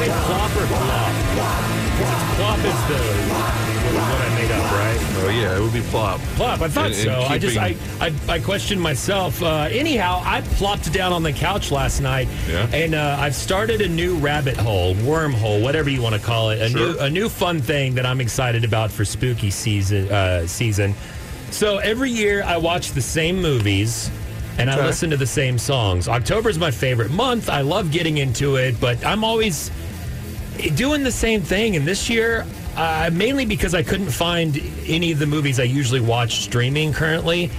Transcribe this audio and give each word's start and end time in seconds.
Say 0.00 0.08
plop 0.08 0.50
or 0.56 0.66
flop? 0.66 1.12
'Cause 1.96 2.08
it's 2.08 2.36
plop 2.36 2.58
is 2.58 2.80
the 2.88 3.50
what 3.92 4.20
I 4.22 4.34
made 4.34 4.50
up, 4.50 4.72
right? 4.72 4.98
Oh 5.24 5.28
yeah, 5.28 5.56
it 5.56 5.60
would 5.60 5.72
be 5.74 5.82
plop. 5.90 6.20
Plop. 6.36 6.62
I 6.62 6.68
thought 6.68 6.94
so. 6.94 7.20
I 7.28 7.36
just 7.36 7.58
I, 7.58 7.76
I 8.00 8.12
I 8.28 8.38
questioned 8.38 8.80
myself. 8.80 9.42
Uh, 9.42 9.68
anyhow, 9.70 10.22
I 10.24 10.40
plopped 10.56 10.90
down 10.92 11.12
on 11.12 11.22
the 11.22 11.32
couch 11.32 11.70
last 11.70 12.00
night, 12.00 12.28
Yeah. 12.48 12.66
and 12.72 12.94
uh, 12.94 13.16
I've 13.20 13.34
started 13.34 13.82
a 13.82 13.88
new 13.88 14.16
rabbit 14.16 14.56
hole, 14.56 14.94
wormhole, 14.94 15.62
whatever 15.62 15.90
you 15.90 16.00
want 16.00 16.14
to 16.14 16.20
call 16.20 16.48
it. 16.50 16.62
A 16.62 16.70
Sure. 16.70 16.80
new 16.94 16.98
a 17.00 17.10
new 17.10 17.28
fun 17.28 17.60
thing 17.60 17.94
that 17.96 18.06
I'm 18.06 18.20
excited 18.22 18.64
about 18.64 18.90
for 18.90 19.04
spooky 19.04 19.50
season 19.50 20.08
uh, 20.10 20.46
season. 20.46 20.94
So 21.50 21.76
every 21.78 22.10
year 22.10 22.42
I 22.42 22.56
watch 22.56 22.92
the 22.92 23.02
same 23.02 23.42
movies. 23.42 24.10
And 24.58 24.70
I 24.70 24.76
listen 24.84 25.08
to 25.08 25.16
the 25.16 25.26
same 25.26 25.56
songs. 25.56 26.06
October 26.06 26.50
is 26.50 26.58
my 26.58 26.70
favorite 26.70 27.10
month. 27.10 27.48
I 27.48 27.62
love 27.62 27.90
getting 27.90 28.18
into 28.18 28.56
it, 28.56 28.78
but 28.78 29.02
I'm 29.06 29.24
always 29.24 29.70
doing 30.74 31.02
the 31.02 31.12
same 31.12 31.42
thing. 31.42 31.76
And 31.76 31.86
this 31.86 32.08
year, 32.10 32.44
uh, 32.76 33.10
mainly 33.12 33.44
because 33.46 33.74
I 33.74 33.82
couldn't 33.82 34.10
find 34.10 34.60
any 34.86 35.12
of 35.12 35.18
the 35.18 35.26
movies 35.26 35.58
I 35.60 35.64
usually 35.64 36.00
watch 36.00 36.40
streaming 36.42 36.92
currently. 36.92 37.50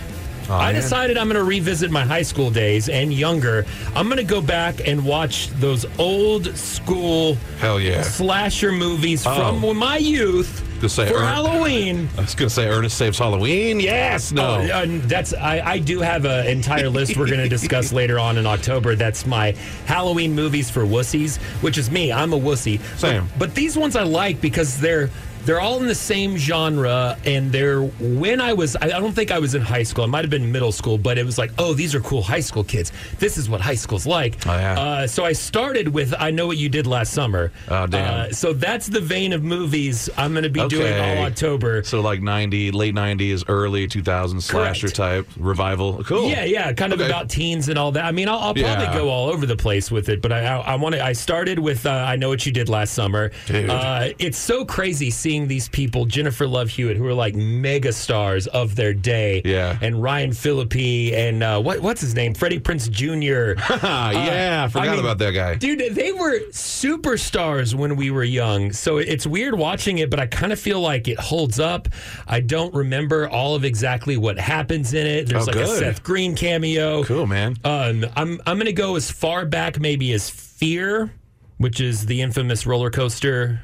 I 0.49 0.71
man. 0.73 0.81
decided 0.81 1.17
I'm 1.17 1.27
going 1.27 1.37
to 1.37 1.43
revisit 1.45 1.91
my 1.91 2.03
high 2.03 2.23
school 2.23 2.49
days 2.49 2.89
and 2.89 3.13
younger. 3.13 3.65
I'm 3.95 4.07
going 4.07 4.17
to 4.17 4.23
go 4.23 4.41
back 4.41 4.85
and 4.85 5.05
watch 5.05 5.47
those 5.59 5.85
old 5.97 6.57
school 6.57 7.35
Hell 7.59 7.79
yeah. 7.79 8.01
slasher 8.01 8.71
movies 8.73 9.25
Oh. 9.25 9.59
from 9.59 9.77
my 9.77 9.97
youth 9.97 10.67
Just 10.81 10.95
say 10.95 11.07
for 11.07 11.17
Ern- 11.19 11.25
Halloween. 11.25 12.09
I 12.17 12.21
was 12.21 12.33
gonna 12.33 12.49
say 12.49 12.67
Ernest 12.67 12.97
Saves 12.97 13.19
Halloween. 13.19 13.79
Yes. 13.79 14.31
No. 14.31 14.55
Oh, 14.55 14.67
uh, 14.67 14.85
that's 15.03 15.31
I, 15.31 15.59
I 15.61 15.77
do 15.79 15.99
have 15.99 16.25
an 16.25 16.47
entire 16.47 16.89
list 16.89 17.15
we're 17.17 17.27
going 17.27 17.39
to 17.39 17.47
discuss 17.47 17.93
later 18.01 18.17
on 18.17 18.39
in 18.39 18.47
October. 18.47 18.95
That's 18.95 19.27
my 19.27 19.51
Halloween 19.85 20.33
movies 20.33 20.71
for 20.71 20.81
wussies, 20.83 21.37
which 21.61 21.77
is 21.77 21.91
me. 21.91 22.11
I'm 22.11 22.33
a 22.33 22.39
wussy. 22.39 22.79
Same. 22.97 23.27
But, 23.27 23.39
but 23.39 23.55
these 23.55 23.77
ones 23.77 23.95
I 23.95 24.03
like 24.03 24.41
because 24.41 24.79
they're 24.79 25.11
they're 25.45 25.59
all 25.61 25.77
in 25.79 25.87
the 25.87 25.95
same 25.95 26.37
genre, 26.37 27.17
and 27.25 27.51
they're 27.51 27.81
when 27.83 28.39
I 28.41 28.53
was 28.53 28.75
I 28.75 28.85
I 28.85 28.99
don't 28.99 29.13
think 29.13 29.31
I 29.31 29.39
was 29.39 29.55
in 29.55 29.61
high 29.61 29.83
school. 29.83 30.03
It 30.03 30.07
might 30.09 30.23
have 30.23 30.29
been 30.29 30.51
middle 30.51 30.71
school, 30.71 30.97
but 30.97 31.17
it 31.17 31.25
was 31.25 31.37
like, 31.37 31.51
oh, 31.57 31.73
these 31.73 31.95
are 31.95 31.99
cool 32.01 32.21
high 32.21 32.39
school 32.41 32.63
kids. 32.63 32.91
This 33.19 33.37
is 33.37 33.49
what 33.49 33.61
high 33.61 33.75
school's 33.75 34.05
like. 34.05 34.37
Oh, 34.47 34.51
yeah. 34.57 34.79
Uh, 34.79 35.07
so 35.07 35.25
I 35.25 35.33
started 35.33 35.87
with 35.87 36.13
I 36.19 36.31
know 36.31 36.47
what 36.47 36.57
you 36.57 36.69
did 36.69 36.87
last 36.87 37.13
summer. 37.13 37.51
Oh, 37.69 37.87
damn. 37.87 38.29
Uh, 38.29 38.33
so 38.33 38.53
that's 38.53 38.87
the 38.87 38.99
vein 39.01 39.33
of 39.33 39.43
movies 39.43 40.09
I'm 40.17 40.33
going 40.33 40.43
to 40.43 40.49
be 40.49 40.67
doing 40.67 40.87
Okay. 40.93 41.17
all 41.19 41.25
October. 41.25 41.83
So 41.83 42.01
like 42.01 42.21
ninety, 42.21 42.71
late 42.71 42.93
nineties, 42.93 43.43
early 43.47 43.87
two 43.87 44.03
thousands 44.03 44.45
slasher 44.45 44.89
type 44.89 45.27
revival. 45.37 46.03
Cool. 46.03 46.29
Yeah, 46.29 46.43
yeah, 46.45 46.71
kind 46.73 46.93
of 46.93 46.99
Okay. 47.01 47.09
about 47.09 47.29
teens 47.29 47.69
and 47.69 47.77
all 47.79 47.91
that. 47.93 48.05
I 48.05 48.11
mean, 48.11 48.27
I'll, 48.29 48.39
I'll 48.39 48.53
probably 48.53 48.85
Yeah. 48.85 48.93
go 48.93 49.09
all 49.09 49.29
over 49.29 49.45
the 49.45 49.55
place 49.55 49.89
with 49.89 50.09
it, 50.09 50.21
but 50.21 50.31
I, 50.31 50.45
I, 50.45 50.57
I 50.59 50.75
want 50.75 50.95
to. 50.95 51.03
I 51.03 51.13
started 51.13 51.57
with 51.59 51.85
uh, 51.85 51.89
I 51.91 52.15
know 52.15 52.29
what 52.29 52.45
you 52.45 52.51
did 52.51 52.69
last 52.69 52.93
summer. 52.93 53.31
Dude. 53.47 53.69
Uh, 53.69 54.09
it's 54.19 54.37
so 54.37 54.65
crazy 54.65 55.09
seeing 55.09 55.30
these 55.47 55.69
people, 55.69 56.05
Jennifer 56.05 56.45
Love 56.47 56.69
Hewitt, 56.69 56.97
who 56.97 57.05
are 57.07 57.13
like 57.13 57.33
mega 57.35 57.91
stars 57.93 58.47
of 58.47 58.75
their 58.75 58.93
day. 58.93 59.41
Yeah. 59.45 59.77
and 59.81 60.01
Ryan 60.01 60.33
Phillippe 60.33 61.13
and 61.13 61.41
uh, 61.43 61.61
what 61.61 61.79
what's 61.79 62.01
his 62.01 62.13
name, 62.15 62.33
Freddie 62.33 62.59
Prinze 62.59 62.89
Jr. 62.89 63.59
Ah, 63.83 64.11
yeah, 64.25 64.63
I 64.65 64.67
forgot 64.67 64.87
I 64.87 64.91
mean, 64.91 64.99
about 64.99 65.17
that 65.19 65.31
guy. 65.31 65.55
Dude, 65.55 65.95
they 65.95 66.11
were 66.11 66.39
superstars 66.51 67.73
when 67.73 67.95
we 67.95 68.11
were 68.11 68.23
young. 68.23 68.71
So 68.73 68.97
it's 68.97 69.25
weird 69.25 69.55
watching 69.57 69.99
it, 69.99 70.09
but 70.09 70.19
I 70.19 70.25
kind 70.27 70.51
of 70.51 70.59
feel 70.59 70.81
like 70.81 71.07
it 71.07 71.19
holds 71.19 71.59
up. 71.59 71.87
I 72.27 72.39
don't 72.41 72.73
remember 72.73 73.29
all 73.29 73.55
of 73.55 73.63
exactly 73.63 74.17
what 74.17 74.37
happens 74.39 74.93
in 74.93 75.05
it. 75.07 75.27
There's 75.29 75.43
Oh, 75.43 75.45
like 75.51 75.55
a 75.55 75.59
good. 75.65 75.79
Seth 75.79 76.03
Green 76.03 76.35
cameo. 76.35 77.03
Cool, 77.03 77.25
man. 77.27 77.55
Um, 77.63 78.05
I'm 78.15 78.39
I'm 78.45 78.57
gonna 78.57 78.71
go 78.71 78.95
as 78.95 79.09
far 79.09 79.45
back 79.45 79.79
maybe 79.79 80.11
as 80.13 80.29
Fear, 80.29 81.11
which 81.57 81.81
is 81.81 82.05
the 82.05 82.21
infamous 82.21 82.65
roller 82.67 82.91
coaster 82.91 83.61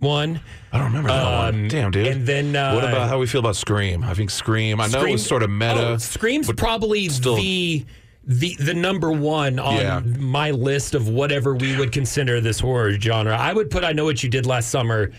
one. 0.00 0.40
I 0.72 0.78
don't 0.78 0.86
remember 0.88 1.08
that 1.10 1.22
Um, 1.22 1.32
one. 1.60 1.68
Damn, 1.68 1.90
dude. 1.90 2.06
and 2.06 2.26
then, 2.26 2.56
uh, 2.56 2.74
what 2.74 2.84
about 2.84 3.08
how 3.08 3.18
we 3.18 3.26
feel 3.26 3.40
about 3.40 3.56
Scream? 3.56 4.02
I 4.02 4.14
think 4.14 4.30
Scream. 4.30 4.80
I 4.80 4.84
know 4.86 4.98
it 4.98 5.00
Scream- 5.00 5.12
was 5.12 5.26
sort 5.26 5.42
of 5.42 5.50
meta. 5.50 5.88
Oh, 5.90 5.96
Scream's 5.98 6.50
probably 6.52 7.08
still- 7.08 7.36
the 7.36 7.84
the 8.26 8.54
the 8.60 8.74
number 8.74 9.10
one 9.10 9.58
on 9.58 9.76
Yeah. 9.76 10.00
my 10.18 10.50
list 10.50 10.94
of 10.94 11.08
whatever 11.08 11.54
we 11.56 11.76
would 11.76 11.90
consider 11.90 12.40
this 12.40 12.60
horror 12.60 12.92
genre. 13.00 13.34
I 13.36 13.52
would 13.52 13.70
put 13.70 13.82
I 13.82 13.92
know 13.92 14.04
what 14.04 14.22
you 14.22 14.28
did 14.28 14.46
last 14.46 14.68
summer, 14.70 15.10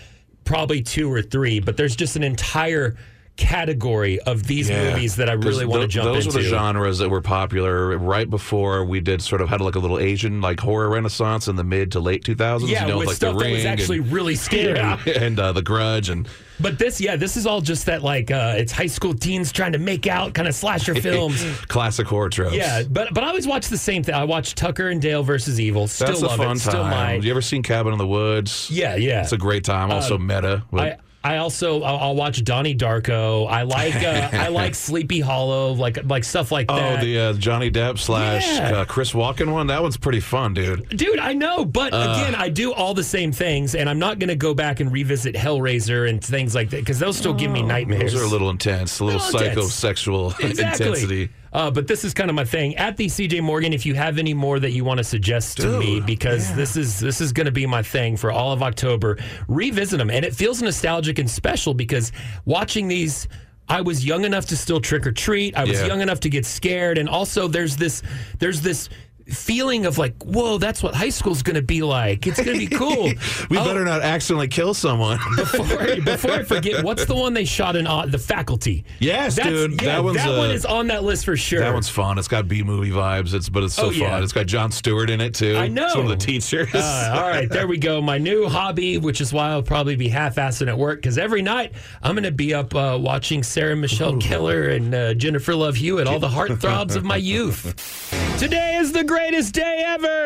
probably 0.45 0.81
two 0.81 1.11
or 1.11 1.21
three, 1.21 1.59
but 1.59 1.77
there's 1.77 1.95
just 1.95 2.15
an 2.15 2.23
entire 2.23 2.95
category 3.41 4.19
of 4.21 4.45
these 4.47 4.69
Yeah. 4.69 4.91
movies 4.93 5.15
that 5.17 5.29
I 5.29 5.33
really 5.33 5.65
want 5.65 5.81
to 5.81 5.87
jump 5.87 6.05
those 6.05 6.25
into. 6.25 6.27
Those 6.27 6.35
were 6.37 6.43
the 6.43 6.49
genres 6.49 6.99
that 6.99 7.09
were 7.09 7.21
popular 7.21 7.97
right 7.97 8.29
before 8.29 8.85
we 8.85 8.99
did 8.99 9.21
sort 9.21 9.41
of 9.41 9.49
had 9.49 9.59
like 9.61 9.75
a 9.75 9.79
little 9.79 9.99
Asian 9.99 10.41
like 10.41 10.59
horror 10.59 10.89
renaissance 10.89 11.47
in 11.47 11.55
the 11.55 11.63
mid 11.63 11.91
to 11.93 11.99
late 11.99 12.23
2000s. 12.23 12.67
yeah, 12.69 12.83
you 12.83 12.87
know, 12.91 12.97
with 12.99 13.07
like 13.07 13.15
stuff 13.17 13.33
the 13.33 13.39
that 13.39 13.45
ring 13.45 13.53
was 13.55 13.65
actually 13.65 13.97
and, 13.97 14.11
really 14.11 14.35
scary. 14.35 14.75
yeah, 14.77 14.97
and 15.07 15.39
uh, 15.39 15.51
the 15.51 15.61
Grudge 15.63 16.09
and 16.09 16.27
But 16.59 16.77
this, 16.77 17.01
yeah, 17.01 17.15
this 17.15 17.35
is 17.37 17.47
all 17.47 17.61
just 17.61 17.87
that 17.87 18.03
like 18.03 18.29
uh, 18.29 18.53
it's 18.57 18.71
high 18.71 18.85
school 18.87 19.13
teens 19.15 19.51
trying 19.51 19.71
to 19.73 19.79
make 19.79 20.05
out 20.07 20.33
kind 20.35 20.47
of 20.47 20.53
slasher 20.55 20.93
films. 21.07 21.43
classic 21.67 22.05
horror 22.07 22.29
tropes. 22.29 22.55
Yeah, 22.55 22.83
but 22.89 23.13
but 23.13 23.23
I 23.23 23.27
always 23.29 23.47
watch 23.47 23.67
the 23.67 23.77
same 23.77 24.03
thing. 24.03 24.13
I 24.15 24.23
watch 24.25 24.53
Tucker 24.55 24.89
and 24.89 25.01
Dale 25.01 25.23
versus 25.23 25.59
Evil. 25.59 25.87
Still 25.87 26.07
That's 26.07 26.21
a 26.21 26.27
love 26.27 26.37
fun 26.37 26.55
it. 26.57 26.59
Still 26.59 26.73
time. 26.83 26.91
my 26.91 27.13
you 27.15 27.31
ever 27.31 27.41
seen 27.41 27.63
Cabin 27.63 27.91
in 27.93 27.97
the 27.97 28.07
Woods? 28.07 28.69
yeah 28.71 28.95
yeah. 28.95 29.23
It's 29.23 29.31
a 29.31 29.37
great 29.37 29.63
time. 29.63 29.89
Also 29.91 30.17
meta. 30.17 30.63
with- 30.71 30.83
I 30.83 30.97
I 31.23 31.37
also 31.37 31.83
I'll, 31.83 31.97
I'll 31.97 32.15
watch 32.15 32.43
Donnie 32.43 32.75
Darko. 32.75 33.47
I 33.47 33.61
like 33.61 33.93
uh, 33.95 34.29
I 34.33 34.47
like 34.61 34.73
Sleepy 34.73 35.19
Hollow, 35.19 35.73
like 35.73 36.03
like 36.05 36.23
stuff 36.23 36.51
like 36.51 36.65
oh, 36.69 36.75
that. 36.75 36.99
Oh, 36.99 37.01
the 37.05 37.19
uh, 37.19 37.33
Johnny 37.33 37.69
Depp 37.69 37.99
slash 37.99 38.47
Yeah. 38.47 38.77
uh, 38.79 38.85
Chris 38.85 39.11
Walken 39.13 39.51
one. 39.51 39.67
That 39.67 39.83
one's 39.83 39.97
pretty 39.97 40.19
fun, 40.19 40.55
dude. 40.55 40.89
Dude, 40.89 41.19
I 41.19 41.33
know, 41.33 41.63
but 41.63 41.93
Uh. 41.93 42.15
again, 42.17 42.33
I 42.33 42.49
do 42.49 42.73
all 42.73 42.93
the 42.95 43.03
same 43.03 43.31
things, 43.31 43.75
and 43.75 43.87
I'm 43.87 43.99
not 43.99 44.17
going 44.17 44.29
to 44.29 44.35
go 44.35 44.53
back 44.55 44.79
and 44.79 44.91
revisit 44.91 45.35
Hellraiser 45.35 46.09
and 46.09 46.23
things 46.23 46.55
like 46.55 46.71
that 46.71 46.77
because 46.81 46.97
they'll 46.97 47.13
still 47.13 47.33
give 47.35 47.51
me 47.51 47.61
nightmares. 47.61 48.15
Oh, 48.15 48.17
Those 48.17 48.23
are 48.23 48.25
a 48.25 48.29
little 48.29 48.49
intense, 48.49 48.99
a 48.99 49.05
little, 49.05 49.21
Little 49.21 49.41
intense. 49.41 49.59
psychosexual 49.81 50.39
Exactly. 50.39 50.87
intensity. 50.87 51.29
Uh, 51.53 51.69
but 51.69 51.85
this 51.87 52.03
is 52.05 52.13
kind 52.13 52.29
of 52.29 52.35
my 52.35 52.45
thing. 52.45 52.75
At 52.77 52.95
the 52.97 53.07
CJ 53.07 53.41
Morgan, 53.41 53.73
if 53.73 53.85
you 53.85 53.93
have 53.95 54.17
any 54.17 54.33
more 54.33 54.59
that 54.59 54.71
you 54.71 54.85
want 54.85 54.99
to 54.99 55.03
suggest 55.03 55.57
to 55.57 55.79
me, 55.79 55.95
Dude, 55.95 56.05
because 56.05 56.53
this 56.55 56.77
is 56.77 56.99
this 56.99 57.19
is 57.19 57.33
going 57.33 57.45
to 57.45 57.51
be 57.51 57.65
my 57.65 57.83
thing 57.83 58.15
for 58.15 58.31
all 58.31 58.53
of 58.53 58.63
October, 58.63 59.17
revisit 59.47 59.97
them, 59.99 60.09
and 60.09 60.23
it 60.23 60.33
feels 60.33 60.61
nostalgic 60.61 61.19
and 61.19 61.29
special 61.29 61.73
because 61.73 62.11
watching 62.45 62.87
these. 62.87 63.27
I 63.69 63.79
was 63.79 64.03
young 64.05 64.25
enough 64.25 64.47
to 64.47 64.57
still 64.57 64.81
trick 64.81 65.07
or 65.07 65.13
treat. 65.13 65.55
I 65.55 65.63
was 65.63 65.79
Yeah. 65.79 65.85
young 65.87 66.01
enough 66.01 66.19
to 66.21 66.29
get 66.29 66.45
scared, 66.45 66.97
and 66.97 67.07
also 67.07 67.47
there's 67.47 67.77
this 67.77 68.01
there's 68.39 68.59
this 68.59 68.89
feeling 69.31 69.85
of 69.85 69.97
like, 69.97 70.15
whoa, 70.23 70.57
that's 70.57 70.83
what 70.83 70.93
high 70.95 71.09
school's 71.09 71.41
going 71.43 71.55
to 71.55 71.61
be 71.61 71.81
like. 71.81 72.27
It's 72.27 72.41
going 72.41 72.59
to 72.59 72.67
be 72.69 72.75
cool. 72.75 73.11
We 73.49 73.57
Oh, 73.57 73.65
better 73.65 73.83
not 73.85 74.01
accidentally 74.01 74.47
kill 74.47 74.73
someone. 74.73 75.19
before, 75.35 75.67
before 76.01 76.31
I 76.31 76.43
forget, 76.43 76.83
what's 76.83 77.05
the 77.05 77.15
one 77.15 77.33
they 77.33 77.45
shot 77.45 77.75
in 77.75 77.87
uh, 77.87 78.05
the 78.05 78.17
faculty? 78.17 78.83
Yes, 78.99 79.35
That's, 79.35 79.47
dude. 79.49 79.81
Yeah, 79.81 79.95
That 79.95 80.03
one's, 80.03 80.17
that 80.17 80.29
one 80.37 80.49
uh, 80.49 80.53
is 80.53 80.65
on 80.65 80.87
that 80.87 81.03
list 81.03 81.25
for 81.25 81.35
sure. 81.37 81.59
That 81.61 81.73
one's 81.73 81.89
fun. 81.89 82.17
It's 82.17 82.27
got 82.27 82.47
B 82.47 82.63
movie 82.63 82.91
vibes. 82.91 83.33
It's 83.33 83.49
but 83.49 83.63
it's 83.63 83.73
so 83.75 83.87
Oh, 83.87 83.89
yeah. 83.91 84.11
fun. 84.11 84.23
It's 84.23 84.33
got 84.33 84.45
Jon 84.47 84.71
Stewart 84.71 85.09
in 85.09 85.21
it 85.21 85.33
too. 85.33 85.55
I 85.55 85.67
know. 85.67 85.89
Some 85.89 86.01
of 86.01 86.09
the 86.09 86.15
teachers. 86.17 86.69
Uh, 86.73 87.13
all 87.15 87.29
right, 87.29 87.49
there 87.49 87.67
we 87.67 87.77
go. 87.77 88.01
My 88.01 88.17
new 88.17 88.47
hobby, 88.47 88.97
which 88.97 89.21
is 89.21 89.31
why 89.33 89.49
I'll 89.49 89.63
probably 89.63 89.95
be 89.95 90.07
half-assing 90.09 90.67
at 90.67 90.77
work, 90.77 90.99
because 91.01 91.17
every 91.17 91.41
night 91.41 91.73
I'm 92.03 92.13
going 92.15 92.23
to 92.23 92.31
be 92.31 92.53
up 92.53 92.73
uh, 92.75 92.97
watching 92.99 93.43
Sarah 93.43 93.75
Michelle 93.75 94.13
Gellar 94.13 94.75
and 94.75 94.93
uh, 94.93 95.13
Jennifer 95.13 95.55
Love 95.55 95.75
Hewitt, 95.75 96.07
all 96.07 96.19
the 96.19 96.27
heartthrobs 96.29 96.95
of 96.95 97.03
my 97.03 97.15
youth. 97.17 98.07
Today 98.41 98.77
is 98.77 98.91
the 98.91 99.03
greatest 99.03 99.53
day 99.53 99.83
ever. 99.85 100.25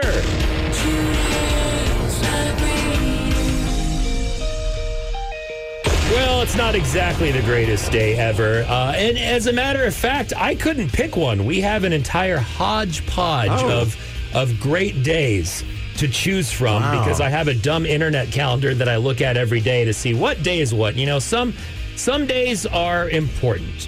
Well, 6.14 6.42
it's 6.44 6.56
not 6.56 6.76
exactly 6.76 7.32
the 7.32 7.42
greatest 7.42 7.92
day 7.92 8.16
ever. 8.16 8.64
Uh, 8.70 8.94
and 8.96 9.18
as 9.18 9.48
a 9.48 9.54
matter 9.54 9.84
of 9.84 9.94
fact, 9.94 10.32
I 10.38 10.56
couldn't 10.56 10.94
pick 10.94 11.18
one. 11.18 11.46
We 11.46 11.60
have 11.62 11.84
an 11.84 11.92
entire 11.92 12.38
hodgepodge 12.38 13.50
Oh. 13.52 13.82
of, 13.82 13.98
of 14.34 14.58
great 14.62 15.04
days 15.04 15.66
to 15.98 16.08
choose 16.08 16.52
from 16.52 16.82
Wow. 16.84 17.00
because 17.04 17.20
I 17.20 17.30
have 17.30 17.50
a 17.50 17.54
dumb 17.54 17.86
internet 17.86 18.32
calendar 18.32 18.74
that 18.76 18.88
I 18.88 18.96
look 18.96 19.20
at 19.20 19.36
every 19.36 19.60
day 19.60 19.84
to 19.84 19.94
see 19.94 20.14
what 20.14 20.42
day 20.42 20.60
is 20.62 20.74
what. 20.74 20.96
You 20.96 21.06
know, 21.06 21.20
some 21.20 21.54
some 21.98 22.26
days 22.28 22.66
are 22.66 23.10
important. 23.10 23.88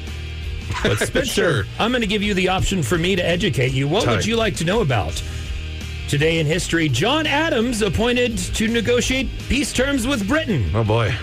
But 0.84 0.98
Spencer, 1.08 1.26
Sure. 1.64 1.64
I'm 1.80 1.92
going 1.92 2.02
to 2.02 2.08
give 2.08 2.24
you 2.24 2.34
the 2.34 2.50
option 2.50 2.84
for 2.84 2.98
me 2.98 3.16
to 3.16 3.26
educate 3.26 3.72
you. 3.74 3.88
What 3.88 4.08
would 4.08 4.26
you 4.26 4.36
like 4.36 4.56
to 4.58 4.66
know 4.66 4.82
about? 4.82 5.22
Today 6.08 6.40
in 6.40 6.46
history, 6.46 6.88
John 6.88 7.28
Adams 7.28 7.82
appointed 7.82 8.38
to 8.38 8.68
negotiate 8.70 9.28
peace 9.50 9.74
terms 9.74 10.08
with 10.08 10.28
Britain. 10.28 10.70
oh 10.74 10.84
boy. 10.84 11.14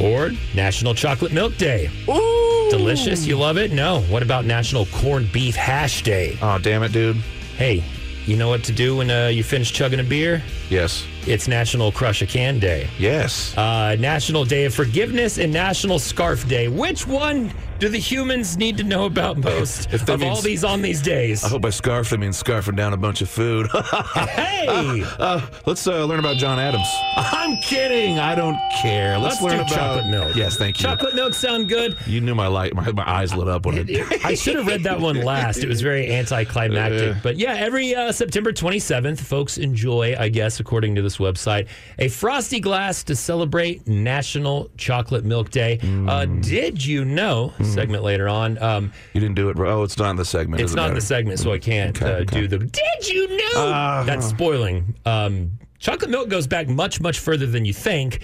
Or 0.00 0.30
National 0.54 0.94
Chocolate 0.94 1.32
Milk 1.32 1.56
Day. 1.58 1.90
Ooh. 2.08 2.68
Delicious, 2.70 3.26
you 3.26 3.36
love 3.36 3.56
it? 3.58 3.70
No. 3.72 4.00
What 4.02 4.22
about 4.22 4.44
National 4.46 4.86
Corned 4.86 5.30
Beef 5.30 5.54
Hash 5.54 6.02
Day? 6.02 6.38
Oh 6.42 6.58
damn 6.58 6.82
it, 6.82 6.92
dude. 6.92 7.16
Hey, 7.56 7.84
you 8.26 8.36
know 8.36 8.48
what 8.48 8.64
to 8.64 8.72
do 8.72 8.96
when 8.96 9.10
uh, 9.10 9.26
you 9.28 9.44
finish 9.44 9.70
chugging 9.72 10.00
a 10.00 10.04
beer? 10.04 10.42
Yes. 10.70 11.04
It's 11.26 11.46
National 11.48 11.92
Crush 11.92 12.22
a 12.22 12.26
Can 12.26 12.58
Day. 12.58 12.88
Yes. 12.98 13.56
Uh, 13.58 13.94
National 13.98 14.44
Day 14.44 14.64
of 14.64 14.74
Forgiveness 14.74 15.38
and 15.38 15.52
National 15.52 15.98
Scarf 15.98 16.48
Day. 16.48 16.68
Which 16.68 17.06
one 17.06 17.52
do 17.80 17.88
the 17.88 17.98
humans 17.98 18.56
need 18.58 18.76
to 18.76 18.84
know 18.84 19.06
about 19.06 19.38
most 19.50 19.92
of 19.92 20.22
all 20.22 20.40
these 20.42 20.62
on 20.64 20.82
these 20.82 21.00
days? 21.00 21.42
I 21.42 21.48
hope 21.48 21.62
by 21.62 21.70
scarf 21.70 22.10
they 22.10 22.16
mean 22.18 22.30
scarfing 22.30 22.76
down 22.76 22.92
a 22.92 22.96
bunch 22.96 23.22
of 23.22 23.30
food. 23.30 23.68
hey, 24.14 25.02
uh, 25.18 25.40
let's 25.66 25.86
uh, 25.86 26.04
learn 26.04 26.18
about 26.18 26.36
John 26.36 26.58
Adams. 26.58 26.86
I'm 27.16 27.56
kidding. 27.62 28.18
I 28.18 28.34
don't 28.34 28.58
care. 28.82 29.18
Let's, 29.18 29.40
let's 29.40 29.42
learn 29.42 29.52
do 29.52 29.62
about 29.62 29.68
chocolate 29.72 30.06
milk. 30.10 30.36
Yes, 30.36 30.56
thank 30.56 30.78
you. 30.78 30.84
Chocolate 30.86 31.14
milk 31.14 31.34
sound 31.34 31.68
good. 31.68 31.96
You 32.06 32.20
knew 32.20 32.34
my 32.34 32.46
light. 32.46 32.74
My, 32.74 32.92
my 32.92 33.08
eyes 33.10 33.34
lit 33.34 33.48
up 33.48 33.64
when 33.66 33.78
it. 33.78 33.84
Did. 33.86 34.06
I 34.24 34.34
should 34.34 34.56
have 34.56 34.66
read 34.66 34.82
that 34.84 35.00
one 35.00 35.22
last. 35.22 35.64
It 35.64 35.68
was 35.68 35.80
very 35.80 36.12
anticlimactic. 36.12 37.16
Uh. 37.16 37.20
But 37.22 37.38
yeah, 37.38 37.54
every 37.54 37.94
uh, 37.94 38.12
September 38.12 38.52
27th, 38.52 39.20
folks 39.20 39.56
enjoy, 39.58 40.14
I 40.18 40.28
guess, 40.28 40.60
according 40.60 40.94
to 40.96 41.02
this 41.02 41.16
website, 41.16 41.68
a 41.98 42.08
frosty 42.08 42.60
glass 42.60 43.02
to 43.04 43.16
celebrate 43.16 43.88
National 43.88 44.70
Chocolate 44.76 45.24
Milk 45.24 45.50
Day. 45.50 45.78
Uh, 45.80 46.20
Mm. 46.20 46.44
did 46.44 46.84
you 46.84 47.04
know? 47.04 47.52
Segment 47.70 48.02
later 48.02 48.28
on. 48.28 48.60
Um, 48.62 48.92
You 49.14 49.20
didn't 49.20 49.36
do 49.36 49.48
it. 49.50 49.58
Oh, 49.58 49.82
it's 49.82 49.96
not 49.98 50.10
in 50.10 50.16
the 50.16 50.24
segment. 50.24 50.62
it's 50.62 50.74
not 50.74 50.88
in 50.90 50.94
the 50.94 51.00
segment, 51.00 51.38
so 51.38 51.52
I 51.52 51.58
can't 51.58 51.96
Okay, 52.00 52.12
uh, 52.12 52.16
okay. 52.22 52.40
do 52.42 52.48
the. 52.48 52.58
Did 52.58 53.08
you 53.08 53.28
know? 53.28 53.60
Uh-huh. 53.62 54.04
That's 54.04 54.26
spoiling. 54.26 54.94
Um, 55.06 55.52
chocolate 55.78 56.10
milk 56.10 56.28
goes 56.28 56.46
back 56.46 56.68
much, 56.68 57.00
much 57.00 57.18
further 57.18 57.46
than 57.46 57.64
you 57.64 57.72
think. 57.72 58.20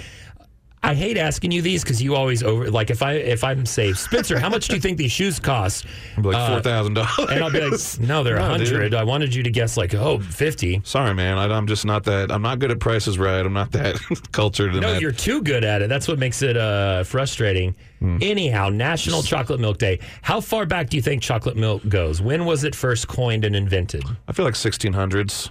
I 0.86 0.94
hate 0.94 1.16
asking 1.18 1.50
you 1.50 1.62
these 1.62 1.82
because 1.82 2.00
you 2.00 2.14
always 2.14 2.42
over 2.42 2.70
like 2.70 2.90
if 2.90 3.02
I 3.02 3.12
if 3.14 3.42
I'm 3.42 3.66
say 3.66 3.92
Spencer, 3.92 4.38
how 4.38 4.48
much 4.48 4.68
do 4.68 4.74
you 4.76 4.80
think 4.80 4.98
these 4.98 5.10
shoes 5.12 5.38
cost? 5.40 5.84
Be 6.16 6.22
like 6.22 6.36
Uh, 6.36 6.48
four 6.52 6.60
thousand 6.62 6.94
dollars. 6.94 7.30
And 7.30 7.42
I'll 7.42 7.50
be 7.50 7.60
like, 7.60 7.80
no, 8.00 8.22
they're 8.22 8.36
a 8.36 8.40
No, 8.40 8.50
100. 8.50 8.94
I 8.94 9.02
wanted 9.04 9.34
you 9.34 9.42
to 9.42 9.50
guess 9.50 9.76
like, 9.76 9.94
oh, 9.94 10.20
50. 10.20 10.82
Sorry, 10.84 11.12
man. 11.12 11.38
I, 11.38 11.44
I'm 11.54 11.66
just 11.66 11.84
not 11.84 12.04
that. 12.04 12.30
I'm 12.30 12.42
not 12.42 12.60
good 12.60 12.70
at 12.70 12.78
prices 12.78 13.18
right. 13.18 13.44
I'm 13.44 13.52
not 13.52 13.72
that 13.72 13.96
cultured. 14.32 14.74
No, 14.74 14.92
that. 14.92 15.00
you're 15.00 15.12
too 15.12 15.42
good 15.42 15.64
at 15.64 15.82
it. 15.82 15.88
That's 15.88 16.06
what 16.06 16.18
makes 16.18 16.40
it 16.42 16.56
uh, 16.56 17.02
frustrating. 17.04 17.74
Hmm. 17.98 18.18
Anyhow, 18.20 18.68
National 18.68 19.22
Chocolate 19.22 19.58
Milk 19.58 19.78
Day. 19.78 19.98
How 20.22 20.40
far 20.40 20.66
back 20.66 20.90
do 20.90 20.96
you 20.96 21.02
think 21.02 21.22
chocolate 21.22 21.56
milk 21.56 21.82
goes? 21.88 22.22
When 22.22 22.44
was 22.44 22.62
it 22.62 22.74
first 22.74 23.08
coined 23.08 23.44
and 23.44 23.56
invented? 23.56 24.04
I 24.28 24.32
feel 24.32 24.44
like 24.44 24.54
1600s. 24.54 25.50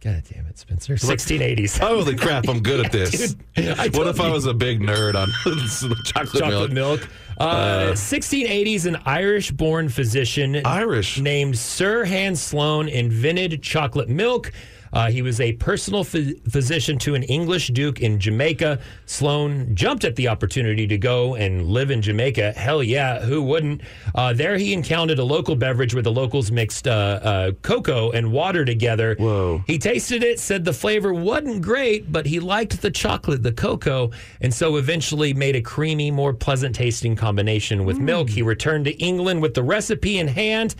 God 0.00 0.22
damn 0.30 0.46
it, 0.46 0.58
Spencer. 0.58 0.94
1680s. 0.94 1.78
Holy 1.86 2.14
crap! 2.16 2.48
I'm 2.48 2.62
good 2.62 2.84
at 2.84 2.92
this. 2.92 3.34
Dude, 3.54 3.66
I 3.78 3.84
what 3.84 3.92
told 3.92 4.06
if 4.08 4.20
I 4.20 4.30
was 4.30 4.46
a 4.46 4.54
big 4.54 4.80
nerd 4.80 5.14
on 5.14 5.28
chocolate, 6.04 6.42
chocolate 6.42 6.72
milk? 6.72 7.00
milk. 7.00 7.10
Uh, 7.38 7.92
1680s, 7.92 8.86
an 8.86 8.96
Irish 9.06 9.50
born 9.50 9.88
physician 9.88 10.60
Irish. 10.64 11.18
named 11.18 11.58
Sir 11.58 12.04
Hans 12.04 12.40
Sloane 12.40 12.88
invented 12.88 13.62
chocolate 13.62 14.08
milk. 14.08 14.52
Uh, 14.96 15.10
he 15.10 15.20
was 15.20 15.42
a 15.42 15.52
personal 15.52 16.04
phy- 16.04 16.32
physician 16.48 16.96
to 16.96 17.14
an 17.14 17.22
English 17.24 17.68
duke 17.68 18.00
in 18.00 18.18
Jamaica. 18.18 18.78
Sloane 19.04 19.74
jumped 19.74 20.04
at 20.04 20.16
the 20.16 20.28
opportunity 20.28 20.86
to 20.86 20.96
go 20.96 21.34
and 21.34 21.66
live 21.66 21.90
in 21.90 22.00
Jamaica. 22.00 22.52
Hell 22.52 22.82
yeah, 22.82 23.20
who 23.20 23.42
wouldn't? 23.42 23.82
Uh, 24.14 24.32
there 24.32 24.56
he 24.56 24.72
encountered 24.72 25.18
a 25.18 25.24
local 25.24 25.54
beverage 25.54 25.92
where 25.92 26.02
the 26.02 26.10
locals 26.10 26.50
mixed 26.50 26.88
uh, 26.88 27.20
uh, 27.22 27.52
cocoa 27.60 28.10
and 28.12 28.32
water 28.32 28.64
together. 28.64 29.16
Whoa. 29.18 29.62
He 29.66 29.78
tasted 29.78 30.24
it, 30.24 30.40
said 30.40 30.64
the 30.64 30.72
flavor 30.72 31.12
wasn't 31.12 31.60
great, 31.60 32.10
but 32.10 32.24
he 32.24 32.40
liked 32.40 32.80
the 32.80 32.90
chocolate, 32.90 33.42
the 33.42 33.52
cocoa, 33.52 34.12
and 34.40 34.54
so 34.54 34.76
eventually 34.76 35.34
made 35.34 35.56
a 35.56 35.60
creamy, 35.60 36.10
more 36.10 36.32
pleasant 36.32 36.74
tasting 36.74 37.16
combination 37.16 37.84
with 37.84 37.98
milk. 37.98 38.30
He 38.30 38.40
returned 38.40 38.86
to 38.86 38.92
England 38.92 39.42
with 39.42 39.52
the 39.52 39.62
recipe 39.62 40.18
in 40.18 40.26
hand, 40.26 40.74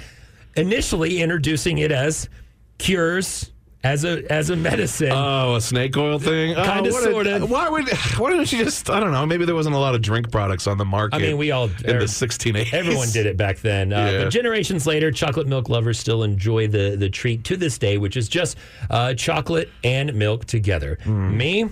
initially 0.56 1.20
introducing 1.20 1.76
it 1.76 1.92
as 1.92 2.30
cures 2.78 3.52
as 3.84 4.04
a 4.04 4.30
as 4.32 4.50
a 4.50 4.56
medicine. 4.56 5.12
Oh, 5.12 5.54
a 5.56 5.60
snake 5.60 5.96
oil 5.96 6.18
thing? 6.18 6.54
Oh, 6.56 6.90
sorta. 6.90 7.46
Why 7.46 7.68
would? 7.68 7.88
Why 8.18 8.30
didn't 8.30 8.50
you 8.52 8.64
just? 8.64 8.90
I 8.90 8.98
don't 9.00 9.12
know. 9.12 9.24
Maybe 9.26 9.44
there 9.44 9.54
wasn't 9.54 9.74
a 9.74 9.78
lot 9.78 9.94
of 9.94 10.02
drink 10.02 10.30
products 10.32 10.66
on 10.66 10.76
the 10.78 10.84
market. 10.84 11.16
I 11.16 11.18
mean, 11.20 11.36
we 11.36 11.50
all 11.52 11.64
in 11.64 11.70
the 11.98 12.04
1680s. 12.06 12.72
Everyone 12.72 13.08
did 13.10 13.26
it 13.26 13.36
back 13.36 13.58
then. 13.60 13.92
Uh, 13.92 13.96
Yeah. 14.10 14.24
But 14.24 14.30
generations 14.30 14.86
later, 14.86 15.10
chocolate 15.12 15.46
milk 15.46 15.68
lovers 15.68 15.98
still 15.98 16.22
enjoy 16.24 16.66
the, 16.68 16.96
the 16.98 17.08
treat 17.08 17.44
to 17.44 17.56
this 17.56 17.78
day, 17.78 17.98
which 17.98 18.16
is 18.16 18.28
just 18.28 18.56
uh, 18.90 19.14
chocolate 19.14 19.68
and 19.84 20.14
milk 20.14 20.46
together. 20.46 20.98
Hmm. 21.04 21.36
Me, 21.36 21.68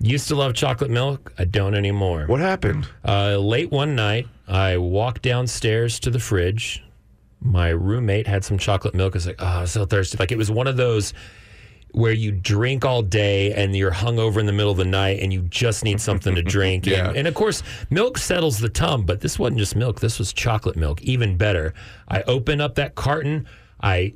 used 0.00 0.28
to 0.28 0.36
love 0.36 0.54
chocolate 0.54 0.90
milk. 0.90 1.32
I 1.38 1.44
don't 1.44 1.74
anymore. 1.74 2.26
What 2.26 2.40
happened? 2.40 2.88
Uh, 3.06 3.36
late 3.38 3.70
one 3.70 3.94
night, 3.96 4.28
I 4.46 4.76
walked 4.76 5.22
downstairs 5.22 5.98
to 6.00 6.10
the 6.10 6.18
fridge. 6.20 6.82
My 7.40 7.68
roommate 7.70 8.26
had 8.26 8.44
some 8.44 8.58
chocolate 8.58 8.94
milk. 8.94 9.14
I 9.14 9.16
was 9.16 9.26
like, 9.26 9.36
oh, 9.40 9.46
I'm 9.46 9.66
so 9.66 9.84
thirsty. 9.86 10.18
Like 10.18 10.30
it 10.32 10.36
was 10.38 10.50
one 10.50 10.66
of 10.66 10.76
those 10.76 11.14
where 11.92 12.12
you 12.12 12.30
drink 12.30 12.84
all 12.84 13.02
day 13.02 13.52
and 13.52 13.74
you're 13.74 13.90
hungover 13.90 14.38
in 14.38 14.46
the 14.46 14.52
middle 14.52 14.70
of 14.70 14.76
the 14.78 14.84
night 14.84 15.18
and 15.20 15.32
you 15.32 15.40
just 15.42 15.82
need 15.82 16.00
something 16.00 16.34
to 16.36 16.42
drink. 16.42 16.86
Yeah. 16.90 17.08
and, 17.08 17.16
and 17.18 17.28
of 17.28 17.34
course, 17.34 17.62
milk 17.90 18.16
settles 18.18 18.58
the 18.60 18.68
tum, 18.68 19.02
but 19.04 19.20
this 19.20 19.38
wasn't 19.38 19.58
just 19.58 19.74
milk. 19.74 19.98
This 20.00 20.18
was 20.18 20.32
chocolate 20.32 20.76
milk, 20.76 21.02
even 21.02 21.36
better. 21.36 21.74
I 22.08 22.22
open 22.22 22.60
up 22.60 22.76
that 22.76 22.94
carton, 22.94 23.48
I 23.82 24.12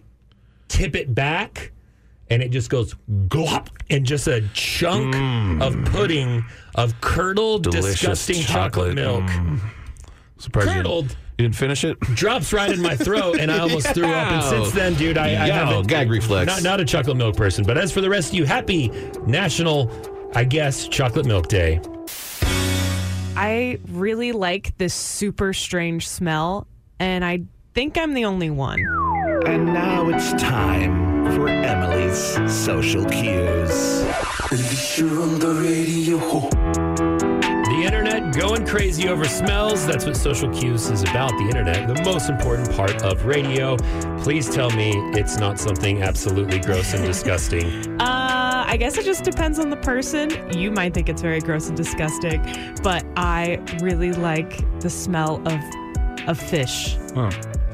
tip 0.69 0.95
it 0.95 1.15
back, 1.15 1.73
and 2.31 2.43
it 2.43 2.51
just 2.51 2.71
goes 2.71 2.95
glop, 3.29 3.69
and 3.91 4.07
just 4.07 4.29
a 4.29 4.43
chunk 4.55 5.15
of 5.61 5.75
pudding 5.87 6.45
of 6.77 7.01
curdled, 7.01 7.67
Mm. 7.67 7.71
Delicious 7.73 8.01
disgusting 8.27 8.43
chocolate, 8.43 8.97
chocolate. 8.97 8.97
Mm. 8.97 9.47
milk. 9.47 9.61
You, 10.45 10.51
Curdled. 10.51 11.17
You 11.39 11.45
didn't 11.45 11.57
finish 11.57 11.83
it. 11.85 11.99
Drops 12.01 12.53
right 12.53 12.71
in 12.71 12.81
my 12.81 12.97
throat, 12.97 13.39
and 13.41 13.51
I 13.51 13.59
almost 13.59 13.89
threw 13.89 14.07
up. 14.07 14.33
And 14.33 14.43
since 14.45 14.71
then, 14.73 14.95
dude, 14.95 15.19
I, 15.19 15.27
I 15.29 15.47
Yeah, 15.47 15.67
haven't 15.67 15.89
gag 15.89 16.09
reflex. 16.11 16.47
Not, 16.47 16.63
not 16.63 16.81
a 16.81 16.85
chocolate 16.85 17.17
milk 17.17 17.37
person, 17.37 17.65
but 17.65 17.77
as 17.77 17.91
for 17.91 18.01
the 18.01 18.09
rest 18.09 18.29
of 18.29 18.35
you, 18.35 18.45
happy 18.45 18.89
National, 19.27 19.91
I 20.35 20.45
guess, 20.45 20.87
Chocolate 20.87 21.27
Milk 21.27 21.49
Day. 21.49 21.81
I 23.37 23.81
really 23.89 24.31
like 24.31 24.79
this 24.79 24.95
super 24.95 25.53
strange 25.53 26.09
smell, 26.09 26.69
and 27.01 27.25
I 27.25 27.43
think 27.75 27.99
I'm 27.99 28.15
the 28.15 28.27
only 28.27 28.51
one. 28.51 28.79
And 29.47 29.67
now 29.67 30.09
it's 30.09 30.31
time 30.41 31.25
for 31.35 31.49
Emily's 31.49 32.35
social 32.53 33.05
cues. 33.07 34.05
You're 37.85 37.99
on 37.99 38.05
the. 38.05 38.15
The 38.15 38.15
internet 38.15 38.35
going 38.35 38.67
crazy 38.67 39.09
over 39.09 39.27
smells. 39.27 39.87
That's 39.87 40.07
what 40.07 40.17
Social 40.17 40.51
Cues 40.51 40.89
is 40.89 41.03
about. 41.03 41.33
The 41.33 41.45
internet, 41.45 41.87
the 41.87 42.03
most 42.03 42.31
important 42.31 42.75
part 42.75 43.03
of 43.03 43.25
radio. 43.27 43.77
Please 44.23 44.49
tell 44.49 44.71
me 44.71 44.93
it's 45.13 45.37
not 45.37 45.59
something 45.59 46.03
absolutely 46.03 46.61
gross 46.61 46.95
and 46.95 47.05
disgusting. 47.05 47.91
Uh, 48.05 48.65
I 48.67 48.77
guess 48.77 48.99
it 48.99 49.05
just 49.05 49.25
depends 49.25 49.59
on 49.59 49.71
the 49.71 49.77
person. 49.77 50.31
You 50.53 50.71
might 50.71 50.95
think 50.95 51.09
it's 51.09 51.23
very 51.23 51.41
gross 51.41 51.69
and 51.69 51.77
disgusting, 51.77 52.43
but 52.83 53.05
I 53.17 53.61
really 53.81 54.13
like 54.13 54.81
the 54.81 54.91
smell 54.91 55.41
of 55.47 55.61
of 56.29 56.39
fish. 56.39 56.97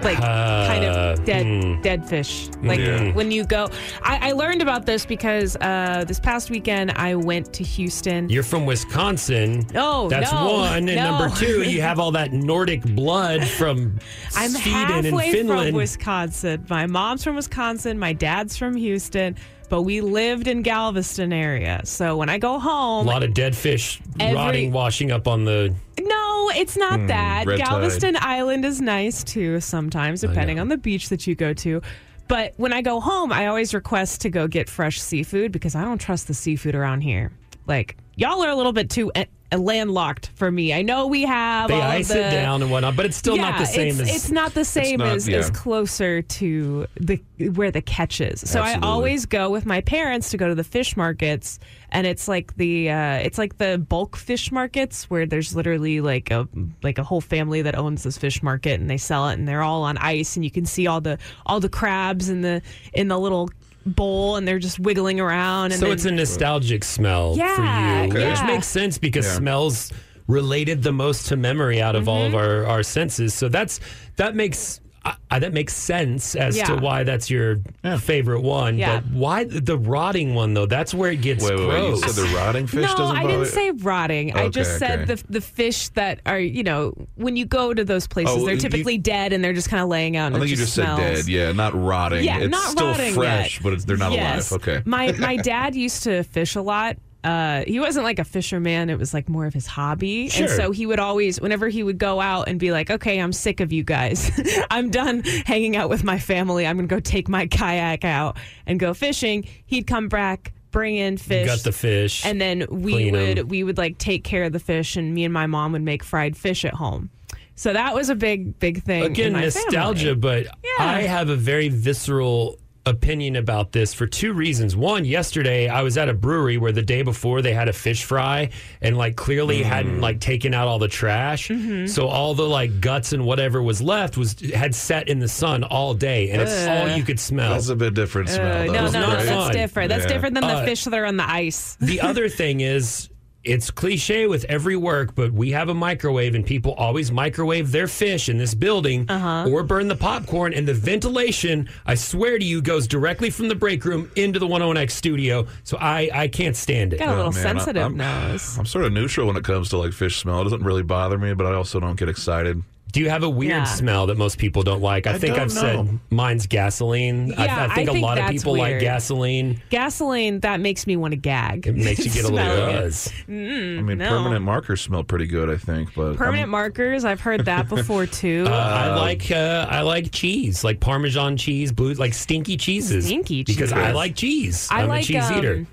Like 0.03 0.17
kind 0.19 0.85
Uh, 0.85 1.15
of 1.19 1.25
dead 1.25 1.47
hmm. 1.47 1.81
dead 1.83 2.09
fish. 2.09 2.49
Like 2.63 2.81
Yeah. 2.81 3.13
when 3.13 3.31
you 3.31 3.45
go 3.45 3.69
I, 4.03 4.31
I 4.31 4.33
learned 4.33 4.63
about 4.63 4.87
this 4.87 5.05
because 5.05 5.57
uh, 5.57 6.05
this 6.07 6.19
past 6.19 6.51
weekend 6.51 6.93
I 6.93 7.15
went 7.15 7.53
to 7.55 7.65
Houston. 7.65 8.29
You're 8.29 8.43
from 8.43 8.65
Wisconsin. 8.67 9.67
No, 9.75 10.09
That's 10.09 10.33
no, 10.33 10.53
one. 10.53 10.89
And 10.89 10.97
no. 10.97 11.19
number 11.19 11.37
two, 11.37 11.63
you 11.71 11.83
have 11.83 11.99
all 11.99 12.13
that 12.13 12.33
Nordic 12.33 12.83
blood 12.95 13.45
from 13.47 13.99
I'm 14.37 14.51
Sweden 14.51 15.07
and 15.07 15.21
Finland. 15.21 15.69
from 15.71 15.77
Wisconsin. 15.77 16.65
My 16.71 16.87
mom's 16.87 17.23
from 17.25 17.37
Wisconsin. 17.37 17.99
My 17.99 18.13
dad's 18.13 18.57
from 18.57 18.77
Houston. 18.77 19.37
But 19.69 19.83
we 19.83 20.01
lived 20.01 20.49
in 20.49 20.63
Galveston 20.63 21.33
area. 21.33 21.83
So 21.85 22.17
when 22.17 22.29
I 22.29 22.39
go 22.39 22.59
home, 22.59 23.07
a 23.07 23.09
lot 23.11 23.23
of 23.23 23.35
dead 23.35 23.55
fish 23.55 24.01
Every- 24.19 24.35
rotting, 24.35 24.73
washing 24.73 25.13
up 25.13 25.29
on 25.29 25.45
the. 25.45 25.73
No, 26.11 26.51
it's 26.55 26.77
not 26.77 27.01
hmm, 27.01 27.07
that. 27.07 27.47
red 27.47 27.59
tide. 27.59 27.67
Galveston 27.67 28.17
Island 28.21 28.65
is 28.65 28.81
nice 28.81 29.25
too 29.25 29.61
sometimes, 29.61 30.21
depending 30.21 30.59
on 30.59 30.69
the 30.69 30.77
beach 30.77 31.09
that 31.09 31.27
you 31.27 31.35
go 31.35 31.53
to. 31.55 31.81
But 32.29 32.55
when 32.59 32.73
I 32.73 32.83
go 32.83 33.01
home, 33.01 33.33
I 33.33 33.47
always 33.47 33.75
request 33.75 34.21
to 34.21 34.31
go 34.31 34.47
get 34.47 34.69
fresh 34.69 35.01
seafood 35.01 35.51
because 35.51 35.75
I 35.75 35.83
don't 35.83 36.01
trust 36.01 36.29
the 36.29 36.35
seafood 36.35 36.75
around 36.75 37.01
here. 37.01 37.33
Like 37.67 37.97
y'all 38.21 38.45
are 38.45 38.51
a 38.51 38.55
little 38.55 38.73
bit 38.73 38.91
too 38.91 39.11
eh, 39.15 39.25
landlocked 39.57 40.31
for 40.35 40.51
me. 40.51 40.73
I 40.75 40.83
know 40.83 41.07
we 41.07 41.23
have 41.23 41.69
They 41.69 41.81
ice 41.81 42.09
the, 42.09 42.27
it 42.27 42.31
down 42.31 42.63
and 42.63 42.71
whatnot, 42.71 42.95
but 42.95 43.07
it's 43.07 43.17
still 43.17 43.37
not 43.37 43.59
the 43.59 43.65
same 43.65 43.99
it's, 43.99 44.01
as. 44.01 44.15
it's 44.15 44.31
not 44.31 44.53
the 44.55 44.65
same 44.65 44.99
not- 44.99 45.17
as, 45.17 45.27
yeah. 45.27 45.39
as 45.39 45.51
closer 45.51 46.21
to 46.23 46.87
the 46.97 47.17
where 47.55 47.71
the 47.71 47.81
catch 47.81 48.21
is. 48.21 48.41
So 48.41 48.61
Absolutely. 48.61 48.87
I 48.87 48.91
always 48.91 49.27
go 49.27 49.51
with 49.51 49.65
my 49.65 49.81
parents 49.81 50.31
to 50.31 50.37
go 50.37 50.49
to 50.49 50.55
the 50.55 50.63
fish 50.63 50.97
markets, 50.97 51.59
and 51.91 52.07
it's 52.07 52.29
like 52.29 52.55
the 52.57 52.91
uh, 52.91 53.15
it's 53.15 53.39
like 53.39 53.57
the 53.57 53.79
bulk 53.79 54.17
fish 54.17 54.53
markets 54.53 55.09
where 55.09 55.25
there's 55.27 55.57
literally 55.57 56.01
like 56.01 56.31
a 56.31 56.47
like 56.83 56.99
a 56.99 57.03
whole 57.03 57.23
family 57.23 57.63
that 57.63 57.77
owns 57.77 58.03
this 58.03 58.19
fish 58.19 58.43
market, 58.43 58.79
and 58.81 58.91
they 58.91 58.99
sell 58.99 59.29
it, 59.31 59.39
and 59.39 59.49
they're 59.49 59.63
all 59.63 59.83
on 59.83 59.97
ice, 59.99 60.37
and 60.37 60.45
you 60.45 60.51
can 60.51 60.67
see 60.67 60.87
all 60.87 61.01
the 61.01 61.19
all 61.47 61.59
the 61.59 61.71
crabs 61.71 62.29
and 62.29 62.45
the 62.45 62.61
in 62.93 63.09
the 63.09 63.19
little 63.19 63.49
bowl, 63.87 64.37
and 64.37 64.47
they're 64.47 64.59
just 64.59 64.79
wiggling 64.79 65.21
around. 65.21 65.73
And 65.73 65.81
so 65.81 65.87
then- 65.87 65.95
it's 65.95 66.05
a 66.05 66.11
nostalgic 66.13 66.85
smell 66.85 67.35
Yeah, 67.37 67.55
for 67.57 67.63
you, 67.63 68.13
Okay. 68.21 68.31
which 68.31 68.39
yeah. 68.41 68.47
makes 68.47 68.67
sense 68.67 68.99
because 68.99 69.27
Yeah. 69.27 69.35
smells 69.37 69.93
related 70.29 70.83
the 70.83 70.93
most 70.93 71.27
to 71.29 71.37
memory 71.37 71.83
out 71.83 71.97
of 71.97 72.09
all 72.09 72.23
of 72.25 72.33
Mm-hmm. 72.33 72.37
our, 72.37 72.67
our 72.67 72.83
senses. 72.83 73.35
So 73.35 73.49
that's 73.49 73.81
that 74.17 74.35
makes 74.37 74.81
I, 75.05 75.15
I, 75.31 75.39
that 75.39 75.53
makes 75.53 75.75
sense 75.75 76.35
as 76.35 76.57
Yeah. 76.57 76.65
to 76.67 76.77
why 76.77 77.05
that's 77.05 77.31
your 77.31 77.57
favorite 78.01 78.43
one. 78.43 78.77
Yeah. 78.77 79.01
But 79.01 79.13
why 79.13 79.45
the 79.45 79.79
rotting 79.79 80.35
one 80.35 80.53
though? 80.55 80.67
That's 80.67 80.93
where 80.93 81.11
it 81.11 81.23
gets 81.23 81.43
Wait, 81.45 81.59
wait, 81.59 81.69
wait. 81.69 81.89
You 81.89 81.97
said 81.97 82.11
the 82.27 82.35
rotting 82.37 82.67
fish 82.67 82.83
no, 82.91 82.97
doesn't 82.97 83.17
I 83.17 83.27
didn't 83.27 83.47
say 83.47 83.71
rotting. 83.71 84.35
I 84.37 84.49
just 84.49 84.79
said 84.79 85.01
okay. 85.03 85.15
the 85.15 85.25
the 85.31 85.41
fish 85.41 85.89
that 85.91 86.21
are 86.27 86.39
you 86.39 86.63
know 86.63 86.93
when 87.15 87.37
you 87.37 87.47
go 87.47 87.73
to 87.73 87.85
those 87.85 88.07
places, 88.07 88.37
Oh, 88.37 88.45
they're 88.45 88.55
you- 88.55 88.61
typically 88.61 88.99
dead 88.99 89.33
and 89.33 89.43
they're 89.43 89.53
just 89.55 89.71
kind 89.71 89.83
of 89.83 89.89
laying 89.89 90.17
out. 90.17 90.27
And 90.27 90.37
I 90.37 90.39
it 90.39 90.41
think 90.41 90.51
you 90.51 90.57
just 90.57 90.75
smells. 90.75 90.99
said 91.01 91.15
dead. 91.17 91.29
Yeah, 91.29 91.53
not 91.53 91.75
rotting. 91.75 92.25
Yeah, 92.25 92.39
it's 92.39 92.51
not 92.51 92.71
still 92.71 92.89
rotting 92.89 93.15
fresh, 93.15 93.57
yet. 93.57 93.63
but 93.63 93.73
it's, 93.73 93.85
they're 93.85 93.97
not 93.97 94.13
yes. 94.13 94.51
alive. 94.51 94.63
Okay. 94.63 94.83
My 94.85 95.13
my 95.13 95.37
dad 95.43 95.75
used 95.75 96.03
to 96.03 96.23
fish 96.25 96.57
a 96.57 96.63
lot. 96.63 96.97
Uh, 97.23 97.65
he 97.67 97.79
wasn't 97.81 98.05
like 98.05 98.19
a 98.19 98.25
fisherman. 98.25 98.89
It 98.89 98.99
was 98.99 99.13
like 99.13 99.29
more 99.29 99.45
of 99.47 99.53
his 99.53 99.67
hobby. 99.67 100.29
Sure. 100.29 100.47
And 100.47 100.53
so 100.57 100.71
he 100.71 100.87
would 100.87 100.99
always, 100.99 101.41
whenever 101.41 101.69
he 101.69 101.83
would 101.83 101.99
go 101.99 102.21
out 102.21 102.49
and 102.49 102.59
be 102.59 102.73
like, 102.73 102.91
okay, 102.91 103.21
I'm 103.21 103.33
sick 103.33 103.61
of 103.61 103.73
you 103.73 103.83
guys. 103.83 104.31
I'm 104.71 104.91
done 104.91 105.23
hanging 105.45 105.77
out 105.77 105.91
with 105.91 106.03
my 106.05 106.19
family. 106.19 106.67
I'm 106.67 106.77
going 106.77 106.89
to 106.89 106.95
go 106.95 107.01
take 107.01 107.29
my 107.29 107.47
kayak 107.47 108.05
out 108.05 108.39
and 108.67 108.81
go 108.81 108.95
fishing. 108.95 109.47
He'd 109.67 109.87
come 109.87 110.09
back, 110.09 110.53
bring 110.71 110.97
in 110.97 111.17
fish. 111.19 111.47
Got 111.47 111.59
the 111.61 111.73
fish. 111.73 112.25
and 112.25 112.41
then 112.41 112.65
we 112.71 113.11
would 113.11 113.39
'em. 113.41 113.49
we 113.49 113.65
would 113.65 113.77
like 113.77 113.99
take 113.99 114.25
care 114.25 114.45
of 114.45 114.53
the 114.53 114.61
fish 114.61 114.97
and 114.97 115.13
me 115.13 115.25
and 115.25 115.35
my 115.35 115.47
mom 115.47 115.73
would 115.73 115.83
make 115.83 116.03
fried 116.03 116.37
fish 116.37 116.65
at 116.65 116.75
home. 116.75 117.11
So 117.55 117.75
that 117.75 117.95
was 117.95 118.09
a 118.09 118.15
big 118.15 118.59
big 118.59 118.83
thing. 118.85 119.05
in 119.05 119.11
Again, 119.13 119.33
nostalgia, 119.35 120.15
family. 120.15 120.21
but 120.21 120.45
Yeah. 120.45 120.87
I 120.87 121.03
have 121.03 121.29
a 121.29 121.37
very 121.37 121.69
visceral 121.69 122.57
opinion 122.87 123.37
about 123.37 123.73
this 123.73 123.93
for 123.93 124.07
two 124.07 124.33
reasons. 124.33 124.75
One, 124.75 125.05
yesterday 125.05 125.69
I 125.69 125.83
was 125.83 125.99
at 125.99 126.09
a 126.09 126.15
brewery 126.15 126.57
where 126.57 126.73
the 126.73 126.83
day 126.83 127.03
before 127.03 127.43
they 127.43 127.53
had 127.53 127.69
a 127.69 127.73
fish 127.73 128.05
fry 128.05 128.51
and 128.81 128.97
like 128.97 129.17
clearly 129.17 129.63
hadn't 129.63 130.01
like 130.01 130.21
taken 130.21 130.55
out 130.55 130.67
all 130.67 130.79
the 130.79 130.89
trash. 130.89 131.49
Mm-hmm. 131.49 131.87
So 131.87 132.09
all 132.09 132.35
the 132.35 132.49
like 132.49 132.81
guts 132.81 133.13
and 133.13 133.25
whatever 133.27 133.63
was 133.63 133.83
left 133.83 134.17
was 134.17 134.39
had 134.55 134.75
set 134.75 135.09
in 135.09 135.19
the 135.19 135.29
sun 135.29 135.63
all 135.65 135.93
day 135.95 136.31
and 136.31 136.41
it's 136.43 136.67
all 136.67 136.97
you 136.97 137.05
could 137.05 137.21
smell. 137.21 137.53
That's 137.53 137.69
a 137.69 137.77
bit 137.77 137.95
different 137.95 138.31
smell. 138.31 138.47
Uh, 138.63 138.67
though. 138.67 138.73
no, 138.73 138.85
It's 138.85 138.93
no, 138.95 139.01
not 139.01 139.23
that's 139.25 139.57
different. 139.57 139.89
That's 139.91 140.05
Yeah. 140.05 140.09
different 140.09 140.35
than 140.37 140.45
the 140.47 140.55
Uh, 140.55 140.65
fish 140.65 140.85
that 140.85 140.95
are 140.95 141.07
on 141.07 141.17
the 141.19 141.31
ice. 141.31 141.77
the 141.81 142.01
other 142.01 142.29
thing 142.29 142.61
is 142.61 143.09
it's 143.43 143.71
cliche 143.71 144.27
with 144.27 144.45
every 144.45 144.77
work, 144.77 145.15
but 145.15 145.33
we 145.33 145.51
have 145.53 145.69
a 145.71 145.75
microwave 145.75 146.35
and 146.35 146.45
people 146.45 146.73
always 146.75 147.11
microwave 147.11 147.73
their 147.73 147.89
fish 147.89 148.29
in 148.29 148.37
this 148.37 148.55
building 148.55 149.07
Uh-huh. 149.09 149.49
or 149.51 149.63
burn 149.63 149.89
the 149.89 149.97
popcorn 149.97 150.53
and 150.53 150.69
the 150.69 150.75
ventilation, 150.75 151.69
I 151.87 151.95
swear 151.95 152.39
to 152.39 152.45
you, 152.45 152.61
goes 152.61 152.87
directly 152.87 153.31
from 153.31 153.49
the 153.49 153.55
break 153.55 153.85
room 153.85 154.11
into 154.17 154.39
the 154.39 154.47
101X 154.47 154.91
studio. 154.91 155.47
So 155.65 155.79
I, 155.81 156.11
I 156.13 156.29
can't 156.29 156.55
stand 156.57 156.93
it. 156.93 156.99
Got 156.99 157.09
a 157.09 157.17
little 157.17 157.29
Oh, 157.29 157.33
man, 157.33 157.39
I- 157.47 157.51
sensitive 157.61 157.83
I'm- 157.83 157.97
nose. 157.97 158.59
I'm 158.59 158.67
sort 158.67 158.85
of 158.85 158.93
neutral 158.93 159.27
when 159.27 159.37
it 159.37 159.45
comes 159.45 159.71
to 159.71 159.79
like 159.79 159.93
fish 159.93 160.19
smell. 160.19 160.41
It 160.41 160.45
doesn't 160.45 160.63
really 160.63 160.83
bother 160.83 161.17
me, 161.19 161.33
but 161.35 161.47
I 161.47 161.55
also 161.55 161.81
don't 161.81 161.97
get 161.99 162.09
excited. 162.09 162.63
Do 162.93 163.01
you 163.01 163.09
have 163.11 163.23
a 163.23 163.29
weird 163.29 163.51
Yeah. 163.51 163.65
smell 163.65 164.07
that 164.07 164.17
most 164.17 164.39
people 164.39 164.63
don't 164.63 164.83
like? 164.83 165.07
I, 165.07 165.13
I 165.15 165.19
think 165.19 165.39
I've 165.39 165.55
know. 165.55 165.61
said 165.61 166.01
mine's 166.11 166.47
gasoline. 166.47 167.29
Yeah, 167.29 167.41
I, 167.41 167.65
I 167.73 167.75
think 167.75 167.89
I 167.89 167.93
a 167.93 167.95
think 167.95 168.03
lot 168.05 168.19
of 168.19 168.25
that's 168.25 168.33
people 168.43 168.57
like 168.57 168.81
gasoline. 168.81 169.63
Gasoline 169.71 170.41
that 170.41 170.61
makes 170.61 170.87
me 170.87 170.97
want 170.97 171.13
to 171.13 171.17
gag. 171.17 171.67
It 171.67 171.77
makes 171.77 172.05
you 172.05 172.11
get 172.11 172.25
a 172.25 172.29
little 172.29 172.39
Smelling 172.39 172.77
it. 172.77 172.81
buzz. 172.83 173.13
I 173.29 173.31
mean, 173.31 173.87
Mm, 173.87 173.99
no. 173.99 174.09
permanent 174.09 174.45
markers 174.45 174.81
smell 174.81 175.05
pretty 175.05 175.27
good, 175.27 175.49
I 175.51 175.57
think. 175.57 175.95
But 175.95 176.17
Permanent 176.17 176.41
I'm- 176.43 176.51
markers, 176.51 177.05
I've 177.05 177.21
heard 177.21 177.45
that 177.45 177.69
before 177.69 178.07
too. 178.21 178.45
Uh, 178.49 178.51
I 178.53 178.95
like 178.97 179.31
uh, 179.31 179.67
I 179.71 179.83
like 179.83 180.11
cheese, 180.13 180.65
like 180.65 180.81
Parmesan 180.81 181.37
cheese, 181.37 181.73
blue, 181.73 181.95
like 181.95 182.15
stinky 182.15 182.57
cheeses. 182.57 183.07
Stinky 183.07 183.45
because 183.45 183.73
I 183.73 183.93
like 183.93 184.17
cheese. 184.17 184.69
I 184.71 184.83
I'm 184.83 184.89
like 184.89 185.05
a 185.05 185.07
cheese 185.07 185.25
um, 185.31 185.39
eater. 185.39 185.67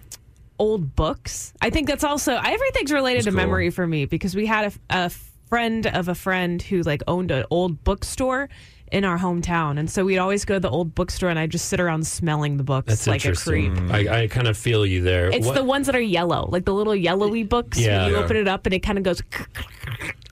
old 0.59 0.95
books. 0.95 1.53
I 1.61 1.69
think 1.69 1.87
that's 1.87 2.03
also 2.03 2.33
everything's 2.35 2.91
related 2.91 3.23
to 3.23 3.29
cool. 3.29 3.37
memory 3.37 3.69
for 3.69 3.85
me 3.87 4.05
because 4.05 4.35
we 4.35 4.45
had 4.45 4.73
a, 4.89 5.05
a 5.05 5.11
friend 5.49 5.87
of 5.87 6.07
a 6.07 6.15
friend 6.15 6.61
who 6.61 6.81
like 6.83 7.01
owned 7.07 7.31
an 7.31 7.45
old 7.49 7.83
bookstore 7.83 8.49
in 8.89 9.03
our 9.03 9.17
hometown, 9.17 9.77
and 9.77 9.89
so 9.91 10.05
we'd 10.05 10.17
always 10.17 10.45
go 10.45 10.53
to 10.53 10.59
the 10.61 10.69
old 10.69 10.95
bookstore, 10.95 11.29
and 11.29 11.37
I'd 11.37 11.49
just 11.49 11.65
sit 11.67 11.81
around 11.81 12.07
smelling 12.07 12.55
the 12.55 12.63
books 12.63 12.87
That's 12.87 13.05
like 13.05 13.25
a 13.25 13.33
creep. 13.35 13.65
interesting. 13.73 13.91
I, 13.91 14.23
I 14.23 14.27
kind 14.27 14.47
of 14.47 14.55
feel 14.57 14.85
you 14.85 15.01
there. 15.01 15.29
It's 15.29 15.45
What- 15.45 15.55
the 15.55 15.63
ones 15.65 15.87
that 15.87 15.95
are 15.95 15.99
yellow, 15.99 16.47
like 16.49 16.63
the 16.63 16.73
little 16.73 16.95
yellowy 16.95 17.43
books. 17.43 17.77
Yeah. 17.77 18.07
you 18.07 18.13
Yeah. 18.13 18.19
open 18.23 18.37
it 18.37 18.47
up 18.47 18.65
and 18.65 18.73
it 18.73 18.79
kind 18.79 18.97
of 18.97 19.03
goes. 19.03 19.21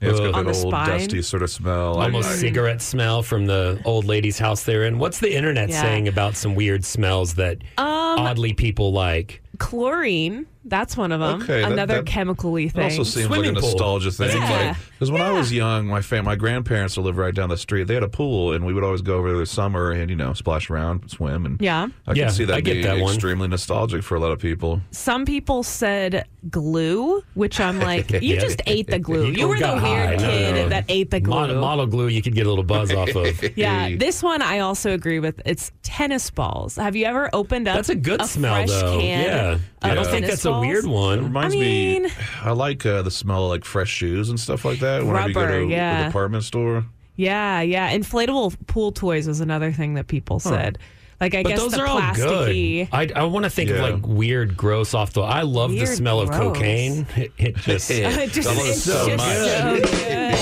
Yeah, 0.00 0.10
it's 0.10 0.20
got 0.20 0.34
on 0.34 0.46
that 0.46 0.52
the 0.54 0.58
old 0.64 0.72
spine. 0.72 0.88
dusty 1.00 1.20
sort 1.22 1.42
of 1.42 1.50
smell. 1.50 1.98
I- 1.98 2.04
almost 2.04 2.30
I- 2.30 2.34
cigarette 2.36 2.80
smell 2.80 3.22
from 3.22 3.44
the 3.44 3.78
old 3.84 4.06
lady's 4.06 4.38
house 4.38 4.62
they're 4.62 4.84
in. 4.84 4.98
What's 4.98 5.20
the 5.20 5.34
internet 5.34 5.68
Yeah. 5.68 5.82
saying 5.82 6.08
about 6.08 6.34
some 6.36 6.54
weird 6.54 6.82
smells 6.84 7.34
that 7.34 7.58
Um, 7.76 7.86
oddly 8.20 8.54
people 8.54 8.90
like? 8.92 9.42
Chlorine, 9.58 10.46
that's 10.66 10.96
one 10.96 11.12
of 11.12 11.20
them. 11.20 11.42
Okay, 11.42 11.62
Another 11.62 11.96
that- 11.96 12.06
chemically 12.06 12.66
It 12.66 12.72
thing. 12.72 12.84
also 12.84 13.02
seems 13.04 13.26
Swimming 13.26 13.54
like 13.54 13.58
a 13.58 13.60
pool. 13.60 13.70
nostalgia 13.70 14.10
thing. 14.10 14.36
Yeah. 14.36 14.74
Because 14.90 15.10
when 15.10 15.22
I 15.22 15.30
was 15.32 15.52
young, 15.52 15.86
my 15.86 16.00
fam- 16.00 16.24
my 16.24 16.36
grandparents 16.36 16.96
lived 16.96 17.18
right 17.18 17.34
down 17.34 17.48
the 17.50 17.56
street. 17.56 17.84
They 17.86 17.94
had 17.94 18.02
a 18.02 18.08
pool, 18.08 18.52
and 18.52 18.64
we 18.66 18.72
would 18.74 18.82
always 18.84 19.02
go 19.02 19.16
over 19.16 19.28
there 19.30 19.38
this 19.38 19.50
summer 19.50 19.90
and 19.92 20.08
you 20.10 20.16
know 20.16 20.32
splash 20.32 20.70
around, 20.70 21.10
swim, 21.10 21.46
and 21.46 21.60
Yeah. 21.60 21.88
I 22.06 22.12
Yeah, 22.14 22.24
can 22.26 22.32
see 22.32 22.44
that 22.46 22.54
I 22.56 22.60
get 22.60 22.72
being 22.74 22.86
that 22.86 22.98
one. 23.00 23.12
extremely 23.14 23.48
nostalgic 23.48 24.02
for 24.02 24.14
a 24.16 24.20
lot 24.20 24.32
of 24.32 24.38
people. 24.38 24.80
Some 24.90 25.24
people 25.24 25.62
said 25.62 26.24
glue, 26.50 27.22
which 27.34 27.60
I'm 27.60 27.78
like, 27.80 28.10
you 28.22 28.34
Yeah. 28.34 28.40
just 28.40 28.62
ate 28.66 28.86
the 28.88 28.98
glue. 28.98 29.26
You 29.26 29.32
You 29.46 29.48
were 29.48 29.56
the 29.56 29.60
got 29.60 29.82
weird 29.82 30.20
high. 30.20 30.26
kid 30.26 30.54
No, 30.54 30.62
no. 30.62 30.68
that 30.70 30.84
ate 30.88 31.10
the 31.10 31.20
glue. 31.20 31.34
Model, 31.34 31.60
model 31.60 31.86
glue 31.86 32.08
you 32.08 32.22
could 32.22 32.34
get 32.34 32.46
a 32.46 32.48
little 32.48 32.64
buzz 32.64 32.92
off 32.92 33.14
of. 33.14 33.44
Yeah, 33.56 33.96
this 33.96 34.22
one 34.22 34.42
I 34.42 34.58
also 34.60 34.92
agree 34.92 35.20
with. 35.20 35.40
It's 35.44 35.70
tennis 35.82 36.30
balls. 36.30 36.76
Have 36.76 36.96
you 36.96 37.04
ever 37.06 37.28
opened 37.32 37.68
up? 37.68 37.76
That's 37.76 37.88
a 37.90 37.94
good 37.94 38.24
smell, 38.26 38.54
fresh 38.54 38.68
though. 38.70 38.98
Can 38.98 39.24
Yeah. 39.24 39.52
of 39.52 39.60
I 39.82 39.94
don't 39.94 40.04
think 40.04 40.14
tennis 40.24 40.30
that's 40.30 40.46
a 40.56 40.60
weird 40.60 40.84
balls? 40.84 41.16
It 41.16 41.18
one. 41.20 41.24
reminds 41.24 41.54
I 41.54 41.58
me. 41.58 42.08
I 42.42 42.50
like 42.52 42.84
uh, 42.86 43.02
the 43.02 43.10
smell 43.10 43.44
of 43.44 43.50
like 43.50 43.64
fresh 43.64 43.90
shoes 43.90 44.28
and 44.30 44.38
stuff 44.38 44.64
like 44.64 44.80
that. 44.80 45.04
Whenever 45.04 45.28
you 45.28 45.34
go 45.34 45.40
Rubber, 45.42 45.60
to 45.60 45.66
yeah. 45.66 46.00
the 46.02 46.08
department 46.08 46.44
store. 46.44 46.84
Yeah, 47.16 47.60
yeah. 47.62 47.90
Inflatable 47.96 48.56
pool 48.66 48.92
toys 48.92 49.26
was 49.26 49.40
another 49.40 49.72
thing 49.72 49.94
that 49.94 50.06
people 50.06 50.38
said. 50.38 50.78
Like 51.18 51.34
I 51.34 51.42
But 51.42 51.48
guess 51.48 51.58
those 51.60 51.72
the 51.72 51.80
are 51.80 51.86
all 51.86 52.14
good. 52.14 52.88
I, 52.92 53.08
I 53.16 53.24
want 53.24 53.44
to 53.44 53.50
think 53.50 53.70
of 53.70 53.78
like 53.78 54.06
weird, 54.06 54.54
gross 54.54 54.92
off 54.92 55.14
the. 55.14 55.22
I 55.22 55.42
love 55.42 55.70
the 55.70 55.76
Weird, 55.78 55.88
smell 55.88 56.20
of 56.20 56.30
cocaine. 56.30 57.06
It, 57.16 57.32
it 57.38 57.56
just 57.62 57.90
It 57.90 58.32
just, 58.32 58.50
it 58.50 58.58
it's 58.58 58.82
so 58.82 59.08
just 59.08 59.16
much. 59.16 59.88
so 59.88 59.96
good. 60.04 60.34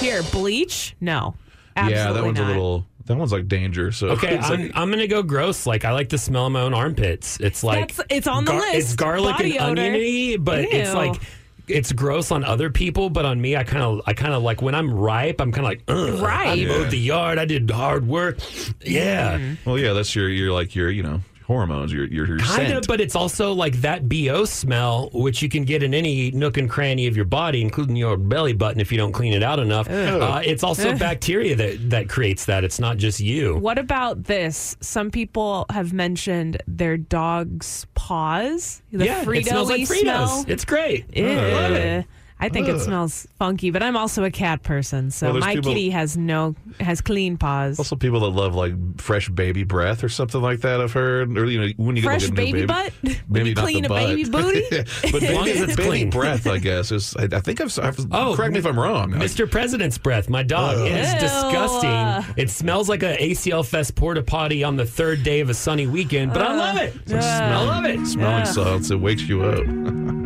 Here, 0.00 0.22
bleach? 0.32 0.96
No, 1.00 1.36
absolutely 1.76 2.04
yeah, 2.04 2.12
that 2.12 2.24
one's 2.24 2.38
not. 2.38 2.46
a 2.46 2.52
little. 2.52 2.86
That 3.08 3.16
one's 3.16 3.32
like 3.32 3.48
danger. 3.48 3.90
So 3.90 4.08
Okay, 4.10 4.38
I'm, 4.38 4.60
like- 4.60 4.72
I'm 4.74 4.90
gonna 4.90 5.06
go 5.08 5.22
gross. 5.22 5.66
Like 5.66 5.84
I 5.84 5.90
like 5.92 6.10
to 6.10 6.18
smell 6.18 6.48
my 6.50 6.60
own 6.60 6.72
armpits. 6.74 7.38
It's 7.40 7.64
like 7.64 7.94
That's- 7.96 8.06
it's 8.16 8.26
on 8.26 8.44
the 8.44 8.54
list. 8.54 8.74
It's 8.74 8.94
garlic 8.94 9.36
Body 9.36 9.56
and 9.58 9.78
odor. 9.78 9.82
oniony, 9.82 10.36
but 10.36 10.60
it's 10.60 10.94
like 10.94 11.20
it's 11.66 11.92
gross 11.92 12.30
on 12.30 12.44
other 12.44 12.70
people. 12.70 13.10
But 13.10 13.24
on 13.26 13.40
me, 13.40 13.56
I 13.56 13.64
kind 13.64 13.82
of 13.82 14.00
I 14.06 14.12
kind 14.14 14.32
of 14.32 14.42
like 14.42 14.62
when 14.62 14.74
I'm 14.74 14.90
ripe. 14.92 15.40
I'm 15.40 15.52
kind 15.52 15.66
of 15.66 15.70
like 15.70 15.82
Ugh, 15.88 16.20
I 16.22 16.54
Ripe? 16.54 16.68
mowed 16.68 16.90
the 16.90 16.98
yard. 16.98 17.38
I 17.38 17.44
did 17.44 17.70
hard 17.70 18.06
work. 18.06 18.38
Yeah. 18.84 19.54
well, 19.64 19.78
yeah, 19.78 19.92
that's 19.92 20.14
your 20.14 20.28
your 20.28 20.52
like 20.52 20.74
your 20.74 20.90
you 20.90 21.02
know 21.02 21.20
hormones, 21.48 21.92
your 21.92 22.04
your, 22.04 22.26
your 22.26 22.38
Kind 22.38 22.68
scent. 22.68 22.74
of, 22.74 22.84
but 22.86 23.00
it's 23.00 23.16
also 23.16 23.52
like 23.52 23.80
that 23.80 24.08
BO 24.08 24.44
smell, 24.44 25.08
which 25.12 25.42
you 25.42 25.48
can 25.48 25.64
get 25.64 25.82
in 25.82 25.94
any 25.94 26.30
nook 26.30 26.58
and 26.58 26.70
cranny 26.70 27.08
of 27.08 27.16
your 27.16 27.24
body, 27.24 27.60
including 27.62 27.96
your 27.96 28.16
belly 28.16 28.52
button 28.52 28.80
if 28.80 28.92
you 28.92 28.98
don't 28.98 29.12
clean 29.12 29.32
it 29.32 29.42
out 29.42 29.58
enough. 29.58 29.88
Uh, 29.90 30.40
it's 30.44 30.62
also 30.62 30.96
bacteria 30.96 31.56
that, 31.56 31.90
that 31.90 32.08
creates 32.08 32.44
that. 32.44 32.62
It's 32.64 32.78
not 32.78 32.98
just 32.98 33.18
you. 33.18 33.56
What 33.56 33.78
about 33.78 34.24
this? 34.24 34.76
Some 34.80 35.10
people 35.10 35.64
have 35.70 35.92
mentioned 35.92 36.62
their 36.68 36.96
dog's 36.98 37.86
paws. 37.94 38.82
The 38.92 39.06
yeah, 39.06 39.24
Frito 39.24 39.38
it 39.40 39.46
smells 39.46 39.70
like 39.70 39.80
Fritos. 39.82 40.00
smell. 40.00 40.44
It's 40.46 40.64
great. 40.64 41.06
Ew. 41.16 42.04
I 42.40 42.48
think 42.48 42.68
it 42.68 42.78
smells 42.80 43.26
funky, 43.38 43.70
but 43.70 43.82
I'm 43.82 43.96
also 43.96 44.22
a 44.24 44.30
cat 44.30 44.62
person, 44.62 45.10
so 45.10 45.32
Well, 45.32 45.40
my 45.40 45.54
people- 45.56 45.72
kitty 45.72 45.90
has 45.90 46.16
no 46.16 46.54
has 46.80 47.00
clean 47.00 47.36
paws. 47.36 47.78
Also, 47.78 47.96
people 47.96 48.20
that 48.20 48.28
love 48.28 48.54
like 48.54 48.74
fresh 49.00 49.28
baby 49.28 49.64
breath 49.64 50.04
or 50.04 50.08
something 50.08 50.40
like 50.40 50.60
that. 50.60 50.80
I've 50.80 50.92
heard, 50.92 51.36
or 51.36 51.46
you 51.46 51.60
know, 51.60 51.72
when 51.76 51.96
you 51.96 52.02
Fresh 52.02 52.28
get 52.30 52.30
like, 52.30 52.38
a 52.38 52.42
new 52.42 52.52
baby 52.52 52.66
baby 52.66 52.66
butt? 53.12 53.20
Maybe 53.28 53.54
not 53.54 53.64
clean 53.64 53.82
the 53.82 53.86
a 53.86 53.88
butt. 53.88 54.06
baby 54.06 54.24
booty? 54.30 54.62
but 54.70 55.22
As 55.22 55.30
long 55.34 55.48
as 55.48 55.60
it's 55.62 55.76
baby 55.76 55.88
clean. 55.88 56.10
breath, 56.10 56.46
I 56.46 56.58
guess 56.58 56.92
is. 56.92 57.16
I, 57.16 57.24
I 57.24 57.40
think 57.40 57.60
I've, 57.60 57.76
I've. 57.80 57.98
Oh, 58.12 58.34
correct 58.36 58.52
me 58.52 58.58
if 58.60 58.66
I'm 58.66 58.78
wrong. 58.78 59.14
I- 59.14 59.18
Mr. 59.18 59.50
President's 59.50 59.98
breath, 59.98 60.28
my 60.30 60.42
dog. 60.42 60.78
It 60.78 60.92
is 60.92 61.12
Ew. 61.14 61.20
disgusting. 61.20 62.34
It 62.36 62.50
smells 62.50 62.88
like 62.88 63.02
a 63.02 63.16
ACL 63.16 63.66
Fest 63.66 63.94
porta 63.96 64.22
potty 64.22 64.62
on 64.64 64.76
the 64.76 64.86
third 64.86 65.22
day 65.24 65.40
of 65.40 65.50
a 65.50 65.54
sunny 65.54 65.86
weekend, 65.86 66.32
but 66.32 66.42
I 66.42 66.54
love 66.54 66.76
it. 66.76 66.94
I 67.12 67.64
love 67.64 67.84
it. 67.84 68.06
smelling 68.06 68.46
salts, 68.46 68.90
it 68.90 68.96
wakes 69.00 69.22
you 69.22 69.42
up. 69.42 70.17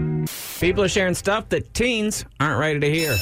People 0.62 0.84
are 0.84 0.88
sharing 0.88 1.14
stuff 1.14 1.48
that 1.48 1.74
teens 1.74 2.24
aren't 2.38 2.60
ready 2.60 2.78
to 2.78 2.88
hear. 2.88 3.16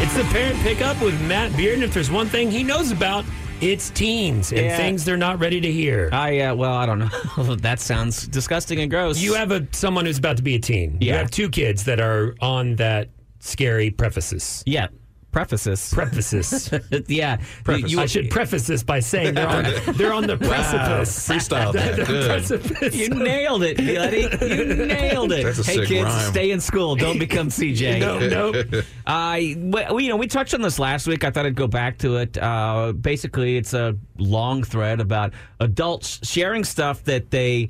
It's 0.00 0.14
the 0.16 0.24
parent 0.32 0.58
pickup 0.60 1.00
with 1.02 1.20
Matt 1.22 1.56
Beard, 1.56 1.74
and 1.74 1.82
if 1.82 1.92
there's 1.92 2.10
one 2.10 2.28
thing 2.28 2.50
he 2.52 2.62
knows 2.62 2.90
about, 2.92 3.24
it's 3.60 3.90
teens 3.90 4.52
and 4.52 4.60
Yeah. 4.60 4.76
things 4.76 5.04
they're 5.04 5.16
not 5.16 5.40
ready 5.40 5.60
to 5.60 5.72
hear. 5.72 6.08
I 6.12 6.40
uh, 6.40 6.54
well, 6.54 6.72
I 6.74 6.86
don't 6.86 6.98
know. 6.98 7.54
that 7.56 7.80
sounds 7.80 8.26
disgusting 8.28 8.78
and 8.80 8.90
gross. 8.90 9.18
You 9.20 9.34
have 9.34 9.50
a 9.52 9.66
someone 9.72 10.04
who's 10.06 10.18
about 10.18 10.36
to 10.36 10.42
be 10.42 10.54
a 10.56 10.58
teen. 10.60 10.98
You 11.00 11.12
have 11.14 11.30
two 11.30 11.48
kids 11.48 11.84
that 11.84 12.00
are 12.00 12.34
on 12.40 12.76
that 12.76 13.08
scary 13.40 13.90
prefaces. 13.90 14.62
yeah. 14.66 14.86
Prefaces. 15.32 15.92
Prefaces. 15.92 16.70
yeah, 17.08 17.38
Preface. 17.64 17.96
I 17.96 18.06
should 18.06 18.30
preface 18.30 18.66
this 18.66 18.82
by 18.82 19.00
saying 19.00 19.34
they're 19.34 19.48
on 19.48 19.64
they're 19.94 20.12
on 20.12 20.26
the 20.26 20.36
precipice. 20.36 21.28
Wow. 21.28 21.36
Freestyle 21.36 21.72
that. 21.72 21.96
The 22.02 22.04
Good. 22.04 22.26
precipice. 22.26 22.94
You 22.94 23.08
nailed 23.10 23.62
it, 23.64 23.76
buddy. 23.76 24.46
You 24.46 24.86
nailed 24.86 25.32
it. 25.32 25.44
That's 25.44 25.58
a 25.58 25.64
hey, 25.64 25.76
sick 25.76 25.88
kids, 25.88 26.04
rhyme. 26.04 26.32
stay 26.32 26.50
in 26.50 26.60
school. 26.60 26.96
Don't 26.96 27.18
become 27.18 27.48
CJ. 27.48 28.00
No, 28.00 28.18
no. 28.18 28.82
I, 29.06 29.56
well, 29.58 30.00
you 30.00 30.08
know, 30.08 30.16
we 30.16 30.26
touched 30.26 30.54
on 30.54 30.62
this 30.62 30.78
last 30.78 31.06
week. 31.06 31.24
I 31.24 31.30
thought 31.30 31.46
I'd 31.46 31.54
go 31.54 31.66
back 31.66 31.98
to 31.98 32.16
it. 32.16 32.38
Uh, 32.38 32.92
basically, 32.92 33.56
it's 33.56 33.74
a 33.74 33.96
long 34.18 34.62
thread 34.62 35.00
about 35.00 35.32
adults 35.60 36.26
sharing 36.28 36.64
stuff 36.64 37.04
that 37.04 37.30
they 37.30 37.68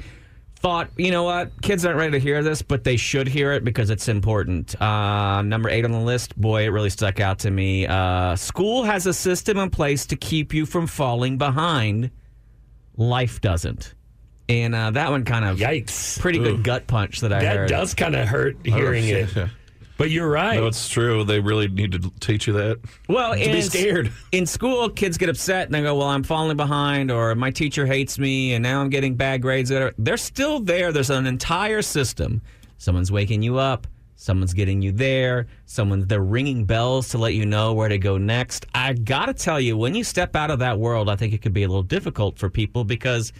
thought, 0.62 0.90
you 0.96 1.10
know 1.10 1.24
what, 1.24 1.50
kids 1.60 1.84
aren't 1.84 1.98
ready 1.98 2.12
to 2.12 2.18
hear 2.20 2.42
this, 2.42 2.62
but 2.62 2.84
they 2.84 2.96
should 2.96 3.26
hear 3.28 3.52
it 3.52 3.64
because 3.64 3.90
it's 3.90 4.08
important. 4.08 4.80
Uh, 4.80 5.42
number 5.42 5.68
eight 5.68 5.84
on 5.84 5.90
the 5.90 5.98
list, 6.00 6.40
boy, 6.40 6.64
it 6.64 6.68
really 6.68 6.88
stuck 6.90 7.18
out 7.20 7.40
to 7.40 7.50
me. 7.50 7.86
Uh, 7.86 8.36
school 8.36 8.84
has 8.84 9.06
a 9.06 9.12
system 9.12 9.58
in 9.58 9.70
place 9.70 10.06
to 10.06 10.16
keep 10.16 10.54
you 10.54 10.64
from 10.64 10.86
falling 10.86 11.36
behind. 11.36 12.10
Life 12.96 13.40
doesn't. 13.40 13.94
And 14.48 14.74
uh, 14.74 14.90
that 14.92 15.10
one 15.10 15.24
kind 15.24 15.44
of 15.44 15.58
Yikes. 15.58 16.18
pretty 16.20 16.38
good 16.38 16.62
gut 16.62 16.86
punch 16.86 17.20
that 17.20 17.32
I 17.32 17.40
That 17.42 17.56
heard. 17.56 17.68
does 17.68 17.94
kind 17.94 18.14
of 18.14 18.28
hurt 18.28 18.56
hearing 18.64 19.04
Oh, 19.04 19.16
it. 19.16 19.48
Yeah. 19.92 19.98
But 19.98 20.10
you're 20.10 20.28
right. 20.28 20.56
No, 20.56 20.66
it's 20.66 20.88
true. 20.88 21.24
They 21.24 21.40
really 21.40 21.68
need 21.68 21.92
to 21.92 22.12
teach 22.20 22.46
you 22.46 22.52
that. 22.54 22.78
Well, 23.08 23.34
be 23.34 23.44
in, 23.44 23.62
scared. 23.62 24.12
In 24.32 24.46
school, 24.46 24.88
kids 24.88 25.18
get 25.18 25.28
upset 25.28 25.66
and 25.66 25.74
they 25.74 25.82
go, 25.82 25.96
"Well, 25.96 26.08
I'm 26.08 26.22
falling 26.22 26.56
behind," 26.56 27.10
or 27.10 27.34
"My 27.34 27.50
teacher 27.50 27.86
hates 27.86 28.18
me," 28.18 28.54
and 28.54 28.62
now 28.62 28.80
I'm 28.80 28.90
getting 28.90 29.14
bad 29.14 29.42
grades. 29.42 29.70
Whatever. 29.70 29.92
They're 29.98 30.16
still 30.16 30.60
there. 30.60 30.92
There's 30.92 31.10
an 31.10 31.26
entire 31.26 31.82
system. 31.82 32.42
Someone's 32.78 33.12
waking 33.12 33.42
you 33.42 33.58
up. 33.58 33.86
Someone's 34.16 34.54
getting 34.54 34.82
you 34.82 34.92
there. 34.92 35.48
Someone's 35.66 36.06
they're 36.06 36.22
ringing 36.22 36.64
bells 36.64 37.08
to 37.08 37.18
let 37.18 37.34
you 37.34 37.44
know 37.44 37.74
where 37.74 37.88
to 37.88 37.98
go 37.98 38.18
next. 38.18 38.66
I 38.72 38.92
gotta 38.92 39.34
tell 39.34 39.60
you, 39.60 39.76
when 39.76 39.96
you 39.96 40.04
step 40.04 40.36
out 40.36 40.50
of 40.50 40.60
that 40.60 40.78
world, 40.78 41.08
I 41.08 41.16
think 41.16 41.32
it 41.34 41.42
could 41.42 41.52
be 41.52 41.64
a 41.64 41.68
little 41.68 41.82
difficult 41.82 42.38
for 42.38 42.48
people 42.48 42.84
because 42.84 43.32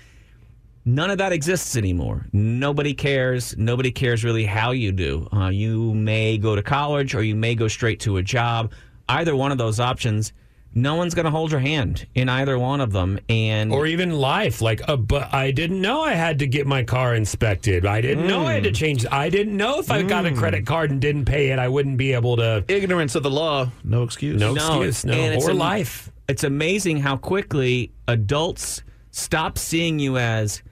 none 0.84 1.10
of 1.10 1.18
that 1.18 1.32
exists 1.32 1.76
anymore. 1.76 2.26
Nobody 2.32 2.94
cares. 2.94 3.56
Nobody 3.56 3.90
cares 3.90 4.24
really 4.24 4.44
how 4.44 4.70
you 4.72 4.92
do. 4.92 5.28
Uh, 5.32 5.48
you 5.48 5.94
may 5.94 6.38
go 6.38 6.56
to 6.56 6.62
college 6.62 7.14
or 7.14 7.22
you 7.22 7.34
may 7.36 7.54
go 7.54 7.68
straight 7.68 8.00
to 8.00 8.16
a 8.18 8.22
job. 8.22 8.72
Either 9.08 9.34
one 9.36 9.52
of 9.52 9.58
those 9.58 9.78
options, 9.80 10.32
no 10.74 10.94
one's 10.94 11.14
going 11.14 11.24
to 11.26 11.30
hold 11.30 11.50
your 11.50 11.60
hand 11.60 12.06
in 12.14 12.28
either 12.30 12.58
one 12.58 12.80
of 12.80 12.92
them. 12.92 13.18
And 13.28 13.72
or 13.72 13.86
even 13.86 14.10
life 14.12 14.62
like 14.62 14.80
uh, 14.88 14.96
but 14.96 15.32
i 15.34 15.50
didn't 15.50 15.80
know 15.82 16.00
i 16.00 16.14
had 16.14 16.38
to 16.38 16.46
get 16.46 16.66
my 16.66 16.82
car 16.82 17.14
inspected 17.14 17.84
i 17.84 18.00
didn't 18.00 18.26
know 18.26 18.46
i 18.46 18.54
had 18.54 18.64
to 18.64 18.72
change 18.72 19.04
i 19.12 19.28
didn't 19.28 19.54
know 19.54 19.78
if 19.80 19.90
i 19.90 20.02
got 20.02 20.24
a 20.24 20.32
credit 20.32 20.64
card 20.64 20.90
and 20.90 20.98
didn't 20.98 21.26
pay 21.26 21.50
it 21.50 21.58
i 21.58 21.68
wouldn't 21.68 21.98
be 21.98 22.14
able 22.14 22.36
to 22.38 22.64
Ignorance 22.68 23.14
of 23.14 23.22
the 23.22 23.30
law, 23.30 23.70
no 23.84 24.02
excuse. 24.02 24.40
no, 24.40 24.54
No, 24.54 24.80
excuse 24.80 25.04
no 25.04 25.12
and 25.12 25.42
or 25.42 25.50
am- 25.50 25.58
life 25.58 26.10
it's 26.26 26.42
amazing 26.44 27.00
how 27.00 27.18
quickly 27.18 27.92
adults 28.08 28.82
stop 29.10 29.58
seeing 29.58 29.98
you 29.98 30.16
as 30.16 30.62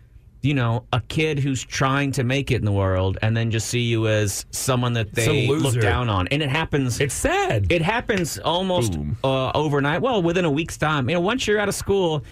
you 0.42 0.54
know 0.54 0.84
a 0.92 1.00
kid 1.02 1.38
who's 1.38 1.62
trying 1.62 2.10
to 2.12 2.24
make 2.24 2.50
it 2.50 2.56
in 2.56 2.64
the 2.64 2.72
world 2.72 3.18
and 3.20 3.36
then 3.36 3.50
just 3.50 3.68
see 3.68 3.80
you 3.80 4.08
as 4.08 4.46
someone 4.50 4.94
that 4.94 5.12
they 5.14 5.46
look 5.48 5.74
down 5.82 6.08
on 6.08 6.26
and 6.28 6.42
it 6.42 6.48
happens 6.48 6.98
it's 7.00 7.14
sad 7.14 7.70
It 7.70 7.82
happens 7.82 8.38
almost 8.38 8.94
uh, 9.22 9.50
overnight. 9.54 10.00
Well, 10.00 10.22
within 10.22 10.44
a 10.44 10.50
week's 10.50 10.78
time. 10.78 11.08
You 11.08 11.16
know, 11.16 11.20
once 11.20 11.46
you're 11.46 11.58
out 11.58 11.68
of 11.68 11.74
school, 11.74 12.24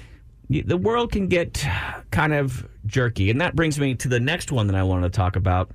the 0.49 0.77
world 0.77 1.13
can 1.13 1.27
get 1.29 1.63
kind 2.11 2.33
of 2.33 2.67
jerky, 2.87 3.31
and 3.31 3.41
that 3.41 3.55
brings 3.55 3.79
me 3.79 3.95
to 3.97 4.09
the 4.09 4.19
next 4.21 4.51
one 4.51 4.67
that 4.69 4.77
I 4.77 4.83
wanted 4.83 5.13
to 5.13 5.17
talk 5.17 5.37
about. 5.37 5.71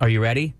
Are 0.00 0.08
you 0.08 0.22
ready? 0.22 0.54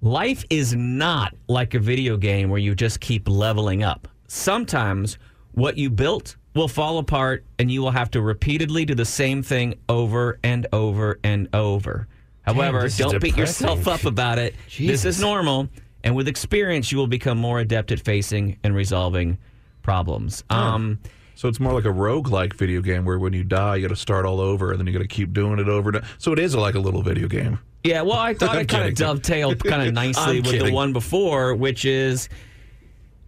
Life 0.00 0.44
is 0.48 0.74
not 0.76 1.34
like 1.48 1.74
a 1.74 1.80
video 1.80 2.16
game 2.16 2.50
where 2.50 2.60
you 2.60 2.76
just 2.76 3.00
keep 3.00 3.28
leveling 3.28 3.82
up. 3.82 4.06
Sometimes 4.28 5.18
what 5.52 5.76
you 5.76 5.90
built 5.90 6.36
will 6.58 6.68
fall 6.68 6.98
apart 6.98 7.44
and 7.58 7.70
you 7.70 7.80
will 7.80 7.92
have 7.92 8.10
to 8.10 8.20
repeatedly 8.20 8.84
do 8.84 8.94
the 8.94 9.04
same 9.04 9.42
thing 9.42 9.74
over 9.88 10.38
and 10.42 10.66
over 10.72 11.18
and 11.24 11.48
over. 11.54 12.08
However, 12.42 12.88
don't 12.88 13.20
beat 13.20 13.36
yourself 13.36 13.86
up 13.86 14.04
about 14.04 14.38
it. 14.38 14.54
This 14.76 15.04
is 15.04 15.20
normal. 15.20 15.68
And 16.04 16.16
with 16.16 16.28
experience, 16.28 16.90
you 16.90 16.98
will 16.98 17.06
become 17.06 17.38
more 17.38 17.60
adept 17.60 17.92
at 17.92 18.00
facing 18.00 18.58
and 18.64 18.74
resolving 18.74 19.38
problems. 19.82 20.44
Um, 20.50 20.98
So 21.34 21.48
it's 21.48 21.60
more 21.60 21.72
like 21.72 21.84
a 21.84 21.88
roguelike 21.88 22.54
video 22.54 22.80
game 22.80 23.04
where 23.04 23.18
when 23.18 23.32
you 23.32 23.44
die, 23.44 23.76
you 23.76 23.82
got 23.82 23.94
to 23.94 24.00
start 24.00 24.26
all 24.26 24.40
over 24.40 24.72
and 24.72 24.80
then 24.80 24.86
you 24.88 24.92
got 24.92 25.00
to 25.00 25.06
keep 25.06 25.32
doing 25.32 25.60
it 25.60 25.68
over. 25.68 25.90
And 25.90 26.04
so 26.18 26.32
it 26.32 26.38
is 26.40 26.56
like 26.56 26.74
a 26.74 26.80
little 26.80 27.02
video 27.02 27.28
game. 27.28 27.60
Yeah, 27.84 28.02
well, 28.02 28.18
I 28.18 28.34
thought 28.34 28.56
it 28.62 28.68
kind 28.68 28.88
of 28.88 28.94
dovetailed 28.94 29.62
kind 29.62 29.86
of 29.86 29.94
nicely 30.04 30.40
with 30.40 30.64
the 30.64 30.72
one 30.72 30.92
before, 30.92 31.54
which 31.54 31.84
is 31.84 32.28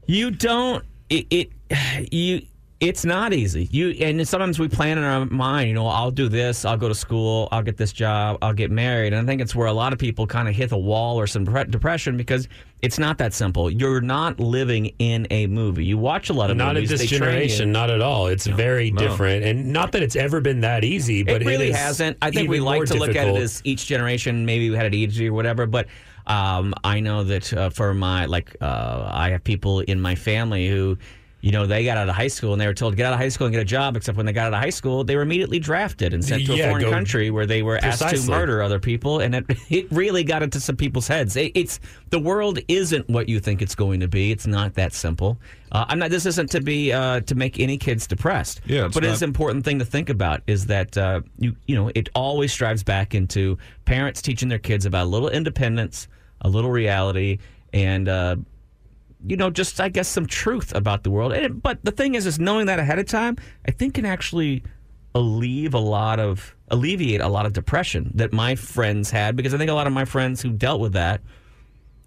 you 0.06 0.32
don't 0.32 0.84
it, 1.08 1.26
it 1.30 1.50
you 2.12 2.46
it's 2.80 3.04
not 3.04 3.34
easy. 3.34 3.68
You 3.70 3.90
and 4.00 4.26
sometimes 4.26 4.58
we 4.58 4.66
plan 4.66 4.96
in 4.96 5.04
our 5.04 5.26
mind, 5.26 5.68
you 5.68 5.74
know, 5.74 5.86
I'll 5.86 6.10
do 6.10 6.30
this, 6.30 6.64
I'll 6.64 6.78
go 6.78 6.88
to 6.88 6.94
school, 6.94 7.46
I'll 7.52 7.62
get 7.62 7.76
this 7.76 7.92
job, 7.92 8.38
I'll 8.40 8.54
get 8.54 8.70
married. 8.70 9.12
And 9.12 9.22
I 9.22 9.30
think 9.30 9.42
it's 9.42 9.54
where 9.54 9.66
a 9.66 9.72
lot 9.72 9.92
of 9.92 9.98
people 9.98 10.26
kind 10.26 10.48
of 10.48 10.54
hit 10.54 10.72
a 10.72 10.78
wall 10.78 11.20
or 11.20 11.26
some 11.26 11.44
depression 11.44 12.16
because 12.16 12.48
it's 12.80 12.98
not 12.98 13.18
that 13.18 13.34
simple. 13.34 13.70
You're 13.70 14.00
not 14.00 14.40
living 14.40 14.94
in 14.98 15.26
a 15.30 15.46
movie. 15.46 15.84
You 15.84 15.98
watch 15.98 16.30
a 16.30 16.32
lot 16.32 16.50
of 16.50 16.56
movies. 16.56 16.66
not 16.66 16.74
movies. 16.74 16.88
this 16.88 17.10
generation 17.10 17.70
not 17.70 17.90
at 17.90 18.00
all 18.00 18.28
it's 18.28 18.46
very 18.46 18.90
different 18.90 19.44
and 19.44 19.70
not 19.74 19.92
that 19.92 20.02
it's 20.02 20.16
ever 20.16 20.40
been 20.40 20.62
that 20.62 20.82
easy 20.82 21.22
but 21.22 21.42
it 21.42 21.46
really 21.46 21.70
hasn't. 21.70 22.16
I 22.22 22.30
think 22.30 22.48
we 22.48 22.60
like 22.60 22.86
to 22.86 22.94
look 22.94 23.14
at 23.14 23.28
it 23.28 23.36
as 23.36 23.60
each 23.64 23.86
generation 23.86 24.46
maybe 24.46 24.70
we 24.70 24.76
had 24.76 24.86
it 24.86 24.94
easy 24.94 25.28
or 25.28 25.34
whatever. 25.34 25.66
But 25.66 25.88
um, 26.26 26.72
I 26.82 27.00
know 27.00 27.24
that 27.24 27.52
uh, 27.52 27.68
for 27.68 27.92
my 27.92 28.24
like, 28.24 28.56
uh, 28.62 29.10
I 29.12 29.30
have 29.30 29.44
people 29.44 29.80
in 29.80 30.00
my 30.00 30.14
family 30.14 30.66
who. 30.66 30.96
You 31.42 31.52
know, 31.52 31.66
they 31.66 31.84
got 31.84 31.96
out 31.96 32.08
of 32.08 32.14
high 32.14 32.28
school 32.28 32.52
and 32.52 32.60
they 32.60 32.66
were 32.66 32.74
told 32.74 32.92
to 32.92 32.96
get 32.96 33.06
out 33.06 33.14
of 33.14 33.18
high 33.18 33.30
school 33.30 33.46
and 33.46 33.54
get 33.54 33.62
a 33.62 33.64
job. 33.64 33.96
Except 33.96 34.16
when 34.16 34.26
they 34.26 34.32
got 34.32 34.48
out 34.48 34.54
of 34.54 34.60
high 34.60 34.70
school, 34.70 35.04
they 35.04 35.16
were 35.16 35.22
immediately 35.22 35.58
drafted 35.58 36.12
and 36.12 36.22
sent 36.22 36.44
to 36.46 36.54
Yeah, 36.54 36.66
a 36.66 36.68
foreign 36.70 36.90
country 36.90 37.30
where 37.30 37.46
they 37.46 37.62
were 37.62 37.78
asked 37.82 38.06
to 38.06 38.30
murder 38.30 38.62
other 38.62 38.78
people, 38.78 39.20
and 39.20 39.34
it, 39.34 39.44
it 39.70 39.90
really 39.90 40.22
got 40.22 40.42
into 40.42 40.60
some 40.60 40.76
people's 40.76 41.08
heads. 41.08 41.36
It, 41.36 41.52
it's 41.54 41.80
the 42.10 42.18
world 42.18 42.58
isn't 42.68 43.08
what 43.08 43.28
you 43.28 43.40
think 43.40 43.62
it's 43.62 43.74
going 43.74 44.00
to 44.00 44.08
be. 44.08 44.30
It's 44.32 44.46
not 44.46 44.74
that 44.74 44.92
simple. 44.92 45.38
Uh, 45.72 45.86
I'm 45.88 45.98
not. 45.98 46.10
This 46.10 46.26
isn't 46.26 46.50
to 46.50 46.60
be 46.60 46.92
uh, 46.92 47.20
to 47.20 47.34
make 47.34 47.58
any 47.58 47.78
kids 47.78 48.06
depressed. 48.06 48.60
Yeah, 48.66 48.86
it's 48.86 48.94
but 48.94 49.04
it's 49.04 49.20
not- 49.22 49.28
important 49.28 49.64
thing 49.64 49.78
to 49.78 49.84
think 49.84 50.10
about 50.10 50.42
is 50.46 50.66
that 50.66 50.98
uh, 50.98 51.22
you 51.38 51.56
you 51.66 51.74
know 51.74 51.90
it 51.94 52.10
always 52.14 52.52
strives 52.52 52.82
back 52.82 53.14
into 53.14 53.56
parents 53.86 54.20
teaching 54.20 54.48
their 54.48 54.58
kids 54.58 54.84
about 54.84 55.04
a 55.04 55.08
little 55.08 55.30
independence, 55.30 56.06
a 56.42 56.48
little 56.48 56.70
reality, 56.70 57.38
and 57.72 58.08
uh, 58.08 58.36
you 59.26 59.36
know 59.36 59.50
just 59.50 59.80
I 59.80 59.88
guess 59.88 60.08
some 60.08 60.26
truth 60.26 60.74
about 60.74 61.04
the 61.04 61.10
world. 61.10 61.32
And, 61.32 61.62
but 61.62 61.78
the 61.84 61.92
thing 61.92 62.14
is, 62.14 62.26
is 62.26 62.38
knowing 62.38 62.66
that 62.66 62.78
ahead 62.78 62.98
of 62.98 63.06
time, 63.06 63.36
I 63.66 63.70
think 63.70 63.94
can 63.94 64.06
actually 64.06 64.62
alleviate 65.14 65.74
a 65.74 65.78
lot 65.78 66.20
of 66.20 66.54
alleviate 66.70 67.20
a 67.20 67.28
lot 67.28 67.46
of 67.46 67.52
depression 67.52 68.12
that 68.14 68.32
my 68.32 68.54
friends 68.54 69.10
had 69.10 69.36
because 69.36 69.52
I 69.52 69.58
think 69.58 69.70
a 69.70 69.74
lot 69.74 69.86
of 69.86 69.92
my 69.92 70.04
friends 70.04 70.40
who 70.40 70.50
dealt 70.50 70.80
with 70.80 70.92
that 70.92 71.20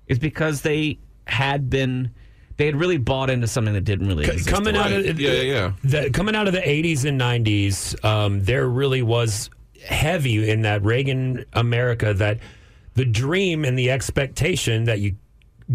is 0.08 0.19
because 0.19 0.62
they 0.62 0.99
had 1.26 1.69
been 1.69 2.12
they 2.58 2.65
had 2.65 2.76
really 2.76 2.97
bought 2.97 3.30
into 3.30 3.47
something 3.47 3.73
that 3.73 3.84
didn't 3.84 4.08
really 4.08 4.26
exist. 4.26 4.47
coming 4.47 4.76
out 4.76 4.91
of 4.91 5.19
Yeah, 5.19 5.32
yeah, 5.32 5.41
yeah. 5.41 5.71
The, 5.84 6.10
coming 6.12 6.36
out 6.36 6.47
of 6.47 6.54
the 6.54 6.62
80s 6.62 7.04
and 7.04 7.19
90s, 7.19 8.04
um, 8.06 8.43
there 8.43 8.67
really 8.67 9.02
was 9.02 9.49
heavy 9.84 10.49
in 10.49 10.62
that 10.62 10.84
Reagan 10.84 11.45
America 11.54 12.13
that 12.13 12.39
the 12.93 13.06
dream 13.06 13.65
and 13.65 13.78
the 13.78 13.89
expectation 13.89 14.84
that 14.84 14.99
you 14.99 15.15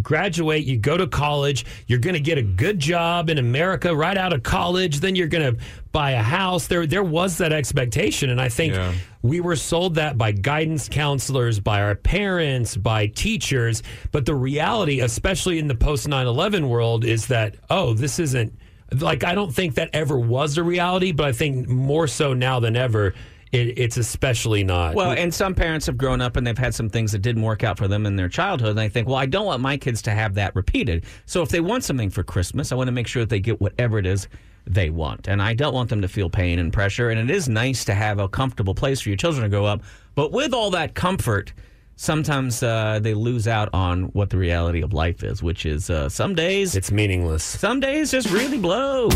graduate, 0.03 0.65
you 0.65 0.77
go 0.77 0.97
to 0.97 1.07
college, 1.07 1.65
you're 1.87 1.99
going 1.99 2.15
to 2.15 2.21
get 2.21 2.39
a 2.39 2.43
good 2.43 2.79
job 2.79 3.29
in 3.31 3.39
America 3.39 3.95
right 3.95 4.17
out 4.17 4.33
of 4.33 4.43
college, 4.43 5.01
then 5.01 5.15
you're 5.17 5.27
going 5.29 5.55
to 5.57 5.63
buy 5.93 6.13
a 6.13 6.23
house. 6.23 6.67
There 6.67 6.87
there 6.87 7.03
was 7.03 7.39
that 7.39 7.53
expectation 7.53 8.31
and 8.31 8.41
I 8.41 8.49
think 8.49 8.75
Yeah. 8.75 8.93
we 9.23 9.41
were 9.41 9.57
sold 9.57 9.95
that 9.97 10.17
by 10.19 10.33
guidance 10.33 10.89
counselors, 10.89 11.61
by 11.61 11.83
our 11.83 11.95
parents, 11.95 12.77
by 12.77 13.07
teachers, 13.09 13.83
but 14.13 14.27
the 14.27 14.35
reality, 14.35 15.01
especially 15.01 15.59
in 15.59 15.67
the 15.69 15.75
post 15.75 16.07
9/11 16.09 16.69
world 16.69 17.05
is 17.05 17.27
that 17.29 17.57
oh, 17.71 17.95
this 17.95 18.19
isn't 18.19 18.53
like 19.01 19.25
I 19.25 19.35
don't 19.35 19.55
think 19.55 19.75
that 19.75 19.91
ever 19.93 20.19
was 20.19 20.57
a 20.57 20.63
reality, 20.63 21.13
but 21.13 21.27
I 21.27 21.33
think 21.33 21.69
more 21.69 22.07
so 22.07 22.33
now 22.35 22.59
than 22.61 22.75
ever 22.77 23.15
it, 23.53 23.79
it's 23.79 23.97
especially 23.97 24.65
not. 24.65 24.95
Well, 24.95 25.13
and 25.13 25.33
some 25.33 25.55
parents 25.55 25.87
have 25.87 25.97
grown 25.97 26.21
up 26.21 26.37
and 26.37 26.47
they've 26.47 26.59
had 26.59 26.75
some 26.75 26.89
things 26.89 27.13
that 27.13 27.21
didn't 27.21 27.43
work 27.43 27.65
out 27.65 27.79
for 27.79 27.89
them 27.89 28.07
in 28.07 28.17
their 28.17 28.29
childhood. 28.29 28.71
And 28.71 28.79
they 28.79 28.89
think, 28.89 29.09
well, 29.09 29.17
I 29.17 29.27
don't 29.27 29.47
want 29.47 29.61
my 29.63 29.77
kids 29.77 30.03
to 30.03 30.11
have 30.11 30.35
that 30.35 30.55
repeated. 30.55 31.05
So 31.27 31.43
if 31.43 31.49
they 31.49 31.61
want 31.61 31.85
something 31.85 32.11
for 32.11 32.23
Christmas, 32.23 32.73
I 32.73 32.75
want 32.75 32.89
to 32.89 32.93
make 32.93 33.07
sure 33.07 33.23
that 33.23 33.31
they 33.31 33.41
get 33.41 33.61
whatever 33.61 33.99
it 33.99 34.07
is 34.07 34.29
they 34.67 34.91
want. 34.91 35.29
And 35.29 35.41
I 35.41 35.55
don't 35.55 35.73
want 35.73 35.89
them 35.89 36.03
to 36.03 36.09
feel 36.09 36.29
pain 36.29 36.59
and 36.59 36.73
pressure. 36.73 37.11
And 37.11 37.19
it 37.19 37.35
is 37.35 37.49
nice 37.49 37.85
to 37.87 37.95
have 37.95 38.19
a 38.19 38.29
comfortable 38.29 38.75
place 38.75 39.01
for 39.01 39.09
your 39.09 39.17
children 39.17 39.43
to 39.45 39.49
grow 39.49 39.65
up. 39.65 39.83
But 40.15 40.33
with 40.33 40.53
all 40.53 40.71
that 40.71 40.95
comfort, 40.95 41.53
sometimes 41.99 42.63
uh, 42.63 43.01
they 43.03 43.13
lose 43.13 43.47
out 43.47 43.69
on 43.75 44.05
what 44.15 44.31
the 44.31 44.39
reality 44.39 44.81
of 44.81 44.95
life 44.95 45.23
is, 45.23 45.43
which 45.43 45.67
is 45.67 45.91
uh, 45.91 46.09
some 46.09 46.35
days, 46.35 46.75
it's 46.77 46.91
meaningless. 46.91 47.45
some 47.45 47.81
days 47.81 48.11
just 48.11 48.31
really 48.31 48.57
blow. 48.57 49.11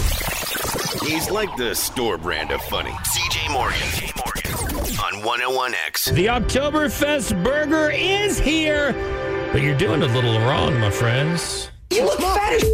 He's 1.06 1.30
like 1.30 1.54
the 1.56 1.74
store 1.74 2.18
brand 2.18 2.50
of 2.50 2.60
funny. 2.64 2.90
CJ 2.90 3.50
Morgan. 3.50 3.82
On 4.98 5.22
101X. 5.22 6.14
The 6.14 6.26
Oktoberfest 6.26 7.42
burger 7.42 7.90
is 7.90 8.38
here, 8.38 8.92
but 9.52 9.62
you're 9.62 9.76
doing 9.76 10.02
a 10.02 10.06
little 10.06 10.38
wrong, 10.40 10.78
my 10.78 10.90
friends. 10.90 11.70
You 11.90 12.04
look 12.04 12.20
fat 12.20 12.54
as 12.54 12.64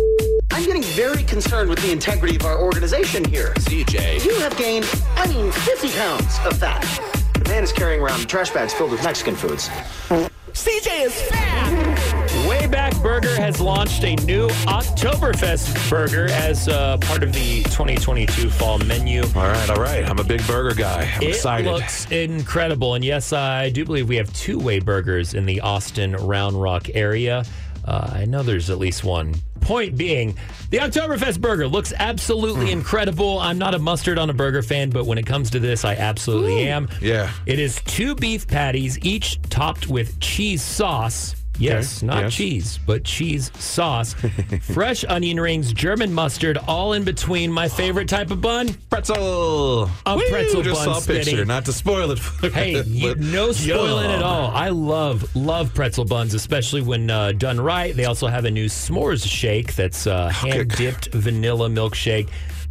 I'm 0.50 0.64
getting 0.64 0.82
very 0.82 1.22
concerned 1.22 1.70
with 1.70 1.80
the 1.80 1.92
integrity 1.92 2.36
of 2.36 2.44
our 2.44 2.60
organization 2.60 3.24
here. 3.24 3.52
CJ. 3.58 4.24
You 4.24 4.38
have 4.40 4.56
gained, 4.56 4.88
I 5.16 5.26
mean, 5.28 5.52
50 5.52 5.90
pounds 5.90 6.38
of 6.44 6.58
fat. 6.58 7.17
The 7.38 7.50
man 7.50 7.62
is 7.62 7.72
carrying 7.72 8.00
around 8.00 8.28
trash 8.28 8.50
bags 8.50 8.74
filled 8.74 8.90
with 8.90 9.02
Mexican 9.04 9.36
foods. 9.36 9.68
CJ 10.52 11.06
is 11.06 11.22
fat! 11.22 11.98
Wayback 12.48 13.00
Burger 13.00 13.34
has 13.36 13.60
launched 13.60 14.02
a 14.02 14.16
new 14.24 14.48
Oktoberfest 14.66 15.88
burger 15.88 16.26
as 16.32 16.66
uh, 16.66 16.96
part 16.98 17.22
of 17.22 17.32
the 17.32 17.62
2022 17.64 18.50
fall 18.50 18.78
menu. 18.78 19.22
All 19.22 19.42
right, 19.42 19.70
all 19.70 19.76
right. 19.76 20.04
I'm 20.08 20.18
a 20.18 20.24
big 20.24 20.44
burger 20.48 20.74
guy. 20.74 21.08
I'm 21.14 21.22
it 21.22 21.28
excited. 21.28 21.70
looks 21.70 22.10
incredible. 22.10 22.94
And 22.94 23.04
yes, 23.04 23.32
I 23.32 23.70
do 23.70 23.84
believe 23.84 24.08
we 24.08 24.16
have 24.16 24.32
two 24.32 24.58
way 24.58 24.80
burgers 24.80 25.34
in 25.34 25.46
the 25.46 25.60
Austin 25.60 26.16
Round 26.16 26.60
Rock 26.60 26.88
area. 26.94 27.44
Uh, 27.88 28.10
I 28.12 28.24
know 28.26 28.42
there's 28.42 28.68
at 28.68 28.76
least 28.78 29.02
one. 29.02 29.34
Point 29.62 29.96
being, 29.96 30.36
the 30.68 30.76
Oktoberfest 30.76 31.40
burger 31.40 31.66
looks 31.66 31.94
absolutely 31.96 32.66
Hmm. 32.66 32.72
incredible. 32.80 33.38
I'm 33.38 33.56
not 33.56 33.74
a 33.74 33.78
mustard 33.78 34.18
on 34.18 34.28
a 34.28 34.34
burger 34.34 34.60
fan, 34.62 34.90
but 34.90 35.06
when 35.06 35.16
it 35.16 35.24
comes 35.24 35.48
to 35.52 35.58
this, 35.58 35.86
I 35.86 35.94
absolutely 35.94 36.68
am. 36.68 36.88
Yeah. 37.00 37.30
It 37.46 37.58
is 37.58 37.80
two 37.86 38.14
beef 38.14 38.46
patties, 38.46 38.98
each 39.02 39.40
topped 39.48 39.88
with 39.88 40.20
cheese 40.20 40.60
sauce. 40.62 41.34
Yes, 41.58 41.98
Okay, 41.98 42.06
not 42.06 42.22
yes. 42.24 42.34
cheese, 42.34 42.78
but 42.86 43.04
cheese 43.04 43.50
sauce, 43.58 44.14
fresh 44.62 45.04
onion 45.08 45.40
rings, 45.40 45.72
German 45.72 46.12
mustard, 46.12 46.56
all 46.68 46.92
in 46.92 47.04
between. 47.04 47.50
My 47.50 47.68
favorite 47.68 48.08
type 48.08 48.30
of 48.30 48.40
bun, 48.40 48.74
pretzel. 48.90 49.90
a 50.06 50.16
Woo, 50.16 50.22
pretzel 50.30 50.62
just 50.62 50.84
bun. 50.84 51.00
saw 51.02 51.12
a 51.12 51.14
picture, 51.16 51.44
not 51.44 51.64
to 51.64 51.72
spoil 51.72 52.10
it. 52.12 52.18
for- 52.18 52.48
Hey, 52.50 52.82
you, 52.86 53.14
no 53.16 53.52
spoiling 53.52 54.10
yum. 54.10 54.20
at 54.20 54.22
all. 54.22 54.50
I 54.52 54.68
love 54.68 55.34
love 55.34 55.74
pretzel 55.74 56.04
buns, 56.04 56.34
especially 56.34 56.82
when 56.82 57.10
uh, 57.10 57.32
done 57.32 57.60
right. 57.60 57.94
They 57.94 58.04
also 58.04 58.26
have 58.28 58.44
a 58.44 58.50
new 58.50 58.66
s'mores 58.66 59.26
shake 59.28 59.74
that's 59.74 60.06
uh, 60.06 60.28
hand 60.28 60.70
dipped 60.76 61.12
vanilla 61.12 61.68
milkshake. 61.68 62.28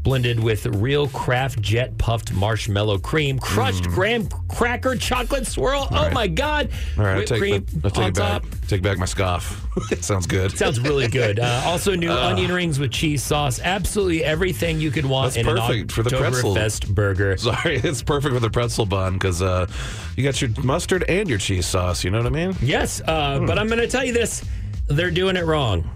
Blended 0.08 0.40
with 0.40 0.66
real 0.68 1.10
Kraft 1.10 1.62
jet 1.62 1.98
puffed 1.98 2.32
marshmallow 2.32 2.98
cream, 3.00 3.38
crushed 3.40 3.84
graham 3.90 4.30
cracker 4.48 4.96
chocolate 4.96 5.46
swirl. 5.46 5.86
Oh 5.92 5.94
Mm. 5.96 6.02
right. 6.04 6.14
my 6.14 6.28
God! 6.28 6.70
All 6.98 7.04
right, 7.04 7.18
I'll 7.18 7.24
take, 7.26 7.40
cream 7.40 7.66
I'll 7.84 7.90
take 7.92 7.98
on 8.04 8.10
it 8.12 8.16
back. 8.16 8.42
top. 8.44 8.46
Take 8.70 8.82
back 8.82 8.98
my 9.00 9.06
scoff. 9.06 9.68
it 9.92 10.06
sounds 10.06 10.26
good. 10.26 10.58
Sounds 10.58 10.80
really 10.80 11.10
good. 11.10 11.40
Uh, 11.48 11.62
also, 11.66 11.94
new 11.94 12.10
onion 12.10 12.54
rings 12.54 12.80
with 12.80 12.90
cheese 12.92 13.22
sauce. 13.22 13.60
Absolutely 13.62 14.24
everything 14.24 14.80
you 14.80 14.92
could 14.92 15.06
want 15.06 15.34
That's 15.34 15.46
in 15.46 15.56
perfect 15.58 15.82
an 15.82 15.88
for 15.90 16.04
the 16.04 16.10
pretzel. 16.12 16.56
Oktoberfest 16.56 16.96
burger. 16.96 17.36
Sorry, 17.38 17.76
it's 17.76 18.02
perfect 18.02 18.34
for 18.34 18.40
the 18.40 18.50
pretzel 18.50 18.86
bun 18.86 19.16
because 19.16 19.42
uh, 19.42 19.68
you 20.16 20.24
got 20.24 20.40
your 20.42 20.52
mustard 20.64 21.04
and 21.10 21.28
your 21.28 21.38
cheese 21.38 21.66
sauce. 21.66 22.06
You 22.06 22.12
know 22.12 22.20
what 22.20 22.28
I 22.28 22.30
mean? 22.30 22.56
Yes, 22.62 23.02
uh, 23.06 23.40
but 23.46 23.60
I'm 23.60 23.68
going 23.68 23.80
to 23.82 23.88
tell 23.90 24.06
you 24.06 24.14
this: 24.14 24.42
they're 24.88 25.12
doing 25.12 25.36
it 25.36 25.44
wrong. 25.44 25.90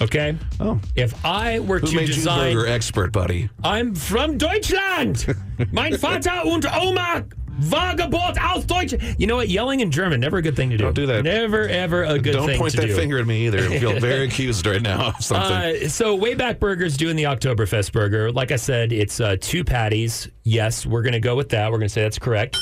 Okay. 0.00 0.36
Oh. 0.60 0.80
If 0.96 1.24
I 1.24 1.60
were 1.60 1.78
Who 1.78 1.86
to 1.88 1.96
made 1.96 2.06
design, 2.06 2.50
you 2.50 2.58
burger 2.58 2.68
expert, 2.68 3.12
buddy? 3.12 3.48
I'm 3.62 3.94
from 3.94 4.38
Deutschland. 4.38 5.26
mein 5.72 5.96
Vater 5.98 6.44
und 6.44 6.66
Oma 6.66 7.24
war 7.70 7.94
Geburt 7.94 8.36
aus 8.38 8.64
Deutschland. 8.64 9.14
You 9.18 9.26
know 9.28 9.36
what? 9.36 9.48
Yelling 9.48 9.80
in 9.80 9.90
German 9.92 10.18
never 10.20 10.38
a 10.38 10.42
good 10.42 10.56
thing 10.56 10.70
to 10.70 10.76
do. 10.76 10.84
Don't 10.84 10.94
do 10.94 11.06
that. 11.06 11.22
Never 11.22 11.68
ever 11.68 12.02
a 12.02 12.18
good 12.18 12.24
thing 12.24 12.24
to 12.24 12.32
Don't 12.32 12.46
thing 12.48 12.58
point 12.58 12.72
to 12.72 12.80
that 12.80 12.86
do. 12.88 12.94
finger 12.96 13.18
at 13.18 13.26
me 13.26 13.46
either. 13.46 13.60
I 13.60 13.78
feel 13.78 13.98
very 14.00 14.24
accused 14.28 14.66
right 14.66 14.82
now 14.82 15.08
of 15.08 15.24
something. 15.24 15.84
Uh, 15.84 15.88
so 15.88 16.18
Wayback 16.18 16.58
Burger's 16.58 16.96
doing 16.96 17.14
the 17.14 17.24
Oktoberfest 17.24 17.92
burger. 17.92 18.32
Like 18.32 18.50
I 18.50 18.56
said, 18.56 18.92
it's 18.92 19.20
uh, 19.20 19.36
two 19.40 19.62
patties. 19.64 20.28
Yes, 20.42 20.84
we're 20.84 21.02
going 21.02 21.12
to 21.12 21.20
go 21.20 21.36
with 21.36 21.50
that. 21.50 21.70
We're 21.70 21.78
going 21.78 21.88
to 21.88 21.92
say 21.92 22.02
that's 22.02 22.18
correct. 22.18 22.56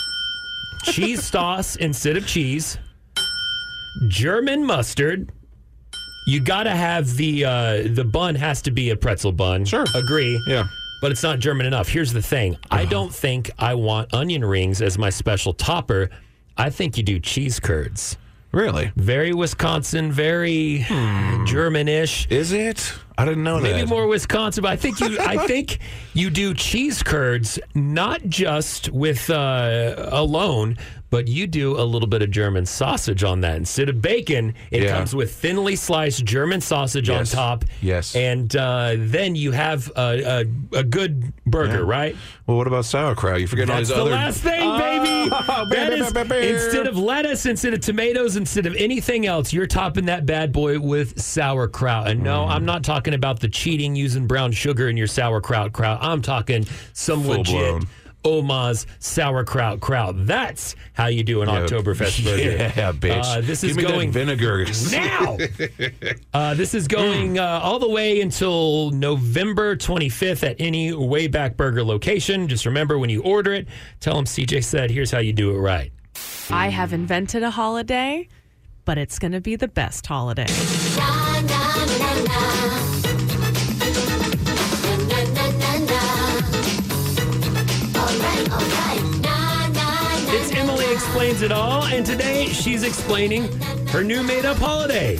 cheese 0.84 1.24
sauce 1.30 1.76
instead 1.76 2.16
of 2.18 2.26
cheese. 2.26 2.76
German 4.08 4.64
mustard. 4.64 5.32
You 6.26 6.40
got 6.40 6.64
to 6.64 6.70
have 6.70 7.16
the 7.16 7.44
uh, 7.44 7.82
the 7.88 8.04
bun 8.04 8.34
has 8.36 8.62
to 8.62 8.70
be 8.70 8.90
a 8.90 8.96
pretzel 8.96 9.32
bun. 9.32 9.64
Sure. 9.64 9.84
agree. 9.94 10.40
yeah. 10.46 10.64
But 11.00 11.10
it's 11.10 11.22
not 11.24 11.40
German 11.40 11.66
enough. 11.66 11.88
Here's 11.88 12.12
the 12.12 12.22
thing. 12.22 12.56
I 12.70 12.84
don't 12.84 13.12
think 13.12 13.50
I 13.58 13.74
want 13.74 14.14
onion 14.14 14.44
rings 14.44 14.80
as 14.80 14.98
my 14.98 15.10
special 15.10 15.52
topper. 15.52 16.10
I 16.56 16.70
think 16.70 16.96
you 16.96 17.02
do 17.02 17.18
cheese 17.18 17.58
curds. 17.58 18.16
Really? 18.52 18.92
Very 18.96 19.32
Wisconsin, 19.32 20.12
very 20.12 20.84
German-ish. 21.46 22.28
Is 22.28 22.52
it? 22.52 22.94
I 23.16 23.24
didn't 23.24 23.42
know 23.42 23.56
Maybe 23.56 23.68
that. 23.70 23.74
Maybe 23.78 23.88
more 23.88 24.06
Wisconsin, 24.06 24.62
but 24.62 24.70
I 24.72 24.76
think 24.76 25.00
you 25.00 25.18
I 25.18 25.38
think 25.46 25.78
you 26.14 26.30
do 26.30 26.54
cheese 26.54 27.02
curds 27.02 27.58
not 27.74 28.22
just 28.26 28.90
with 28.90 29.28
uh, 29.30 29.94
alone, 30.12 30.76
but 31.12 31.28
you 31.28 31.46
do 31.46 31.78
a 31.78 31.84
little 31.84 32.08
bit 32.08 32.22
of 32.22 32.30
German 32.30 32.64
sausage 32.64 33.22
on 33.22 33.42
that. 33.42 33.56
Instead 33.56 33.90
of 33.90 34.00
bacon, 34.00 34.54
it 34.70 34.82
Yeah. 34.84 34.96
comes 34.96 35.14
with 35.14 35.32
thinly 35.34 35.76
sliced 35.76 36.24
German 36.24 36.62
sausage 36.62 37.10
Yes. 37.10 37.34
on 37.34 37.36
top. 37.38 37.64
Yes. 37.82 38.16
and 38.16 38.56
uh, 38.56 38.94
then 38.96 39.36
you 39.36 39.52
have 39.52 39.92
a, 39.94 40.44
a, 40.72 40.78
a 40.78 40.82
good 40.82 41.34
burger, 41.44 41.84
right? 41.84 42.16
Well, 42.46 42.56
what 42.56 42.66
about 42.66 42.86
sauerkraut? 42.86 43.40
You 43.42 43.46
forget 43.46 43.68
all 43.68 43.76
That's 43.76 43.88
these 43.90 43.96
the 43.96 44.02
other. 44.02 44.10
last 44.10 44.40
thing, 44.40 44.78
baby. 44.78 45.30
Oh, 45.30 45.44
That 45.46 45.68
bear, 45.70 45.92
is- 45.92 46.12
bear, 46.14 46.24
bear, 46.24 46.40
bear. 46.40 46.54
instead 46.54 46.86
of 46.86 46.96
lettuce, 46.96 47.44
instead 47.44 47.74
of 47.74 47.80
tomatoes, 47.80 48.36
instead 48.36 48.64
of 48.64 48.74
anything 48.76 49.26
else, 49.26 49.52
you're 49.52 49.66
topping 49.66 50.06
that 50.06 50.24
bad 50.24 50.50
boy 50.50 50.80
with 50.80 51.20
sauerkraut. 51.20 52.08
And 52.08 52.22
no, 52.22 52.46
Mm. 52.46 52.50
I'm 52.50 52.64
not 52.64 52.82
talking 52.84 53.12
about 53.12 53.40
the 53.40 53.48
cheating 53.48 53.94
using 53.94 54.26
brown 54.26 54.52
sugar 54.52 54.88
in 54.88 54.96
your 54.96 55.06
sauerkraut 55.06 55.72
kraut. 55.74 55.98
I'm 56.00 56.22
talking 56.22 56.66
some 56.94 57.22
Full 57.22 57.32
legit 57.36 57.54
blown. 57.54 57.86
Oma's 58.24 58.86
sauerkraut 58.98 59.80
kraut. 59.80 60.14
That's 60.26 60.74
how 60.92 61.06
you 61.06 61.22
do 61.24 61.42
an 61.42 61.48
Yeah. 61.48 61.60
Oktoberfest 61.66 62.24
burger. 62.24 62.42
Yeah, 62.42 62.92
bitch. 62.92 63.24
Uh, 63.24 63.40
this 63.40 63.62
Give 63.62 63.70
is 63.70 63.76
me 63.76 63.82
going 63.82 64.10
that 64.12 64.18
vinegar. 64.26 64.64
now. 64.92 65.36
Uh, 66.34 66.54
this 66.54 66.74
is 66.74 66.88
going 66.88 67.38
uh, 67.38 67.60
all 67.62 67.78
the 67.78 67.88
way 67.88 68.20
until 68.22 68.90
November 68.90 69.76
25th 69.76 70.42
at 70.48 70.56
any 70.58 70.90
Wayback 70.92 71.56
Burger 71.56 71.84
location. 71.84 72.48
Just 72.48 72.64
remember 72.66 72.98
when 72.98 73.10
you 73.10 73.22
order 73.22 73.52
it, 73.52 73.68
tell 74.00 74.14
them 74.14 74.24
CJ 74.24 74.64
said, 74.64 74.90
here's 74.90 75.10
how 75.10 75.18
you 75.18 75.32
do 75.34 75.50
it 75.54 75.58
right. 75.58 75.92
I 76.50 76.68
have 76.68 76.92
invented 76.92 77.42
a 77.42 77.50
holiday, 77.50 78.28
but 78.84 78.96
it's 78.98 79.18
going 79.18 79.32
to 79.32 79.40
be 79.40 79.56
the 79.56 79.68
best 79.68 80.06
holiday. 80.06 80.46
It's 80.48 80.96
Explains 91.32 91.50
It 91.50 91.56
All, 91.56 91.84
and 91.84 92.04
today 92.04 92.44
she's 92.48 92.82
explaining 92.82 93.50
her 93.88 94.04
new 94.04 94.22
made 94.22 94.44
up 94.44 94.58
holiday. 94.58 95.18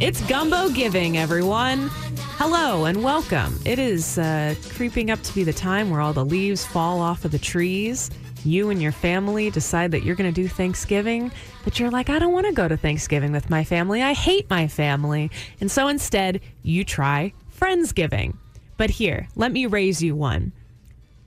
It's 0.00 0.22
Gumbo 0.22 0.70
Giving, 0.70 1.18
everyone. 1.18 1.90
Hello 2.38 2.86
and 2.86 3.04
welcome. 3.04 3.60
It 3.66 3.78
is 3.78 4.16
uh, 4.16 4.54
creeping 4.70 5.10
up 5.10 5.20
to 5.20 5.34
be 5.34 5.44
the 5.44 5.52
time 5.52 5.90
where 5.90 6.00
all 6.00 6.14
the 6.14 6.24
leaves 6.24 6.64
fall 6.64 7.02
off 7.02 7.26
of 7.26 7.32
the 7.32 7.38
trees. 7.38 8.10
You 8.46 8.70
and 8.70 8.80
your 8.80 8.92
family 8.92 9.50
decide 9.50 9.90
that 9.90 10.04
you're 10.04 10.16
going 10.16 10.32
to 10.32 10.40
do 10.42 10.48
Thanksgiving, 10.48 11.30
but 11.64 11.78
you're 11.78 11.90
like, 11.90 12.08
I 12.08 12.18
don't 12.18 12.32
want 12.32 12.46
to 12.46 12.52
go 12.52 12.66
to 12.66 12.78
Thanksgiving 12.78 13.32
with 13.32 13.50
my 13.50 13.62
family. 13.62 14.02
I 14.02 14.14
hate 14.14 14.48
my 14.48 14.68
family. 14.68 15.30
And 15.60 15.70
so 15.70 15.86
instead, 15.88 16.40
you 16.62 16.82
try 16.82 17.34
Friendsgiving. 17.60 18.36
But 18.78 18.88
here, 18.88 19.28
let 19.36 19.52
me 19.52 19.66
raise 19.66 20.02
you 20.02 20.16
one 20.16 20.52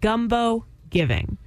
Gumbo 0.02 0.66
Giving. 0.90 1.38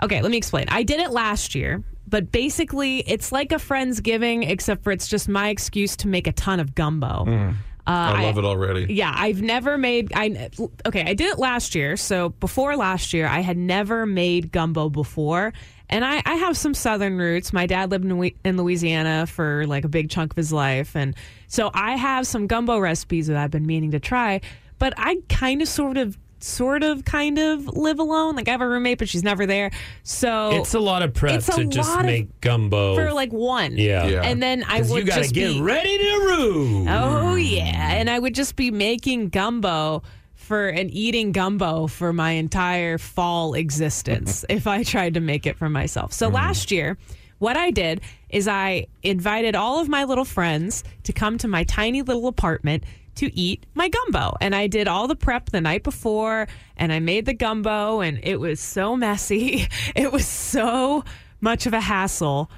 Okay, 0.00 0.22
let 0.22 0.30
me 0.30 0.38
explain. 0.38 0.66
I 0.68 0.84
did 0.84 1.00
it 1.00 1.10
last 1.10 1.56
year, 1.56 1.82
but 2.10 2.32
basically, 2.32 2.98
it's 3.08 3.32
like 3.32 3.52
a 3.52 3.56
Friendsgiving, 3.56 4.48
except 4.48 4.84
for 4.84 4.90
it's 4.92 5.08
just 5.08 5.28
my 5.28 5.48
excuse 5.48 5.96
to 5.96 6.08
make 6.08 6.26
a 6.26 6.32
ton 6.32 6.60
of 6.60 6.74
gumbo. 6.74 7.24
Mm. 7.24 7.54
I 7.86 8.24
love 8.24 8.38
it 8.38 8.44
already. 8.44 8.92
Yeah, 8.92 9.12
I've 9.16 9.42
never 9.42 9.78
made. 9.78 10.12
I 10.14 10.50
okay, 10.86 11.02
I 11.02 11.14
did 11.14 11.30
it 11.30 11.38
last 11.38 11.74
year. 11.74 11.96
So 11.96 12.28
before 12.28 12.76
last 12.76 13.12
year, 13.12 13.26
I 13.26 13.40
had 13.40 13.56
never 13.56 14.06
made 14.06 14.52
gumbo 14.52 14.88
before, 14.88 15.52
and 15.88 16.04
I, 16.04 16.22
I 16.24 16.34
have 16.34 16.56
some 16.56 16.74
Southern 16.74 17.16
roots. 17.16 17.52
My 17.52 17.66
dad 17.66 17.90
lived 17.90 18.04
in, 18.04 18.32
in 18.44 18.56
Louisiana 18.56 19.26
for 19.26 19.66
like 19.66 19.84
a 19.84 19.88
big 19.88 20.10
chunk 20.10 20.32
of 20.32 20.36
his 20.36 20.52
life, 20.52 20.94
and 20.94 21.16
so 21.48 21.70
I 21.74 21.96
have 21.96 22.26
some 22.26 22.46
gumbo 22.46 22.78
recipes 22.78 23.26
that 23.26 23.36
I've 23.36 23.50
been 23.50 23.66
meaning 23.66 23.90
to 23.92 24.00
try. 24.00 24.40
But 24.78 24.94
I 24.96 25.18
kind 25.28 25.60
of, 25.60 25.68
sort 25.68 25.98
of, 25.98 26.16
sort 26.42 26.82
of, 26.82 27.04
kind 27.04 27.38
of 27.38 27.66
live 27.68 27.98
alone. 27.98 28.36
Like 28.36 28.48
I 28.48 28.52
have 28.52 28.60
a 28.60 28.68
roommate, 28.68 28.98
but 28.98 29.08
she's 29.08 29.22
never 29.22 29.46
there. 29.46 29.70
So 30.02 30.50
It's 30.52 30.74
a 30.74 30.80
lot 30.80 31.02
of 31.02 31.14
prep 31.14 31.36
It's 31.36 31.54
to 31.54 31.64
just 31.66 32.02
make 32.02 32.40
gumbo. 32.40 32.94
for 32.94 33.12
like 33.12 33.32
one. 33.32 33.76
yeah. 33.76 34.06
Yeah. 34.06 34.22
And 34.22 34.42
then 34.42 34.64
I 34.66 34.82
would 34.82 34.90
you 34.90 35.04
got 35.04 35.16
to 35.16 35.22
just 35.22 35.34
get 35.34 35.52
be, 35.52 35.60
ready 35.60 35.98
to 35.98 36.04
roux. 36.26 36.86
Oh 36.88 37.34
yeah, 37.36 37.92
and 37.92 38.08
I 38.10 38.18
would 38.18 38.34
just 38.34 38.56
be 38.56 38.70
making 38.70 39.28
gumbo 39.28 40.02
for 40.34 40.68
and 40.68 40.90
eating 40.90 41.32
gumbo 41.32 41.86
for 41.86 42.12
my 42.12 42.32
entire 42.32 42.98
fall 42.98 43.54
existence 43.54 44.44
if 44.48 44.66
I 44.66 44.82
tried 44.82 45.14
to 45.14 45.20
make 45.20 45.46
it 45.46 45.56
for 45.56 45.68
myself. 45.68 46.12
So 46.12 46.28
mm. 46.28 46.34
last 46.34 46.70
year, 46.70 46.98
what 47.38 47.56
I 47.56 47.70
did 47.70 48.00
is 48.28 48.48
I 48.48 48.86
invited 49.02 49.54
all 49.54 49.80
of 49.80 49.88
my 49.88 50.04
little 50.04 50.24
friends 50.24 50.84
to 51.04 51.12
come 51.12 51.38
to 51.38 51.48
my 51.48 51.64
tiny 51.64 52.02
little 52.02 52.26
apartment 52.26 52.84
to 53.16 53.34
eat 53.38 53.64
my 53.74 53.88
gumbo. 53.88 54.34
And 54.40 54.54
I 54.54 54.66
did 54.66 54.88
all 54.88 55.08
the 55.08 55.16
prep 55.16 55.50
the 55.50 55.60
night 55.60 55.82
before 55.82 56.48
and 56.76 56.92
I 56.92 57.00
made 57.00 57.26
the 57.26 57.34
gumbo 57.34 58.00
and 58.00 58.18
it 58.22 58.40
was 58.40 58.60
so 58.60 58.96
messy. 58.96 59.66
It 59.94 60.12
was 60.12 60.26
so 60.26 61.04
much 61.40 61.66
of 61.66 61.72
a 61.74 61.80
hassle. 61.80 62.50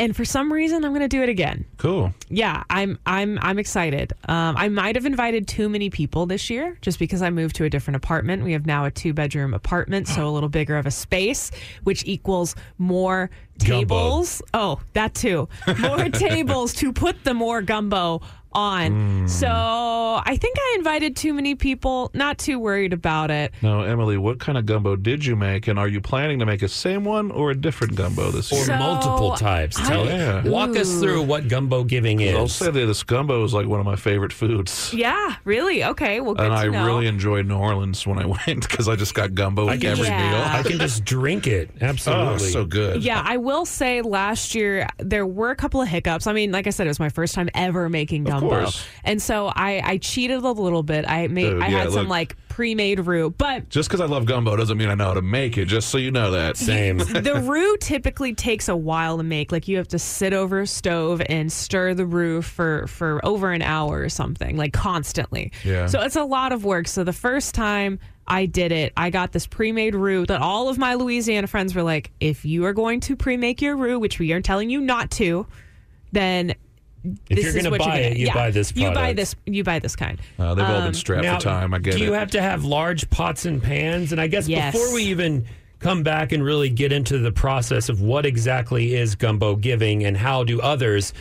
and 0.00 0.14
for 0.14 0.24
some 0.24 0.52
reason, 0.52 0.84
I'm 0.84 0.92
going 0.92 1.00
to 1.00 1.08
do 1.08 1.22
it 1.22 1.28
again. 1.28 1.64
Cool. 1.76 2.12
Yeah, 2.28 2.62
I'm 2.70 2.98
I'm 3.04 3.38
I'm 3.42 3.58
excited. 3.58 4.12
Um, 4.28 4.56
I 4.56 4.68
might 4.68 4.94
have 4.94 5.06
invited 5.06 5.48
too 5.48 5.68
many 5.68 5.90
people 5.90 6.26
this 6.26 6.48
year 6.50 6.76
just 6.82 6.98
because 7.00 7.20
I 7.22 7.30
moved 7.30 7.56
to 7.56 7.64
a 7.64 7.70
different 7.70 7.96
apartment. 7.96 8.44
We 8.44 8.52
have 8.52 8.64
now 8.66 8.84
a 8.84 8.90
two 8.92 9.12
bedroom 9.12 9.54
apartment, 9.54 10.06
so 10.06 10.28
a 10.28 10.30
little 10.30 10.48
bigger 10.48 10.76
of 10.76 10.86
a 10.86 10.90
space, 10.92 11.50
which 11.82 12.04
equals 12.06 12.54
more 12.78 13.28
Gumbo. 13.58 13.78
tables. 13.80 14.42
Oh, 14.54 14.80
that 14.92 15.14
too. 15.14 15.48
More 15.80 16.08
tables 16.10 16.74
to 16.74 16.92
put 16.92 17.24
the 17.24 17.34
more 17.34 17.60
gumbo 17.62 18.20
on. 18.52 18.92
Hmm. 18.92 19.26
So 19.26 19.48
I 19.50 20.36
think 20.40 20.56
I 20.58 20.74
invited 20.78 21.16
too 21.16 21.32
many 21.34 21.54
people. 21.54 22.10
Not 22.14 22.38
too 22.38 22.58
worried 22.58 22.92
about 22.92 23.30
it. 23.30 23.52
Now, 23.62 23.82
Emily, 23.82 24.16
what 24.16 24.38
kind 24.40 24.58
of 24.58 24.66
gumbo 24.66 24.96
did 24.96 25.24
you 25.24 25.36
make, 25.36 25.68
and 25.68 25.78
are 25.78 25.88
you 25.88 26.00
planning 26.00 26.38
to 26.40 26.46
make 26.46 26.62
a 26.62 26.68
same 26.68 27.04
one 27.04 27.30
or 27.30 27.50
a 27.50 27.54
different 27.54 27.94
gumbo 27.94 28.30
this 28.30 28.52
Or 28.52 28.56
year? 28.56 28.64
So, 28.66 28.76
multiple 28.76 29.32
types. 29.36 29.76
Tell 29.76 30.08
oh, 30.08 30.42
I- 30.44 30.48
Walk 30.48 30.76
us 30.76 31.00
through 31.00 31.22
what 31.22 31.48
gumbo 31.48 31.84
giving 31.84 32.20
is. 32.20 32.34
I'll 32.34 32.48
say 32.48 32.70
that 32.70 32.86
this 32.86 33.02
gumbo 33.02 33.44
is 33.44 33.54
like 33.54 33.66
one 33.66 33.80
of 33.80 33.86
my 33.86 33.96
favorite 33.96 34.32
foods. 34.32 34.92
Yeah, 34.94 35.36
really? 35.44 35.84
Okay, 35.84 36.20
well, 36.20 36.34
good 36.34 36.46
And 36.46 36.54
to 36.54 36.58
I 36.58 36.68
know. 36.68 36.86
really 36.86 37.06
enjoyed 37.06 37.46
New 37.46 37.56
Orleans 37.58 38.06
when 38.06 38.18
I 38.18 38.26
went 38.46 38.68
because 38.68 38.88
I 38.88 38.96
just 38.96 39.14
got 39.14 39.34
gumbo 39.34 39.68
I 39.68 39.72
with 39.76 39.84
every 39.84 40.06
Yeah. 40.06 40.30
meal. 40.30 40.42
I 40.44 40.62
can 40.62 40.78
just 40.78 41.04
drink 41.04 41.46
it. 41.46 41.70
Oh, 41.80 41.86
Absolutely. 41.86 42.50
so 42.50 42.64
good. 42.64 43.02
Yeah, 43.02 43.22
I 43.24 43.36
will 43.38 43.64
say 43.66 44.02
last 44.02 44.54
year 44.54 44.86
there 44.98 45.26
were 45.26 45.50
a 45.50 45.56
couple 45.56 45.80
of 45.82 45.88
hiccups. 45.88 46.26
I 46.26 46.32
mean, 46.32 46.52
like 46.52 46.66
I 46.66 46.70
said, 46.70 46.86
it 46.86 46.90
was 46.90 47.00
my 47.00 47.08
first 47.08 47.34
time 47.34 47.48
ever 47.54 47.88
making 47.88 48.24
gumbo, 48.24 48.37
course. 48.40 48.84
and 49.04 49.20
so 49.20 49.46
I, 49.46 49.80
I 49.84 49.98
cheated 49.98 50.42
a 50.42 50.50
little 50.50 50.82
bit. 50.82 51.04
I 51.08 51.28
made 51.28 51.50
Dude, 51.50 51.62
I 51.62 51.68
yeah, 51.68 51.78
had 51.80 51.92
some 51.92 52.02
look. 52.02 52.08
like 52.08 52.36
pre-made 52.48 52.98
roux, 53.06 53.30
but 53.30 53.68
Just 53.68 53.88
because 53.88 54.00
I 54.00 54.06
love 54.06 54.26
gumbo 54.26 54.56
doesn't 54.56 54.76
mean 54.76 54.88
I 54.88 54.94
know 54.96 55.04
how 55.06 55.14
to 55.14 55.22
make 55.22 55.56
it. 55.56 55.66
Just 55.66 55.90
so 55.90 55.98
you 55.98 56.10
know 56.10 56.32
that. 56.32 56.56
Same. 56.56 56.98
the 56.98 57.40
roux 57.44 57.76
typically 57.76 58.34
takes 58.34 58.68
a 58.68 58.74
while 58.76 59.16
to 59.18 59.22
make. 59.22 59.52
Like 59.52 59.68
you 59.68 59.76
have 59.76 59.88
to 59.88 59.98
sit 59.98 60.32
over 60.32 60.60
a 60.60 60.66
stove 60.66 61.22
and 61.28 61.52
stir 61.52 61.94
the 61.94 62.04
roux 62.04 62.42
for 62.42 62.86
for 62.88 63.24
over 63.24 63.52
an 63.52 63.62
hour 63.62 64.00
or 64.00 64.08
something, 64.08 64.56
like 64.56 64.72
constantly. 64.72 65.52
Yeah. 65.64 65.86
So 65.86 66.00
it's 66.00 66.16
a 66.16 66.24
lot 66.24 66.50
of 66.52 66.64
work. 66.64 66.88
So 66.88 67.04
the 67.04 67.12
first 67.12 67.54
time 67.54 68.00
I 68.26 68.46
did 68.46 68.72
it, 68.72 68.92
I 68.96 69.10
got 69.10 69.30
this 69.32 69.46
pre-made 69.46 69.94
roux 69.94 70.26
that 70.26 70.40
all 70.42 70.68
of 70.68 70.78
my 70.78 70.94
Louisiana 70.94 71.46
friends 71.46 71.74
were 71.76 71.84
like, 71.84 72.10
"If 72.18 72.44
you 72.44 72.64
are 72.64 72.72
going 72.72 72.98
to 73.00 73.14
pre-make 73.14 73.62
your 73.62 73.76
roux, 73.76 74.00
which 74.00 74.18
we 74.18 74.32
are 74.32 74.40
telling 74.40 74.68
you 74.68 74.80
not 74.80 75.12
to, 75.12 75.46
then." 76.10 76.54
If 77.04 77.36
this 77.36 77.44
you're 77.44 77.54
gonna 77.54 77.70
what 77.70 77.80
buy 77.80 78.00
you're 78.00 78.10
it, 78.12 78.16
you 78.18 78.26
yeah, 78.26 78.34
buy 78.34 78.50
this 78.50 78.72
You 78.74 78.90
buy 78.92 79.12
this. 79.12 79.34
You 79.46 79.62
buy 79.64 79.78
this 79.78 79.94
kind. 79.96 80.18
Uh, 80.38 80.54
they've 80.54 80.64
all 80.64 80.76
Um, 80.76 80.84
been 80.84 80.94
strapped 80.94 81.22
Now, 81.24 81.38
for 81.38 81.44
time. 81.44 81.72
I 81.74 81.78
get 81.78 81.96
do 81.96 82.02
it. 82.02 82.06
you 82.06 82.12
have 82.12 82.30
to 82.32 82.42
have 82.42 82.64
large 82.64 83.08
pots 83.10 83.44
and 83.46 83.62
pans? 83.62 84.12
And 84.12 84.20
I 84.20 84.26
guess 84.26 84.48
Yes. 84.48 84.72
before 84.74 84.92
we 84.94 85.04
even 85.04 85.44
come 85.78 86.02
back 86.02 86.32
and 86.32 86.42
really 86.42 86.68
get 86.68 86.90
into 86.90 87.18
the 87.18 87.30
process 87.30 87.88
of 87.88 88.00
what 88.00 88.26
exactly 88.26 88.96
is 88.96 89.14
gumbo 89.14 89.54
giving 89.54 90.04
and 90.04 90.16
how 90.16 90.42
do 90.42 90.60
others 90.60 91.12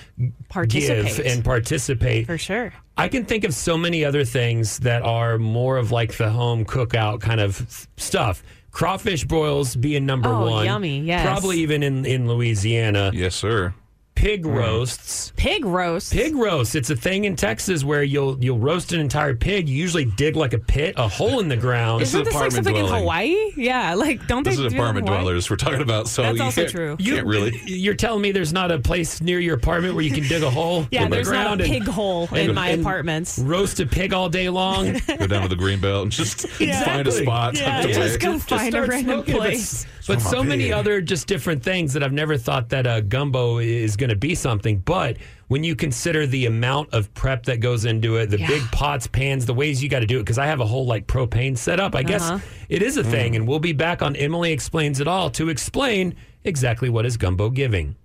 Participate. 0.49 1.15
give 1.17 1.25
and 1.27 1.45
participate, 1.45 2.25
For 2.25 2.39
sure. 2.39 2.73
I 2.97 3.07
can 3.07 3.25
think 3.25 3.43
of 3.43 3.53
so 3.53 3.77
many 3.77 4.03
other 4.03 4.25
things 4.25 4.79
that 4.79 5.03
are 5.03 5.37
more 5.37 5.77
of 5.77 5.91
like 5.91 6.17
the 6.17 6.31
home 6.31 6.65
cookout 6.65 7.21
kind 7.21 7.39
of 7.39 7.87
stuff. 7.97 8.41
Crawfish 8.71 9.25
broils 9.25 9.75
being 9.75 10.07
number 10.07 10.29
Oh, 10.29 10.49
one. 10.49 10.65
yummy, 10.65 11.01
yes. 11.01 11.23
Probably 11.23 11.59
even 11.59 11.83
in, 11.83 12.05
in 12.05 12.27
Louisiana. 12.27 13.11
yes, 13.13 13.35
sir. 13.35 13.73
Pig 14.17 14.47
roasts. 14.47 15.31
Pig 15.35 15.63
roast. 15.63 16.11
Pig 16.11 16.35
roast. 16.35 16.75
It's 16.75 16.89
a 16.89 16.95
thing 16.95 17.25
in 17.25 17.35
Texas 17.35 17.83
where 17.83 18.01
you'll 18.01 18.43
you'll 18.43 18.57
roast 18.57 18.91
an 18.91 18.99
entire 18.99 19.35
pig. 19.35 19.69
You 19.69 19.77
usually 19.77 20.05
dig 20.05 20.35
like 20.35 20.53
a 20.53 20.57
pit, 20.57 20.95
a 20.97 21.07
hole 21.07 21.39
in 21.39 21.47
the 21.49 21.55
ground. 21.55 22.01
This 22.01 22.09
is 22.09 22.15
Isn't 22.15 22.25
this 22.25 22.33
like 22.33 22.41
apartment 22.47 22.65
something 22.65 22.75
in 22.77 22.85
dwelling. 22.87 23.03
Hawaii? 23.03 23.51
Yeah, 23.55 23.93
like 23.93 24.25
don't 24.25 24.41
This 24.41 24.57
they 24.57 24.63
is 24.63 24.65
do 24.65 24.69
that 24.69 24.75
in 24.75 24.81
apartment 24.81 25.07
Hawaii? 25.07 25.21
dwellers 25.23 25.49
we're 25.51 25.55
talking 25.55 25.81
about. 25.83 26.07
So 26.07 26.23
That's 26.23 26.37
you 26.39 26.43
also 26.43 26.61
can't, 26.61 26.71
true. 26.71 26.95
You 26.97 27.13
can't 27.13 27.27
really. 27.27 27.61
You're 27.67 27.93
telling 27.93 28.21
me 28.23 28.31
there's 28.31 28.51
not 28.53 28.71
a 28.71 28.79
place 28.79 29.21
near 29.21 29.39
your 29.39 29.53
apartment 29.55 29.93
where 29.93 30.03
you 30.03 30.11
can 30.11 30.23
dig 30.27 30.41
a 30.41 30.49
hole 30.49 30.87
Yeah, 30.91 31.03
in 31.03 31.11
the 31.11 31.17
there's 31.17 31.29
not 31.29 31.43
ground 31.45 31.61
a 31.61 31.65
and- 31.65 31.73
pig 31.73 31.83
hole 31.87 32.27
in 32.31 32.37
and- 32.47 32.55
my 32.55 32.69
and 32.69 32.81
apartments. 32.81 33.37
Roast 33.37 33.79
a 33.79 33.85
pig 33.85 34.13
all 34.13 34.29
day 34.29 34.49
long. 34.49 34.93
Go 35.19 35.27
down 35.27 35.43
to 35.43 35.47
the 35.47 35.55
green 35.55 35.79
belt 35.79 36.01
and 36.03 36.11
just 36.11 36.47
find 36.49 36.61
a 36.61 36.63
Exactly. 36.71 37.11
spot. 37.23 37.55
Yeah, 37.55 37.81
tucked 37.83 37.93
just 37.93 38.19
go 38.19 38.39
find 38.39 38.67
a 38.69 38.71
start 38.71 38.89
random 38.89 39.13
smoking 39.25 39.35
it. 39.35 39.37
But- 39.37 39.45
place. 39.45 39.85
But, 40.07 40.21
so 40.21 40.37
my 40.41 40.49
many 40.49 40.71
other 40.71 41.01
just 41.01 41.27
different 41.27 41.63
things 41.63 41.93
that 41.93 42.03
I've 42.03 42.13
never 42.13 42.37
thought 42.37 42.69
that 42.69 42.87
a 42.87 43.01
gumbo 43.01 43.57
is 43.59 43.95
going 43.97 44.09
to 44.09 44.15
be 44.15 44.35
something. 44.35 44.79
But 44.79 45.17
when 45.49 45.63
you 45.63 45.75
consider 45.75 46.25
the 46.25 46.45
amount 46.45 46.93
of 46.93 47.13
prep 47.13 47.43
that 47.43 47.59
goes 47.59 47.85
into 47.85 48.15
it, 48.17 48.27
the 48.29 48.39
Yeah. 48.39 48.47
big 48.47 48.61
pots, 48.71 49.07
pans, 49.07 49.45
the 49.45 49.53
ways 49.53 49.83
you 49.83 49.89
got 49.89 49.99
to 49.99 50.05
do 50.05 50.17
it, 50.17 50.21
because 50.21 50.37
I 50.37 50.45
have 50.45 50.59
a 50.61 50.65
whole 50.65 50.85
like 50.85 51.07
propane 51.07 51.57
setup, 51.57 51.93
I 51.95 52.03
guess 52.03 52.23
Uh-huh. 52.23 52.39
it 52.69 52.81
is 52.81 52.97
a 52.97 53.03
Mm. 53.03 53.11
thing. 53.11 53.35
And 53.35 53.47
we'll 53.47 53.59
be 53.59 53.73
back 53.73 54.01
on 54.01 54.15
Emily 54.15 54.51
Explains 54.51 54.99
It 54.99 55.07
All 55.07 55.29
to 55.31 55.49
explain 55.49 56.15
exactly 56.43 56.89
what 56.89 57.05
is 57.05 57.17
gumbo 57.17 57.49
giving. 57.49 57.95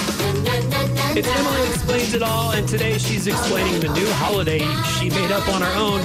It's 0.00 1.26
Emily 1.26 1.68
Explains 1.68 2.14
It 2.14 2.22
All, 2.22 2.52
and 2.52 2.68
today 2.68 2.96
she's 2.98 3.26
explaining 3.26 3.80
the 3.80 3.88
new 3.92 4.06
holiday 4.12 4.60
she 4.98 5.10
made 5.10 5.32
up 5.32 5.48
on 5.48 5.62
her 5.62 5.74
own 5.74 6.00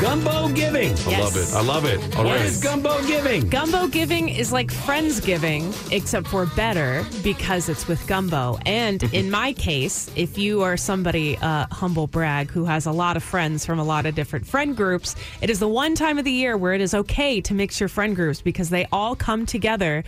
gumbo 0.00 0.48
giving. 0.50 0.96
I 1.06 1.20
love 1.20 1.36
it. 1.36 1.54
I 1.54 1.62
love 1.62 1.84
it. 1.84 2.00
What 2.16 2.26
Already. 2.26 2.44
is 2.44 2.62
gumbo 2.62 3.04
giving? 3.06 3.48
Gumbo 3.48 3.88
giving 3.88 4.28
is 4.28 4.52
like 4.52 4.70
friends 4.70 5.20
giving, 5.20 5.72
except 5.90 6.28
for 6.28 6.46
better 6.46 7.04
because 7.22 7.68
it's 7.68 7.88
with 7.88 8.06
gumbo. 8.06 8.58
And 8.64 9.02
in 9.12 9.30
my 9.40 9.52
case, 9.54 10.10
if 10.16 10.38
you 10.38 10.62
are 10.62 10.76
somebody, 10.76 11.36
uh, 11.38 11.66
humble 11.72 12.06
brag, 12.06 12.50
who 12.50 12.64
has 12.64 12.86
a 12.86 12.92
lot 12.92 13.16
of 13.16 13.22
friends 13.22 13.66
from 13.66 13.78
a 13.78 13.84
lot 13.84 14.06
of 14.06 14.14
different 14.14 14.46
friend 14.46 14.76
groups, 14.76 15.16
it 15.42 15.50
is 15.50 15.58
the 15.58 15.68
one 15.68 15.94
time 15.94 16.18
of 16.18 16.24
the 16.24 16.32
year 16.32 16.56
where 16.56 16.74
it 16.74 16.80
is 16.80 16.94
okay 16.94 17.40
to 17.40 17.54
mix 17.54 17.80
your 17.80 17.88
friend 17.88 18.14
groups 18.14 18.40
because 18.40 18.70
they 18.70 18.86
all 18.92 19.16
come 19.16 19.46
together 19.46 20.04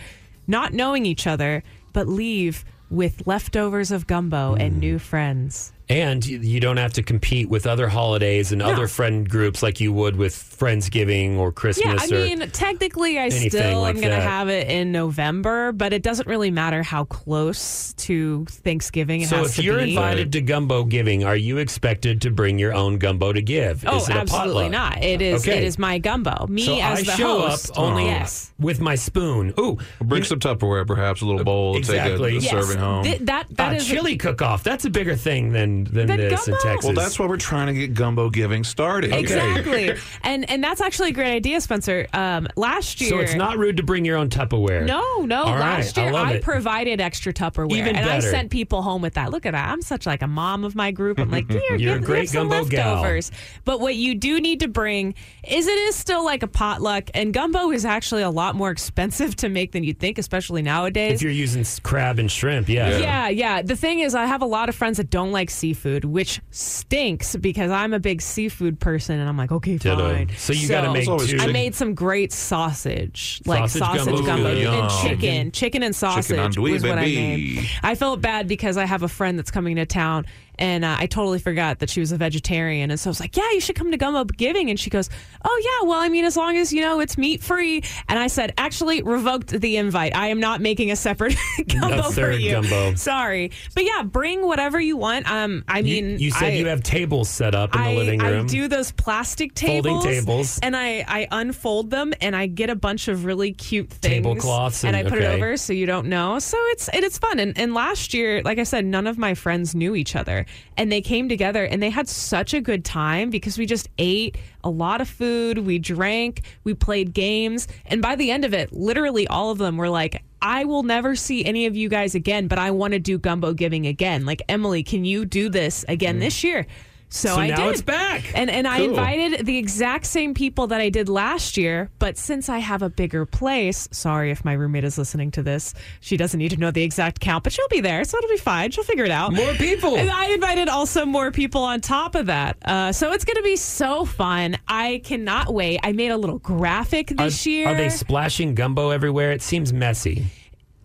not 0.47 0.73
knowing 0.73 1.05
each 1.05 1.27
other, 1.27 1.63
but 1.93 2.07
leave 2.07 2.65
with 2.89 3.25
leftovers 3.25 3.91
of 3.91 4.07
gumbo 4.07 4.55
and 4.55 4.79
new 4.79 4.99
friends. 4.99 5.71
And 5.91 6.25
you- 6.25 6.39
you 6.39 6.59
don't 6.59 6.77
have 6.77 6.93
to 6.93 7.03
compete 7.03 7.49
with 7.49 7.67
other 7.67 7.87
holidays 7.87 8.51
and 8.51 8.61
other 8.61 8.87
friend 8.87 9.29
groups 9.29 9.61
like 9.61 9.79
you 9.81 9.91
would 9.93 10.15
with 10.15 10.33
Friendsgiving 10.33 11.37
or 11.37 11.51
Christmas. 11.51 11.85
Yeah, 11.85 11.91
Christmas. 11.97 12.11
I 12.11 12.15
or, 12.33 12.37
mean, 12.37 12.49
technically, 12.51 13.19
I 13.19 13.29
still 13.29 13.81
like 13.81 13.95
am 13.95 14.01
going 14.01 14.13
to 14.15 14.21
have 14.21 14.47
it 14.49 14.69
in 14.69 14.91
November, 14.91 15.71
but 15.71 15.91
it 15.93 16.01
doesn't 16.03 16.27
really 16.27 16.51
matter 16.51 16.83
how 16.83 17.03
close 17.05 17.93
to 17.97 18.45
Thanksgiving 18.49 19.21
it 19.21 19.27
so 19.29 19.37
has 19.37 19.57
if 19.59 19.65
you're 19.65 19.79
invited 19.79 20.31
to 20.33 20.41
gumbo 20.41 20.83
giving, 20.83 21.23
are 21.23 21.35
you 21.35 21.57
expected 21.57 22.21
to 22.21 22.31
bring 22.31 22.57
your 22.59 22.73
own 22.73 22.97
gumbo 22.97 23.33
to 23.33 23.41
give? 23.41 23.83
Oh, 23.87 23.97
is 23.97 24.07
it 24.09 24.15
absolutely 24.15 24.69
potluck? 24.69 24.71
not. 24.71 25.03
It 25.03 25.21
is. 25.21 25.41
Okay. 25.47 25.57
It 25.57 25.63
is 25.63 25.77
my 25.79 25.97
gumbo. 25.97 26.45
Me 26.47 26.63
So 26.65 26.79
as 26.79 26.99
I 26.99 27.03
the 27.03 27.11
show 27.17 27.39
host. 27.41 27.71
up 27.71 27.79
only 27.79 28.05
Yes. 28.05 28.51
with 28.59 28.79
my 28.79 28.95
spoon. 28.95 29.53
Ooh, 29.59 29.77
Bring 30.01 30.23
some 30.23 30.39
Tupperware, 30.39 30.85
perhaps 30.85 31.21
a 31.21 31.25
little 31.25 31.43
bowl. 31.43 31.75
Exactly. 31.75 32.33
Take 32.33 32.41
a, 32.41 32.43
Yes. 32.43 32.51
serving 32.51 32.77
home. 32.77 33.03
Th- 33.03 33.19
that 33.21 33.47
that 33.57 33.73
a 33.73 33.75
is 33.77 33.87
chili 33.87 34.15
cook-off. 34.17 34.63
That's 34.63 34.85
a 34.85 34.89
bigger 34.89 35.15
thing 35.15 35.51
than 35.51 35.80
than 35.85 36.07
Than 36.07 36.17
this 36.17 36.47
in? 36.47 36.55
Texas. 36.61 36.85
well, 36.85 36.93
that's 36.93 37.17
why 37.19 37.25
we're 37.27 37.37
trying 37.37 37.67
to 37.67 37.73
get 37.73 37.93
gumbo 37.93 38.29
giving 38.29 38.63
started. 38.63 39.13
exactly, 39.13 39.95
and 40.23 40.49
and 40.49 40.63
that's 40.63 40.81
actually 40.81 41.09
a 41.09 41.13
great 41.13 41.33
idea, 41.33 41.61
Spencer. 41.61 42.07
Um, 42.13 42.47
last 42.55 43.01
year, 43.01 43.09
So 43.11 43.19
it's 43.19 43.35
not 43.35 43.57
rude 43.57 43.77
to 43.77 43.83
bring 43.83 44.05
your 44.05 44.17
own 44.17 44.29
Tupperware. 44.29 44.85
No, 44.85 45.21
no. 45.21 45.43
All 45.43 45.51
last 45.51 45.97
right, 45.97 46.03
I 46.03 46.05
year 46.05 46.13
love 46.13 46.27
I, 46.27 46.33
it. 46.33 46.43
provided 46.43 47.01
extra 47.01 47.33
Tupperware, 47.33 47.77
Even 47.77 47.95
and 47.95 48.09
I 48.09 48.19
sent 48.19 48.51
people 48.51 48.81
home 48.81 49.01
with 49.01 49.13
that. 49.15 49.31
Look 49.31 49.45
at 49.45 49.51
that! 49.51 49.69
I'm 49.71 49.81
such 49.81 50.05
like 50.05 50.21
a 50.21 50.27
mom 50.27 50.63
of 50.63 50.75
my 50.75 50.91
group. 50.91 51.19
I'm 51.19 51.31
like, 51.31 51.49
here, 51.51 51.75
You're 51.75 51.95
a 51.95 51.99
give, 51.99 52.05
great 52.05 52.19
have 52.19 52.29
some 52.29 52.49
gumbo 52.49 52.65
gal. 52.69 52.93
leftovers. 52.95 53.31
But 53.65 53.79
what 53.79 53.95
you 53.95 54.15
do 54.15 54.39
need 54.39 54.59
to 54.61 54.67
bring 54.67 55.15
is 55.47 55.67
it 55.67 55.71
is 55.77 55.95
still 55.95 56.23
like 56.25 56.43
a 56.43 56.47
potluck, 56.47 57.09
and 57.13 57.33
gumbo 57.33 57.71
is 57.71 57.85
actually 57.85 58.21
a 58.23 58.29
lot 58.29 58.55
more 58.55 58.71
expensive 58.71 59.35
to 59.37 59.49
make 59.49 59.71
than 59.71 59.83
you'd 59.83 59.99
think, 59.99 60.17
especially 60.17 60.61
nowadays. 60.61 61.15
If 61.15 61.21
you're 61.21 61.31
using 61.31 61.65
crab 61.83 62.19
and 62.19 62.29
shrimp, 62.31 62.69
yeah. 62.69 62.97
Yeah, 62.97 63.29
yeah. 63.29 63.61
The 63.61 63.75
thing 63.75 63.99
is, 63.99 64.15
I 64.15 64.25
have 64.25 64.41
a 64.41 64.45
lot 64.45 64.69
of 64.69 64.75
friends 64.75 64.97
that 64.97 65.09
don't 65.09 65.31
like 65.31 65.49
seafood, 65.49 65.70
which 66.05 66.41
stinks 66.51 67.35
because 67.35 67.71
I'm 67.71 67.93
a 67.93 67.99
big 67.99 68.21
seafood 68.21 68.79
person, 68.79 69.19
and 69.19 69.27
I'm 69.27 69.37
like, 69.37 69.51
okay, 69.51 69.77
Ditto. 69.77 69.97
fine. 69.97 70.29
So 70.37 70.53
you 70.53 70.67
gotta 70.67 70.91
make 70.91 71.05
two. 71.05 71.37
I 71.39 71.47
made 71.47 71.75
some 71.75 71.93
great 71.93 72.31
sausage, 72.31 73.41
like 73.45 73.69
Sausage 73.69 73.79
sausage 73.81 74.05
gumbo? 74.25 74.25
gumbo, 74.25 74.49
Ooh, 74.55 74.67
and 74.81 74.91
chicken, 75.01 75.51
chicken 75.51 75.83
and 75.83 75.95
sausage 75.95 76.35
andouille, 76.37 76.73
was 76.73 76.83
what 76.83 76.97
I 76.97 77.03
baby. 77.05 77.55
made. 77.55 77.69
I 77.83 77.95
felt 77.95 78.21
bad 78.21 78.47
because 78.47 78.77
I 78.77 78.85
have 78.85 79.03
a 79.03 79.07
friend 79.09 79.37
that's 79.37 79.51
coming 79.51 79.75
to 79.77 79.85
town, 79.85 80.25
and 80.61 80.85
uh, 80.85 80.95
I 80.97 81.07
totally 81.07 81.39
forgot 81.39 81.79
that 81.79 81.89
she 81.89 81.99
was 81.99 82.11
a 82.11 82.17
vegetarian, 82.17 82.91
and 82.91 82.99
so 82.99 83.09
I 83.09 83.11
was 83.11 83.19
like, 83.19 83.35
"Yeah, 83.35 83.49
you 83.51 83.59
should 83.59 83.75
come 83.75 83.91
to 83.91 83.97
Gumbo 83.97 84.23
Giving," 84.25 84.69
and 84.69 84.79
she 84.79 84.89
goes, 84.89 85.09
"Oh 85.43 85.61
yeah, 85.81 85.87
well, 85.89 85.99
I 85.99 86.07
mean, 86.09 86.23
as 86.23 86.37
long 86.37 86.55
as 86.57 86.71
you 86.71 86.81
know 86.81 86.99
it's 86.99 87.17
meat 87.17 87.41
free." 87.43 87.83
And 88.07 88.17
I 88.19 88.27
said, 88.27 88.53
"Actually, 88.57 89.01
revoked 89.01 89.47
the 89.49 89.77
invite. 89.77 90.15
I 90.15 90.27
am 90.27 90.39
not 90.39 90.61
making 90.61 90.91
a 90.91 90.95
separate 90.95 91.35
gumbo 91.67 92.07
A 92.07 92.11
for 92.11 92.31
you. 92.31 92.51
gumbo. 92.51 92.95
Sorry, 92.95 93.51
but 93.75 93.83
yeah, 93.83 94.03
bring 94.03 94.45
whatever 94.45 94.79
you 94.79 94.97
want. 94.97 95.29
Um, 95.29 95.63
I 95.67 95.81
mean, 95.81 96.19
you, 96.19 96.31
said 96.31 96.49
I- 96.49 96.51
you 96.51 96.67
have 96.67 96.83
tables 96.83 97.27
set 97.29 97.55
up 97.55 97.75
in 97.75 97.83
the 97.83 97.91
living 97.93 98.19
room. 98.19 98.45
I 98.45 98.47
do 98.47 98.67
those 98.67 98.91
plastic 98.91 99.57
Folding 99.57 99.99
tables, 100.01 100.03
tables. 100.03 100.59
and 100.61 100.75
I, 100.77 101.03
I 101.07 101.27
unfold 101.31 101.89
them, 101.89 102.13
and 102.21 102.35
I 102.35 102.45
get 102.45 102.69
a 102.69 102.75
bunch 102.75 103.07
of 103.07 103.25
really 103.25 103.51
cute 103.53 103.89
things, 103.89 104.23
Tablecloths 104.23 104.83
and, 104.83 104.95
and- 104.95 105.07
I 105.07 105.09
put 105.09 105.19
okay. 105.19 105.33
it 105.33 105.35
over 105.35 105.57
so 105.57 105.73
you 105.73 105.85
don't 105.85 106.07
know. 106.07 106.37
So 106.39 106.57
it's 106.71 106.87
it 106.93 107.03
is 107.03 107.17
fun. 107.17 107.39
And, 107.39 107.57
and 107.57 107.73
last 107.73 108.13
year, 108.13 108.41
like 108.43 108.59
I 108.59 108.63
said, 108.63 108.85
none 108.85 109.07
of 109.07 109.17
my 109.17 109.33
friends 109.33 109.73
knew 109.73 109.95
each 109.95 110.15
other, 110.15 110.45
and 110.77 110.91
they 110.91 111.01
came 111.01 111.29
together 111.29 111.63
and 111.65 111.81
they 111.81 111.89
had 111.89 112.07
such 112.07 112.53
a 112.53 112.61
good 112.61 112.85
time 112.85 113.29
because 113.29 113.57
we 113.57 113.65
just 113.65 113.89
ate 113.97 114.37
a 114.63 114.69
lot 114.69 115.01
of 115.01 115.09
food, 115.09 115.59
we 115.59 115.79
drank, 115.79 116.41
we 116.63 116.73
played 116.73 117.13
games, 117.13 117.67
and 117.85 118.01
by 118.01 118.15
the 118.15 118.31
end 118.31 118.45
of 118.45 118.53
it, 118.53 118.71
literally 118.71 119.27
all 119.27 119.51
of 119.51 119.57
them 119.57 119.77
were 119.77 119.89
like, 119.89 120.23
I 120.41 120.65
will 120.65 120.83
never 120.83 121.15
see 121.15 121.45
any 121.45 121.67
of 121.67 121.75
you 121.75 121.87
guys 121.87 122.15
again, 122.15 122.47
but 122.47 122.57
I 122.57 122.71
want 122.71 122.93
to 122.93 122.99
do 122.99 123.17
gumbo 123.19 123.53
giving 123.53 123.85
again. 123.85 124.25
Like, 124.25 124.41
Emily, 124.49 124.81
can 124.81 125.05
you 125.05 125.25
do 125.25 125.49
this 125.49 125.85
again 125.87 126.17
mm. 126.17 126.21
this 126.21 126.43
year? 126.43 126.65
So, 127.13 127.35
So 127.35 127.35
I 127.35 127.47
now 127.47 127.55
did. 127.57 127.71
it's 127.73 127.81
back. 127.81 128.31
And 128.33 128.49
and 128.49 128.65
I 128.65 128.79
invited 128.79 129.45
the 129.45 129.57
exact 129.57 130.05
same 130.05 130.33
people 130.33 130.67
that 130.67 130.79
I 130.79 130.89
did 130.89 131.09
last 131.09 131.57
year, 131.57 131.89
but 131.99 132.17
since 132.17 132.47
I 132.47 132.59
have 132.59 132.81
a 132.81 132.89
bigger 132.89 133.25
place, 133.25 133.89
sorry 133.91 134.31
if 134.31 134.45
my 134.45 134.53
roommate 134.53 134.85
is 134.85 134.97
listening 134.97 135.29
to 135.31 135.43
this. 135.43 135.73
She 135.99 136.15
doesn't 136.15 136.37
need 136.37 136.51
to 136.51 136.57
know 136.57 136.71
the 136.71 136.83
exact 136.83 137.19
count, 137.19 137.43
but 137.43 137.51
she'll 137.51 137.67
be 137.67 137.81
there, 137.81 138.05
so 138.05 138.17
it'll 138.17 138.29
be 138.29 138.37
fine. 138.37 138.71
She'll 138.71 138.85
figure 138.85 139.03
it 139.03 139.11
out. 139.11 139.33
More 139.33 139.53
people. 139.53 139.97
And 139.97 140.09
I 140.09 140.27
invited 140.27 140.69
also 140.69 141.05
more 141.05 141.31
people 141.31 141.63
on 141.63 141.81
top 141.81 142.15
of 142.15 142.27
that. 142.27 142.57
Uh, 142.63 142.91
so 142.93 143.11
it's 143.11 143.25
going 143.25 143.35
to 143.37 143.43
be 143.43 143.57
so 143.57 144.05
fun. 144.05 144.57
I 144.67 145.01
cannot 145.03 145.53
wait. 145.53 145.81
I 145.83 145.91
made 145.91 146.11
a 146.11 146.17
little 146.17 146.39
graphic 146.39 147.11
Are, 147.11 147.25
this 147.25 147.45
year. 147.45 147.67
are 147.67 147.75
they 147.75 147.89
splashing 147.89 148.55
gumbo 148.55 148.89
everywhere? 148.91 149.33
It 149.33 149.41
seems 149.41 149.73
messy. 149.73 150.27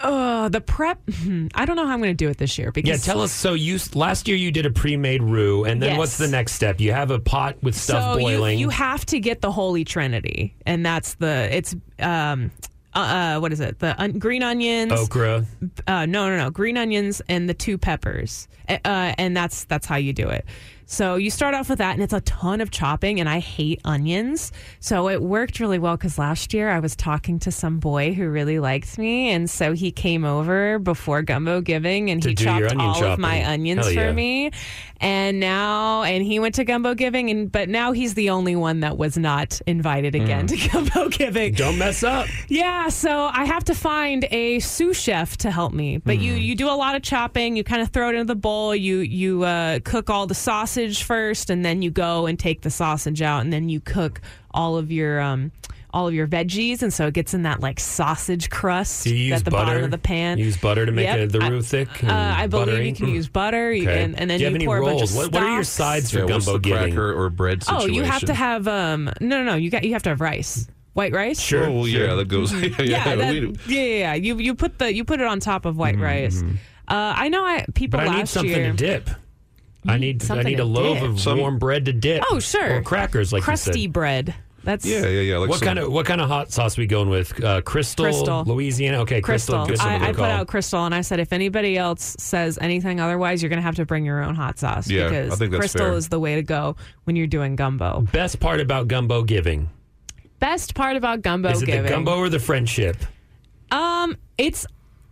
Oh, 0.00 0.48
the 0.50 0.60
prep. 0.60 0.98
hmm, 1.10 1.46
I 1.54 1.64
don't 1.64 1.76
know 1.76 1.86
how 1.86 1.92
I'm 1.94 2.00
going 2.00 2.10
to 2.16 2.24
do 2.24 2.28
it 2.28 2.36
this 2.36 2.58
year 2.58 2.70
because 2.70 2.88
Yeah, 3.06 3.12
tell 3.12 3.22
us. 3.22 3.32
So 3.32 3.54
you 3.54 3.78
last 3.94 4.28
year 4.28 4.36
you 4.36 4.50
did 4.52 4.66
a 4.66 4.70
pre-made 4.70 5.22
roux, 5.22 5.64
and 5.64 5.80
then 5.80 5.90
Yes. 5.92 5.98
what's 5.98 6.18
the 6.18 6.28
next 6.28 6.52
step? 6.52 6.80
You 6.80 6.92
have 6.92 7.10
a 7.10 7.18
pot 7.18 7.56
with 7.62 7.74
stuff 7.74 8.14
so 8.14 8.20
boiling. 8.20 8.58
You, 8.58 8.66
you 8.66 8.68
have 8.70 9.06
to 9.06 9.20
get 9.20 9.40
the 9.40 9.50
Holy 9.50 9.84
Trinity, 9.84 10.54
and 10.66 10.84
that's 10.84 11.14
the 11.14 11.48
it's 11.56 11.74
um 11.98 12.50
uh, 12.94 12.98
uh 12.98 13.38
what 13.40 13.52
is 13.52 13.60
it? 13.60 13.78
The 13.78 13.98
un- 14.00 14.18
green 14.18 14.42
onions, 14.42 14.92
okra. 14.92 15.46
uh, 15.86 16.04
no, 16.06 16.28
no, 16.28 16.36
no, 16.36 16.50
green 16.50 16.76
onions 16.76 17.22
and 17.28 17.48
the 17.48 17.54
two 17.54 17.78
peppers, 17.78 18.48
uh, 18.68 18.78
and 18.84 19.34
that's 19.36 19.64
that's 19.64 19.86
how 19.86 19.96
you 19.96 20.12
do 20.12 20.28
it. 20.28 20.44
So 20.88 21.16
you 21.16 21.30
start 21.30 21.54
off 21.54 21.68
with 21.68 21.78
that, 21.78 21.94
and 21.94 22.02
it's 22.02 22.12
a 22.12 22.20
ton 22.20 22.60
of 22.60 22.70
chopping, 22.70 23.18
and 23.18 23.28
I 23.28 23.40
hate 23.40 23.80
onions, 23.84 24.52
so 24.78 25.08
it 25.08 25.20
worked 25.20 25.58
really 25.58 25.80
well 25.80 25.96
because 25.96 26.16
last 26.16 26.54
year 26.54 26.68
I 26.70 26.78
was 26.78 26.94
talking 26.94 27.40
to 27.40 27.50
some 27.50 27.78
boy 27.80 28.14
who 28.14 28.28
really 28.28 28.60
liked 28.60 28.96
me, 28.96 29.30
and 29.30 29.50
so 29.50 29.72
he 29.72 29.90
came 29.90 30.24
over 30.24 30.78
before 30.78 31.22
gumbo 31.22 31.60
giving, 31.60 32.08
and 32.10 32.22
To 32.22 32.28
he 32.28 32.34
chopped 32.36 32.72
all 32.76 33.02
of 33.02 33.18
my 33.18 33.44
onions 33.44 33.84
Hell 33.86 33.94
for 33.94 34.00
yeah. 34.00 34.12
me, 34.12 34.52
and 35.00 35.40
now 35.40 36.04
and 36.04 36.22
he 36.24 36.38
went 36.38 36.54
to 36.54 36.64
gumbo 36.64 36.94
giving, 36.94 37.30
and 37.30 37.50
but 37.50 37.68
now 37.68 37.90
he's 37.90 38.14
the 38.14 38.30
only 38.30 38.54
one 38.54 38.80
that 38.80 38.96
was 38.96 39.18
not 39.18 39.60
invited 39.66 40.14
again 40.14 40.46
to 40.46 40.68
gumbo 40.72 41.08
giving. 41.08 41.52
Don't 41.54 41.78
mess 41.78 42.04
up. 42.04 42.28
Yeah, 42.48 42.90
so 42.90 43.28
I 43.32 43.44
have 43.44 43.64
to 43.64 43.74
find 43.74 44.24
a 44.30 44.60
sous 44.60 44.96
chef 44.96 45.36
to 45.38 45.50
help 45.50 45.72
me. 45.72 45.98
But 45.98 46.16
Hmm. 46.16 46.22
you 46.22 46.32
you 46.34 46.54
do 46.54 46.68
a 46.70 46.76
lot 46.78 46.94
of 46.94 47.02
chopping. 47.02 47.56
You 47.56 47.64
kind 47.64 47.82
of 47.82 47.88
throw 47.88 48.08
it 48.10 48.14
into 48.14 48.26
the 48.26 48.36
bowl. 48.36 48.72
You 48.74 48.98
you 48.98 49.42
uh, 49.42 49.80
cook 49.84 50.08
all 50.10 50.28
the 50.28 50.34
sausage 50.76 51.02
first, 51.04 51.50
and 51.50 51.64
then 51.64 51.82
you 51.82 51.90
go 51.90 52.26
and 52.26 52.38
take 52.38 52.62
the 52.62 52.70
sausage 52.70 53.22
out, 53.22 53.40
and 53.42 53.52
then 53.52 53.68
you 53.68 53.80
cook 53.80 54.20
all 54.52 54.76
of 54.76 54.92
your 54.92 55.20
um 55.20 55.52
all 55.94 56.06
of 56.08 56.12
your 56.12 56.26
veggies, 56.26 56.82
and 56.82 56.92
so 56.92 57.06
it 57.06 57.14
gets 57.14 57.32
in 57.32 57.44
that 57.44 57.60
like 57.60 57.80
sausage 57.80 58.50
crust 58.50 59.04
Do 59.04 59.14
you 59.16 59.28
use 59.28 59.38
at 59.38 59.44
the 59.46 59.50
butter? 59.50 59.66
bottom 59.66 59.84
of 59.84 59.90
the 59.90 59.96
pan. 59.98 60.36
You 60.36 60.44
use 60.44 60.58
butter 60.58 60.84
to 60.84 60.92
make 60.92 61.06
Yep. 61.06 61.18
it, 61.18 61.32
the 61.32 61.40
I- 61.42 61.48
roux 61.48 61.62
thick. 61.62 61.88
Uh, 62.04 62.06
and 62.08 62.10
I 62.12 62.46
believe 62.48 62.66
buttery? 62.66 62.88
you 62.88 62.94
can 62.94 63.06
Mm. 63.06 63.14
use 63.14 63.28
butter, 63.28 63.72
you- 63.72 63.88
Okay. 63.88 64.02
and, 64.04 64.20
and 64.20 64.28
then 64.30 64.38
Do 64.38 64.44
you 64.44 64.50
you, 64.50 64.52
have 64.52 64.54
any 64.56 64.66
pour 64.66 64.76
a 64.78 64.82
bunch 64.84 64.98
rolls? 64.98 65.10
of 65.12 65.16
What, 65.16 65.32
what 65.32 65.42
are 65.42 65.54
your 65.54 65.64
stocks. 65.64 65.68
sides 66.02 66.10
for 66.10 66.18
Yeah, 66.18 66.24
what's 66.24 66.44
gumbo 66.44 66.58
the 66.58 66.68
giving? 66.68 66.82
cracker 66.94 67.12
or 67.14 67.30
bread 67.30 67.62
Oh, 67.68 67.78
situation? 67.80 67.94
you 67.94 68.02
have 68.02 68.20
to 68.26 68.34
have 68.34 68.68
um 68.68 69.04
no 69.22 69.38
no 69.42 69.44
no 69.44 69.54
you 69.54 69.70
got 69.70 69.84
you 69.84 69.92
have 69.94 70.02
to 70.02 70.10
have 70.10 70.20
rice 70.20 70.68
white 70.92 71.12
rice 71.14 71.40
Sure. 71.40 71.64
Oh, 71.66 71.72
well, 71.72 71.88
yeah, 71.88 72.14
that 72.14 72.28
goes. 72.28 72.52
yeah, 72.62 72.68
yeah, 72.82 73.16
that- 73.16 73.32
we- 73.32 73.54
yeah, 73.66 73.80
yeah, 73.80 73.98
yeah. 73.98 74.14
You 74.14 74.36
you 74.38 74.54
put 74.54 74.78
the 74.78 74.92
you 74.92 75.02
put 75.04 75.20
it 75.20 75.26
on 75.26 75.40
top 75.40 75.64
of 75.64 75.78
white 75.78 75.98
rice. 75.98 76.42
Uh, 76.88 77.14
I 77.16 77.28
know 77.30 77.42
I 77.44 77.64
people 77.74 77.98
But 78.00 78.08
I 78.08 78.12
need 78.12 78.18
last 78.18 78.32
something 78.34 78.52
year. 78.54 78.70
to 78.72 78.76
dip. 78.76 79.10
I 79.88 79.98
need 79.98 80.28
I 80.30 80.42
need 80.42 80.60
a 80.60 80.64
loaf 80.64 81.00
dip. 81.00 81.08
of 81.08 81.20
Some- 81.20 81.38
warm 81.38 81.58
bread 81.58 81.84
to 81.86 81.92
dip. 81.92 82.22
Oh 82.30 82.38
sure, 82.40 82.76
Or 82.78 82.82
crackers, 82.82 83.32
like 83.32 83.42
crusty 83.42 83.80
you 83.80 83.84
said. 83.86 83.92
bread. 83.92 84.34
That's 84.64 84.84
yeah, 84.84 85.06
yeah, 85.06 85.20
yeah. 85.20 85.36
Like 85.38 85.48
What 85.50 85.60
some- 85.60 85.66
kind 85.66 85.78
of 85.78 85.92
what 85.92 86.06
kind 86.06 86.20
of 86.20 86.28
hot 86.28 86.50
sauce 86.50 86.76
we 86.76 86.86
going 86.88 87.08
with? 87.08 87.42
Uh, 87.42 87.60
Crystal, 87.60 88.04
Crystal. 88.06 88.42
Louisiana. 88.44 88.98
Okay, 89.02 89.20
Crystal. 89.20 89.64
Crystal. 89.64 89.76
Good 89.76 89.80
I, 89.80 89.92
something 89.92 90.02
I 90.02 90.12
put 90.12 90.16
call. 90.16 90.24
out 90.26 90.46
Crystal, 90.48 90.84
and 90.86 90.92
I 90.94 91.02
said 91.02 91.20
if 91.20 91.32
anybody 91.32 91.78
else 91.78 92.16
says 92.18 92.58
anything 92.60 92.98
otherwise, 92.98 93.42
you're 93.42 93.48
gonna 93.50 93.62
have 93.62 93.76
to 93.76 93.86
bring 93.86 94.04
your 94.04 94.24
own 94.24 94.34
hot 94.34 94.58
sauce 94.58 94.90
Yeah, 94.90 95.06
I 95.06 95.08
because 95.08 95.38
think 95.38 95.52
that's 95.52 95.60
Crystal 95.60 95.86
fair. 95.86 95.92
is 95.92 96.08
the 96.08 96.18
way 96.18 96.34
to 96.34 96.42
go 96.42 96.74
when 97.04 97.14
you're 97.14 97.28
doing 97.28 97.54
gumbo. 97.54 98.00
Best 98.12 98.40
part 98.40 98.60
about 98.60 98.88
gumbo 98.88 99.22
giving 99.22 99.70
Best 100.40 100.74
part 100.74 100.96
about 100.96 101.22
gumbo 101.22 101.50
is 101.50 101.62
it 101.62 101.66
giving. 101.66 101.84
the 101.84 101.88
gumbo 101.88 102.18
or 102.18 102.28
the 102.28 102.38
friendship? 102.40 102.96
Um, 103.70 104.16
it's 104.36 104.66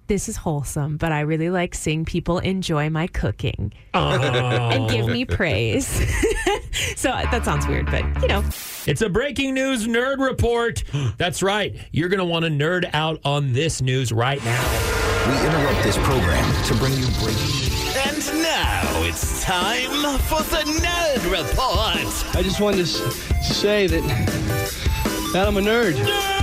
this 0.06 0.28
is 0.28 0.36
wholesome, 0.36 0.96
but 0.96 1.12
I 1.12 1.20
really 1.20 1.50
like 1.50 1.74
seeing 1.74 2.04
people 2.04 2.38
enjoy 2.38 2.90
my 2.90 3.06
cooking 3.06 3.72
and 3.94 4.84
oh. 4.84 4.88
give 4.88 5.06
me 5.06 5.24
praise. 5.24 5.86
so 6.96 7.10
that 7.10 7.44
sounds 7.44 7.66
weird, 7.66 7.86
but 7.86 8.04
you 8.22 8.28
know. 8.28 8.44
It's 8.86 9.00
a 9.00 9.08
breaking 9.08 9.54
news 9.54 9.86
nerd 9.86 10.18
report. 10.18 10.84
That's 11.16 11.42
right. 11.42 11.76
You're 11.92 12.08
going 12.08 12.18
to 12.18 12.24
want 12.24 12.44
to 12.44 12.50
nerd 12.50 12.90
out 12.92 13.20
on 13.24 13.52
this 13.52 13.80
news 13.80 14.12
right 14.12 14.44
now. 14.44 15.04
We 15.26 15.46
interrupt 15.46 15.82
this 15.82 15.96
program 15.98 16.64
to 16.66 16.74
bring 16.74 16.92
you 16.94 17.06
breaking 17.22 17.72
And 17.96 18.42
now 18.42 19.02
it's 19.04 19.42
time 19.42 19.90
for 20.18 20.42
the 20.42 20.64
Nerd 20.82 21.30
Report. 21.30 22.36
I 22.36 22.42
just 22.42 22.60
wanted 22.60 22.78
to 22.78 22.84
say 22.84 23.86
that, 23.86 24.02
that 25.32 25.48
I'm 25.48 25.56
a 25.56 25.60
nerd. 25.60 26.33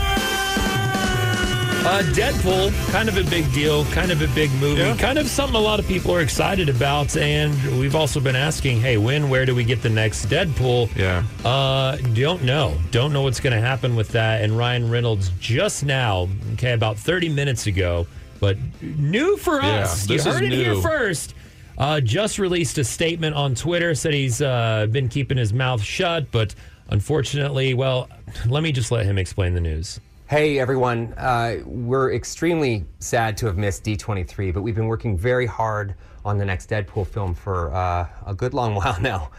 Uh, 1.84 2.04
Deadpool, 2.14 2.72
kind 2.92 3.10
of 3.10 3.18
a 3.18 3.24
big 3.30 3.52
deal, 3.54 3.86
kind 3.86 4.12
of 4.12 4.22
a 4.22 4.28
big 4.36 4.52
movie, 4.54 4.96
kind 5.00 5.18
of 5.18 5.28
something 5.28 5.56
a 5.56 5.60
lot 5.60 5.80
of 5.80 5.88
people 5.88 6.14
are 6.14 6.22
excited 6.22 6.70
about. 6.70 7.18
And 7.18 7.56
we've 7.80 7.96
also 7.96 8.20
been 8.20 8.36
asking, 8.36 8.80
hey, 8.82 8.98
when, 8.98 9.30
where 9.30 9.48
do 9.48 9.56
we 9.56 9.64
get 9.64 9.82
the 9.82 9.90
next 9.90 10.28
Deadpool? 10.28 10.96
Yeah. 10.96 11.24
Uh, 11.44 11.98
don't 12.14 12.44
know. 12.44 12.78
Don't 12.92 13.12
know 13.12 13.24
what's 13.24 13.40
going 13.40 13.56
to 13.56 13.60
happen 13.60 13.96
with 13.96 14.10
that. 14.10 14.44
And 14.44 14.56
Ryan 14.56 14.92
Reynolds 14.92 15.32
just 15.40 15.84
now, 15.84 16.30
okay, 16.54 16.74
about 16.74 16.98
30 16.98 17.30
minutes 17.30 17.66
ago, 17.66 18.06
but 18.40 18.58
new 18.82 19.36
for 19.38 19.56
Yeah, 19.60 19.80
us. 19.82 20.08
You 20.08 20.16
is 20.18 20.26
heard 20.26 20.44
it 20.44 20.52
here 20.52 20.74
new. 20.76 20.82
first. 20.84 21.34
Uh, 21.80 22.00
just 22.00 22.38
released 22.38 22.78
a 22.78 22.84
statement 22.84 23.36
on 23.36 23.56
Twitter, 23.56 23.96
said 23.96 24.14
he's 24.14 24.40
uh, 24.40 24.86
been 24.92 25.10
keeping 25.10 25.38
his 25.38 25.52
mouth 25.52 25.82
shut, 25.82 26.32
but 26.32 26.54
unfortunately, 26.90 27.74
well, 27.74 28.08
let 28.46 28.62
me 28.62 28.72
just 28.72 28.92
let 28.92 29.04
him 29.08 29.18
explain 29.18 29.56
the 29.56 29.62
news. 29.62 30.00
Hey 30.32 30.60
everyone, 30.60 31.14
uh, 31.18 31.58
we're 31.66 32.14
extremely 32.14 32.86
sad 33.00 33.36
to 33.36 33.48
have 33.48 33.58
missed 33.58 33.84
D23, 33.84 34.54
but 34.54 34.62
we've 34.62 34.74
been 34.74 34.88
working 34.88 35.18
very 35.18 35.46
hard 35.46 35.94
on 36.24 36.38
the 36.38 36.46
next 36.46 36.70
Deadpool 36.70 37.06
film 37.08 37.34
for 37.34 37.70
uh, 37.74 38.08
a 38.26 38.34
good 38.34 38.54
long 38.54 38.74
while 38.76 38.98
now. 39.02 39.30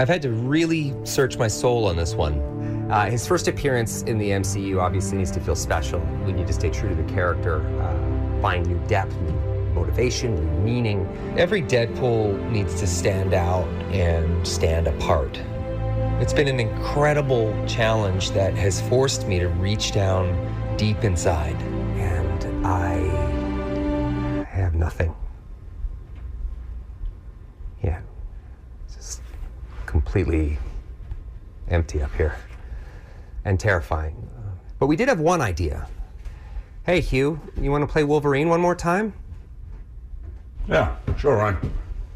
I've 0.00 0.08
had 0.08 0.20
to 0.22 0.32
really 0.32 0.92
search 1.04 1.38
my 1.38 1.46
soul 1.46 1.86
on 1.86 1.94
this 1.94 2.16
one. 2.16 2.40
Uh, 2.90 3.08
his 3.08 3.24
first 3.24 3.46
appearance 3.46 4.02
in 4.02 4.18
the 4.18 4.30
MCU 4.30 4.82
obviously 4.82 5.16
needs 5.16 5.30
to 5.30 5.38
feel 5.38 5.54
special. 5.54 6.00
We 6.24 6.32
need 6.32 6.48
to 6.48 6.52
stay 6.52 6.70
true 6.70 6.88
to 6.88 6.96
the 6.96 7.04
character, 7.04 7.64
uh, 7.80 8.42
find 8.42 8.66
new 8.66 8.84
depth, 8.88 9.14
new 9.20 9.74
motivation, 9.74 10.34
new 10.34 10.64
meaning. 10.64 11.06
Every 11.38 11.62
Deadpool 11.62 12.50
needs 12.50 12.74
to 12.80 12.88
stand 12.88 13.32
out 13.32 13.68
and 13.92 14.44
stand 14.44 14.88
apart. 14.88 15.40
It's 16.18 16.32
been 16.32 16.48
an 16.48 16.58
incredible 16.58 17.54
challenge 17.66 18.30
that 18.30 18.54
has 18.54 18.80
forced 18.88 19.28
me 19.28 19.38
to 19.38 19.48
reach 19.48 19.92
down 19.92 20.34
deep 20.78 21.04
inside, 21.04 21.56
and 21.98 22.66
I 22.66 22.94
have 24.48 24.74
nothing. 24.74 25.14
Yeah, 27.82 28.00
It's 28.86 28.96
just 28.96 29.20
completely 29.84 30.56
empty 31.68 32.00
up 32.00 32.14
here 32.14 32.36
and 33.44 33.60
terrifying. 33.60 34.30
But 34.78 34.86
we 34.86 34.96
did 34.96 35.08
have 35.08 35.20
one 35.20 35.42
idea. 35.42 35.86
Hey, 36.86 37.02
Hugh, 37.02 37.38
you 37.60 37.70
want 37.70 37.82
to 37.82 37.92
play 37.92 38.04
Wolverine 38.04 38.48
one 38.48 38.62
more 38.62 38.74
time? 38.74 39.12
Yeah, 40.66 40.96
sure, 41.18 41.36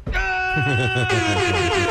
Ryan. 0.07 1.87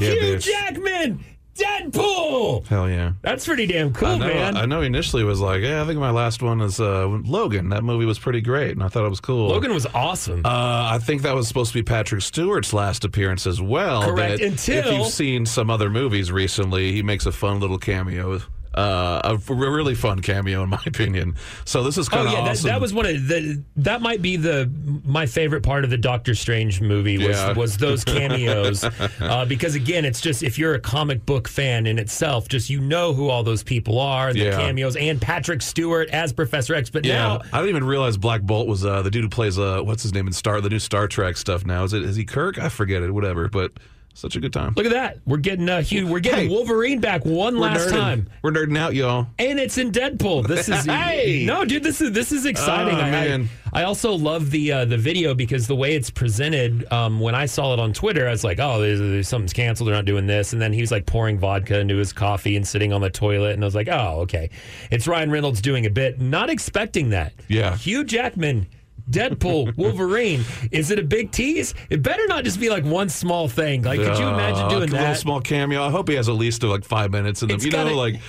Yeah, 0.00 0.10
Hugh 0.12 0.36
bitch. 0.36 0.42
Jackman! 0.44 1.24
Deadpool! 1.54 2.66
Hell 2.68 2.88
yeah. 2.88 3.12
That's 3.22 3.44
pretty 3.46 3.66
damn 3.66 3.92
cool, 3.92 4.08
I 4.08 4.18
know, 4.18 4.26
man. 4.28 4.56
I 4.56 4.64
know 4.66 4.80
initially 4.80 5.24
was 5.24 5.40
like, 5.40 5.60
yeah, 5.62 5.82
I 5.82 5.86
think 5.86 5.98
my 5.98 6.10
last 6.10 6.42
one 6.42 6.60
is 6.60 6.80
uh, 6.80 7.06
Logan. 7.06 7.68
That 7.70 7.84
movie 7.84 8.06
was 8.06 8.18
pretty 8.18 8.40
great, 8.40 8.70
and 8.72 8.82
I 8.82 8.88
thought 8.88 9.04
it 9.04 9.10
was 9.10 9.20
cool. 9.20 9.48
Logan 9.48 9.74
was 9.74 9.86
awesome. 9.92 10.40
Uh, 10.44 10.88
I 10.92 10.98
think 10.98 11.22
that 11.22 11.34
was 11.34 11.48
supposed 11.48 11.72
to 11.72 11.78
be 11.78 11.82
Patrick 11.82 12.22
Stewart's 12.22 12.72
last 12.72 13.04
appearance 13.04 13.46
as 13.46 13.60
well. 13.60 14.02
Correct, 14.04 14.38
but 14.38 14.46
until- 14.46 14.78
if 14.78 14.92
you've 14.92 15.06
seen 15.08 15.44
some 15.44 15.68
other 15.70 15.90
movies 15.90 16.32
recently, 16.32 16.92
he 16.92 17.02
makes 17.02 17.26
a 17.26 17.32
fun 17.32 17.60
little 17.60 17.78
cameo 17.78 18.40
Uh, 18.72 19.36
a 19.48 19.52
really 19.54 19.96
fun 19.96 20.22
cameo, 20.22 20.62
in 20.62 20.68
my 20.68 20.80
opinion. 20.86 21.34
So 21.64 21.82
this 21.82 21.98
is 21.98 22.06
Oh 22.08 22.10
kind 22.12 22.26
of 22.28 22.32
yeah, 22.34 22.44
that, 22.44 22.50
awesome. 22.52 22.68
that 22.68 22.80
was 22.80 22.94
one 22.94 23.04
of 23.06 23.26
the. 23.26 23.62
That 23.76 24.00
might 24.00 24.22
be 24.22 24.36
the 24.36 24.70
my 25.04 25.26
favorite 25.26 25.62
part 25.64 25.82
of 25.82 25.90
the 25.90 25.96
Doctor 25.96 26.36
Strange 26.36 26.80
movie 26.80 27.18
was 27.18 27.36
Yeah. 27.36 27.52
was 27.54 27.76
those 27.78 28.04
cameos, 28.16 28.84
uh, 28.84 29.44
because 29.46 29.74
again, 29.74 30.04
it's 30.04 30.20
just 30.20 30.44
if 30.44 30.56
you're 30.56 30.74
a 30.74 30.80
comic 30.80 31.26
book 31.26 31.48
fan 31.48 31.86
in 31.88 31.98
itself, 31.98 32.48
just 32.48 32.70
you 32.70 32.80
know 32.80 33.12
who 33.12 33.28
all 33.28 33.42
those 33.42 33.64
people 33.64 33.98
are, 33.98 34.28
and 34.28 34.38
the 34.38 34.44
Yeah. 34.44 34.56
cameos, 34.60 34.94
and 34.94 35.20
Patrick 35.20 35.62
Stewart 35.62 36.08
as 36.10 36.32
Professor 36.32 36.74
X. 36.74 36.90
But 36.90 37.04
Yeah, 37.04 37.14
now 37.14 37.40
I 37.52 37.58
didn't 37.58 37.70
even 37.70 37.84
realize 37.84 38.16
Black 38.16 38.42
Bolt 38.42 38.68
was 38.68 38.84
uh, 38.84 39.02
the 39.02 39.10
dude 39.10 39.24
who 39.24 39.28
plays 39.30 39.58
uh, 39.58 39.80
what's 39.82 40.04
his 40.04 40.14
name 40.14 40.28
in 40.28 40.32
Star 40.32 40.60
the 40.60 40.70
new 40.70 40.78
Star 40.78 41.08
Trek 41.08 41.36
stuff. 41.36 41.66
Now 41.66 41.82
is 41.82 41.92
it 41.92 42.04
is 42.04 42.14
he 42.14 42.24
Kirk? 42.24 42.56
I 42.58 42.68
forget 42.68 43.02
it. 43.02 43.10
Whatever, 43.12 43.48
but 43.48 43.72
such 44.14 44.36
a 44.36 44.40
good 44.40 44.52
time. 44.52 44.74
look 44.76 44.86
at 44.86 44.92
that, 44.92 45.18
we're 45.26 45.36
getting 45.38 45.68
uh, 45.68 45.82
Hugh, 45.82 46.06
we're 46.06 46.20
getting 46.20 46.48
Hey. 46.48 46.54
Wolverine 46.54 47.00
back 47.00 47.24
one 47.24 47.56
last 47.58 47.88
nerding. 47.88 47.92
time. 47.92 48.30
We're 48.42 48.50
nerding 48.52 48.76
out, 48.78 48.94
y'all. 48.94 49.28
And 49.38 49.58
it's 49.58 49.78
in 49.78 49.92
Deadpool. 49.92 50.46
This 50.46 50.68
is 50.68 50.84
Hey! 50.86 51.44
no, 51.46 51.64
dude. 51.64 51.82
This 51.82 52.00
is 52.00 52.12
this 52.12 52.32
is 52.32 52.44
exciting. 52.46 52.94
Oh, 52.94 52.98
I, 53.00 53.06
I- 53.06 53.10
man. 53.10 53.48
I 53.72 53.84
also 53.84 54.14
love 54.14 54.50
the 54.50 54.72
uh, 54.72 54.84
the 54.84 54.98
video 54.98 55.32
because 55.32 55.68
the 55.68 55.76
way 55.76 55.94
it's 55.94 56.10
presented. 56.10 56.92
Um, 56.92 57.20
when 57.20 57.36
I 57.36 57.46
saw 57.46 57.72
it 57.72 57.78
on 57.78 57.92
Twitter, 57.92 58.26
I 58.26 58.32
was 58.32 58.42
like, 58.42 58.58
"Oh, 58.58 58.80
there's, 58.80 58.98
there's, 58.98 59.28
something's 59.28 59.52
canceled. 59.52 59.86
They're 59.88 59.94
not 59.94 60.06
doing 60.06 60.26
this." 60.26 60.52
And 60.52 60.60
then 60.60 60.72
he 60.72 60.80
was 60.80 60.90
like 60.90 61.06
pouring 61.06 61.38
vodka 61.38 61.78
into 61.78 61.96
his 61.96 62.12
coffee 62.12 62.56
and 62.56 62.66
sitting 62.66 62.92
on 62.92 63.00
the 63.00 63.10
toilet, 63.10 63.52
and 63.54 63.62
I 63.62 63.66
was 63.66 63.76
like, 63.76 63.86
"Oh, 63.88 64.22
okay." 64.22 64.50
It's 64.90 65.06
Ryan 65.06 65.30
Reynolds 65.30 65.60
doing 65.62 65.86
a 65.86 65.90
bit. 65.90 66.20
Not 66.20 66.50
expecting 66.50 67.10
that. 67.10 67.32
Yeah. 67.46 67.76
Hugh 67.76 68.02
Jackman. 68.02 68.66
Deadpool, 69.10 69.76
Wolverine. 69.78 70.44
Is 70.70 70.90
it 70.90 70.98
a 70.98 71.02
big 71.02 71.30
tease? 71.32 71.74
It 71.90 72.02
better 72.02 72.26
not 72.28 72.44
just 72.44 72.60
be 72.60 72.70
like 72.70 72.84
one 72.84 73.08
small 73.08 73.48
thing. 73.48 73.82
Like, 73.82 73.98
could 74.00 74.18
you 74.18 74.26
imagine 74.28 74.68
doing 74.68 74.82
a 74.82 74.86
little 74.86 74.98
that? 74.98 75.18
small 75.18 75.40
cameo? 75.40 75.82
I 75.82 75.90
hope 75.90 76.08
he 76.08 76.14
has 76.14 76.28
at 76.28 76.34
least 76.36 76.62
like 76.62 76.84
five 76.84 77.10
minutes 77.10 77.42
in. 77.42 77.50
It's 77.50 77.64
You 77.64 77.70
know, 77.70 77.84
gotta- 77.84 77.96
like. 77.96 78.20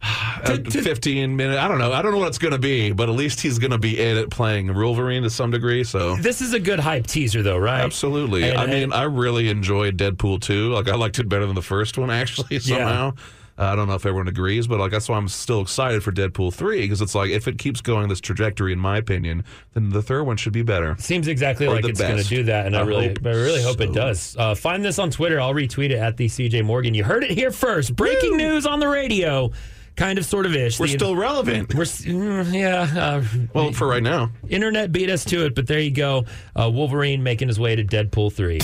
uh, 0.00 0.56
to- 0.58 0.70
15 0.82 1.34
minutes. 1.34 1.58
I 1.58 1.66
don't 1.66 1.78
know. 1.78 1.92
I 1.92 2.02
don't 2.02 2.12
know 2.12 2.18
what 2.18 2.28
it's 2.28 2.38
going 2.38 2.52
to 2.52 2.58
be, 2.58 2.92
but 2.92 3.08
at 3.08 3.16
least 3.16 3.40
he's 3.40 3.58
going 3.58 3.72
to 3.72 3.78
be 3.78 3.98
in 4.00 4.16
it 4.16 4.30
playing 4.30 4.72
Wolverine 4.72 5.24
to 5.24 5.30
some 5.30 5.50
degree. 5.50 5.82
So 5.82 6.14
This 6.16 6.40
is 6.40 6.52
a 6.52 6.60
good 6.60 6.78
hype 6.78 7.06
teaser, 7.08 7.42
though, 7.42 7.58
right? 7.58 7.80
Absolutely. 7.80 8.44
And- 8.48 8.58
I 8.58 8.66
mean, 8.66 8.92
I 8.92 9.02
really 9.04 9.48
enjoyed 9.48 9.96
Deadpool 9.96 10.40
2. 10.40 10.72
Like, 10.72 10.88
I 10.88 10.94
liked 10.94 11.18
it 11.18 11.28
better 11.28 11.46
than 11.46 11.56
the 11.56 11.62
first 11.62 11.98
one, 11.98 12.10
actually, 12.10 12.58
somehow. 12.60 13.14
Uh, 13.58 13.64
I 13.64 13.74
don't 13.74 13.88
know 13.88 13.94
if 13.94 14.06
everyone 14.06 14.28
agrees, 14.28 14.66
but 14.68 14.78
like 14.78 14.92
that's 14.92 15.08
why 15.08 15.16
I'm 15.16 15.26
still 15.26 15.60
excited 15.60 16.04
for 16.04 16.12
Deadpool 16.12 16.54
3 16.54 16.80
because 16.82 17.00
it's 17.00 17.14
like 17.14 17.30
if 17.30 17.48
it 17.48 17.58
keeps 17.58 17.80
going 17.80 18.08
this 18.08 18.20
trajectory, 18.20 18.72
in 18.72 18.78
my 18.78 18.98
opinion, 18.98 19.44
then 19.74 19.88
the 19.90 20.00
third 20.02 20.22
one 20.24 20.36
should 20.36 20.52
be 20.52 20.62
better. 20.62 20.94
Seems 21.00 21.26
exactly 21.26 21.66
Or 21.66 21.74
like 21.74 21.84
it's 21.84 22.00
going 22.00 22.18
to 22.22 22.28
do 22.28 22.44
that, 22.44 22.66
and 22.66 22.76
I, 22.76 22.80
I 22.80 22.84
really, 22.84 23.08
hope 23.08 23.18
I 23.26 23.30
really 23.30 23.62
hope 23.62 23.80
it 23.80 23.92
does. 23.92 24.36
Uh, 24.38 24.54
find 24.54 24.84
this 24.84 24.98
on 25.00 25.10
Twitter. 25.10 25.40
I'll 25.40 25.54
retweet 25.54 25.90
it 25.90 25.98
at 25.98 26.16
the 26.16 26.26
CJ 26.26 26.64
Morgan. 26.64 26.94
You 26.94 27.02
heard 27.02 27.24
it 27.24 27.30
here 27.32 27.50
first. 27.50 27.96
Breaking 27.96 28.36
news 28.36 28.64
on 28.64 28.78
the 28.78 28.86
radio, 28.88 29.50
kind 29.96 30.18
of, 30.20 30.24
sort 30.24 30.46
of 30.46 30.54
ish. 30.54 30.78
We're 30.78 30.86
The- 30.86 30.92
still 30.92 31.16
relevant. 31.16 31.74
We're 31.74 31.82
mm, 31.82 32.52
yeah. 32.54 32.82
Uh, 32.96 33.24
Well, 33.52 33.72
for 33.72 33.88
right 33.88 34.02
now. 34.04 34.30
internet 34.48 34.92
beat 34.92 35.10
us 35.10 35.24
to 35.26 35.44
it, 35.46 35.56
but 35.56 35.66
there 35.66 35.80
you 35.80 35.90
go. 35.90 36.26
Uh, 36.54 36.70
Wolverine 36.72 37.24
making 37.24 37.48
his 37.48 37.58
way 37.58 37.74
to 37.74 37.82
Deadpool 37.82 38.32
three. 38.32 38.60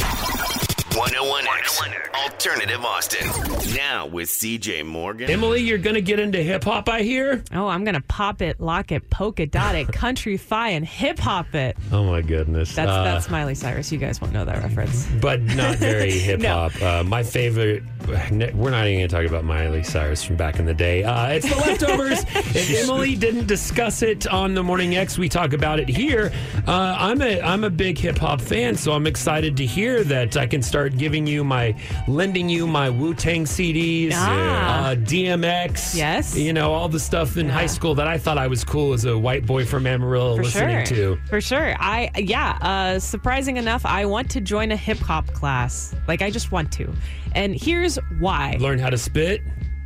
101X 0.95 2.15
Alternative 2.15 2.85
Austin. 2.85 3.27
Now 3.75 4.07
with 4.07 4.29
CJ 4.29 4.87
Morgan. 4.87 5.29
Emily, 5.29 5.61
you're 5.61 5.77
going 5.79 5.95
to 5.95 6.01
get 6.01 6.21
into 6.21 6.41
hip 6.41 6.63
hop, 6.63 6.89
I 6.89 7.03
hear. 7.03 7.43
Oh, 7.53 7.67
I'm 7.67 7.83
gonna 7.83 8.01
pop 8.01 8.41
it, 8.41 8.61
lock 8.61 8.93
it, 8.93 9.11
polka 9.11 9.47
dot 9.47 9.75
it, 9.75 9.89
country 9.93 10.37
fi, 10.37 10.69
and 10.71 10.87
hip 10.87 11.19
hop 11.19 11.53
it. 11.57 11.77
Oh 11.91 12.05
my 12.05 12.23
goodness. 12.23 12.77
That's 12.77 12.91
Uh, 12.91 13.03
that's 13.03 13.29
Miley 13.29 13.57
Cyrus. 13.57 13.91
You 13.91 13.99
guys 13.99 14.21
won't 14.21 14.33
know 14.33 14.45
that 14.45 14.63
reference. 14.63 15.09
but 15.21 15.43
not 15.43 15.77
very 15.79 16.13
hip 16.19 16.43
hop. 16.43 16.81
uh, 16.81 17.03
my 17.03 17.25
favorite. 17.25 17.83
We're 18.07 18.71
not 18.71 18.87
even 18.87 18.99
going 18.99 19.09
to 19.09 19.09
talk 19.09 19.25
about 19.25 19.45
Miley 19.45 19.83
Cyrus 19.83 20.23
from 20.23 20.37
back 20.37 20.59
in 20.59 20.67
the 20.67 20.75
day. 20.75 21.05
Uh, 21.05 21.29
it's 21.31 21.49
the 21.49 21.57
leftovers. 21.57 22.21
if 22.55 22.85
Emily 22.85 23.17
didn't 23.17 23.47
discuss 23.47 24.03
it 24.03 24.27
on 24.27 24.53
the 24.53 24.63
Morning 24.63 24.95
X, 24.95 25.17
we 25.17 25.27
talk 25.31 25.55
about 25.55 25.81
it 25.81 25.89
here. 25.89 26.31
Uh, 26.69 26.95
I'm 26.99 27.23
a 27.23 27.41
I'm 27.41 27.65
a 27.65 27.71
big 27.71 27.97
hip 27.99 28.19
hop 28.19 28.41
fan, 28.43 28.77
so 28.77 28.93
I'm 28.93 29.07
excited 29.07 29.57
to 29.57 29.67
hear 29.67 30.05
that 30.05 30.37
I 30.37 30.47
can 30.47 30.61
start 30.63 30.84
giving 30.89 31.27
you 31.27 31.45
my 31.45 31.75
lending 32.09 32.49
you 32.49 32.67
my 32.67 32.91
Wu 32.91 33.15
Tang 33.15 33.45
CDs, 33.45 34.11
Ah. 34.15 34.89
uh, 34.91 34.95
DMX. 34.95 35.97
Yes. 35.97 36.37
you 36.37 36.53
know 36.53 36.73
all 36.73 36.89
the 36.89 37.01
stuff 37.01 37.37
in 37.37 37.49
high 37.49 37.67
school 37.67 37.95
that 37.95 38.07
I 38.09 38.19
thought 38.19 38.39
I 38.39 38.47
was 38.47 38.65
cool 38.65 38.93
as 38.93 39.05
a 39.05 39.17
white 39.17 39.47
boy 39.47 39.65
from 39.65 39.87
Amarillo 39.87 40.37
For 40.37 40.43
listening 40.45 40.85
sure. 40.87 40.97
to. 41.17 41.19
For 41.29 41.41
sure. 41.41 41.75
I 41.79 42.11
yeah. 42.17 42.59
Uh, 42.61 42.99
surprising 42.99 43.57
enough, 43.57 43.85
I 43.87 44.05
want 44.07 44.31
to 44.31 44.41
join 44.41 44.73
a 44.73 44.77
hip 44.77 44.99
hop 44.99 45.27
class. 45.33 45.95
Like 46.09 46.23
I 46.23 46.31
just 46.31 46.53
want 46.53 46.73
to, 46.73 46.93
and 47.35 47.55
here's 47.55 47.97
why. 48.19 48.57
Learn 48.61 48.79
how 48.79 48.91
to 48.91 48.99
spit, 48.99 49.43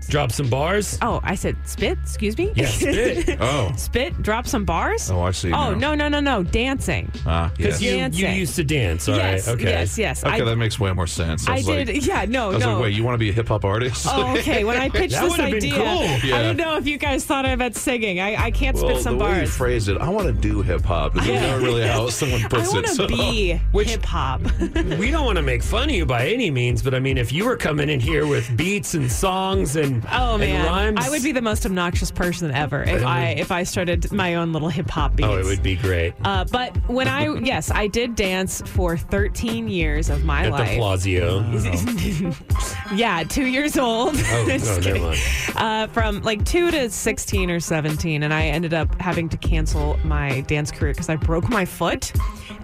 drop 0.08 0.32
some 0.32 0.48
bars. 0.48 0.98
Oh, 1.02 1.20
I 1.22 1.34
said 1.34 1.56
spit. 1.64 1.98
Excuse 2.02 2.36
me. 2.38 2.52
Yeah, 2.54 2.66
spit. 2.68 3.38
Oh. 3.40 3.72
spit. 3.76 4.20
Drop 4.22 4.46
some 4.46 4.64
bars. 4.64 5.10
Oh, 5.10 5.20
I 5.22 5.30
see. 5.32 5.52
Oh 5.52 5.74
now. 5.74 5.94
no 5.94 5.94
no 5.94 6.08
no 6.08 6.20
no! 6.20 6.42
Dancing. 6.42 7.10
Ah, 7.26 7.50
Because 7.56 7.80
yes. 7.82 8.14
you, 8.14 8.26
you 8.28 8.34
used 8.34 8.56
to 8.56 8.64
dance, 8.64 9.08
all 9.08 9.16
right? 9.16 9.32
yes. 9.32 9.48
Okay. 9.48 9.64
Yes. 9.64 9.98
Yes. 9.98 10.24
Okay, 10.24 10.40
I, 10.40 10.44
that 10.44 10.56
makes 10.56 10.78
way 10.80 10.92
more 10.92 11.06
sense. 11.06 11.48
I 11.48 11.56
was 11.56 11.66
did. 11.66 11.88
Like, 11.88 12.06
yeah. 12.06 12.24
No. 12.26 12.50
I 12.50 12.54
was 12.54 12.64
no. 12.64 12.74
like, 12.74 12.82
wait, 12.84 12.94
you 12.96 13.04
want 13.04 13.14
to 13.14 13.18
be 13.18 13.30
a 13.30 13.32
hip 13.32 13.48
hop 13.48 13.64
artist? 13.64 14.06
Oh, 14.08 14.36
okay. 14.38 14.64
When 14.64 14.76
I 14.76 14.88
pitched 14.90 15.14
That 15.14 15.22
this 15.22 15.30
would've 15.32 15.46
been 15.46 15.56
idea, 15.56 15.74
cool. 15.74 15.86
I 15.86 16.20
Yeah. 16.24 16.38
didn't 16.42 16.56
know 16.58 16.76
if 16.76 16.86
you 16.86 16.98
guys 16.98 17.24
thought 17.24 17.46
I 17.46 17.54
meant 17.56 17.76
singing. 17.76 18.20
I, 18.20 18.44
I 18.46 18.50
can't 18.50 18.76
well, 18.76 18.90
spit 18.90 19.02
some 19.02 19.18
the 19.18 19.24
way 19.24 19.40
you 19.42 19.46
phrased 19.46 19.88
it, 19.88 19.98
I 19.98 20.08
want 20.08 20.26
to 20.26 20.32
do 20.32 20.62
hip 20.62 20.84
hop. 20.84 21.14
That's 21.14 21.26
Yeah. 21.26 21.50
not 21.56 21.62
really 21.62 21.86
how 21.86 22.08
someone 22.10 22.42
puts 22.42 22.54
I 22.54 22.58
puts 22.58 22.72
want 22.72 22.84
it. 22.86 22.88
to 22.88 22.94
so- 22.94 23.06
be 23.08 23.60
hip 23.84 24.04
hop. 24.04 24.40
we 24.98 25.10
don't 25.10 25.24
want 25.24 25.36
to 25.36 25.42
make 25.42 25.62
fun 25.62 25.88
of 25.88 25.94
you 25.94 26.06
by 26.06 26.28
any 26.28 26.50
means, 26.50 26.82
but 26.82 26.94
I 26.94 26.98
mean, 27.00 27.18
if 27.18 27.32
you 27.32 27.44
were 27.44 27.56
coming 27.56 27.88
in 27.88 28.00
here 28.00 28.26
with 28.26 28.54
beats 28.56 28.94
and 28.94 29.10
songs 29.10 29.76
and, 29.76 29.87
Oh 30.10 30.34
and 30.34 30.40
man, 30.40 30.66
rhymes, 30.66 30.98
I 31.06 31.10
would 31.10 31.22
be 31.22 31.32
the 31.32 31.42
most 31.42 31.64
obnoxious 31.66 32.10
person 32.10 32.50
ever 32.50 32.82
if 32.82 33.04
I 33.04 33.28
if 33.30 33.50
I 33.52 33.62
started 33.62 34.10
my 34.12 34.34
own 34.36 34.52
little 34.52 34.68
hip 34.68 34.88
hop 34.90 35.16
beats. 35.16 35.28
Oh, 35.28 35.38
it 35.38 35.44
would 35.44 35.62
be 35.62 35.76
great. 35.76 36.14
Uh, 36.24 36.44
but 36.50 36.76
when 36.88 37.08
I 37.08 37.34
yes, 37.42 37.70
I 37.70 37.86
did 37.86 38.14
dance 38.14 38.62
for 38.66 38.96
13 38.96 39.68
years 39.68 40.10
of 40.10 40.24
my 40.24 40.40
At 40.40 40.44
the 40.44 40.50
life. 40.50 40.78
Plazio. 40.78 41.42
yeah, 42.94 43.22
two 43.24 43.46
years 43.46 43.76
old. 43.76 44.14
Oh, 44.16 44.44
no, 44.48 44.78
never 44.80 44.98
mind. 45.00 45.20
Uh, 45.56 45.86
from 45.88 46.22
like 46.22 46.44
two 46.44 46.70
to 46.70 46.90
16 46.90 47.50
or 47.50 47.60
17, 47.60 48.22
and 48.22 48.32
I 48.32 48.46
ended 48.46 48.74
up 48.74 49.00
having 49.00 49.28
to 49.30 49.36
cancel 49.36 49.96
my 50.04 50.40
dance 50.42 50.70
career 50.70 50.92
because 50.92 51.08
I 51.08 51.16
broke 51.16 51.48
my 51.48 51.64
foot. 51.64 52.12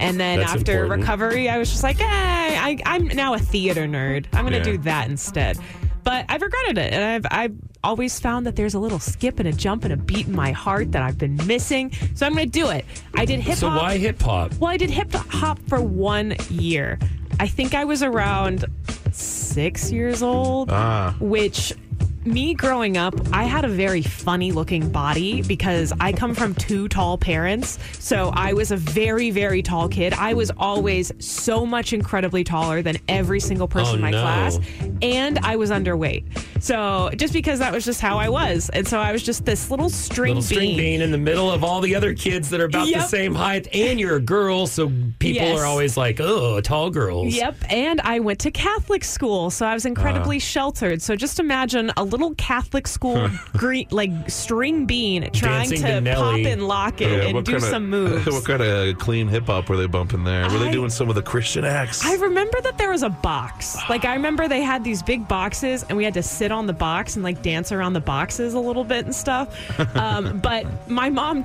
And 0.01 0.19
then 0.19 0.41
That's 0.41 0.53
after 0.55 0.73
important. 0.83 1.03
recovery, 1.03 1.49
I 1.49 1.59
was 1.59 1.71
just 1.71 1.83
like, 1.85 2.01
eh, 2.01 2.05
I, 2.05 2.79
I'm 2.85 3.07
now 3.09 3.35
a 3.35 3.39
theater 3.39 3.87
nerd. 3.87 4.27
I'm 4.33 4.41
going 4.45 4.53
to 4.53 4.59
Yeah. 4.59 4.77
do 4.77 4.79
that 4.79 5.09
instead. 5.09 5.57
But 6.05 6.27
I've 6.29 6.43
regretted 6.43 6.79
it, 6.79 6.93
and 6.93 7.03
I've 7.03 7.27
I've 7.31 7.57
always 7.83 8.21
found 8.21 8.47
that 8.47 8.57
there's 8.57 8.75
a 8.75 8.79
little 8.79 8.99
skip 8.99 9.39
and 9.41 9.49
a 9.49 9.53
jump 9.53 9.85
and 9.85 9.93
a 9.93 9.97
beat 9.97 10.27
in 10.27 10.35
my 10.37 10.53
heart 10.53 10.93
that 10.93 11.03
I've 11.03 11.19
been 11.19 11.37
missing. 11.47 11.93
So 12.15 12.27
I'm 12.27 12.35
going 12.35 12.51
to 12.51 12.61
do 12.61 12.69
it. 12.71 12.85
I 13.15 13.25
did 13.25 13.41
hip 13.41 13.57
So 13.57 13.69
hop. 13.69 13.83
why 13.83 13.99
hip 13.99 14.21
hop? 14.23 14.55
Well, 14.55 14.71
I 14.71 14.77
did 14.77 14.91
hip 14.91 15.13
hop 15.13 15.59
for 15.69 15.81
one 15.81 16.37
year. 16.51 16.99
I 17.41 17.49
think 17.49 17.75
I 17.75 17.85
was 17.85 18.03
around 18.03 18.65
six 19.13 19.91
years 19.93 20.23
old, 20.23 20.71
Ah. 20.71 21.15
which 21.21 21.73
me 22.25 22.55
growing 22.55 22.97
up, 22.97 23.15
I 23.33 23.45
had 23.45 23.65
a 23.65 23.69
very 23.69 24.03
funny 24.03 24.53
looking 24.53 24.89
body 24.89 25.43
because 25.43 25.93
I 26.01 26.13
come 26.13 26.35
from 26.35 26.55
two 26.55 26.89
tall 26.89 27.19
parents. 27.19 27.79
So 27.99 28.31
I 28.35 28.53
was 28.55 28.71
a 28.71 28.77
very, 28.77 29.31
very 29.31 29.63
tall 29.63 29.89
kid. 29.89 30.15
I 30.15 30.35
was 30.35 30.51
always 30.57 31.13
so 31.19 31.67
much 31.67 31.93
incredibly 31.93 32.43
taller 32.45 32.83
than 32.83 32.97
every 33.09 33.41
single 33.41 33.65
oh, 33.65 33.69
person 33.69 33.93
Oh, 33.93 33.97
in 33.97 34.01
my 34.01 34.11
no. 34.11 34.23
class. 34.23 34.59
And 35.03 35.39
I 35.41 35.57
was 35.57 35.71
underweight. 35.71 36.25
So 36.63 37.11
just 37.17 37.35
because 37.35 37.59
that 37.59 37.73
was 37.73 37.85
just 37.85 38.01
how 38.01 38.17
I 38.19 38.29
was. 38.31 38.71
And 38.71 38.89
so 38.89 38.99
I 38.99 39.13
was 39.13 39.23
just 39.23 39.45
this 39.45 39.71
little 39.71 39.91
string 39.91 40.31
Little 40.37 40.43
string 40.43 40.69
bean. 40.71 40.77
bean 40.79 41.01
in 41.03 41.11
the 41.11 41.19
middle 41.19 41.51
of 41.51 41.63
all 41.63 41.81
the 41.83 41.95
other 41.95 42.15
kids 42.15 42.49
that 42.51 42.61
are 42.61 42.65
about 42.65 42.87
the 42.87 43.01
same 43.03 43.35
height, 43.35 43.69
and 43.75 44.01
you're 44.01 44.17
a 44.17 44.21
girl, 44.21 44.67
so 44.67 44.87
people 45.19 45.43
Yes. 45.43 45.59
are 45.61 45.67
always 45.67 45.97
like, 45.97 46.21
"Oh, 46.21 46.61
tall 46.63 46.89
girls." 46.91 47.35
Yep, 47.35 47.57
and 47.71 48.01
I 48.01 48.21
went 48.21 48.39
to 48.41 48.51
Catholic 48.51 49.05
school, 49.05 49.51
so 49.51 49.67
I 49.67 49.75
was 49.75 49.85
incredibly 49.85 50.37
ah. 50.37 50.41
sheltered. 50.41 51.03
So 51.03 51.17
just 51.17 51.39
imagine 51.39 51.93
a 51.97 52.05
little 52.15 52.35
Catholic 52.37 52.87
school 52.87 53.29
green, 53.57 53.87
like 53.91 54.11
string 54.31 54.87
bean 54.87 55.31
trying 55.33 55.71
Dancing 55.71 55.83
to, 55.83 56.01
to 56.11 56.15
pop 56.17 56.27
Nelly. 56.37 56.47
and 56.47 56.69
lock 56.69 57.01
it 57.01 57.11
Yeah, 57.11 57.25
and 57.25 57.35
what 57.35 57.45
do 57.45 57.53
kinda- 57.53 57.67
some 57.69 57.91
moves. 57.91 58.27
What 58.27 58.45
kind 58.45 58.63
of 58.63 58.99
clean 58.99 59.29
hip 59.29 59.47
hop 59.47 59.69
were 59.69 59.77
they 59.77 59.87
bumping 59.87 60.25
there? 60.25 60.49
Were 60.51 60.59
they 60.59 60.69
I- 60.69 60.73
doing 60.73 60.91
some 60.91 61.09
of 61.09 61.15
the 61.15 61.23
Christian 61.23 61.65
acts? 61.65 62.05
I 62.05 62.15
remember 62.17 62.61
that 62.63 62.79
there 62.79 62.91
was 62.91 63.03
a 63.03 63.11
box. 63.11 63.77
Like 63.89 64.05
I 64.05 64.15
remember 64.15 64.47
they 64.49 64.63
had 64.63 64.85
these 64.85 65.03
big 65.03 65.27
boxes, 65.27 65.85
and 65.89 65.97
we 65.97 66.05
had 66.05 66.15
to 66.15 66.23
sit 66.23 66.53
on 66.53 66.67
the 66.67 66.73
box 66.73 67.17
and 67.17 67.25
like 67.25 67.43
dance 67.43 67.73
around 67.73 67.95
the 67.95 68.01
boxes 68.01 68.55
a 68.55 68.61
little 68.61 68.85
bit 68.85 69.05
and 69.05 69.15
stuff. 69.15 69.49
Um, 69.95 70.39
but 70.41 70.67
my 70.91 71.09
mom 71.11 71.45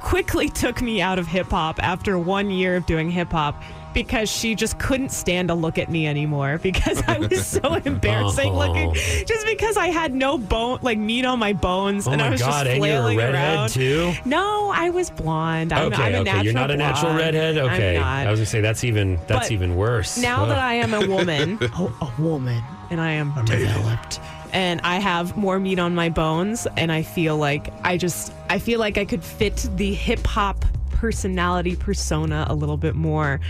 quickly 0.00 0.48
took 0.48 0.80
me 0.82 1.00
out 1.00 1.18
of 1.18 1.26
hip 1.26 1.46
hop 1.48 1.82
after 1.82 2.18
one 2.18 2.50
year 2.50 2.76
of 2.76 2.86
doing 2.86 3.10
hip 3.10 3.30
hop. 3.30 3.62
Because 3.98 4.30
she 4.30 4.54
just 4.54 4.78
couldn't 4.78 5.10
stand 5.10 5.48
to 5.48 5.54
look 5.54 5.76
at 5.76 5.90
me 5.90 6.06
anymore 6.06 6.58
because 6.62 7.02
I 7.08 7.18
was 7.18 7.44
so 7.44 7.74
embarrassing 7.84 8.52
Oh. 8.52 8.58
looking. 8.58 8.94
Just 8.94 9.44
because 9.44 9.76
I 9.76 9.88
had 9.88 10.14
no 10.14 10.38
bone, 10.38 10.78
like 10.82 10.98
meat 10.98 11.24
on 11.24 11.40
my 11.40 11.52
bones, 11.52 12.06
Oh 12.06 12.12
and 12.12 12.22
I 12.22 12.30
was 12.30 12.40
God, 12.40 12.64
just 12.64 12.76
and 12.76 12.84
you're 12.84 12.94
a 12.94 12.98
flailing 12.98 13.18
redhead 13.18 13.34
around. 13.56 13.68
too. 13.70 14.12
No, 14.24 14.70
I 14.72 14.90
was 14.90 15.10
blonde. 15.10 15.72
I'm, 15.72 15.92
okay, 15.92 16.02
I'm 16.02 16.14
a 16.14 16.18
okay, 16.18 16.24
natural 16.24 16.44
you're 16.44 16.54
not 16.54 16.70
a 16.70 16.76
natural 16.76 17.14
redhead. 17.14 17.58
Okay, 17.58 17.96
I'm 17.96 18.02
not. 18.02 18.26
I 18.28 18.30
was 18.30 18.38
gonna 18.38 18.46
say 18.46 18.60
that's 18.60 18.84
even 18.84 19.18
that's 19.26 19.46
But 19.48 19.52
even 19.52 19.74
worse. 19.74 20.16
Now 20.16 20.42
Ugh. 20.44 20.48
that 20.50 20.58
I 20.58 20.74
am 20.74 20.94
a 20.94 21.06
woman, 21.14 21.58
a, 21.60 21.82
a 22.00 22.12
woman, 22.20 22.62
and 22.90 23.00
I 23.00 23.10
am 23.12 23.34
developed. 23.46 24.20
And 24.52 24.80
I 24.82 24.96
have 25.00 25.36
more 25.36 25.58
meat 25.58 25.78
on 25.80 25.94
my 25.96 26.08
bones, 26.08 26.68
and 26.76 26.92
I 26.92 27.02
feel 27.02 27.36
like 27.36 27.72
I 27.82 27.96
just, 27.96 28.32
I 28.48 28.60
feel 28.60 28.78
like 28.78 28.96
I 28.96 29.04
could 29.04 29.24
fit 29.24 29.68
the 29.76 29.92
hip 29.92 30.24
hop 30.24 30.64
personality 30.92 31.76
persona 31.76 32.46
a 32.48 32.54
little 32.54 32.76
bit 32.76 32.94
more. 32.94 33.40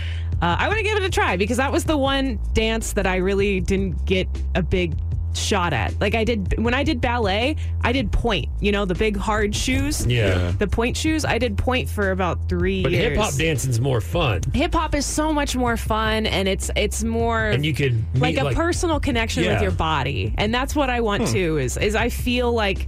Uh, 0.41 0.55
I 0.59 0.67
want 0.67 0.77
to 0.77 0.83
give 0.83 0.97
it 0.97 1.03
a 1.03 1.09
try 1.09 1.35
because 1.37 1.57
that 1.57 1.71
was 1.71 1.83
the 1.83 1.97
one 1.97 2.39
dance 2.53 2.93
that 2.93 3.05
I 3.05 3.17
really 3.17 3.59
didn't 3.59 4.05
get 4.05 4.27
a 4.55 4.61
big 4.63 4.95
shot 5.35 5.73
at. 5.73 5.99
Like 6.01 6.15
I 6.15 6.23
did 6.23 6.57
when 6.63 6.73
I 6.73 6.83
did 6.83 7.01
ballet, 7.01 7.55
I 7.83 7.91
did 7.91 8.11
point. 8.11 8.47
You 8.61 8.71
know 8.71 8.85
the 8.85 8.95
big 8.95 9.15
hard 9.17 9.53
shoes. 9.55 10.05
Yeah. 10.05 10.51
The 10.57 10.67
point 10.67 10.97
shoes. 10.97 11.23
I 11.25 11.37
did 11.37 11.57
point 11.57 11.87
for 11.89 12.11
about 12.11 12.47
three 12.49 12.81
But 12.83 12.93
hip 12.93 13.17
hop 13.17 13.33
dancing's 13.35 13.79
more 13.79 14.01
fun. 14.01 14.41
Hip 14.53 14.73
hop 14.73 14.95
is 14.95 15.05
so 15.05 15.31
much 15.33 15.55
more 15.55 15.77
fun, 15.77 16.25
and 16.25 16.47
it's 16.47 16.71
it's 16.75 17.03
more 17.03 17.45
And 17.47 17.65
you 17.65 17.73
could 17.73 18.01
like 18.15 18.37
a 18.37 18.45
like- 18.45 18.55
personal 18.55 18.99
connection 18.99 19.43
Yeah. 19.43 19.53
with 19.53 19.61
your 19.61 19.71
body, 19.71 20.33
and 20.37 20.53
that's 20.53 20.75
what 20.75 20.89
I 20.89 21.01
want 21.01 21.23
Hmm. 21.27 21.33
too. 21.33 21.57
Is 21.57 21.77
is 21.77 21.95
I 21.95 22.09
feel 22.09 22.51
like 22.51 22.87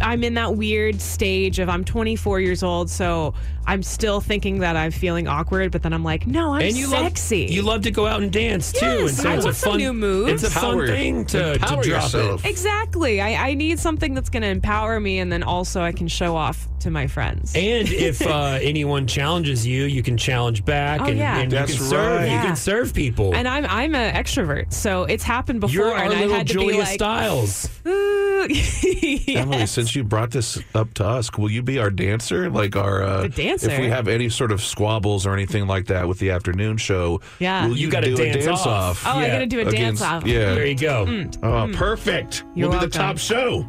I'm 0.00 0.24
in 0.24 0.34
that 0.34 0.56
weird 0.56 1.00
stage 1.00 1.58
of 1.58 1.68
I'm 1.68 1.84
24 1.84 2.40
years 2.40 2.62
old, 2.62 2.88
so 2.88 3.34
I'm 3.66 3.82
still 3.82 4.20
thinking 4.20 4.58
that 4.58 4.76
I'm 4.76 4.90
feeling 4.90 5.28
awkward, 5.28 5.72
but 5.72 5.82
then 5.82 5.92
I'm 5.92 6.02
like, 6.04 6.26
no, 6.26 6.54
I'm 6.54 6.62
and 6.62 6.76
you 6.76 6.86
sexy. 6.86 7.42
love 7.42 7.50
you 7.50 7.62
love 7.62 7.82
to 7.82 7.90
go 7.90 8.06
out 8.06 8.22
and 8.22 8.32
dance 8.32 8.72
too, 8.72 8.86
and 8.86 9.10
so 9.10 9.30
I 9.30 9.34
it's 9.36 9.44
want 9.44 9.56
a 9.56 9.60
fun 9.60 9.76
new 9.78 9.92
moves. 9.92 10.42
It's 10.44 10.54
a 10.56 10.58
fun 10.60 10.86
thing 10.86 11.24
to, 11.26 11.38
to 11.38 11.52
empower 11.54 11.82
drop 11.82 12.02
yourself. 12.02 12.44
it. 12.44 12.48
Exactly. 12.50 13.20
I, 13.20 13.50
I 13.50 13.54
need 13.54 13.78
something 13.78 14.14
that's 14.14 14.30
going 14.30 14.42
to 14.42 14.48
empower 14.48 14.98
me, 15.00 15.18
and 15.20 15.30
then 15.32 15.42
also 15.42 15.82
I 15.82 15.92
can 15.92 16.08
show 16.08 16.36
off 16.36 16.68
to 16.80 16.90
my 16.90 17.06
friends. 17.06 17.52
And 17.54 17.88
if 17.88 18.20
uh, 18.26 18.58
anyone 18.60 19.06
challenges 19.06 19.64
you, 19.66 19.84
you 19.84 20.02
can 20.02 20.16
challenge 20.16 20.64
back, 20.64 21.00
Oh, 21.00 21.04
and, 21.04 21.18
yeah. 21.18 21.38
and 21.38 21.52
you 21.52 21.58
That's 21.58 21.76
can 21.76 21.82
serve. 21.84 22.16
right. 22.16 22.24
You 22.26 22.30
Yeah. 22.32 22.42
can 22.46 22.56
serve 22.56 22.92
people. 22.94 23.34
And 23.34 23.46
I'm 23.46 23.64
I'm 23.66 23.94
an 23.94 24.14
extrovert, 24.14 24.72
so 24.72 25.04
it's 25.04 25.22
happened 25.24 25.60
before, 25.60 25.74
You're 25.74 25.94
our 25.94 26.04
and 26.04 26.12
I 26.14 26.20
little 26.20 26.34
had 26.36 26.46
to 26.48 26.52
Julia 26.54 26.72
be 26.72 26.78
like, 26.78 26.88
Stiles. 26.94 27.68
"Ooh." 27.86 28.48
Emily, 29.28 29.66
since 29.66 29.94
you 29.94 30.02
brought 30.02 30.32
this 30.32 30.58
up 30.74 30.92
to 30.94 31.06
us, 31.06 31.30
will 31.38 31.50
you 31.50 31.62
be 31.62 31.78
our 31.78 31.90
dancer? 31.90 32.50
Like 32.50 32.74
our 32.76 33.02
uh, 33.02 33.22
The 33.22 33.28
dancer? 33.28 33.51
If 33.54 33.78
we 33.78 33.88
have 33.88 34.08
any 34.08 34.28
sort 34.28 34.52
of 34.52 34.62
squabbles 34.62 35.26
or 35.26 35.32
anything 35.34 35.66
like 35.66 35.86
that 35.86 36.08
with 36.08 36.18
the 36.18 36.30
afternoon 36.30 36.76
show, 36.78 37.20
Yeah. 37.38 37.66
will 37.66 37.76
You 37.76 37.86
you, 37.86 37.90
gotta 37.90 38.06
do 38.06 38.16
dance 38.16 38.36
a 38.36 38.48
dance 38.48 38.60
off. 38.60 38.66
off? 38.66 39.06
Oh, 39.06 39.18
I 39.18 39.28
gotta 39.28 39.46
do 39.46 39.60
a 39.60 39.64
dance 39.64 39.74
Against- 39.74 40.02
off. 40.02 40.26
yeah. 40.26 40.54
There 40.54 40.66
you 40.66 40.74
go. 40.76 41.26
Oh, 41.42 41.70
perfect. 41.74 42.44
You're 42.54 42.68
we'll 42.70 42.80
be 42.80 42.86
the 42.86 42.92
top 42.92 43.18
show. 43.18 43.66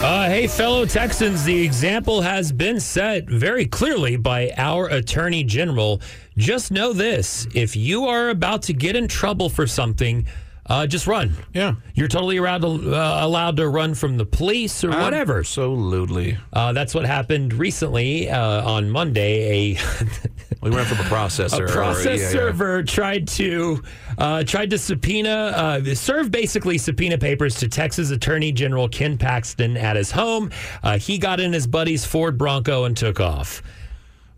Uh, 0.00 0.28
hey, 0.28 0.46
fellow 0.46 0.86
Texans, 0.86 1.42
the 1.44 1.60
example 1.64 2.20
has 2.20 2.52
been 2.52 2.78
set 2.78 3.28
very 3.28 3.66
clearly 3.66 4.14
by 4.16 4.52
our 4.56 4.86
Attorney 4.88 5.42
General. 5.42 6.00
Just 6.36 6.70
know 6.70 6.92
this 6.92 7.48
if 7.52 7.74
you 7.74 8.04
are 8.06 8.28
about 8.28 8.62
to 8.62 8.72
get 8.72 8.94
in 8.94 9.08
trouble 9.08 9.48
for 9.48 9.66
something, 9.66 10.24
uh, 10.68 10.86
just 10.86 11.06
run. 11.06 11.34
Yeah. 11.54 11.74
You're 11.94 12.08
totally 12.08 12.36
allowed 12.36 12.62
to, 12.62 12.94
uh, 12.94 13.18
allowed 13.24 13.56
to 13.56 13.68
run 13.68 13.94
from 13.94 14.16
the 14.16 14.26
police 14.26 14.84
or 14.84 14.90
whatever. 14.90 15.38
Absolutely. 15.38 16.38
Uh, 16.52 16.72
that's 16.72 16.94
what 16.94 17.04
happened 17.06 17.54
recently 17.54 18.28
uh, 18.30 18.68
on 18.68 18.90
Monday. 18.90 19.74
A 19.74 19.78
We 20.60 20.70
went 20.70 20.88
from 20.88 20.98
a 20.98 21.08
processor. 21.08 21.60
a 21.60 21.64
or- 21.64 21.68
process 21.68 22.18
yeah, 22.18 22.24
yeah. 22.24 22.30
server 22.30 22.82
tried 22.82 23.28
to 23.28 23.82
uh, 24.18 24.42
tried 24.42 24.70
to 24.70 24.78
subpoena 24.78 25.30
uh, 25.30 25.94
serve 25.94 26.30
basically 26.32 26.78
subpoena 26.78 27.16
papers 27.16 27.56
to 27.56 27.68
Texas 27.68 28.10
Attorney 28.10 28.50
General 28.50 28.88
Ken 28.88 29.16
Paxton 29.16 29.76
at 29.76 29.94
his 29.94 30.10
home. 30.10 30.50
Uh, 30.82 30.98
he 30.98 31.16
got 31.18 31.38
in 31.38 31.52
his 31.52 31.66
buddy's 31.66 32.04
Ford 32.04 32.36
Bronco 32.36 32.84
and 32.84 32.96
took 32.96 33.20
off. 33.20 33.62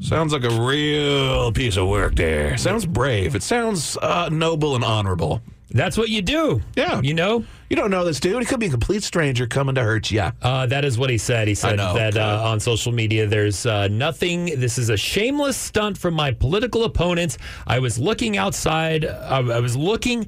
Sounds 0.01 0.33
like 0.33 0.45
a 0.45 0.61
real 0.63 1.53
piece 1.53 1.77
of 1.77 1.87
work 1.89 2.15
there. 2.17 2.57
Sounds 2.59 2.87
brave. 2.87 3.35
It 3.35 3.43
sounds 3.43 3.97
uh, 3.99 4.29
noble 4.31 4.75
and 4.75 4.85
honorable. 4.85 5.43
That's 5.71 5.97
what 5.97 6.09
you 6.09 6.23
do. 6.23 6.61
Yeah. 6.77 7.01
You 7.01 7.15
know? 7.15 7.45
You 7.69 7.77
don't 7.77 7.93
know 7.93 8.05
this 8.05 8.19
dude. 8.19 8.41
He 8.41 8.47
could 8.47 8.59
be 8.59 8.67
a 8.67 8.71
complete 8.71 9.05
stranger 9.05 9.47
coming 9.47 9.77
to 9.77 9.83
hurt 9.83 10.11
you. 10.11 10.29
Uh, 10.43 10.67
that 10.67 10.85
is 10.85 10.99
what 10.99 11.09
he 11.09 11.19
said. 11.19 11.47
He 11.47 11.55
said 11.55 11.77
know. 11.77 11.95
that 11.95 12.17
uh, 12.17 12.43
on 12.45 12.59
social 12.59 12.91
media, 12.91 13.27
there's 13.27 13.65
uh, 13.65 13.87
nothing. 13.87 14.47
This 14.59 14.77
is 14.77 14.91
a 14.91 14.97
shameless 14.97 15.57
stunt 15.57 15.97
from 15.97 16.15
my 16.15 16.33
political 16.33 16.83
opponents. 16.83 17.39
I 17.69 17.79
was 17.79 17.97
looking 17.99 18.37
outside. 18.37 19.05
I, 19.05 19.39
I 19.39 19.61
was 19.61 19.77
looking 19.77 20.27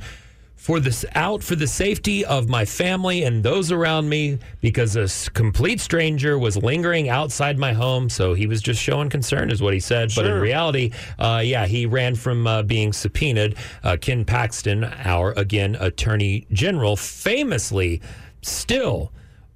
for 0.63 0.79
this 0.79 1.05
out 1.17 1.43
for 1.43 1.57
the 1.57 1.67
safety 1.67 2.25
of 2.25 2.49
my 2.49 2.65
family 2.65 3.25
and 3.25 3.43
those 3.43 3.73
around 3.73 4.09
me 4.09 4.39
because 4.61 4.95
a 4.95 5.09
complete 5.33 5.81
stranger 5.81 6.39
was 6.39 6.57
lingering 6.57 7.09
outside 7.09 7.59
my 7.59 7.73
home. 7.73 8.09
So 8.09 8.33
he 8.35 8.47
was 8.47 8.63
just 8.63 8.81
showing 8.81 9.11
concern, 9.11 9.51
is 9.51 9.61
what 9.61 9.75
he 9.75 9.81
said. 9.81 10.13
But 10.15 10.25
in 10.27 10.41
reality, 10.41 10.93
uh, 11.19 11.43
yeah, 11.45 11.67
he 11.67 11.85
ran 11.87 12.15
from 12.15 12.47
uh, 12.47 12.63
being 12.63 12.93
subpoenaed. 12.93 13.57
Uh, 13.83 13.97
Ken 14.01 14.25
Paxton, 14.25 14.85
our 14.85 15.33
again 15.33 15.75
attorney 15.81 16.47
general, 16.53 16.95
famously 16.97 18.01
still 18.43 19.11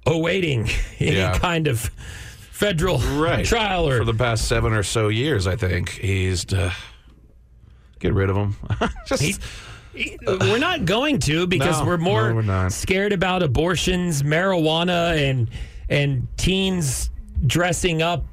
awaiting 0.05 0.67
any 0.99 1.15
Yeah. 1.15 1.39
kind 1.39 1.69
of 1.69 1.89
federal 2.51 2.97
Right. 2.97 3.45
trial 3.45 3.87
or 3.87 3.99
For 3.99 4.03
the 4.03 4.13
past 4.13 4.45
seven 4.49 4.73
or 4.73 4.83
so 4.83 5.07
years, 5.07 5.47
I 5.47 5.55
think. 5.55 5.87
He's. 5.91 6.51
Uh, 6.51 6.73
get 7.99 8.13
rid 8.13 8.29
of 8.29 8.35
him. 8.35 8.55
Just. 9.07 9.23
He- 9.23 9.35
we're 9.95 10.57
not 10.59 10.85
going 10.85 11.19
to 11.19 11.47
because 11.47 11.79
No, 11.79 11.85
we're 11.85 11.97
more 11.97 12.29
no, 12.33 12.35
we're 12.63 12.69
scared 12.69 13.13
about 13.13 13.43
abortions, 13.43 14.23
marijuana, 14.23 15.17
and 15.29 15.49
and 15.89 16.27
teens 16.37 17.09
dressing 17.45 18.01
up 18.01 18.25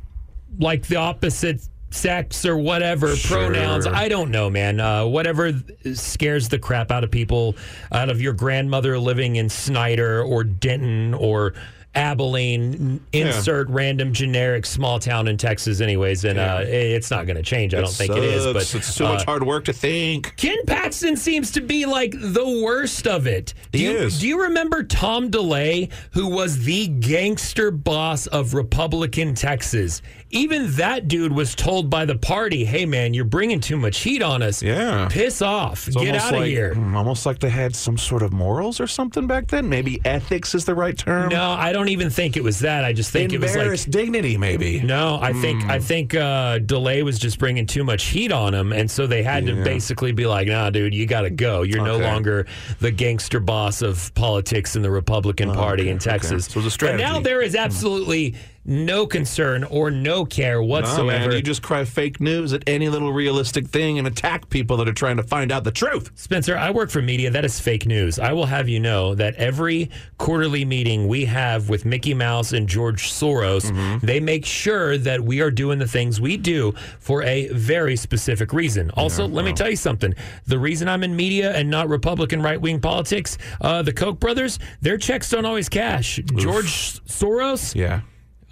like 0.58 0.86
the 0.86 0.96
opposite 0.96 1.60
sex 1.90 2.44
or 2.44 2.56
whatever 2.56 3.14
Sure. 3.14 3.50
pronouns. 3.50 3.86
I 3.86 4.08
don't 4.08 4.30
know, 4.30 4.50
man. 4.50 4.80
Uh, 4.80 5.06
whatever 5.06 5.52
scares 5.94 6.48
the 6.48 6.58
crap 6.58 6.90
out 6.90 7.04
of 7.04 7.10
people, 7.10 7.54
out 7.92 8.10
of 8.10 8.20
your 8.20 8.32
grandmother 8.32 8.98
living 8.98 9.36
in 9.36 9.48
Snyder 9.48 10.22
or 10.22 10.44
Denton 10.44 11.14
or. 11.14 11.54
Abilene, 11.94 13.00
insert 13.12 13.68
random 13.68 14.12
generic 14.12 14.66
small 14.66 14.98
town 14.98 15.28
in 15.28 15.36
Texas, 15.36 15.80
anyways, 15.80 16.24
and 16.24 16.38
uh, 16.38 16.60
it's 16.64 17.10
not 17.10 17.26
going 17.26 17.36
to 17.36 17.42
change. 17.42 17.74
I 17.74 17.80
don't 17.80 17.90
think 17.90 18.12
it 18.12 18.24
is, 18.24 18.44
but 18.52 18.74
it's 18.74 18.96
too 18.96 19.06
uh, 19.06 19.12
much 19.14 19.24
hard 19.24 19.44
work 19.44 19.64
to 19.66 19.72
think. 19.72 20.34
Ken 20.36 20.58
Paxton 20.66 21.16
seems 21.16 21.50
to 21.52 21.60
be 21.60 21.86
like 21.86 22.12
the 22.12 22.62
worst 22.64 23.06
of 23.06 23.26
it. 23.26 23.54
Do 23.72 23.78
He 23.78 23.84
you, 23.84 23.90
is. 23.92 24.20
Do 24.20 24.28
you 24.28 24.42
remember 24.42 24.82
Tom 24.82 25.30
DeLay, 25.30 25.90
who 26.12 26.28
was 26.28 26.64
the 26.64 26.88
gangster 26.88 27.70
boss 27.70 28.26
of 28.26 28.54
Republican 28.54 29.34
Texas? 29.34 30.02
Even 30.34 30.72
that 30.72 31.06
dude 31.08 31.32
was 31.32 31.54
told 31.54 31.88
by 31.88 32.04
the 32.04 32.16
party, 32.16 32.64
"Hey, 32.64 32.84
man, 32.86 33.14
you're 33.14 33.24
bringing 33.24 33.60
too 33.60 33.76
much 33.76 34.00
heat 34.00 34.20
on 34.20 34.42
us. 34.42 34.62
Yeah. 34.62 35.06
piss 35.10 35.40
off. 35.40 35.86
It's 35.86 35.96
Get 35.96 36.16
out 36.16 36.32
of 36.34 36.40
like- 36.40 36.48
here." 36.48 36.74
mm, 36.74 36.94
Almost 36.94 37.24
like 37.24 37.38
they 37.38 37.48
had 37.50 37.74
some 37.76 37.96
sort 37.96 38.22
of 38.22 38.32
morals 38.32 38.80
or 38.80 38.86
something 38.86 39.26
back 39.28 39.46
then. 39.48 39.68
Maybe 39.68 40.00
ethics 40.04 40.54
is 40.54 40.64
the 40.64 40.74
right 40.74 40.98
term. 40.98 41.28
No, 41.28 41.50
I 41.52 41.72
don't 41.72 41.88
even 41.88 42.10
think 42.10 42.36
it 42.36 42.42
was 42.42 42.58
that. 42.60 42.84
I 42.84 42.92
just 42.92 43.10
think 43.12 43.32
it 43.32 43.40
was 43.40 43.54
like 43.56 43.90
dignity, 43.90 44.36
maybe. 44.36 44.80
No, 44.80 45.18
I 45.22 45.32
think 45.32 45.62
Hmm. 45.62 45.70
I 45.70 45.78
think 45.78 46.14
uh, 46.14 46.58
DeLay 46.58 47.02
was 47.02 47.18
just 47.18 47.38
bringing 47.38 47.66
too 47.66 47.84
much 47.84 48.04
heat 48.06 48.32
on 48.32 48.52
him, 48.54 48.72
and 48.72 48.90
so 48.90 49.06
they 49.06 49.22
had 49.22 49.46
to 49.46 49.54
basically 49.62 50.10
be 50.12 50.26
like, 50.26 50.48
"Nah, 50.48 50.70
dude, 50.70 50.94
you 50.94 51.06
got 51.06 51.22
to 51.22 51.30
go. 51.30 51.62
You're 51.62 51.84
no 51.84 51.98
longer 51.98 52.46
the 52.80 52.90
gangster 52.90 53.38
boss 53.40 53.82
of 53.82 54.12
politics 54.14 54.74
in 54.74 54.82
the 54.82 54.90
Republican 54.90 55.52
Party 55.52 55.88
in 55.90 55.96
okay, 55.98 56.10
okay. 56.10 56.18
Texas." 56.18 56.46
So 56.46 56.60
it 56.60 56.64
was 56.64 56.74
a 56.74 56.78
But 56.78 56.96
now 56.96 57.20
there 57.20 57.40
is 57.40 57.54
absolutely 57.54 58.34
no 58.64 59.06
concern 59.06 59.64
or 59.64 59.90
no 59.90 60.24
care 60.24 60.62
whatsoever. 60.62 61.28
man, 61.28 61.32
you 61.32 61.42
just 61.42 61.62
cry 61.62 61.84
fake 61.84 62.20
news 62.20 62.52
at 62.52 62.62
any 62.66 62.88
little 62.88 63.12
realistic 63.12 63.66
thing 63.68 63.98
and 63.98 64.06
attack 64.06 64.48
people 64.48 64.76
that 64.78 64.88
are 64.88 64.92
trying 64.94 65.16
to 65.18 65.22
find 65.22 65.52
out 65.52 65.64
the 65.64 65.70
truth. 65.70 66.10
Spencer, 66.14 66.56
I 66.56 66.70
work 66.70 66.90
for 66.90 67.02
media. 67.02 67.30
That 67.30 67.44
is 67.44 67.60
fake 67.60 67.86
news. 67.86 68.18
I 68.18 68.32
will 68.32 68.46
have 68.46 68.68
you 68.68 68.80
know 68.80 69.14
that 69.16 69.34
every 69.34 69.90
quarterly 70.18 70.64
meeting 70.64 71.08
we 71.08 71.24
have 71.26 71.68
with 71.68 71.84
Mickey 71.84 72.14
Mouse 72.14 72.52
and 72.52 72.68
George 72.68 73.10
Soros, 73.10 73.70
Mm-hmm. 73.70 74.06
they 74.06 74.20
make 74.20 74.44
sure 74.46 74.96
that 74.98 75.20
we 75.20 75.40
are 75.40 75.50
doing 75.50 75.78
the 75.78 75.86
things 75.88 76.20
we 76.20 76.36
do 76.36 76.72
for 77.00 77.22
a 77.22 77.48
very 77.48 77.96
specific 77.96 78.52
reason. 78.52 78.90
Also, 78.92 79.26
let 79.28 79.44
me 79.44 79.52
tell 79.52 79.68
you 79.70 79.76
something. 79.76 80.14
The 80.46 80.58
reason 80.58 80.88
I'm 80.88 81.02
in 81.04 81.14
media 81.14 81.52
and 81.54 81.68
not 81.70 81.88
Republican 81.88 82.40
right 82.42 82.60
wing 82.60 82.80
politics, 82.80 83.36
uh, 83.60 83.82
the 83.82 83.92
Koch 83.92 84.18
brothers, 84.18 84.58
their 84.80 84.96
checks 84.96 85.30
don't 85.30 85.44
always 85.44 85.68
cash. 85.68 86.20
George 86.36 87.00
Soros, 87.06 87.74
Yeah. 87.74 88.00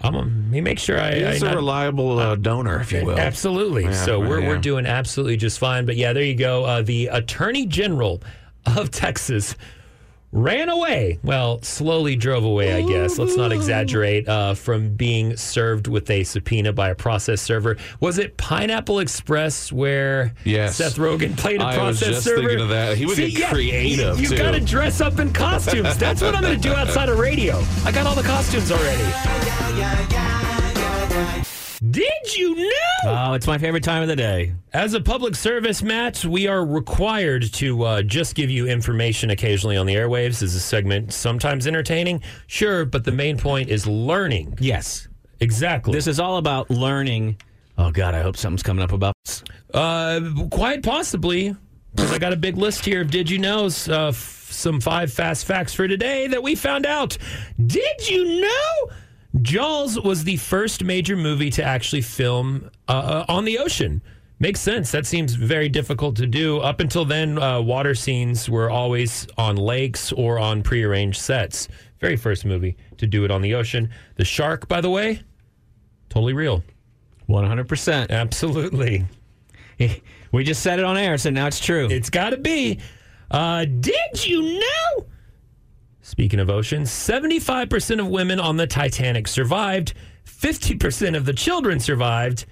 I'm 0.03 0.51
he 0.51 0.59
makes 0.61 0.81
sure 0.81 0.99
I. 0.99 1.09
I 1.11 1.31
He's 1.33 1.41
a 1.41 1.45
not- 1.45 1.55
reliable 1.55 2.19
uh, 2.19 2.35
donor, 2.35 2.79
if 2.81 2.91
you 2.91 3.05
will. 3.05 3.17
Absolutely. 3.17 3.85
Yeah, 3.85 3.93
so 3.93 4.19
we're, 4.19 4.41
yeah. 4.41 4.47
we're 4.49 4.57
doing 4.57 4.85
absolutely 4.85 5.37
just 5.37 5.59
fine. 5.59 5.85
But 5.85 5.95
yeah, 5.95 6.11
there 6.13 6.23
you 6.23 6.35
go. 6.35 6.65
Uh, 6.65 6.81
the 6.81 7.07
Attorney 7.07 7.65
General 7.65 8.21
of 8.65 8.91
Texas 8.91 9.55
ran 10.33 10.67
away. 10.67 11.19
Well, 11.23 11.61
slowly 11.61 12.15
drove 12.15 12.43
away, 12.43 12.73
I 12.73 12.81
guess. 12.81 13.17
Let's 13.17 13.37
not 13.37 13.51
exaggerate. 13.53 14.27
Uh, 14.27 14.55
from 14.55 14.89
being 14.95 15.37
served 15.37 15.87
with 15.87 16.09
a 16.09 16.23
subpoena 16.23 16.73
by 16.73 16.89
a 16.89 16.95
process 16.95 17.41
server. 17.41 17.77
Was 17.99 18.17
it 18.17 18.35
Pineapple 18.37 18.99
Express 18.99 19.71
where 19.71 20.33
Yes. 20.43 20.75
Seth 20.77 20.95
Rogen 20.95 21.37
played 21.37 21.61
a 21.61 21.63
I 21.65 21.67
was 21.77 21.99
process 21.99 22.07
just 22.15 22.23
server? 22.23 22.41
thinking 22.41 22.61
of 22.61 22.69
that. 22.69 22.97
He 22.97 23.05
would 23.05 23.15
get 23.17 23.49
creative, 23.49 24.19
You, 24.19 24.27
too. 24.29 24.37
got 24.37 24.51
to 24.51 24.59
dress 24.59 24.99
up 25.01 25.19
in 25.19 25.31
costumes. 25.31 25.97
That's 25.97 26.21
what 26.21 26.35
I'm 26.35 26.41
going 26.41 26.59
to 26.59 26.61
do 26.61 26.73
outside 26.73 27.09
of 27.09 27.19
radio. 27.19 27.63
I 27.85 27.91
got 27.91 28.07
all 28.07 28.15
the 28.15 28.23
costumes 28.23 28.71
already. 28.71 29.03
Did 31.89 32.35
you 32.37 32.55
know? 32.55 32.71
Oh, 33.05 33.33
it's 33.33 33.45
my 33.45 33.57
favorite 33.57 33.83
time 33.83 34.01
of 34.01 34.07
the 34.07 34.15
day. 34.15 34.53
As 34.71 34.93
a 34.93 35.01
public 35.01 35.35
service, 35.35 35.83
Matt, 35.83 36.23
we 36.23 36.47
are 36.47 36.65
required 36.65 37.51
to 37.55 37.83
uh, 37.83 38.01
just 38.03 38.35
give 38.35 38.49
you 38.49 38.67
information 38.67 39.31
occasionally 39.31 39.75
on 39.75 39.85
the 39.85 39.95
airwaves. 39.95 40.41
Is 40.41 40.55
a 40.55 40.61
segment 40.61 41.11
sometimes 41.11 41.67
entertaining? 41.67 42.21
Sure, 42.47 42.85
but 42.85 43.03
the 43.03 43.11
main 43.11 43.37
point 43.37 43.69
is 43.69 43.85
learning. 43.85 44.57
Yes. 44.61 45.09
Exactly. 45.41 45.91
This 45.91 46.07
is 46.07 46.21
all 46.21 46.37
about 46.37 46.69
learning. 46.69 47.35
Oh, 47.77 47.91
God, 47.91 48.15
I 48.15 48.21
hope 48.21 48.37
something's 48.37 48.63
coming 48.63 48.83
up 48.83 48.93
about 48.93 49.15
this. 49.25 49.43
Uh, 49.73 50.21
quite 50.51 50.83
possibly, 50.83 51.53
because 51.93 52.13
I 52.13 52.17
got 52.17 52.31
a 52.31 52.37
big 52.37 52.55
list 52.55 52.85
here 52.85 53.01
of 53.01 53.11
did 53.11 53.29
you 53.29 53.39
knows. 53.39 53.89
Uh, 53.89 54.07
f- 54.07 54.47
some 54.49 54.79
five 54.79 55.11
fast 55.11 55.45
facts 55.45 55.73
for 55.73 55.87
today 55.87 56.27
that 56.27 56.41
we 56.41 56.55
found 56.55 56.85
out. 56.85 57.17
Did 57.65 58.07
you 58.07 58.39
know? 58.39 58.89
Jaws 59.41 59.99
was 59.99 60.23
the 60.23 60.37
first 60.37 60.83
major 60.83 61.15
movie 61.15 61.49
to 61.51 61.63
actually 61.63 62.01
film 62.01 62.69
uh, 62.87 63.25
on 63.27 63.45
the 63.45 63.57
ocean. 63.57 64.01
Makes 64.39 64.59
sense. 64.59 64.91
That 64.91 65.05
seems 65.05 65.33
very 65.35 65.69
difficult 65.69 66.15
to 66.17 66.27
do. 66.27 66.59
Up 66.59 66.79
until 66.79 67.05
then, 67.05 67.39
uh, 67.39 67.61
water 67.61 67.95
scenes 67.95 68.49
were 68.49 68.69
always 68.69 69.27
on 69.37 69.55
lakes 69.55 70.11
or 70.11 70.37
on 70.37 70.61
prearranged 70.61 71.19
sets. 71.19 71.67
Very 71.99 72.17
first 72.17 72.45
movie 72.45 72.75
to 72.97 73.07
do 73.07 73.23
it 73.25 73.31
on 73.31 73.41
the 73.41 73.55
ocean. 73.55 73.89
The 74.15 74.25
shark, 74.25 74.67
by 74.67 74.81
the 74.81 74.89
way, 74.89 75.21
totally 76.09 76.33
real. 76.33 76.63
100%. 77.29 78.09
Absolutely. 78.09 79.05
We 80.33 80.43
just 80.43 80.63
said 80.63 80.79
it 80.79 80.85
on 80.85 80.97
air, 80.97 81.17
so 81.19 81.29
now 81.29 81.45
it's 81.45 81.59
true. 81.59 81.87
It's 81.91 82.09
got 82.09 82.31
to 82.31 82.37
be. 82.37 82.79
Uh, 83.29 83.65
did 83.65 84.25
you 84.25 84.59
know? 84.59 85.05
Speaking 86.13 86.39
of 86.39 86.47
oceans, 86.47 86.91
75% 86.91 87.99
of 87.99 88.07
women 88.07 88.39
on 88.39 88.55
the 88.55 88.67
Titanic 88.67 89.27
survived, 89.27 89.95
50% 90.27 91.17
of 91.17 91.25
the 91.25 91.33
children 91.33 91.79
survived. 91.79 92.45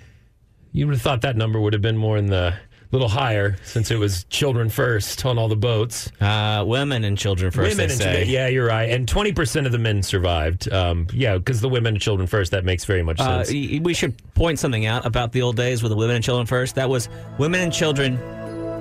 You 0.71 0.87
would 0.87 0.93
have 0.95 1.01
thought 1.03 1.21
that 1.21 1.37
number 1.37 1.59
would 1.61 1.73
have 1.73 1.81
been 1.83 1.95
more 1.95 2.17
in 2.17 2.25
the 2.25 2.55
little 2.91 3.07
higher 3.07 3.57
since 3.63 3.91
it 3.91 3.97
was 3.99 4.23
children 4.31 4.67
first 4.67 5.23
on 5.27 5.37
all 5.37 5.47
the 5.47 5.55
boats. 5.55 6.11
Uh, 6.19 6.63
women 6.65 7.03
and 7.03 7.15
children 7.19 7.51
first, 7.51 7.77
women 7.77 7.87
they 7.89 7.93
and 7.93 8.01
children- 8.01 8.29
yeah, 8.29 8.47
you're 8.47 8.65
right. 8.65 8.89
And 8.89 9.05
20% 9.07 9.67
of 9.67 9.71
the 9.71 9.77
men 9.77 10.01
survived. 10.01 10.73
Um, 10.73 11.05
yeah, 11.13 11.37
because 11.37 11.61
the 11.61 11.69
women 11.69 11.93
and 11.93 12.01
children 12.01 12.25
first, 12.25 12.49
that 12.53 12.65
makes 12.65 12.83
very 12.85 13.03
much 13.03 13.19
Uh, 13.19 13.43
sense. 13.43 13.53
y- 13.73 13.79
we 13.83 13.93
should 13.93 14.15
point 14.33 14.57
something 14.57 14.87
out 14.87 15.05
about 15.05 15.33
the 15.33 15.43
old 15.43 15.55
days 15.55 15.83
with 15.83 15.91
the 15.91 15.95
women 15.95 16.15
and 16.15 16.25
children 16.25 16.47
first. 16.47 16.73
That 16.73 16.89
was 16.89 17.09
women 17.37 17.61
and 17.61 17.71
children 17.71 18.17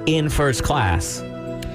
in 0.06 0.30
first 0.30 0.62
class 0.64 1.22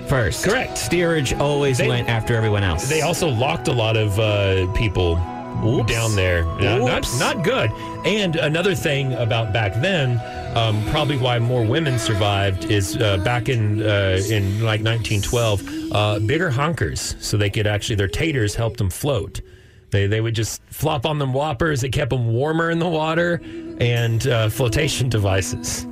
first. 0.08 0.44
Correct. 0.46 0.78
Steerage 0.78 1.34
always 1.34 1.78
They- 1.78 1.88
went 1.88 2.10
after 2.10 2.36
everyone 2.36 2.64
else. 2.64 2.88
They 2.88 3.02
also 3.02 3.28
locked 3.30 3.68
a 3.68 3.74
lot 3.74 3.98
of 3.98 4.20
uh, 4.20 4.68
people 4.74 5.20
Oops. 5.66 5.92
down 5.92 6.16
there. 6.16 6.44
Not, 6.60 6.98
Oops. 7.00 7.20
not 7.20 7.44
good. 7.44 7.72
And 8.06 8.36
another 8.36 8.76
thing 8.76 9.14
about 9.14 9.54
back 9.54 9.74
then, 9.82 10.20
um, 10.56 10.84
probably 10.92 11.18
why 11.18 11.40
more 11.40 11.66
women 11.66 11.98
survived 12.00 12.66
is 12.72 12.98
uh, 12.98 13.18
back 13.18 13.50
in 13.50 13.82
uh, 13.82 14.22
in 14.30 14.62
like 14.64 14.82
1912, 14.82 15.92
uh, 15.92 16.20
bigger 16.20 16.50
honkers, 16.52 17.16
so 17.22 17.36
they 17.38 17.50
could 17.50 17.68
actually 17.68 17.96
their 17.96 18.08
taters 18.08 18.56
helped 18.56 18.78
them 18.78 18.90
float. 18.90 19.42
They 19.92 20.08
they 20.08 20.22
would 20.22 20.36
just 20.36 20.62
flop 20.70 21.06
on 21.06 21.20
them 21.20 21.34
whoppers. 21.34 21.84
It 21.84 21.90
kept 21.90 22.10
them 22.12 22.28
warmer 22.34 22.70
in 22.70 22.80
the 22.80 22.88
water, 22.90 23.42
and 23.80 24.26
uh, 24.28 24.50
flotation 24.50 25.10
devices. 25.18 25.88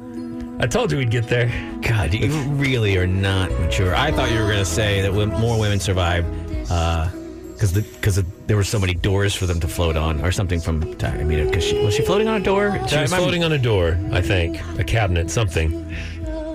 I 0.59 0.67
told 0.67 0.91
you 0.91 0.97
we'd 0.99 1.11
get 1.11 1.27
there. 1.27 1.47
God, 1.81 2.13
you 2.13 2.31
really 2.53 2.95
are 2.97 3.07
not 3.07 3.51
mature. 3.51 3.95
I 3.95 4.11
thought 4.11 4.31
you 4.31 4.39
were 4.39 4.45
going 4.45 4.59
to 4.59 4.65
say 4.65 5.01
that 5.01 5.11
more 5.13 5.59
women 5.59 5.79
survived 5.79 6.27
because 6.61 7.73
the, 7.73 7.83
cause 8.01 8.15
the, 8.15 8.25
there 8.47 8.55
were 8.57 8.63
so 8.63 8.79
many 8.79 8.93
doors 8.93 9.33
for 9.35 9.45
them 9.45 9.59
to 9.59 9.67
float 9.67 9.95
on, 9.97 10.21
or 10.23 10.31
something 10.31 10.59
from. 10.59 10.83
I 11.03 11.23
mean, 11.23 11.45
because 11.47 11.63
she 11.63 11.83
was 11.83 11.93
she 11.95 12.03
floating 12.03 12.27
on 12.27 12.41
a 12.41 12.43
door? 12.43 12.71
She 12.87 12.97
was 12.97 13.13
floating 13.13 13.43
on 13.43 13.51
a 13.51 13.57
door, 13.57 13.97
I 14.11 14.21
think, 14.21 14.59
a 14.79 14.83
cabinet, 14.83 15.29
something. 15.31 15.69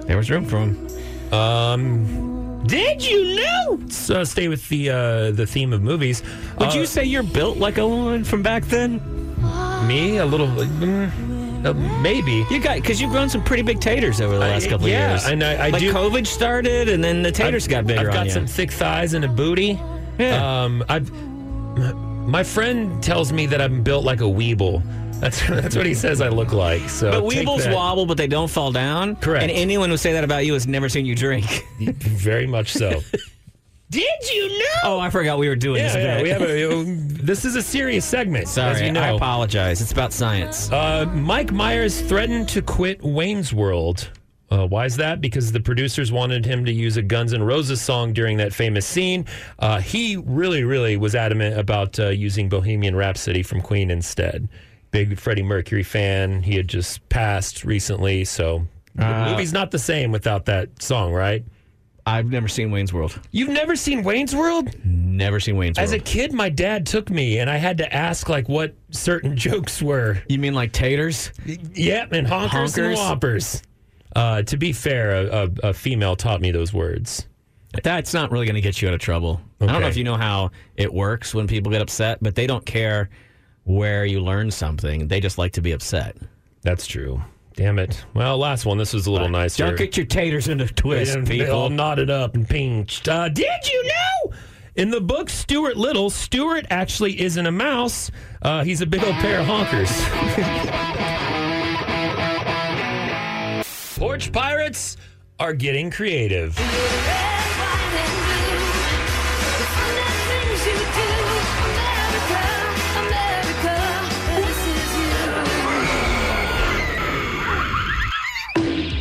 There 0.07 0.17
was 0.17 0.31
room 0.31 0.45
for 0.47 0.57
them. 0.61 0.89
Um, 1.33 2.65
did 2.67 3.07
you 3.07 3.37
know? 3.37 3.79
So 3.89 4.25
stay 4.25 4.49
with 4.49 4.69
the 4.69 4.91
uh, 4.91 5.31
the 5.33 5.47
theme 5.47 5.73
of 5.73 5.83
movies. 5.83 6.23
Would 6.59 6.71
Uh, 6.71 6.75
you 6.75 6.87
say 6.87 7.05
you're 7.05 7.23
built 7.23 7.59
like 7.59 7.79
a 7.79 7.87
woman 7.87 8.25
from 8.25 8.43
back 8.43 8.65
then? 8.65 9.01
me 9.87 10.17
a 10.19 10.27
little? 10.27 10.49
mm, 10.49 11.11
uh, 11.65 11.73
maybe. 12.03 12.45
You 12.51 12.61
got 12.61 12.77
because 12.77 13.01
you've 13.01 13.11
grown 13.11 13.29
some 13.29 13.43
pretty 13.43 13.63
big 13.63 13.81
taters 13.81 14.21
over 14.21 14.39
the 14.39 14.45
I- 14.45 14.51
last 14.51 14.69
couple 14.69 14.87
of 14.87 14.93
yeah, 14.93 15.11
years. 15.13 15.25
and 15.27 15.43
I- 15.43 15.67
I 15.67 15.71
like 15.71 15.81
do- 15.81 15.93
COVID 15.93 16.27
started, 16.27 16.89
and 16.89 17.03
then 17.03 17.23
the 17.23 17.33
taters 17.33 17.65
I've- 17.65 17.71
got 17.75 17.87
bigger 17.87 18.09
I've 18.09 18.15
got 18.15 18.31
some 18.31 18.47
thick 18.47 18.71
thighs 18.71 19.15
and 19.15 19.25
a 19.25 19.29
booty. 19.29 19.79
Yeah. 20.19 20.63
Um, 20.65 20.85
I've. 20.89 21.11
My 22.29 22.43
friend 22.43 23.03
tells 23.03 23.33
me 23.33 23.47
that 23.47 23.61
I'm 23.63 23.83
built 23.83 24.05
like 24.05 24.21
a 24.21 24.25
weeble. 24.25 24.83
That's 25.21 25.45
that's 25.49 25.75
what 25.77 25.87
he 25.87 25.95
says 25.95 26.21
I 26.21 26.29
look 26.29 26.53
like. 26.53 26.89
So 26.89 27.11
but 27.11 27.23
weebles 27.25 27.73
wobble, 27.73 28.05
but 28.07 28.17
they 28.17 28.27
don't 28.27 28.49
fall 28.51 28.71
down. 28.73 29.17
Correct. 29.17 29.43
And 29.43 29.51
anyone 29.51 29.89
who 29.91 29.97
say 29.97 30.13
that 30.13 30.25
about 30.25 30.45
you 30.45 30.53
has 30.53 30.67
never 30.67 30.89
seen 30.89 31.07
you 31.07 31.15
drink. 31.15 31.65
Very 31.81 32.47
much 32.47 32.73
so. 32.73 33.01
Did 33.91 34.31
you 34.35 34.49
know? 34.59 34.65
oh, 34.85 34.99
I 35.01 35.09
forgot 35.11 35.39
we 35.39 35.49
were 35.49 35.57
doing 35.57 35.83
this. 35.83 35.95
yeah, 35.95 36.17
yeah, 36.19 36.23
we 36.23 36.29
have 36.29 36.43
a. 36.43 36.85
This 37.23 37.45
is 37.45 37.57
a 37.57 37.63
serious 37.63 38.05
segment. 38.05 38.49
Sorry, 38.49 38.75
as 38.75 38.81
you 38.83 38.93
know. 38.93 39.01
I 39.01 39.09
apologize. 39.09 39.81
It's 39.81 39.93
about 39.93 40.13
science. 40.13 40.71
Uh, 40.71 41.07
Mike 41.15 41.53
Myers 41.53 42.01
threatened 42.03 42.49
to 42.51 42.61
quit 42.63 43.03
Wayne's 43.03 43.53
World. 43.55 44.11
Uh, 44.51 44.67
why 44.67 44.85
is 44.87 44.97
that? 44.97 45.21
Because 45.21 45.53
the 45.53 45.61
producers 45.61 46.11
wanted 46.13 46.45
him 46.45 46.65
to 46.65 46.73
use 46.73 46.97
a 46.97 47.03
Guns 47.03 47.33
N' 47.35 47.43
Roses 47.43 47.81
song 47.83 48.13
during 48.15 48.37
that 48.39 48.53
famous 48.53 48.87
scene. 48.87 49.27
Uh, 49.59 49.79
he 49.81 50.17
really, 50.17 50.65
really 50.65 50.97
was 50.97 51.15
adamant 51.15 51.59
about 51.59 51.99
uh, 51.99 52.09
using 52.09 52.49
Bohemian 52.49 52.97
Rhapsody 52.97 53.43
from 53.43 53.61
Queen 53.61 53.91
instead. 53.91 54.49
Big 54.91 55.19
Freddie 55.19 55.43
Mercury 55.43 55.83
fan. 55.83 56.43
He 56.43 56.57
had 56.57 56.67
just 56.69 57.07
passed 57.11 57.63
recently, 57.65 58.25
so 58.25 58.67
the 58.95 59.05
Uh, 59.07 59.31
movie's 59.31 59.53
not 59.53 59.71
the 59.71 59.79
same 59.79 60.13
without 60.13 60.47
that 60.47 60.83
song, 60.83 61.13
right? 61.13 61.45
I've 62.09 62.31
never 62.31 62.49
seen 62.49 62.71
Wayne's 62.71 62.91
World. 62.91 63.21
You've 63.33 63.51
never 63.51 63.77
seen 63.77 64.03
Wayne's 64.03 64.35
World? 64.35 64.75
Never 64.83 65.41
seen 65.41 65.57
Wayne's 65.57 65.77
World. 65.77 65.85
As 65.85 65.93
a 65.93 65.99
kid, 65.99 66.33
my 66.33 66.49
dad 66.49 66.87
took 66.87 67.11
me, 67.11 67.39
and 67.39 67.51
I 67.51 67.59
had 67.59 67.77
to 67.79 67.95
ask 67.95 68.31
like 68.31 68.49
what 68.49 68.75
certain 68.91 69.37
jokes 69.49 69.83
were. 69.83 70.23
you 70.27 70.39
mean 70.39 70.55
like 70.55 70.73
taters? 70.73 71.33
Yeah, 71.75 72.07
and 72.11 72.27
honkers, 72.27 72.79
and 72.83 72.95
whoppers. 72.95 73.63
Uh, 74.17 74.41
to 74.43 74.57
be 74.57 74.73
fair, 74.73 75.17
a, 75.17 75.27
a, 75.45 75.69
a 75.69 75.75
female 75.75 76.17
taught 76.17 76.41
me 76.41 76.51
those 76.51 76.73
words. 76.73 77.27
That's 77.83 78.15
not 78.15 78.33
really 78.33 78.47
going 78.47 78.55
to 78.55 78.63
get 78.63 78.81
you 78.81 78.89
out 78.89 78.95
of 78.95 79.01
trouble. 79.01 79.43
I 79.61 79.67
don't 79.67 79.83
know 79.83 79.89
if 79.89 79.97
you 79.99 80.05
know 80.05 80.17
how 80.17 80.51
it 80.77 80.93
works 80.93 81.35
when 81.35 81.47
people 81.47 81.71
get 81.71 81.83
upset, 81.83 82.19
but 82.23 82.35
they 82.35 82.47
don't 82.47 82.65
care 82.65 83.11
where 83.65 84.07
you 84.07 84.21
learn 84.21 84.51
something. 84.51 85.09
They 85.09 85.21
just 85.21 85.37
like 85.37 85.53
to 85.53 85.61
be 85.61 85.73
upset. 85.73 86.17
That's 86.63 86.87
true. 86.87 87.23
Damn 87.59 87.81
it. 87.81 88.05
Well, 88.15 88.39
last 88.39 88.67
one. 88.67 88.79
This 88.79 88.95
was 88.95 89.09
a 89.09 89.11
little 89.11 89.29
nicer. 89.29 89.67
Don't 89.67 89.77
get 89.77 89.97
your 89.97 90.07
taters 90.07 90.47
in 90.47 90.61
a 90.61 90.69
twist, 90.69 91.17
And 91.17 91.27
they 91.27 91.49
all 91.49 91.65
people. 91.67 91.71
knotted 91.77 92.09
up 92.09 92.37
and 92.37 92.49
pinched. 92.49 93.09
Uh, 93.09 93.29
did 93.29 93.49
you 93.69 93.85
know? 93.85 94.33
In 94.77 94.91
the 94.91 95.01
book 95.01 95.29
Stuart 95.29 95.77
Little, 95.77 96.09
Stuart 96.09 96.67
actually 96.71 97.21
isn't 97.21 97.45
a 97.45 97.51
mouse. 97.51 98.13
Uh, 98.43 98.63
he's 98.63 98.81
a 98.81 98.87
big 98.87 99.03
old 99.03 99.17
pair 99.17 99.41
of 99.41 99.47
honkers. 99.47 99.89
Porch 103.99 104.31
pirates 104.31 104.97
are 105.41 105.53
getting 105.53 105.91
creative. 105.91 106.57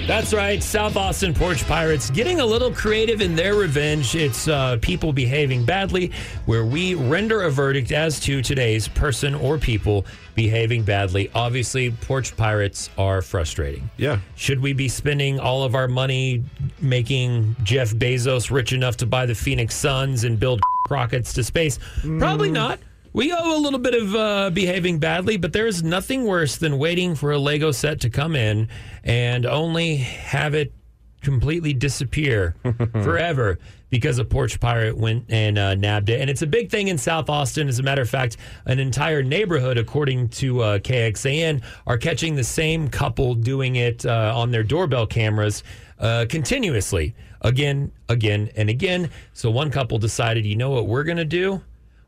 That's 0.07 0.33
right, 0.33 0.63
South 0.63 0.95
Austin 0.95 1.33
Porch 1.33 1.67
Pirates 1.67 2.09
getting 2.09 2.39
a 2.39 2.45
little 2.45 2.71
creative 2.71 3.19
in 3.19 3.35
their 3.35 3.55
revenge. 3.55 4.15
It's 4.15 4.47
uh, 4.47 4.77
people 4.81 5.11
behaving 5.11 5.65
badly, 5.65 6.13
where 6.45 6.63
we 6.63 6.95
render 6.95 7.41
a 7.41 7.51
verdict 7.51 7.91
as 7.91 8.17
to 8.21 8.41
today's 8.41 8.87
person 8.87 9.35
or 9.35 9.57
people 9.57 10.05
behaving 10.33 10.83
badly. 10.83 11.29
Obviously, 11.35 11.91
Porch 11.91 12.37
Pirates 12.37 12.89
are 12.97 13.21
frustrating. 13.21 13.89
Yeah. 13.97 14.19
Should 14.37 14.61
we 14.61 14.71
be 14.71 14.87
spending 14.87 15.41
all 15.41 15.63
of 15.63 15.75
our 15.75 15.89
money 15.89 16.41
making 16.79 17.57
Jeff 17.63 17.91
Bezos 17.91 18.49
rich 18.49 18.71
enough 18.71 18.95
to 18.97 19.05
buy 19.05 19.25
the 19.25 19.35
Phoenix 19.35 19.75
Suns 19.75 20.23
and 20.23 20.39
build 20.39 20.61
rockets 20.89 21.33
to 21.33 21.43
space? 21.43 21.79
Probably 22.17 22.49
not. 22.49 22.79
We 23.13 23.33
owe 23.33 23.57
a 23.57 23.59
little 23.59 23.79
bit 23.79 23.95
of 23.95 24.15
uh, 24.15 24.49
behaving 24.51 24.99
badly, 24.99 25.37
but 25.37 25.53
there 25.53 25.67
is 25.67 25.83
nothing 25.83 26.25
worse 26.25 26.57
than 26.57 26.77
waiting 26.77 27.15
for 27.15 27.31
a 27.31 27.39
Lego 27.39 27.71
set 27.71 28.01
to 28.01 28.09
come 28.09 28.35
in 28.35 28.69
and 29.03 29.45
only 29.45 29.97
have 29.97 30.53
it 30.53 30.73
completely 31.21 31.73
disappear 31.73 32.55
forever 32.91 33.57
because 33.89 34.19
a 34.19 34.25
porch 34.25 34.59
pirate 34.59 34.97
went 34.97 35.25
and 35.29 35.57
uh, 35.57 35.75
nabbed 35.75 36.09
it. 36.09 36.21
And 36.21 36.29
it's 36.29 36.41
a 36.41 36.47
big 36.47 36.69
thing 36.69 36.89
in 36.89 36.97
South 36.97 37.29
Austin. 37.29 37.67
As 37.67 37.79
a 37.79 37.83
matter 37.83 38.01
of 38.01 38.09
fact, 38.09 38.37
an 38.65 38.79
entire 38.79 39.23
neighborhood, 39.23 39.77
according 39.77 40.29
to 40.29 40.61
uh, 40.61 40.79
KXAN, 40.79 41.63
are 41.85 41.97
catching 41.97 42.35
the 42.35 42.43
same 42.43 42.87
couple 42.87 43.33
doing 43.33 43.77
it 43.77 44.05
uh, 44.05 44.33
on 44.35 44.51
their 44.51 44.63
doorbell 44.63 45.07
cameras 45.07 45.63
uh, 45.99 46.25
continuously, 46.29 47.15
again, 47.41 47.91
again, 48.09 48.49
and 48.55 48.69
again. 48.69 49.09
So 49.33 49.49
one 49.49 49.71
couple 49.71 49.97
decided, 49.97 50.45
you 50.45 50.55
know 50.55 50.69
what 50.69 50.87
we're 50.87 51.03
going 51.03 51.17
to 51.17 51.25
do? 51.25 51.61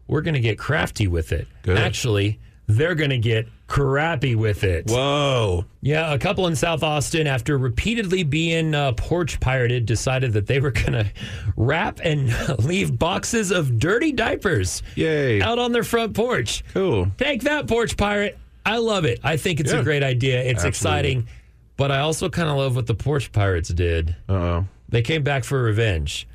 We're 0.10 0.22
going 0.22 0.34
to 0.34 0.40
get 0.42 0.58
crafty 0.58 1.08
with 1.08 1.32
it. 1.32 1.48
Good. 1.62 1.78
Actually, 1.78 2.40
they're 2.68 2.96
going 2.96 3.12
to 3.12 3.18
get 3.20 3.48
crappy 3.68 4.36
with 4.36 4.64
it. 4.64 4.90
Whoa. 4.90 5.66
Yeah, 5.82 6.12
a 6.14 6.18
couple 6.18 6.48
in 6.48 6.56
South 6.56 6.82
Austin, 6.84 7.28
after 7.28 7.58
repeatedly 7.58 8.24
being 8.24 8.74
uh, 8.74 8.94
porch 8.94 9.40
pirated, 9.40 9.86
decided 9.86 10.34
that 10.34 10.48
they 10.48 10.60
were 10.60 10.72
going 10.72 10.94
to 10.94 11.06
wrap 11.56 12.00
and 12.04 12.34
leave 12.66 12.98
boxes 12.98 13.52
of 13.52 13.78
dirty 13.80 14.12
diapers 14.12 14.82
Yay. 14.96 15.42
out 15.42 15.60
on 15.60 15.72
their 15.72 15.84
front 15.84 16.16
porch. 16.16 16.64
Cool. 16.74 17.12
Take 17.18 17.44
that, 17.44 17.68
porch 17.68 17.96
pirate. 17.96 18.38
I 18.66 18.78
love 18.78 19.06
it. 19.06 19.20
I 19.24 19.38
think 19.38 19.60
it's 19.60 19.72
Yeah. 19.72 19.80
a 19.80 19.84
great 19.84 20.04
idea. 20.04 20.40
It's 20.42 20.66
Absolutely. 20.66 20.70
exciting, 20.70 21.28
but 21.78 21.92
I 21.92 22.00
also 22.00 22.30
kind 22.30 22.50
of 22.50 22.58
love 22.58 22.76
what 22.76 22.88
the 22.88 22.96
porch 22.96 23.32
pirates 23.32 23.70
did. 23.70 24.16
Uh 24.28 24.34
oh. 24.34 24.68
They 24.90 25.02
came 25.04 25.22
back 25.24 25.44
for 25.44 25.62
revenge. 25.62 26.28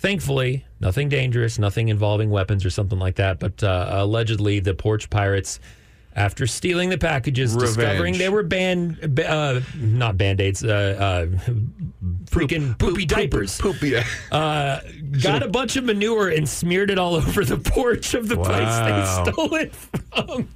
Thankfully, 0.00 0.64
nothing 0.78 1.08
dangerous, 1.08 1.58
nothing 1.58 1.88
involving 1.88 2.30
weapons 2.30 2.64
or 2.64 2.70
something 2.70 3.00
like 3.00 3.16
that. 3.16 3.40
But 3.40 3.62
uh, 3.64 3.88
allegedly, 3.90 4.60
the 4.60 4.72
porch 4.72 5.10
pirates, 5.10 5.58
after 6.14 6.46
stealing 6.46 6.88
the 6.88 6.98
packages, 6.98 7.52
Revenge. 7.54 7.76
discovering 7.76 8.18
they 8.18 8.28
were 8.28 8.44
band, 8.44 9.20
uh, 9.20 9.60
not 9.76 10.16
band 10.16 10.40
aids, 10.40 10.62
uh, 10.62 11.26
uh, 11.40 11.50
freaking 12.26 12.78
poopy 12.78 13.06
diapers, 13.06 13.58
Poopy. 13.60 13.96
uh, 14.32 14.80
got 15.20 15.42
a 15.42 15.48
bunch 15.48 15.74
of 15.76 15.82
manure 15.82 16.28
and 16.28 16.48
smeared 16.48 16.92
it 16.92 16.98
all 16.98 17.14
over 17.16 17.44
the 17.44 17.56
porch 17.58 18.14
of 18.14 18.28
the 18.28 18.36
Wow. 18.38 18.44
place 18.44 19.26
they 19.26 19.32
stole 19.32 19.54
it 19.56 19.74
from. 19.74 20.48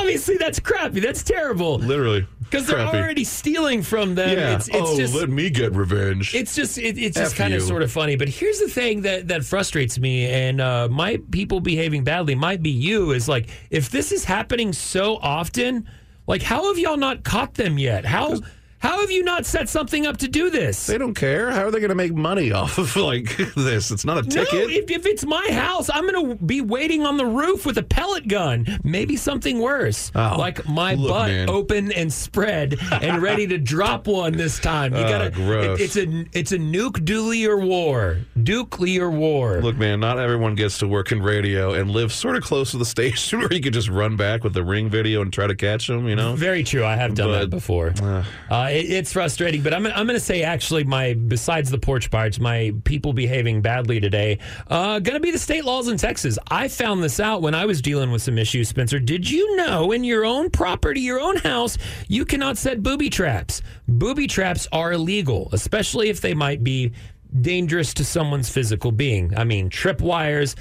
Obviously, 0.00 0.36
that's 0.36 0.58
crappy. 0.60 1.00
That's 1.00 1.22
terrible. 1.22 1.78
Literally. 1.78 2.26
Because 2.40 2.66
they're 2.66 2.76
Crappy. 2.76 2.98
already 2.98 3.24
stealing 3.24 3.80
from 3.82 4.14
them. 4.14 4.36
Yeah. 4.36 4.56
It's, 4.56 4.68
it's 4.68 4.76
oh, 4.78 4.96
just 4.96 5.14
let 5.14 5.30
me 5.30 5.48
get 5.48 5.72
revenge. 5.74 6.34
it's 6.34 6.54
just 6.54 6.76
it, 6.76 6.98
it's 6.98 7.16
just 7.16 7.32
F 7.32 7.38
kind 7.38 7.54
of 7.54 7.62
sort 7.62 7.82
of 7.82 7.90
funny. 7.90 8.14
But 8.16 8.28
here's 8.28 8.58
the 8.58 8.68
thing 8.68 9.02
that 9.02 9.28
that 9.28 9.42
frustrates 9.44 9.98
me, 9.98 10.26
and 10.26 10.60
uh, 10.60 10.88
my 10.90 11.18
people 11.30 11.60
behaving 11.60 12.04
badly 12.04 12.34
might 12.34 12.62
be 12.62 12.68
you. 12.68 13.12
Is 13.12 13.26
like 13.26 13.48
if 13.70 13.88
this 13.88 14.12
is 14.12 14.24
happening 14.24 14.74
so 14.74 15.16
often, 15.16 15.88
like 16.26 16.42
how 16.42 16.66
have 16.66 16.78
y'all 16.78 16.98
not 16.98 17.24
caught 17.24 17.54
them 17.54 17.78
yet? 17.78 18.04
How 18.04 18.38
how 18.82 19.00
have 19.00 19.10
you 19.10 19.22
not 19.22 19.46
set 19.46 19.68
something 19.68 20.06
up 20.06 20.16
to 20.18 20.28
do 20.28 20.50
this? 20.50 20.86
they 20.86 20.98
don't 20.98 21.14
care. 21.14 21.50
How 21.50 21.62
are 21.66 21.70
they 21.70 21.78
going 21.80 21.88
to 21.90 21.94
make 21.94 22.14
money 22.14 22.52
off 22.60 22.78
of 22.78 22.94
like 22.96 23.36
this? 23.54 23.90
It's 23.90 24.04
not 24.04 24.18
a 24.18 24.22
No, 24.22 24.44
ticket. 24.44 24.70
if, 24.70 24.90
if 24.90 25.06
it's 25.06 25.24
my 25.24 25.46
house, 25.52 25.88
I'm 25.88 26.06
going 26.10 26.36
to 26.36 26.44
be 26.44 26.60
waiting 26.60 27.06
on 27.06 27.16
the 27.16 27.26
roof 27.26 27.64
with 27.64 27.78
a 27.78 27.82
pellet 27.82 28.28
gun. 28.28 28.66
Maybe 28.84 29.16
something 29.16 29.58
worse, 29.60 30.10
Oh, 30.14 30.36
like 30.38 30.66
my 30.68 30.94
look, 30.94 31.08
butt 31.10 31.28
man. 31.28 31.48
open 31.48 31.92
and 31.92 32.12
spread 32.12 32.78
and 32.90 33.22
ready 33.22 33.46
to 33.46 33.58
drop 33.58 34.06
one 34.06 34.32
this 34.32 34.58
time. 34.58 34.92
You 34.94 35.00
Oh, 35.04 35.08
gotta. 35.08 35.30
gross. 35.30 35.80
it- 35.80 35.82
it's 35.84 35.96
a 35.96 36.24
it's 36.38 36.52
a 36.52 36.58
nuke 36.58 37.00
nuclear 37.02 37.56
war. 37.58 38.18
Nuclear 38.34 39.10
war. 39.10 39.60
Look, 39.62 39.76
man, 39.76 40.00
not 40.00 40.18
everyone 40.18 40.54
gets 40.54 40.78
to 40.78 40.88
work 40.88 41.12
in 41.12 41.22
radio 41.22 41.72
and 41.74 41.90
live 41.90 42.12
sort 42.12 42.36
of 42.36 42.42
close 42.42 42.70
to 42.72 42.78
the 42.78 42.84
station 42.96 43.38
where 43.40 43.52
you 43.52 43.60
could 43.60 43.72
just 43.72 43.88
run 43.88 44.16
back 44.16 44.42
with 44.44 44.54
the 44.54 44.64
ring 44.64 44.88
video 44.88 45.22
and 45.22 45.32
try 45.32 45.46
to 45.46 45.54
catch 45.54 45.86
them, 45.86 46.08
you 46.08 46.16
know? 46.16 46.34
Very 46.34 46.64
true. 46.64 46.84
I 46.84 46.96
have 46.96 47.14
done 47.14 47.28
But, 47.28 47.38
that 47.40 47.50
before. 47.50 47.92
Uh, 48.02 48.24
it, 48.72 48.90
it's 48.90 49.12
frustrating, 49.12 49.62
but 49.62 49.74
I'm, 49.74 49.86
I'm 49.86 50.06
going 50.06 50.18
to 50.18 50.20
say 50.20 50.42
actually, 50.42 50.84
my 50.84 51.14
besides 51.14 51.70
the 51.70 51.78
porch 51.78 52.10
pirates, 52.10 52.40
my 52.40 52.72
people 52.84 53.12
behaving 53.12 53.62
badly 53.62 54.00
today, 54.00 54.38
uh, 54.68 54.98
going 54.98 55.14
to 55.14 55.20
be 55.20 55.30
the 55.30 55.38
state 55.38 55.64
laws 55.64 55.88
in 55.88 55.96
Texas. 55.96 56.38
I 56.50 56.68
found 56.68 57.02
this 57.02 57.20
out 57.20 57.42
when 57.42 57.54
I 57.54 57.66
was 57.66 57.82
dealing 57.82 58.10
with 58.10 58.22
some 58.22 58.38
issues. 58.38 58.68
Spencer, 58.68 58.98
did 58.98 59.28
you 59.28 59.56
know 59.56 59.92
in 59.92 60.04
your 60.04 60.24
own 60.24 60.50
property, 60.50 61.00
your 61.00 61.20
own 61.20 61.36
house, 61.36 61.78
you 62.08 62.24
cannot 62.24 62.58
set 62.58 62.82
booby 62.82 63.10
traps? 63.10 63.62
Booby 63.88 64.26
traps 64.26 64.66
are 64.72 64.92
illegal, 64.92 65.48
especially 65.52 66.08
if 66.08 66.20
they 66.20 66.34
might 66.34 66.64
be 66.64 66.92
dangerous 67.40 67.94
to 67.94 68.04
someone's 68.04 68.50
physical 68.50 68.92
being. 68.92 69.36
I 69.36 69.44
mean, 69.44 69.70
tripwires. 69.70 70.54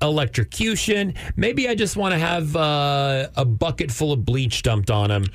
Electrocution. 0.00 1.14
Maybe 1.36 1.68
I 1.68 1.74
just 1.74 1.96
want 1.96 2.12
to 2.12 2.18
have 2.18 2.54
uh, 2.56 3.28
a 3.36 3.44
bucket 3.44 3.90
full 3.90 4.12
of 4.12 4.24
bleach 4.24 4.62
dumped 4.62 4.90
on 4.90 5.10
him. 5.10 5.26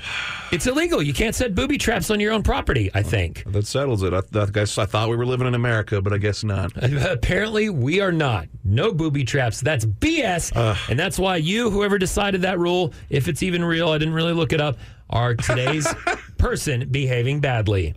It's 0.52 0.66
illegal. 0.66 1.02
You 1.02 1.12
can't 1.12 1.34
set 1.34 1.54
booby 1.54 1.78
traps 1.78 2.10
on 2.10 2.20
your 2.20 2.32
own 2.32 2.42
property. 2.42 2.90
I 2.94 3.02
think. 3.02 3.44
That 3.46 3.66
settles 3.66 4.02
it. 4.02 4.12
I, 4.14 4.22
I 4.38 4.46
guess 4.46 4.78
I 4.78 4.86
thought 4.86 5.08
we 5.08 5.16
were 5.16 5.26
living 5.26 5.46
in 5.46 5.54
America, 5.54 6.00
but 6.00 6.12
I 6.12 6.18
guess 6.18 6.42
not. 6.44 6.72
Apparently, 6.76 7.70
we 7.70 8.00
are 8.00 8.12
not. 8.12 8.48
No 8.64 8.92
booby 8.92 9.24
traps. 9.24 9.60
That's 9.60 9.84
BS. 9.84 10.52
and 10.88 10.98
that's 10.98 11.18
why 11.18 11.36
you, 11.36 11.70
whoever 11.70 11.98
decided 11.98 12.42
that 12.42 12.58
rule, 12.58 12.92
if 13.08 13.28
it's 13.28 13.42
even 13.42 13.64
real, 13.64 13.90
I 13.90 13.98
didn't 13.98 14.14
really 14.14 14.32
look 14.32 14.52
it 14.52 14.60
up, 14.60 14.78
are 15.10 15.34
today's 15.34 15.86
person 16.38 16.88
behaving 16.90 17.40
badly. 17.40 17.92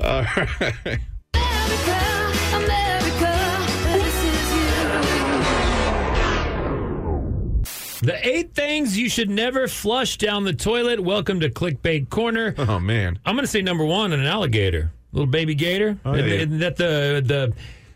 The 8.03 8.27
eight 8.27 8.53
things 8.53 8.97
you 8.97 9.07
should 9.07 9.29
never 9.29 9.65
flush 9.69 10.17
down 10.17 10.43
the 10.43 10.51
toilet. 10.51 10.99
Welcome 10.99 11.39
to 11.39 11.49
Clickbait 11.49 12.09
Corner. 12.09 12.53
Oh, 12.57 12.77
man. 12.77 13.17
I'm 13.25 13.33
going 13.33 13.45
to 13.45 13.49
say 13.49 13.61
number 13.61 13.85
one, 13.85 14.11
an 14.11 14.25
alligator, 14.25 14.91
little 15.13 15.25
baby 15.25 15.55
gator. 15.55 15.97
Oh, 16.03 16.13
yeah. 16.13 16.25
Isn't 16.25 16.59
that 16.59 16.75
the 16.75 17.23
the 17.25 17.53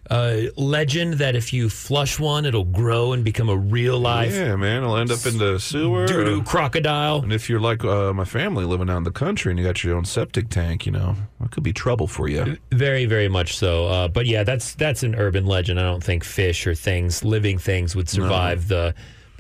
uh, 0.10 0.49
legend 0.55 1.16
that 1.16 1.36
if 1.36 1.51
you 1.51 1.68
flush 1.68 2.22
one, 2.22 2.45
it'll 2.45 2.64
grow 2.64 3.12
and 3.12 3.26
become 3.26 3.49
a 3.49 3.58
real 3.58 3.99
life 3.99 4.34
Yeah, 4.34 4.55
man. 4.55 4.84
It'll 4.84 4.95
end 4.95 5.12
up 5.12 5.26
in 5.26 5.38
the 5.38 5.60
sewer. 5.60 6.08
doo 6.08 6.24
doo 6.24 6.43
crocodile? 6.43 7.22
And 7.22 7.34
if 7.34 7.49
you're 7.49 7.60
like 7.60 7.84
uh, 7.84 8.14
my 8.14 8.24
family 8.24 8.64
living 8.64 8.89
out 8.89 8.99
in 8.99 9.03
the 9.03 9.12
country 9.12 9.51
and 9.51 9.60
you 9.60 9.66
got 9.66 9.84
your 9.84 9.97
own 9.97 10.05
septic 10.05 10.47
tank, 10.47 10.86
you 10.86 10.93
know, 10.93 11.18
that 11.41 11.51
could 11.51 11.64
be 11.64 11.74
trouble 11.74 12.08
for 12.08 12.30
you. 12.30 12.58
Very, 12.72 13.03
very 13.08 13.28
much 13.28 13.58
so. 13.58 13.88
Uh, 13.88 14.08
but 14.08 14.26
yeah, 14.26 14.43
that's 14.43 14.74
that's 14.76 15.03
an 15.03 15.16
urban 15.16 15.45
legend. 15.45 15.82
I 15.82 15.84
don't 15.84 16.01
think 16.01 16.24
fish 16.24 16.66
or 16.66 16.74
things, 16.76 17.26
living 17.26 17.58
things, 17.58 17.93
would 17.93 18.08
survive 18.08 18.70
the 18.70 18.95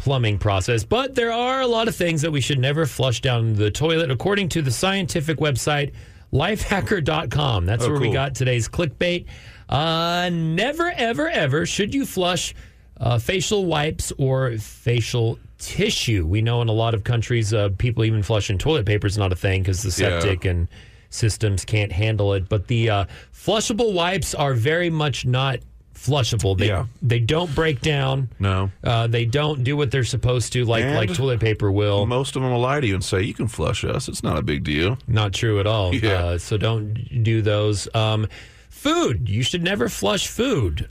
plumbing 0.07 0.37
process. 0.37 0.85
But 0.85 1.15
there 1.15 1.33
are 1.33 1.59
a 1.59 1.67
lot 1.67 1.89
of 1.89 1.95
things 1.95 2.21
that 2.21 2.31
we 2.31 2.39
should 2.39 2.59
never 2.59 2.85
flush 2.85 3.19
down 3.19 3.55
the 3.55 3.69
toilet, 3.69 4.09
according 4.09 4.47
to 4.49 4.61
the 4.61 4.71
scientific 4.71 5.37
website 5.39 5.91
lifehacker.com. 6.33 7.65
That's 7.65 7.83
Oh, 7.83 7.91
where 7.91 7.99
we 7.99 8.11
got 8.13 8.33
today's 8.33 8.69
clickbait. 8.69 9.25
Uh, 9.67 10.29
never, 10.31 10.91
ever, 10.95 11.27
ever 11.29 11.65
should 11.65 11.93
you 11.93 12.05
flush 12.05 12.55
uh, 13.01 13.19
facial 13.19 13.65
wipes 13.65 14.13
or 14.17 14.57
facial 14.57 15.39
tissue. 15.57 16.25
We 16.25 16.41
know 16.41 16.61
in 16.61 16.69
a 16.69 16.73
lot 16.73 16.93
of 16.93 17.03
countries, 17.03 17.53
uh, 17.53 17.69
people 17.77 18.05
even 18.05 18.23
flushing 18.23 18.57
toilet 18.57 18.85
paper 18.85 19.07
is 19.07 19.17
not 19.17 19.33
a 19.33 19.35
thing 19.35 19.61
because 19.61 19.83
the 19.83 19.89
Yeah. 20.01 20.19
septic 20.21 20.45
and 20.45 20.69
systems 21.09 21.65
can't 21.65 21.91
handle 21.91 22.33
it. 22.33 22.47
But 22.47 22.67
the 22.67 22.89
uh, 22.89 23.05
flushable 23.33 23.93
wipes 23.93 24.33
are 24.33 24.53
very 24.53 24.89
much 24.89 25.25
not 25.25 25.59
flushable. 25.97 26.57
They 26.57 26.67
Yeah. 26.67 26.85
they 27.01 27.19
don't 27.19 27.53
break 27.55 27.81
down. 27.81 28.29
No. 28.39 28.71
Uh, 28.83 29.07
they 29.07 29.25
don't 29.25 29.63
do 29.63 29.75
what 29.75 29.91
they're 29.91 30.03
supposed 30.03 30.53
to, 30.53 30.63
like 30.63 30.83
And 30.83 30.95
like 30.95 31.13
toilet 31.13 31.39
paper 31.39 31.71
will. 31.71 32.05
Most 32.05 32.35
of 32.35 32.41
them 32.43 32.51
will 32.51 32.59
lie 32.61 32.79
to 32.79 32.87
you 32.87 32.93
and 32.95 33.03
say, 33.03 33.21
you 33.23 33.33
can 33.33 33.47
flush 33.47 33.83
us. 33.83 34.07
It's 34.07 34.23
not 34.23 34.37
a 34.37 34.41
big 34.41 34.63
deal. 34.63 34.97
Not 35.07 35.33
true 35.33 35.59
at 35.59 35.67
all. 35.67 35.93
Yeah. 35.93 36.11
Uh, 36.13 36.37
so 36.37 36.57
don't 36.57 36.93
do 37.23 37.41
those. 37.41 37.87
Um, 37.95 38.27
food. 38.69 39.27
You 39.27 39.41
should 39.43 39.63
never 39.63 39.89
flush 39.89 40.27
food. 40.27 40.87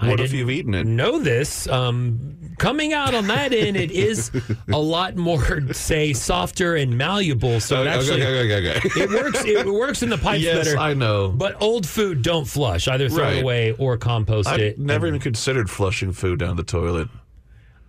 What 0.00 0.20
if 0.20 0.32
you've 0.32 0.50
eaten 0.50 0.74
it? 0.74 0.86
Know 0.86 1.18
this. 1.18 1.66
Um, 1.66 2.36
coming 2.58 2.92
out 2.92 3.14
on 3.14 3.26
that 3.26 3.52
end, 3.52 3.76
it 3.76 3.90
is 3.90 4.30
a 4.72 4.78
lot 4.78 5.16
more, 5.16 5.72
say, 5.72 6.12
softer 6.12 6.76
and 6.76 6.96
malleable. 6.96 7.60
So 7.60 7.82
it 7.82 7.88
actually, 7.88 8.22
okay, 8.22 8.56
okay, 8.70 8.78
okay. 8.78 9.00
it 9.00 9.10
works. 9.10 9.44
It 9.44 9.66
works 9.66 10.02
in 10.02 10.08
the 10.10 10.18
pipes 10.18 10.42
yes, 10.42 10.66
better. 10.66 10.78
I 10.78 10.94
know. 10.94 11.28
But 11.30 11.60
old 11.60 11.86
food 11.86 12.22
don't 12.22 12.44
flush. 12.44 12.86
Either 12.86 13.08
throw 13.08 13.24
Right. 13.24 13.36
it 13.38 13.42
away 13.42 13.72
or 13.72 13.96
compost 13.96 14.48
I've 14.48 14.60
it. 14.60 14.78
never 14.78 15.06
even 15.06 15.20
considered 15.20 15.68
flushing 15.68 16.12
food 16.12 16.38
down 16.38 16.56
the 16.56 16.62
toilet. 16.62 17.08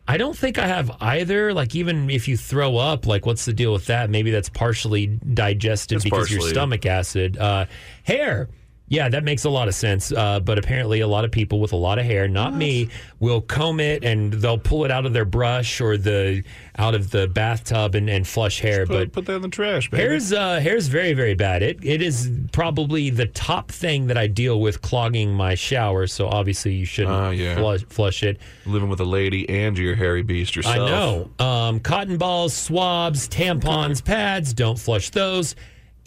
I 0.08 0.18
don't 0.18 0.36
think 0.36 0.58
I 0.58 0.66
have 0.66 0.90
either. 1.02 1.54
Like 1.54 1.76
even 1.76 2.10
if 2.10 2.28
you 2.28 2.36
throw 2.36 2.78
up, 2.78 3.06
like 3.06 3.28
what's 3.28 3.46
the 3.46 3.54
deal 3.54 3.72
with 3.72 3.86
that? 3.86 4.10
Maybe 4.10 4.32
that's 4.32 4.50
partially 4.50 5.06
digested 5.06 5.98
It's 5.98 6.04
because 6.04 6.26
of 6.26 6.32
your 6.32 6.42
stomach 6.42 6.88
acid. 6.88 7.38
Uh, 7.38 7.66
hair. 8.04 8.50
Yeah, 8.90 9.08
that 9.10 9.24
makes 9.24 9.44
a 9.46 9.50
lot 9.50 9.68
of 9.68 9.76
sense. 9.76 10.12
Uh, 10.12 10.40
but 10.40 10.58
apparently, 10.58 11.00
a 11.02 11.08
lot 11.08 11.24
of 11.26 11.32
people 11.32 11.60
with 11.60 11.72
a 11.74 11.76
lot 11.78 12.00
of 12.00 12.06
hair, 12.06 12.28
not 12.28 12.56
me, 12.56 12.90
will 13.20 13.40
comb 13.42 13.80
it 13.80 14.04
and 14.04 14.34
they'll 14.34 14.58
pull 14.58 14.84
it 14.84 14.90
out 14.92 15.06
of 15.06 15.14
their 15.14 15.26
brush 15.26 15.80
or 15.80 15.96
the 15.96 16.44
out 16.78 16.96
of 16.96 17.12
the 17.12 17.28
bathtub 17.28 17.94
and, 17.94 18.10
and 18.10 18.28
flush 18.28 18.60
hair. 18.62 18.86
Put, 18.86 18.94
but 18.94 19.12
put 19.14 19.26
that 19.28 19.36
in 19.36 19.42
the 19.44 19.50
trash, 19.50 19.90
baby. 19.92 20.02
Hair's 20.04 20.34
uh, 20.34 20.60
hair's 20.60 20.88
very 20.88 21.14
very 21.14 21.36
bad. 21.36 21.62
It 21.62 21.78
it 21.84 22.02
is 22.02 22.32
probably 22.52 23.10
the 23.12 23.28
top 23.28 23.72
thing 23.72 24.08
that 24.08 24.18
I 24.18 24.28
deal 24.28 24.60
with 24.60 24.82
clogging 24.82 25.34
my 25.34 25.56
shower. 25.56 26.08
So 26.08 26.28
obviously 26.28 26.74
you 26.74 26.86
shouldn't 26.86 27.14
Ah, 27.16 27.30
yeah. 27.30 27.56
flush, 27.58 27.86
flush 27.90 28.24
it. 28.24 28.40
Living 28.66 28.90
with 28.90 29.00
a 29.02 29.06
lady 29.06 29.48
and 29.50 29.78
your 29.78 29.96
hairy 29.96 30.24
beast 30.24 30.56
yourself. 30.56 30.76
I 30.78 30.90
know. 30.90 31.30
Um, 31.38 31.80
cotton 31.80 32.18
balls, 32.18 32.56
swabs, 32.56 33.28
tampons, 33.30 34.04
pads. 34.04 34.54
Don't 34.54 34.80
flush 34.80 35.10
those. 35.12 35.56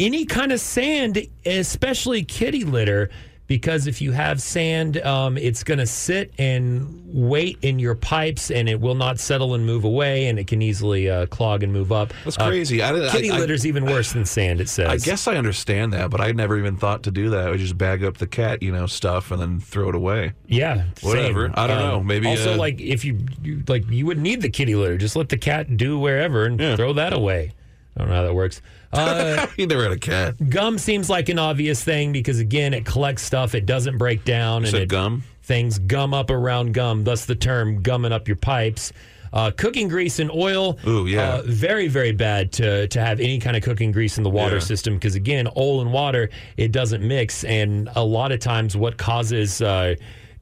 Any 0.02 0.24
kind 0.24 0.50
of 0.50 0.58
sand, 0.60 1.24
especially 1.46 2.24
kitty 2.24 2.64
litter, 2.64 3.08
because 3.46 3.86
if 3.86 4.00
you 4.00 4.10
have 4.12 4.40
sand, 4.42 4.96
um, 5.02 5.36
it's 5.36 5.62
going 5.62 5.78
to 5.78 5.86
sit 5.86 6.32
and 6.38 7.02
wait 7.06 7.58
in 7.62 7.78
your 7.78 7.94
pipes, 7.94 8.50
and 8.50 8.68
it 8.68 8.80
will 8.80 8.94
not 8.94 9.20
settle 9.20 9.54
and 9.54 9.64
move 9.66 9.84
away, 9.84 10.26
and 10.26 10.38
it 10.40 10.46
can 10.48 10.60
easily 10.62 11.08
uh, 11.08 11.26
clog 11.26 11.62
and 11.62 11.72
move 11.72 11.92
up. 11.92 12.12
That's 12.24 12.36
Uh, 12.38 12.48
crazy. 12.48 12.82
I- 12.82 13.06
I- 13.06 13.10
kitty 13.10 13.30
I- 13.30 13.38
litter's 13.38 13.64
even 13.66 13.84
worse 13.84 14.12
than 14.12 14.24
sand. 14.24 14.60
It 14.60 14.68
says. 14.68 14.88
I 14.88 14.96
guess 14.96 15.28
I 15.28 15.36
understand 15.36 15.92
that, 15.92 16.10
but 16.10 16.20
I 16.20 16.32
never 16.32 16.58
even 16.58 16.76
thought 16.76 17.02
to 17.04 17.10
do 17.12 17.30
that. 17.30 17.46
I 17.46 17.50
would 17.50 17.60
just 17.60 17.76
bag 17.78 18.02
up 18.02 18.16
the 18.16 18.26
cat, 18.26 18.60
you 18.62 18.72
know, 18.72 18.86
stuff 18.86 19.30
and 19.30 19.40
then 19.40 19.60
throw 19.60 19.88
it 19.90 19.94
away. 19.94 20.32
Yeah, 20.48 20.84
Whatever. 21.02 21.46
same. 21.48 21.54
I 21.56 21.66
don't 21.68 21.78
Um, 21.78 21.88
know. 21.88 22.02
Maybe, 22.02 22.26
also 22.26 22.54
uh, 22.54 22.56
like 22.56 22.80
if 22.80 23.04
you, 23.04 23.18
you 23.44 23.62
like 23.68 23.84
you 23.90 24.06
wouldn't 24.06 24.24
need 24.24 24.40
the 24.42 24.50
kitty 24.50 24.74
litter. 24.74 24.96
Just 24.96 25.14
let 25.14 25.28
the 25.28 25.38
cat 25.38 25.76
do 25.76 25.96
wherever 25.98 26.46
and 26.46 26.58
throw 26.76 26.92
that 26.94 27.12
away. 27.12 27.52
I 27.96 28.00
don't 28.00 28.08
know 28.08 28.14
how 28.16 28.22
that 28.22 28.34
works. 28.34 28.62
Uh, 28.92 29.46
you 29.56 29.66
never 29.66 29.82
had 29.82 29.92
a 29.92 29.98
cat. 29.98 30.48
gum 30.50 30.78
seems 30.78 31.08
like 31.10 31.28
an 31.28 31.38
obvious 31.38 31.82
thing 31.84 32.12
because 32.12 32.38
again, 32.38 32.72
it 32.74 32.84
collects 32.86 33.22
stuff. 33.22 33.54
It 33.54 33.66
doesn't 33.66 33.98
break 33.98 34.24
down. 34.24 34.64
and 34.64 34.74
it, 34.74 34.88
gum? 34.88 35.24
Things 35.42 35.78
gum 35.78 36.14
up 36.14 36.30
around 36.30 36.72
gum. 36.74 37.04
Thus 37.04 37.24
the 37.26 37.34
term 37.34 37.82
gumming 37.82 38.12
up 38.12 38.28
your 38.28 38.36
pipes. 38.36 38.92
Uh, 39.32 39.50
cooking 39.50 39.88
grease 39.88 40.18
and 40.18 40.30
oil. 40.30 40.78
Ooh, 40.86 41.06
yeah. 41.06 41.36
Uh, 41.36 41.42
very, 41.46 41.88
very 41.88 42.12
bad 42.12 42.52
to 42.52 42.86
to 42.88 43.00
have 43.00 43.18
any 43.18 43.38
kind 43.38 43.56
of 43.56 43.62
cooking 43.62 43.90
grease 43.90 44.18
in 44.18 44.24
the 44.24 44.30
water 44.30 44.56
Yeah. 44.56 44.60
system 44.60 44.94
because 44.94 45.14
again, 45.14 45.48
oil 45.56 45.80
and 45.80 45.90
water 45.92 46.28
it 46.58 46.70
doesn't 46.70 47.02
mix, 47.06 47.42
and 47.44 47.88
a 47.94 48.04
lot 48.04 48.30
of 48.30 48.40
times 48.40 48.76
what 48.76 48.98
causes 48.98 49.62
uh, 49.62 49.94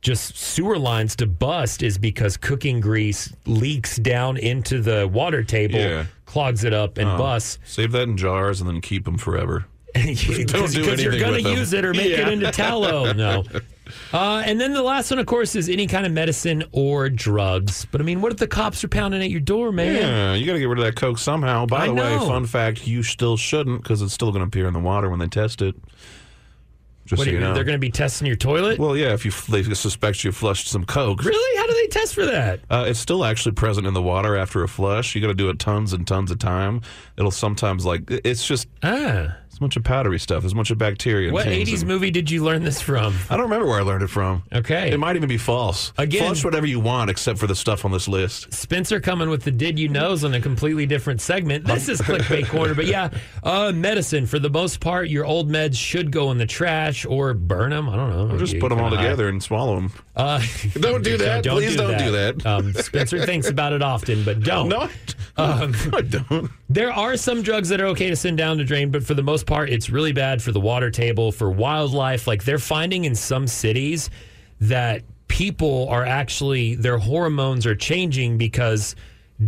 just 0.02 0.36
sewer 0.36 0.76
lines 0.76 1.14
to 1.16 1.26
bust 1.26 1.82
is 1.84 1.98
because 1.98 2.36
cooking 2.36 2.80
grease 2.80 3.32
leaks 3.46 3.96
down 3.96 4.36
into 4.38 4.80
the 4.80 5.06
water 5.06 5.44
table, 5.44 5.78
Yeah. 5.78 6.06
Clogs 6.30 6.64
it 6.64 6.72
up, 6.72 6.96
and 6.98 7.08
Oh, 7.10 7.18
busts. 7.18 7.58
Save 7.64 7.92
that 7.92 8.02
in 8.02 8.16
jars 8.16 8.60
and 8.60 8.68
then 8.70 8.80
keep 8.80 9.04
them 9.04 9.18
forever. 9.18 9.66
Because 9.94 10.72
Don't 10.72 10.72
do 10.72 11.02
you're 11.02 11.18
going 11.18 11.32
with 11.32 11.42
to 11.42 11.48
them. 11.48 11.58
use 11.58 11.72
it 11.72 11.84
or 11.84 11.92
make 11.92 12.10
Yeah. 12.10 12.28
it 12.28 12.32
into 12.32 12.50
tallow. 12.52 13.12
No. 13.14 13.44
Uh, 14.12 14.40
and 14.46 14.60
then 14.60 14.72
the 14.72 14.82
last 14.84 15.10
one, 15.10 15.18
of 15.18 15.26
course, 15.26 15.56
is 15.56 15.68
any 15.68 15.88
kind 15.88 16.06
of 16.06 16.12
medicine 16.12 16.62
or 16.70 17.10
drugs. 17.10 17.88
But 17.90 18.00
I 18.00 18.04
mean, 18.04 18.20
what 18.20 18.30
if 18.30 18.38
the 18.38 18.46
cops 18.46 18.84
are 18.84 18.88
pounding 18.88 19.20
at 19.20 19.30
your 19.30 19.40
door, 19.40 19.72
man? 19.72 19.96
Yeah, 19.96 20.34
you 20.34 20.46
got 20.46 20.52
to 20.52 20.60
get 20.60 20.66
rid 20.68 20.78
of 20.78 20.84
that 20.84 20.94
coke 20.94 21.18
somehow. 21.18 21.66
By 21.66 21.78
I 21.84 21.86
the 21.88 21.94
way, 21.94 22.16
fun 22.18 22.46
fact: 22.46 22.86
you 22.86 23.02
still 23.02 23.36
shouldn't 23.36 23.82
because 23.82 24.00
it's 24.00 24.12
still 24.14 24.30
going 24.30 24.42
to 24.42 24.46
appear 24.46 24.68
in 24.68 24.74
the 24.74 24.78
water 24.78 25.10
when 25.10 25.18
they 25.18 25.26
test 25.26 25.60
it. 25.60 25.74
Just 27.10 27.18
What 27.18 27.24
so 27.24 27.30
you 27.32 27.38
you, 27.38 27.44
know. 27.44 27.54
they're 27.54 27.64
going 27.64 27.74
to 27.74 27.80
be 27.80 27.90
testing 27.90 28.28
your 28.28 28.36
toilet? 28.36 28.78
well, 28.78 28.96
yeah, 28.96 29.12
if 29.12 29.24
you 29.24 29.32
they 29.48 29.64
suspect 29.74 30.22
you 30.22 30.30
flushed 30.30 30.68
some 30.68 30.84
coke, 30.84 31.24
really? 31.24 31.58
How 31.58 31.66
do 31.66 31.72
they 31.74 31.88
test 31.88 32.14
for 32.14 32.24
that? 32.24 32.60
Uh, 32.70 32.84
it's 32.86 33.00
still 33.00 33.24
actually 33.24 33.50
present 33.52 33.84
in 33.84 33.94
the 33.94 34.00
water 34.02 34.36
after 34.36 34.62
a 34.62 34.68
flush. 34.68 35.16
You 35.16 35.20
got 35.20 35.26
to 35.26 35.34
do 35.34 35.50
it 35.50 35.58
tons 35.58 35.92
and 35.92 36.06
tons 36.06 36.30
of 36.30 36.38
time. 36.38 36.82
It'll 37.16 37.32
sometimes 37.32 37.84
like 37.84 38.08
it's 38.08 38.46
just 38.46 38.68
Ah. 38.84 39.34
A 39.60 39.64
bunch 39.64 39.76
of 39.76 39.84
powdery 39.84 40.18
stuff. 40.18 40.40
There's 40.42 40.52
a 40.52 40.56
bunch 40.56 40.70
of 40.70 40.78
bacteria. 40.78 41.28
and 41.28 41.34
What 41.34 41.44
things 41.44 41.68
80s 41.68 41.80
and- 41.80 41.88
movie 41.88 42.10
did 42.10 42.30
you 42.30 42.42
learn 42.42 42.64
this 42.64 42.80
from? 42.80 43.14
I 43.28 43.36
don't 43.36 43.44
remember 43.44 43.66
where 43.66 43.78
I 43.78 43.82
learned 43.82 44.02
it 44.02 44.08
from. 44.08 44.42
Okay. 44.52 44.90
It 44.90 44.98
might 44.98 45.16
even 45.16 45.28
be 45.28 45.36
false. 45.36 45.92
Again- 45.98 46.24
flush 46.24 46.44
whatever 46.44 46.66
you 46.66 46.80
want 46.80 47.10
except 47.10 47.38
for 47.38 47.46
the 47.46 47.54
stuff 47.54 47.84
on 47.84 47.92
this 47.92 48.08
list. 48.08 48.52
Spencer 48.54 49.00
coming 49.00 49.28
with 49.28 49.42
the 49.44 49.50
did 49.50 49.78
you 49.78 49.88
knows 49.88 50.24
on 50.24 50.32
a 50.32 50.40
completely 50.40 50.86
different 50.86 51.20
segment. 51.20 51.66
This 51.66 51.88
is 51.90 52.00
clickbait 52.00 52.48
corner, 52.50 52.74
but 52.74 52.86
yeah, 52.86 53.10
uh, 53.42 53.70
medicine 53.74 54.24
for 54.26 54.38
the 54.38 54.48
most 54.50 54.80
part, 54.80 55.08
your 55.10 55.26
old 55.26 55.50
meds 55.50 55.76
should 55.76 56.10
go 56.10 56.30
in 56.30 56.38
the 56.38 56.46
trash 56.46 57.04
or 57.04 57.34
burn 57.34 57.70
them. 57.70 57.88
I 57.90 57.96
don't 57.96 58.10
know. 58.10 58.34
Or 58.34 58.38
just 58.38 58.54
You 58.54 58.60
put 58.60 58.70
them 58.70 58.80
all 58.80 58.88
kinda 58.88 59.02
together 59.04 59.28
and 59.28 59.42
swallow 59.42 59.74
them. 59.76 59.92
Uh, 60.16 60.40
Don't 60.80 61.04
do 61.04 61.16
that. 61.18 61.44
Please 61.44 61.76
don't 61.76 61.98
do 61.98 62.10
that. 62.12 62.46
Um, 62.46 62.72
Spencer 62.74 63.24
thinks 63.26 63.48
about 63.48 63.72
it 63.74 63.82
often, 63.82 64.24
but 64.24 64.40
don't. 64.42 64.68
No, 64.70 64.88
Um, 65.36 65.74
I 65.92 66.00
don't. 66.02 66.50
there 66.68 66.92
are 66.92 67.16
some 67.16 67.42
drugs 67.42 67.68
that 67.70 67.80
are 67.80 67.86
okay 67.88 68.08
to 68.10 68.16
send 68.16 68.36
down 68.38 68.56
the 68.58 68.64
drain, 68.64 68.90
but 68.90 69.02
for 69.04 69.14
the 69.14 69.22
most 69.22 69.46
part, 69.50 69.68
it's 69.68 69.90
really 69.90 70.12
bad 70.12 70.40
for 70.40 70.52
the 70.52 70.60
water 70.60 70.90
table, 70.92 71.32
for 71.32 71.50
wildlife. 71.50 72.26
Like 72.28 72.44
they're 72.44 72.58
finding 72.58 73.04
in 73.04 73.14
some 73.16 73.46
cities 73.48 74.08
that 74.60 75.02
people 75.28 75.88
are 75.90 76.04
actually, 76.04 76.76
their 76.76 76.98
hormones 76.98 77.66
are 77.66 77.74
changing 77.74 78.38
because 78.38 78.94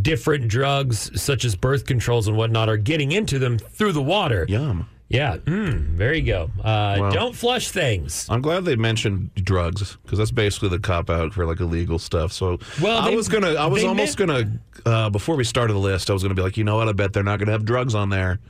different 0.02 0.48
drugs, 0.48 1.10
such 1.20 1.44
as 1.44 1.54
birth 1.54 1.86
controls 1.86 2.26
and 2.26 2.36
whatnot, 2.36 2.68
are 2.68 2.76
getting 2.76 3.12
into 3.12 3.38
them 3.38 3.58
through 3.58 3.92
the 3.92 4.02
water. 4.02 4.44
Yum. 4.48 4.88
Yeah. 5.08 5.36
Mm, 5.44 5.98
there 5.98 6.14
you 6.14 6.22
go. 6.22 6.50
Uh, 6.64 6.96
Well- 6.98 7.12
don't 7.12 7.36
flush 7.36 7.68
things. 7.68 8.26
I'm 8.30 8.40
glad 8.40 8.64
they 8.64 8.76
mentioned 8.76 9.30
drugs 9.36 9.98
because 10.02 10.18
that's 10.18 10.30
basically 10.30 10.70
the 10.70 10.78
cop 10.78 11.10
out 11.10 11.32
for 11.34 11.44
like 11.46 11.60
illegal 11.60 11.98
stuff. 12.00 12.32
So 12.32 12.58
Well, 12.80 12.98
I 13.02 13.10
they- 13.10 13.16
was 13.16 13.28
gonna, 13.28 13.54
I 13.54 13.66
was 13.66 13.84
almost 13.84 14.18
meant- 14.18 14.58
gonna, 14.84 14.96
uh, 15.06 15.10
before 15.10 15.36
we 15.36 15.44
started 15.44 15.74
the 15.74 15.78
list, 15.78 16.08
I 16.10 16.12
was 16.14 16.22
gonna 16.22 16.34
be 16.34 16.42
like, 16.42 16.56
you 16.56 16.64
know 16.64 16.76
what? 16.76 16.88
I 16.88 16.92
bet 16.92 17.12
they're 17.12 17.22
not 17.22 17.38
gonna 17.38 17.52
have 17.52 17.64
drugs 17.66 17.94
on 17.94 18.08
there. 18.08 18.40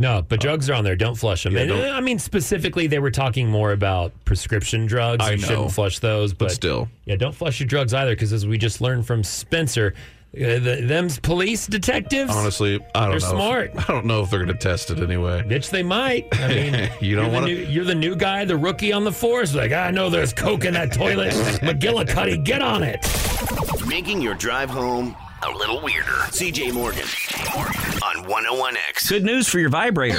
No, 0.00 0.22
but 0.26 0.40
drugs 0.40 0.68
are 0.70 0.74
on 0.74 0.82
there. 0.82 0.96
Don't 0.96 1.14
flush 1.14 1.44
them. 1.44 1.52
Yeah, 1.52 1.60
and, 1.60 1.68
don't- 1.68 1.84
uh, 1.84 1.92
I 1.92 2.00
mean, 2.00 2.18
specifically, 2.18 2.86
they 2.88 2.98
were 2.98 3.10
talking 3.10 3.48
more 3.48 3.70
about 3.72 4.12
prescription 4.24 4.86
drugs. 4.86 5.22
I 5.24 5.32
you 5.32 5.36
know. 5.36 5.46
shouldn't 5.46 5.72
flush 5.72 5.98
those, 5.98 6.32
but, 6.32 6.50
still. 6.50 6.88
yeah, 7.04 7.16
don't 7.16 7.34
flush 7.34 7.60
your 7.60 7.66
drugs 7.68 7.92
either. 7.94 8.12
Because 8.12 8.32
as 8.32 8.46
we 8.46 8.56
just 8.58 8.80
learned 8.80 9.06
from 9.06 9.22
Spencer, 9.22 9.94
uh, 10.34 10.58
the, 10.58 10.80
them's 10.84 11.18
police 11.18 11.66
detectives. 11.66 12.34
Honestly, 12.34 12.78
I 12.94 13.08
don't 13.08 13.18
They're 13.18 13.28
know. 13.30 13.36
smart. 13.36 13.70
I 13.76 13.82
don't 13.92 14.06
know 14.06 14.22
if 14.22 14.30
they're 14.30 14.40
gonna 14.40 14.54
test 14.54 14.90
it 14.90 15.00
anyway. 15.00 15.42
Bitch, 15.42 15.68
they 15.70 15.82
might. 15.82 16.28
I 16.40 16.48
mean, 16.54 16.90
You 17.00 17.16
don't 17.16 17.24
you're 17.24 17.24
the 17.24 17.28
wanna- 17.34 17.46
new- 17.46 17.66
You're 17.66 17.84
the 17.84 17.94
new 17.94 18.16
guy, 18.16 18.44
the 18.46 18.56
rookie 18.56 18.92
on 18.94 19.04
the 19.04 19.12
force. 19.12 19.54
Like, 19.54 19.72
I 19.72 19.90
know 19.90 20.08
there's 20.08 20.32
coke 20.32 20.64
in 20.64 20.72
that 20.74 20.92
toilet. 20.92 21.32
McGillicuddy, 21.62 22.42
get 22.44 22.62
on 22.62 22.82
it. 22.82 23.04
Making 23.86 24.22
your 24.22 24.34
drive 24.34 24.70
home 24.70 25.14
a 25.42 25.50
little 25.50 25.80
weirder. 25.80 26.10
CJ 26.30 26.72
Morgan 26.72 27.06
on 28.02 28.24
101X. 28.24 29.08
Good 29.08 29.24
news 29.24 29.48
for 29.48 29.58
your 29.58 29.70
vibrator. 29.70 30.18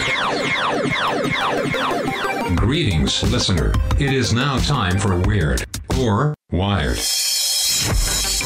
Greetings, 2.55 3.23
listener. 3.31 3.73
It 3.99 4.13
is 4.13 4.33
now 4.33 4.57
time 4.59 4.97
for 4.97 5.17
Weird 5.19 5.63
or 5.99 6.33
Wired. 6.51 6.97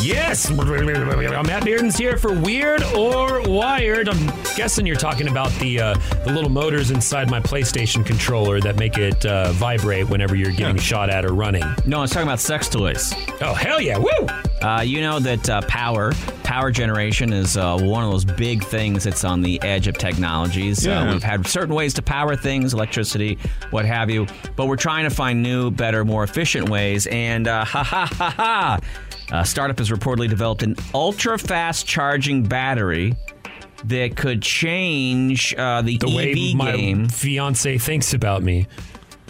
Yes, 0.01 0.51
Matt 0.51 1.63
Bearden's 1.63 1.97
here 1.97 2.17
for 2.17 2.33
Weird 2.39 2.83
or 2.95 3.41
Wired. 3.49 4.07
I'm 4.07 4.27
guessing 4.55 4.85
you're 4.85 4.95
talking 4.95 5.27
about 5.29 5.51
the 5.53 5.79
uh, 5.79 5.93
the 6.25 6.31
little 6.31 6.49
motors 6.51 6.91
inside 6.91 7.29
my 7.31 7.39
PlayStation 7.39 8.05
controller 8.05 8.59
that 8.61 8.75
make 8.75 8.97
it 8.97 9.25
uh, 9.25 9.51
vibrate 9.53 10.07
whenever 10.09 10.35
you're 10.35 10.51
getting 10.51 10.77
shot 10.77 11.09
at 11.09 11.25
or 11.25 11.33
running. 11.33 11.63
No, 11.87 11.99
I 11.99 12.01
was 12.01 12.11
talking 12.11 12.27
about 12.27 12.39
sex 12.39 12.69
toys. 12.69 13.13
Oh 13.41 13.53
hell 13.55 13.81
yeah! 13.81 13.97
Woo! 13.97 14.27
Uh, 14.61 14.81
you 14.81 15.01
know 15.01 15.19
that 15.19 15.49
uh, 15.49 15.61
power, 15.61 16.11
power 16.43 16.69
generation 16.71 17.33
is 17.33 17.57
uh, 17.57 17.77
one 17.79 18.03
of 18.03 18.11
those 18.11 18.25
big 18.25 18.63
things 18.63 19.03
that's 19.05 19.23
on 19.23 19.41
the 19.41 19.59
edge 19.63 19.87
of 19.87 19.97
technologies. 19.97 20.85
Uh, 20.85 20.89
Yeah. 20.91 21.13
we've 21.13 21.23
had 21.23 21.47
certain 21.47 21.73
ways 21.73 21.93
to 21.95 22.01
power 22.01 22.35
things, 22.35 22.73
electricity, 22.73 23.37
what 23.71 23.85
have 23.85 24.09
you, 24.09 24.27
but 24.55 24.67
we're 24.67 24.75
trying 24.75 25.07
to 25.09 25.13
find 25.15 25.41
new, 25.41 25.71
better, 25.71 26.03
more 26.05 26.23
efficient 26.23 26.69
ways. 26.69 27.07
And 27.07 27.47
uh, 27.47 27.65
ha 27.65 27.83
ha 27.83 28.05
ha 28.11 28.29
ha! 28.29 28.79
A 29.31 29.45
startup 29.45 29.79
has 29.79 29.89
reportedly 29.89 30.29
developed 30.29 30.63
an 30.63 30.75
ultra 30.93 31.37
fast 31.37 31.87
charging 31.87 32.43
battery 32.43 33.15
that 33.85 34.15
could 34.15 34.41
change 34.41 35.53
uh, 35.57 35.81
the, 35.81 35.97
The 35.97 36.07
EV 36.07 36.15
way 36.15 36.53
my 36.53 36.71
game. 36.75 37.09
fiance 37.09 37.77
thinks 37.77 38.13
about 38.13 38.43
me. 38.43 38.67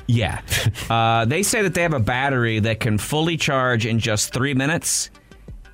Yeah. 0.07 0.41
uh, 0.89 1.25
they 1.25 1.43
say 1.43 1.61
that 1.63 1.73
they 1.73 1.81
have 1.81 1.93
a 1.93 1.99
battery 1.99 2.59
that 2.59 2.79
can 2.79 2.97
fully 2.97 3.37
charge 3.37 3.85
in 3.85 3.99
just 3.99 4.33
three 4.33 4.53
minutes 4.53 5.09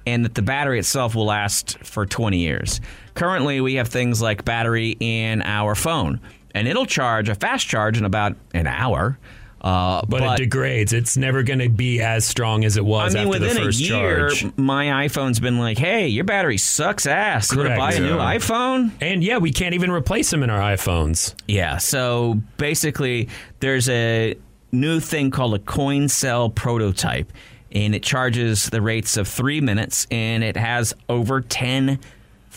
and 0.07 0.25
that 0.25 0.33
the 0.35 0.41
battery 0.41 0.79
itself 0.79 1.13
will 1.15 1.25
last 1.25 1.77
for 1.79 2.05
20 2.05 2.37
years. 2.37 2.81
Currently, 3.13 3.61
we 3.61 3.75
have 3.75 3.87
things 3.89 4.21
like 4.21 4.43
battery 4.45 4.95
in 4.99 5.41
our 5.43 5.75
phone, 5.75 6.19
and 6.55 6.67
it'll 6.67 6.87
charge 6.87 7.29
a 7.29 7.35
fast 7.35 7.67
charge 7.67 7.97
in 7.97 8.05
about 8.05 8.35
an 8.53 8.65
hour. 8.67 9.19
Uh, 9.61 10.01
But, 10.07 10.23
it 10.23 10.37
degrades. 10.43 10.91
It's 10.91 11.15
never 11.17 11.43
going 11.43 11.59
to 11.59 11.69
be 11.69 12.01
as 12.01 12.25
strong 12.25 12.65
as 12.65 12.77
it 12.77 12.83
was. 12.85 13.13
I 13.15 13.19
mean, 13.19 13.27
after 13.27 13.39
within 13.39 13.55
the 13.55 13.61
a 13.61 13.65
first 13.65 13.79
year, 13.79 14.29
charge. 14.29 14.57
my 14.57 15.07
iPhone's 15.07 15.39
been 15.39 15.59
like, 15.59 15.77
"Hey, 15.77 16.07
your 16.07 16.23
battery 16.23 16.57
sucks 16.57 17.05
ass. 17.05 17.51
You 17.51 17.59
want 17.59 17.69
to 17.69 17.77
buy 17.77 17.93
a 17.93 17.99
new 17.99 18.15
Yeah. 18.17 18.35
iPhone?" 18.37 18.91
And 19.01 19.23
yeah, 19.23 19.37
we 19.37 19.51
can't 19.51 19.75
even 19.75 19.91
replace 19.91 20.31
them 20.31 20.41
in 20.41 20.49
our 20.49 20.59
iPhones. 20.59 21.35
Yeah. 21.47 21.77
So 21.77 22.41
basically, 22.57 23.29
there's 23.59 23.87
a 23.87 24.35
new 24.71 24.99
thing 24.99 25.29
called 25.29 25.53
a 25.53 25.59
coin 25.59 26.07
cell 26.09 26.49
prototype, 26.49 27.31
and 27.71 27.93
it 27.93 28.01
charges 28.01 28.69
the 28.71 28.81
rates 28.81 29.15
of 29.15 29.27
three 29.27 29.61
minutes, 29.61 30.07
and 30.09 30.43
it 30.43 30.57
has 30.57 30.93
over 31.07 31.39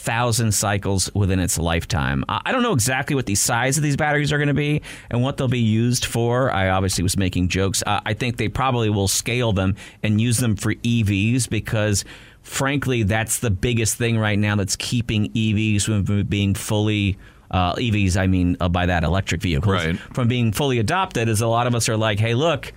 10,000 0.04 0.52
cycles 0.52 1.10
within 1.14 1.38
its 1.40 1.58
lifetime. 1.58 2.24
I 2.28 2.42
I 2.46 2.52
don't 2.52 2.62
know 2.62 2.72
exactly 2.72 3.16
what 3.16 3.26
the 3.26 3.34
size 3.34 3.76
of 3.78 3.82
these 3.82 3.96
batteries 3.96 4.32
are 4.32 4.38
going 4.38 4.48
to 4.48 4.54
be 4.54 4.82
and 5.10 5.22
what 5.22 5.36
they'll 5.38 5.48
be 5.48 5.58
used 5.58 6.04
for. 6.04 6.50
I 6.50 6.68
obviously 6.68 7.02
was 7.02 7.16
making 7.16 7.48
jokes. 7.48 7.82
Uh, 7.86 8.00
I 8.04 8.12
think 8.14 8.36
they 8.36 8.48
probably 8.48 8.90
will 8.90 9.08
scale 9.08 9.52
them 9.52 9.76
and 10.02 10.20
use 10.20 10.38
them 10.38 10.56
for 10.56 10.74
EVs 10.74 11.48
because. 11.48 12.04
Frankly, 12.42 13.04
that's 13.04 13.38
the 13.38 13.48
biggest 13.50 13.96
thing 13.96 14.18
right 14.18 14.38
now 14.38 14.54
that's 14.54 14.76
keeping 14.76 15.32
EVs 15.32 15.84
from 15.86 16.24
being 16.24 16.52
fully 16.54 17.16
uh, 17.50 17.72
EVs, 17.76 18.18
I 18.18 18.26
mean, 18.26 18.58
uh, 18.60 18.68
by 18.68 18.84
that 18.84 19.02
electric 19.02 19.40
vehicles, 19.40 19.72
Right. 19.72 19.98
from 20.12 20.28
being 20.28 20.52
fully 20.52 20.78
adopted 20.78 21.30
is 21.30 21.40
a 21.40 21.46
lot 21.46 21.66
of 21.66 21.74
us 21.74 21.88
are 21.88 21.96
like, 21.96 22.18
hey, 22.18 22.34
look, 22.34 22.70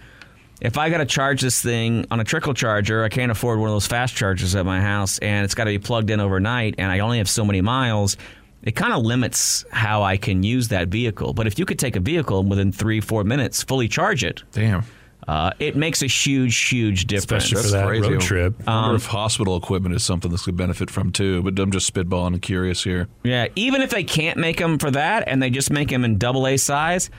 if 0.61 0.77
I 0.77 0.89
got 0.89 0.97
to 0.97 1.05
charge 1.05 1.41
this 1.41 1.61
thing 1.61 2.05
on 2.09 2.19
a 2.19 2.23
trickle 2.23 2.53
charger, 2.53 3.03
I 3.03 3.09
can't 3.09 3.31
afford 3.31 3.59
one 3.59 3.69
of 3.69 3.75
those 3.75 3.87
fast 3.87 4.15
chargers 4.15 4.55
at 4.55 4.65
my 4.65 4.81
house, 4.81 5.19
and 5.19 5.45
it's 5.45 5.53
got 5.55 5.65
to 5.65 5.71
be 5.71 5.79
plugged 5.79 6.09
in 6.09 6.19
overnight, 6.19 6.75
and 6.77 6.91
I 6.91 6.99
only 6.99 7.19
have 7.19 7.29
so 7.29 7.45
many 7.45 7.61
miles. 7.61 8.17
It 8.63 8.75
kind 8.75 8.91
of 8.91 9.03
limits 9.03 9.65
how 9.71 10.01
I 10.03 10.17
can 10.17 10.43
use 10.43 10.69
that 10.69 10.87
vehicle. 10.89 11.33
But 11.33 11.47
if 11.47 11.57
you 11.59 11.65
could 11.65 11.79
take 11.79 11.95
a 11.95 11.99
vehicle 11.99 12.39
and 12.39 12.49
within 12.49 12.71
three, 12.71 12.99
four 13.01 13.23
minutes 13.23 13.63
fully 13.63 13.87
charge 13.87 14.23
it, 14.25 14.43
Damn. 14.51 14.83
uh, 15.27 15.51
it 15.59 15.75
makes 15.77 16.01
a 16.01 16.07
huge, 16.07 16.57
huge 16.67 17.05
difference. 17.05 17.45
Especially 17.45 17.63
for 17.63 17.77
that 17.77 17.85
road 18.09 18.19
trip. 18.21 18.55
I 18.67 18.71
wonder 18.75 18.89
Um, 18.89 18.95
if 18.95 19.05
hospital 19.05 19.55
equipment 19.55 19.95
is 19.95 20.03
something 20.03 20.31
this 20.31 20.43
could 20.43 20.57
benefit 20.57 20.89
from 20.89 21.11
too. 21.11 21.43
But 21.43 21.57
I'm 21.59 21.71
just 21.71 21.93
spitballing 21.93 22.33
and 22.33 22.41
curious 22.41 22.83
here. 22.83 23.07
Yeah, 23.23 23.47
even 23.55 23.81
if 23.83 23.91
they 23.91 24.03
can't 24.03 24.37
make 24.39 24.57
them 24.57 24.79
for 24.79 24.91
that 24.91 25.25
and 25.27 25.41
they 25.41 25.51
just 25.51 25.71
make 25.71 25.89
them 25.89 26.03
in 26.03 26.17
double 26.17 26.45
A 26.47 26.57
size, 26.57 27.09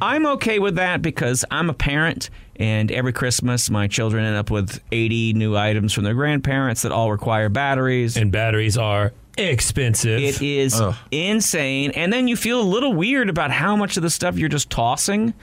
I'm 0.00 0.24
okay 0.26 0.58
with 0.58 0.76
that 0.76 1.02
because 1.02 1.44
I'm 1.50 1.68
a 1.68 1.74
parent 1.74 2.30
and 2.56 2.90
every 2.92 3.12
Christmas 3.12 3.70
my 3.70 3.88
children 3.88 4.24
end 4.24 4.36
up 4.36 4.50
with 4.50 4.80
80 4.92 5.32
new 5.34 5.56
items 5.56 5.92
from 5.92 6.04
their 6.04 6.14
grandparents 6.14 6.82
that 6.82 6.92
all 6.92 7.10
require 7.10 7.48
batteries. 7.48 8.16
And 8.16 8.30
batteries 8.30 8.78
are 8.78 9.12
expensive. 9.36 10.20
It 10.20 10.40
is 10.40 10.80
insane. 11.10 11.90
And 11.92 12.12
then 12.12 12.28
you 12.28 12.36
feel 12.36 12.60
a 12.60 12.62
little 12.62 12.92
weird 12.92 13.28
about 13.28 13.50
how 13.50 13.76
much 13.76 13.96
of 13.96 14.02
the 14.02 14.10
stuff 14.10 14.38
you're 14.38 14.48
just 14.48 14.70
tossing. 14.70 15.34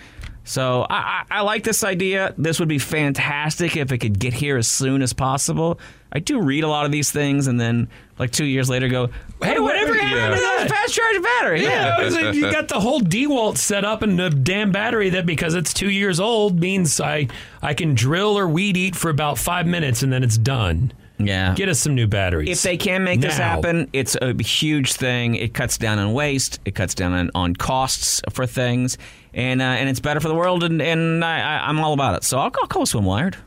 So 0.43 0.85
I, 0.89 0.95
I, 0.95 1.23
I 1.37 1.41
like 1.41 1.63
this 1.63 1.83
idea. 1.83 2.33
This 2.37 2.59
would 2.59 2.67
be 2.67 2.79
fantastic 2.79 3.77
if 3.77 3.91
it 3.91 3.99
could 3.99 4.19
get 4.19 4.33
here 4.33 4.57
as 4.57 4.67
soon 4.67 5.01
as 5.01 5.13
possible. 5.13 5.79
I 6.11 6.19
do 6.19 6.41
read 6.41 6.63
a 6.63 6.67
lot 6.67 6.85
of 6.85 6.91
these 6.91 7.11
things, 7.11 7.47
and 7.47 7.59
then 7.59 7.87
like 8.19 8.31
two 8.31 8.45
years 8.45 8.69
later, 8.69 8.89
go, 8.89 9.09
"Hey, 9.41 9.59
whatever 9.59 9.93
happened 9.93 10.35
to 10.35 10.41
that 10.41 10.67
fast 10.69 10.93
charge 10.93 11.21
battery?" 11.23 11.61
Yeah, 11.63 12.01
it's 12.01 12.15
like 12.15 12.35
you 12.35 12.51
got 12.51 12.67
the 12.67 12.79
whole 12.79 12.99
DeWalt 12.99 13.57
set 13.57 13.85
up 13.85 14.01
and 14.01 14.19
the 14.19 14.29
damn 14.29 14.71
battery 14.71 15.09
that 15.11 15.25
because 15.25 15.53
it's 15.55 15.73
two 15.73 15.89
years 15.89 16.19
old 16.19 16.59
means 16.59 16.99
I 16.99 17.27
I 17.61 17.73
can 17.73 17.95
drill 17.95 18.37
or 18.37 18.47
weed 18.47 18.75
eat 18.75 18.95
for 18.95 19.09
about 19.09 19.37
five 19.37 19.67
minutes 19.67 20.03
and 20.03 20.11
then 20.11 20.23
it's 20.23 20.37
done. 20.37 20.91
Yeah. 21.27 21.53
Get 21.55 21.69
us 21.69 21.79
some 21.79 21.95
new 21.95 22.07
batteries. 22.07 22.49
If 22.49 22.61
they 22.63 22.77
can 22.77 23.03
make 23.03 23.21
this 23.21 23.37
happen, 23.37 23.89
it's 23.93 24.15
a 24.21 24.33
huge 24.41 24.93
thing. 24.93 25.35
It 25.35 25.53
cuts 25.53 25.77
down 25.77 25.99
on 25.99 26.13
waste. 26.13 26.59
It 26.65 26.75
cuts 26.75 26.93
down 26.93 27.13
on, 27.13 27.31
on 27.35 27.55
costs 27.55 28.21
for 28.31 28.45
things, 28.45 28.97
and 29.33 29.61
uh, 29.61 29.65
and 29.65 29.89
it's 29.89 29.99
better 29.99 30.19
for 30.19 30.27
the 30.27 30.35
world. 30.35 30.63
And, 30.63 30.81
and 30.81 31.23
I, 31.23 31.67
I'm 31.67 31.79
all 31.79 31.93
about 31.93 32.15
it. 32.15 32.23
So 32.23 32.39
I'll, 32.39 32.51
I'll 32.61 32.67
call 32.67 32.85
Swim 32.85 33.05
Wired. 33.05 33.37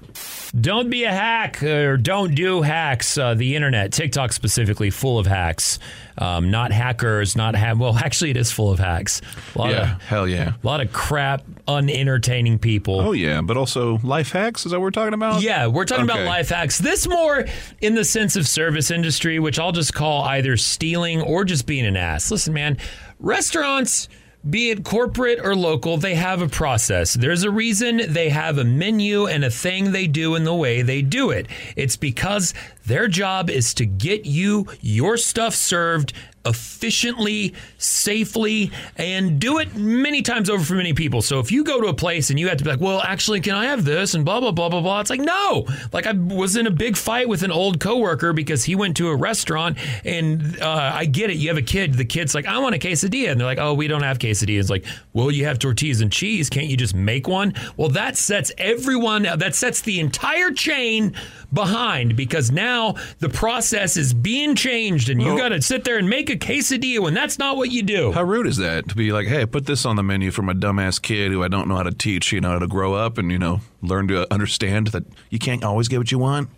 Don't 0.59 0.89
be 0.89 1.03
a 1.03 1.11
hack 1.11 1.63
or 1.65 1.97
don't 1.97 2.35
do 2.37 2.63
hacks. 2.63 3.19
Uh, 3.19 3.35
the 3.35 3.57
internet, 3.57 3.91
TikTok 3.93 4.33
specifically, 4.33 4.91
full 4.91 5.19
of 5.19 5.27
hacks. 5.27 5.81
Um, 6.17 6.53
not 6.53 6.71
hackers, 6.71 7.35
not 7.35 7.57
ha- 7.57 7.75
well. 7.77 7.97
Actually, 7.99 8.31
it 8.31 8.37
is 8.37 8.53
full 8.53 8.71
of 8.71 8.79
hacks. 8.79 9.21
A 9.55 9.59
lot 9.59 9.71
Yeah, 9.73 9.95
of, 9.97 10.03
hell 10.03 10.29
yeah. 10.29 10.53
a 10.63 10.67
lot 10.67 10.81
of 10.81 10.93
crap, 10.93 11.43
unentertaining 11.67 12.61
people. 12.61 13.01
Oh 13.01 13.11
yeah, 13.13 13.41
but 13.41 13.57
also 13.57 13.99
life 14.05 14.31
hacks. 14.31 14.65
Is 14.65 14.71
that 14.71 14.79
what 14.79 14.83
we're 14.85 14.91
talking 14.93 15.15
about? 15.15 15.43
Yeah, 15.43 15.67
we're 15.67 15.87
talking 15.87 16.05
about 16.05 16.25
life 16.25 16.51
hacks. 16.51 16.79
This 16.79 17.09
more 17.09 17.45
in 17.81 17.97
the 17.97 18.05
sense 18.05 18.37
of 18.37 18.47
service 18.47 18.93
industry, 18.93 19.41
which 19.41 19.59
I'll 19.59 19.73
just 19.73 19.93
call 19.93 20.23
either 20.23 20.57
stealing 20.57 21.21
or 21.21 21.45
just 21.45 21.67
being 21.67 21.85
an 21.85 21.97
ass. 21.97 22.31
Listen, 22.31 22.53
man, 22.55 22.79
restaurants, 23.19 24.09
be 24.49 24.71
it 24.71 24.85
corporate 24.85 25.41
or 25.43 25.55
local, 25.57 25.97
they 25.97 26.15
have 26.15 26.43
a 26.43 26.49
process. 26.49 27.15
There's 27.15 27.45
a 27.45 27.51
reason 27.51 28.13
they 28.13 28.29
have 28.29 28.59
a 28.59 28.65
menu 28.65 29.27
and 29.27 29.45
a 29.45 29.51
thing 29.51 29.93
they 29.93 30.07
do 30.07 30.35
in 30.35 30.45
the 30.45 30.55
way 30.55 30.83
they 30.83 31.03
do 31.03 31.31
it. 31.31 31.47
It's 31.77 31.97
because 31.97 32.53
their 32.87 33.09
job 33.09 33.49
is 33.49 33.73
to 33.75 33.87
get 33.87 34.27
you 34.27 34.67
your 34.81 35.17
stuff 35.17 35.55
served 35.55 36.13
efficiently, 36.45 37.55
safely, 37.79 38.71
and 38.97 39.41
do 39.41 39.59
it 39.59 39.75
many 39.75 40.23
times 40.23 40.51
over 40.51 40.63
for 40.63 40.75
many 40.75 40.93
people. 40.93 41.23
So 41.23 41.39
if 41.39 41.51
you 41.51 41.65
go 41.65 41.81
to 41.81 41.89
a 41.89 41.95
place 41.95 42.31
and 42.31 42.39
you 42.39 42.49
have 42.49 42.59
to 42.59 42.65
be 42.65 42.71
like, 42.71 42.81
well, 42.81 43.01
actually, 43.01 43.41
can 43.41 43.55
I 43.55 43.67
have 43.67 43.85
this? 43.85 44.15
And 44.15 44.25
blah, 44.25 44.41
blah, 44.41 44.53
blah, 44.53 44.69
blah, 44.69 44.81
blah. 44.81 45.01
It's 45.01 45.11
like, 45.11 45.21
no. 45.21 45.67
Like 45.93 46.07
I 46.07 46.13
was 46.13 46.57
in 46.57 46.67
a 46.67 46.71
big 46.71 46.97
fight 46.97 47.29
with 47.29 47.43
an 47.43 47.51
old 47.51 47.81
coworker 47.81 48.33
because 48.33 48.65
he 48.65 48.75
went 48.75 48.97
to 48.99 49.09
a 49.09 49.17
restaurant 49.17 49.79
and 50.05 50.61
uh, 50.61 50.93
I 50.95 51.07
get 51.07 51.31
it. 51.31 51.37
You 51.37 51.49
have 51.49 51.59
a 51.59 51.63
kid. 51.63 51.95
The 51.95 52.05
kid's 52.05 52.35
like, 52.35 52.47
I 52.47 52.59
want 52.59 52.75
a 52.75 52.79
quesadilla. 52.79 53.31
And 53.31 53.41
they're 53.41 53.47
like, 53.47 53.59
oh, 53.59 53.75
we 53.75 53.89
don't 53.89 54.03
have 54.03 54.19
quesadillas. 54.19 54.61
It's 54.61 54.71
like, 54.71 54.85
well, 55.13 55.31
you 55.31 55.47
have 55.47 55.59
tortillas 55.59 56.01
and 56.01 56.13
cheese. 56.13 56.51
Can't 56.51 56.67
you 56.67 56.77
just 56.77 56.95
make 56.95 57.27
one? 57.29 57.55
Well, 57.77 57.89
that 57.91 58.17
sets 58.17 58.53
everyone, 58.59 59.23
that 59.23 59.55
sets 59.55 59.81
the 59.81 60.01
entire 60.01 60.51
chain 60.51 61.15
behind 61.55 62.17
because 62.17 62.51
now 62.51 62.95
the 63.21 63.29
process 63.29 63.97
is 63.97 64.13
being 64.13 64.55
changed 64.55 65.09
and 65.09 65.21
you 65.21 65.29
Well- 65.29 65.39
got 65.39 65.49
to 65.51 65.63
sit 65.63 65.85
there 65.85 65.99
and 65.99 66.09
make 66.09 66.29
a 66.31 66.37
quesadilla 66.37 67.01
when 67.01 67.15
that's 67.15 67.39
not 67.39 67.57
what 67.57 67.71
you 67.71 67.83
do. 67.83 68.13
How 68.13 68.25
rude 68.25 68.47
is 68.47 68.57
that 68.59 68.89
to 68.89 68.95
be 68.95 69.13
like, 69.13 69.27
hey, 69.29 69.47
put 69.47 69.67
this 69.67 69.87
on 69.87 69.97
the 69.97 70.03
menu 70.03 70.31
for 70.31 70.43
my 70.43 70.53
dumbass 70.53 71.01
kid 71.01 71.33
who 71.33 71.43
I 71.43 71.49
don't 71.49 71.69
know 71.69 71.77
how 71.77 71.85
to 71.85 71.93
teach, 71.93 72.33
you 72.33 72.41
know, 72.41 72.51
how 72.51 72.59
to 72.59 72.67
grow 72.67 72.95
up 72.95 73.17
and, 73.19 73.31
you 73.31 73.39
know, 73.39 73.61
learn 73.83 74.09
to 74.09 74.33
understand 74.33 74.89
that 74.89 75.05
you 75.31 75.39
can't 75.39 75.65
always 75.65 75.89
get 75.89 75.99
what 75.99 76.11
you 76.11 76.19
want? 76.19 76.49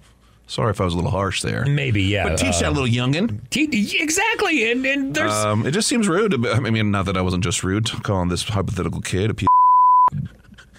Sorry 0.49 0.71
if 0.71 0.81
I 0.81 0.85
was 0.85 0.95
a 0.95 0.97
little 0.97 1.11
harsh 1.11 1.43
there. 1.43 1.67
Maybe, 1.67 2.05
yeah. 2.05 2.29
But 2.29 2.39
teach 2.39 2.55
uh, 2.57 2.61
that 2.61 2.73
little 2.73 2.89
youngin. 2.89 3.41
Te- 3.51 3.99
exactly. 4.01 4.71
And, 4.71 4.87
and 4.87 5.13
there's. 5.15 5.33
Um, 5.33 5.67
it 5.67 5.73
just 5.73 5.89
seems 5.89 6.07
rude. 6.07 6.47
I 6.47 6.61
mean, 6.61 6.93
not 6.93 7.07
that 7.07 7.17
I 7.17 7.21
wasn't 7.21 7.43
just 7.43 7.65
rude 7.65 7.91
calling 8.05 8.29
this 8.29 8.45
hypothetical 8.45 9.01
kid 9.01 9.31
a 9.31 9.35
piece. 9.35 9.49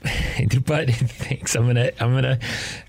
but 0.66 0.90
thanks. 0.90 1.56
I'm 1.56 1.66
gonna. 1.68 1.92
I'm 2.00 2.14
gonna. 2.14 2.40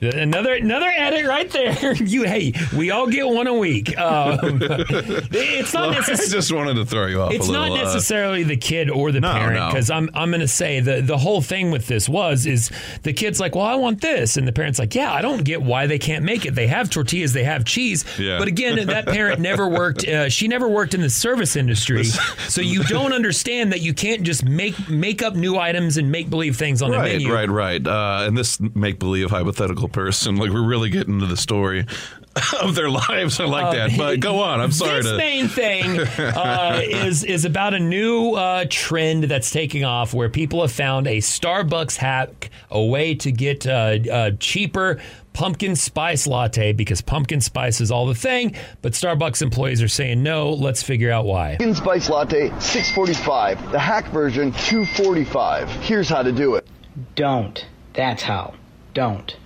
Another 0.01 0.55
another 0.55 0.87
edit 0.95 1.27
right 1.27 1.51
there. 1.51 1.95
You 2.09 2.25
hey, 2.25 2.53
we 2.77 2.91
all 2.91 3.07
get 3.09 3.27
one 3.29 3.47
a 3.47 3.55
week. 3.55 3.97
Um, 3.99 4.39
it's 4.63 5.75
not 5.75 5.91
I 5.91 5.95
necessarily. 5.95 6.29
just 6.31 6.53
wanted 6.53 6.75
to 6.75 6.87
throw 6.87 7.07
you 7.07 7.21
off. 7.23 7.33
It's 7.33 7.49
not 7.49 7.71
uh, 7.73 7.75
necessarily 7.77 8.45
the 8.45 8.57
kid 8.57 8.89
or 8.89 9.13
the 9.13 9.21
No, 9.21 9.33
parent 9.33 9.55
no. 9.57 9.69
because 9.69 9.91
I'm 9.91 10.09
I'm 10.15 10.31
going 10.31 10.41
to 10.41 10.49
say 10.49 10.81
the 10.81 11.01
the 11.03 11.19
whole 11.19 11.41
thing 11.43 11.71
with 11.71 11.87
this 11.87 12.09
was 12.09 12.47
is 12.47 12.71
the 13.03 13.13
kid's 13.13 13.41
like, 13.41 13.55
well, 13.55 13.65
I 13.67 13.75
want 13.75 14.01
this, 14.01 14.37
and 14.37 14.47
the 14.49 14.53
parent's 14.53 14.79
like, 14.79 14.95
yeah, 14.95 15.13
I 15.13 15.21
don't 15.23 15.45
get 15.45 15.61
why 15.63 15.87
they 15.87 15.99
can't 15.99 16.25
make 16.25 16.47
it. 16.47 16.55
They 16.55 16.67
have 16.69 16.89
tortillas, 16.91 17.33
they 17.33 17.45
have 17.45 17.65
cheese, 17.65 18.05
Yeah. 18.19 18.39
but 18.39 18.49
again, 18.49 18.87
that 18.87 19.07
parent 19.07 19.41
never 19.41 19.69
worked. 19.69 20.07
Uh, 20.07 20.29
she 20.29 20.49
never 20.49 20.69
worked 20.69 20.95
in 20.95 21.01
the 21.03 21.11
service 21.11 21.57
industry, 21.57 22.05
so 22.05 22.61
you 22.61 22.85
don't 22.85 23.13
understand 23.13 23.73
that 23.73 23.81
you 23.81 23.93
can't 23.93 24.23
just 24.23 24.45
make 24.45 24.89
make 24.89 25.23
up 25.23 25.35
new 25.35 25.59
items 25.59 25.97
and 25.97 26.11
make 26.11 26.31
believe 26.31 26.57
things 26.57 26.81
on 26.83 26.91
the 26.91 26.99
right, 27.09 27.19
menu. 27.19 27.33
right, 27.33 27.49
right. 27.51 27.87
Uh, 27.87 28.25
and 28.27 28.37
this 28.37 28.59
make 28.61 28.99
believe 28.99 29.31
hypothetical 29.31 29.89
person, 29.89 30.37
like 30.37 30.51
we're 30.51 30.67
really 30.67 30.91
getting 30.91 31.15
into 31.15 31.27
the 31.27 31.37
story 31.37 31.87
of 32.63 32.75
their 32.75 32.91
lives. 32.91 33.41
I 33.41 33.45
like 33.47 33.75
that. 33.75 33.97
But 33.97 34.21
go 34.21 34.41
on. 34.43 34.61
I'm 34.61 34.73
sorry 34.73 35.01
Uh, 35.01 35.03
this 35.03 35.13
to. 35.13 35.17
main 35.19 35.49
thing 35.49 35.99
uh, 36.01 36.81
is 36.85 37.25
is 37.25 37.45
about 37.45 37.75
a 37.75 37.81
new 37.81 38.33
uh, 38.33 38.65
trend 38.71 39.25
that's 39.25 39.51
taking 39.51 39.85
off, 39.85 40.15
where 40.15 40.29
people 40.29 40.61
have 40.61 40.73
found 40.73 41.07
a 41.07 41.19
Starbucks 41.19 41.97
hack, 41.97 42.51
a 42.71 42.83
way 42.85 43.15
to 43.17 43.33
get 43.33 43.67
uh, 43.67 43.99
uh, 44.11 44.31
cheaper 44.39 45.01
pumpkin 45.35 45.77
spice 45.77 46.27
latte 46.27 46.73
because 46.73 47.01
pumpkin 47.01 47.41
spice 47.41 47.81
is 47.81 47.93
all 47.93 48.07
the 48.07 48.15
thing. 48.15 48.57
But 48.83 48.93
Starbucks 48.93 49.41
employees 49.41 49.81
are 49.83 49.89
saying 49.89 50.21
no. 50.23 50.51
Let's 50.51 50.83
figure 50.83 51.13
out 51.13 51.27
why. 51.27 51.51
Pumpkin 51.59 51.75
Spice 51.77 52.09
Latte, 52.11 52.49
645. 52.61 53.71
The 53.71 53.79
hack 53.79 54.07
version, 54.09 54.51
245. 54.53 55.69
Here's 55.83 56.09
how 56.09 56.23
to 56.23 56.33
do 56.33 56.57
it. 56.57 56.67
Don't. 57.15 57.67
That's 57.95 58.23
how. 58.23 58.55
Don't. 58.95 59.37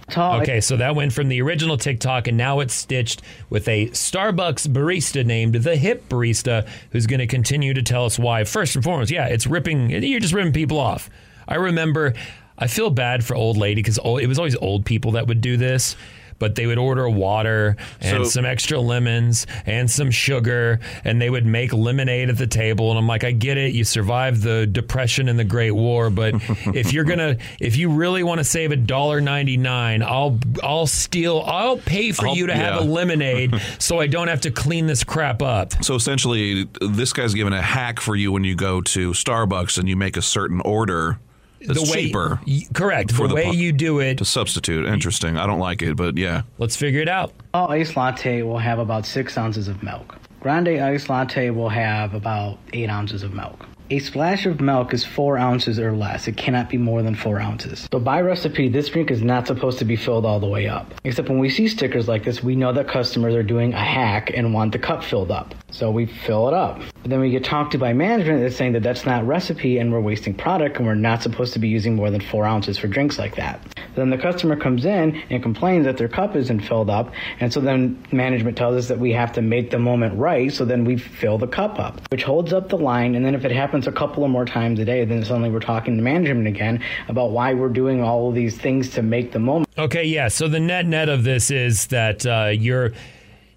Okay, 0.43 0.61
so 0.61 0.77
that 0.77 0.95
went 0.95 1.13
from 1.13 1.29
the 1.29 1.43
original 1.43 1.77
TikTok, 1.77 2.29
and 2.29 2.37
now 2.37 2.61
it's 2.61 2.75
stitched 2.75 3.23
with 3.51 3.67
a 3.69 3.89
Starbucks 3.89 4.69
barista 4.69 5.25
named 5.25 5.55
the 5.55 5.77
Hip 5.77 6.09
Barista, 6.09 6.67
who's 6.91 7.07
going 7.07 7.21
to 7.21 7.27
continue 7.27 7.75
to 7.75 7.83
tell 7.83 8.05
us 8.05 8.19
why. 8.19 8.45
First 8.45 8.75
and 8.75 8.85
foremost, 8.85 9.11
yeah, 9.11 9.27
it's 9.27 9.47
ripping. 9.47 9.91
You're 9.91 10.21
just 10.21 10.35
ripping 10.35 10.53
people 10.53 10.79
off. 10.79 11.11
I 11.47 11.57
remember. 11.57 12.15
I 12.59 12.67
feel 12.67 12.91
bad 12.91 13.25
for 13.25 13.35
old 13.35 13.57
lady 13.57 13.83
because 13.83 13.99
it 13.99 14.27
was 14.27 14.39
always 14.39 14.55
old 14.57 14.85
people 14.85 15.13
that 15.13 15.27
would 15.27 15.41
do 15.41 15.57
this. 15.57 15.97
But 16.43 16.57
they 16.57 16.67
would 16.67 16.77
order 16.79 17.09
water 17.09 17.77
and 18.01 18.25
So- 18.25 18.31
some 18.31 18.45
extra 18.45 18.81
lemons 18.81 19.47
and 19.65 19.89
some 19.89 20.11
sugar, 20.11 20.81
and 21.05 21.23
they 21.23 21.31
would 21.31 21.47
make 21.47 21.73
lemonade 21.73 22.31
at 22.31 22.37
the 22.37 22.49
table. 22.49 22.91
And 22.91 22.99
I'm 22.99 23.07
like, 23.07 23.23
I 23.23 23.31
get 23.31 23.59
it. 23.59 23.75
You 23.75 23.85
survived 23.85 24.43
the 24.43 24.67
Depression 24.67 25.29
and 25.29 25.39
the 25.39 25.45
Great 25.45 25.71
War, 25.71 26.11
but 26.11 26.35
if 26.75 26.93
you're 26.93 27.05
gonna, 27.05 27.37
if 27.61 27.77
you 27.77 27.91
really 27.91 28.25
want 28.25 28.39
to 28.39 28.45
save 28.45 28.73
a 28.73 28.77
dollar 28.77 29.21
ninety 29.21 29.57
nine, 29.57 30.03
I'll 30.03 30.37
I'll 30.65 30.89
steal. 30.89 31.45
I'll 31.47 31.77
pay 31.79 32.11
for 32.11 32.27
I'll- 32.27 32.35
you 32.37 32.49
to 32.49 32.55
have 32.57 32.81
a 32.81 32.85
lemonade, 32.99 33.55
so 33.79 34.01
I 34.01 34.09
don't 34.09 34.27
have 34.27 34.41
to 34.41 34.51
clean 34.51 34.87
this 34.89 35.05
crap 35.05 35.43
up. 35.43 35.85
So 35.85 35.95
essentially, 35.95 36.67
this 36.81 37.13
guy's 37.13 37.35
giving 37.35 37.53
a 37.53 37.63
hack 37.63 38.01
for 38.01 38.17
you 38.17 38.33
when 38.33 38.43
you 38.43 38.57
go 38.57 38.81
to 38.81 39.13
Starbucks 39.13 39.79
and 39.79 39.89
you 39.89 39.95
make 39.97 40.17
a 40.17 40.23
certain 40.23 40.61
order. 40.63 41.19
That's 41.67 41.83
The 41.83 41.91
way- 41.91 42.07
cheaper. 42.07 42.41
y- 42.47 42.63
correct. 42.75 43.13
for 43.13 43.29
The 43.29 43.35
way 43.35 43.45
pu- 43.51 43.57
you 43.57 43.73
do 43.73 44.01
it. 44.01 44.19
To 44.19 44.25
substitute. 44.25 44.87
Interesting. 44.87 45.37
I 45.37 45.47
don't 45.47 45.59
like 45.61 45.83
it, 45.83 45.97
but 45.97 46.17
yeah. 46.17 46.43
Let's 46.59 46.77
figure 46.77 47.01
it 47.01 47.09
out. 47.09 47.33
All 47.55 47.71
ice 47.71 47.97
latte 47.97 48.43
will 48.43 48.59
have 48.59 48.79
about 48.79 49.07
six 49.07 49.37
ounces 49.39 49.69
of 49.69 49.83
milk. 49.83 50.17
Grande 50.41 50.69
ice 50.81 51.09
latte 51.09 51.51
will 51.51 51.69
have 51.69 52.15
about 52.15 52.59
eight 52.73 52.91
ounces 52.91 53.23
of 53.23 53.33
milk. 53.33 53.65
A 53.91 53.99
splash 53.99 54.47
of 54.47 54.61
milk 54.61 54.95
is 54.95 55.05
four 55.05 55.37
ounces 55.37 55.79
or 55.79 55.93
less. 55.93 56.27
It 56.27 56.37
cannot 56.37 56.71
be 56.71 56.79
more 56.79 57.03
than 57.03 57.15
four 57.15 57.41
ounces. 57.41 57.89
So 57.93 57.99
by 57.99 58.21
recipe, 58.21 58.69
this 58.69 58.89
drink 58.89 59.11
is 59.11 59.23
not 59.23 59.47
supposed 59.47 59.79
to 59.81 59.85
be 59.85 59.97
filled 59.97 60.25
all 60.25 60.41
the 60.41 60.47
way 60.47 60.67
up. 60.67 60.95
Except 61.05 61.29
when 61.29 61.39
we 61.39 61.51
see 61.51 61.69
stickers 61.69 62.09
like 62.09 62.25
this, 62.25 62.43
we 62.43 62.57
know 62.57 62.73
that 62.73 62.89
customers 62.89 63.35
are 63.35 63.43
doing 63.43 63.75
a 63.75 63.85
hack 63.85 64.31
and 64.35 64.55
want 64.55 64.73
the 64.73 64.79
cup 64.79 65.05
filled 65.05 65.31
up. 65.31 65.55
So 65.71 65.91
we 65.91 66.07
fill 66.07 66.49
it 66.49 66.55
up. 66.55 66.81
But 67.03 67.11
then 67.11 67.21
we 67.21 67.31
get 67.31 67.45
talked 67.45 67.73
to 67.73 67.79
by 67.79 67.93
management 67.93 68.41
that's 68.41 68.57
saying 68.57 68.73
that 68.73 68.83
that's 68.83 69.05
not 69.05 69.27
recipe 69.27 69.79
and 69.79 69.93
we're 69.93 70.01
wasting 70.01 70.35
product 70.35 70.77
and 70.77 70.87
we're 70.87 70.95
not 70.95 71.23
supposed 71.23 71.53
to 71.55 71.59
be 71.59 71.69
using 71.69 71.97
more 71.97 72.11
than 72.11 72.21
four 72.21 72.45
ounces 72.45 72.79
for 72.79 72.89
drinks 72.89 73.19
like 73.19 73.37
that. 73.37 73.61
Then 73.95 74.11
the 74.11 74.19
customer 74.19 74.57
comes 74.57 74.85
in 74.85 75.23
and 75.29 75.43
complains 75.43 75.85
that 75.85 75.97
their 75.99 76.09
cup 76.09 76.35
isn't 76.37 76.61
filled 76.61 76.89
up, 76.89 77.13
and 77.41 77.53
so 77.53 77.61
then 77.61 78.03
management 78.11 78.57
tells 78.57 78.77
us 78.77 78.89
that 78.89 78.99
we 78.99 79.13
have 79.13 79.33
to 79.33 79.43
make 79.43 79.71
the 79.71 79.79
moment 79.79 80.19
right, 80.19 80.51
so 80.51 80.65
then 80.65 80.85
we 80.85 80.97
fill 80.97 81.37
the 81.37 81.47
cup 81.47 81.79
up, 81.79 82.01
which 82.11 82.23
holds 82.23 82.53
up 82.53 82.71
the 82.71 82.79
line, 82.79 83.15
and 83.15 83.25
then 83.25 83.35
if 83.35 83.45
it 83.45 83.53
happens 83.53 83.82
a 83.87 83.93
couple 83.93 84.25
of 84.25 84.31
more 84.31 84.45
times 84.45 84.79
a 84.79 84.85
day, 84.85 85.05
then 85.05 85.25
suddenly 85.25 85.51
we're 85.51 85.61
talking 85.61 85.97
to 85.97 86.03
management 86.03 86.47
again 86.47 86.83
about 87.09 87.31
why 87.31 87.55
we're 87.55 87.69
doing 87.69 88.03
all 88.03 88.29
of 88.29 88.35
these 88.35 88.57
things 88.57 88.91
to 88.91 89.03
make 89.03 89.33
the 89.33 89.39
moment. 89.39 89.69
Okay, 89.79 90.05
yeah. 90.05 90.29
So 90.29 90.49
the 90.49 90.61
net 90.61 90.87
net 90.87 91.09
of 91.09 91.25
this 91.25 91.51
is 91.51 91.87
that 91.89 92.27
uh, 92.27 92.51
you're 92.53 92.93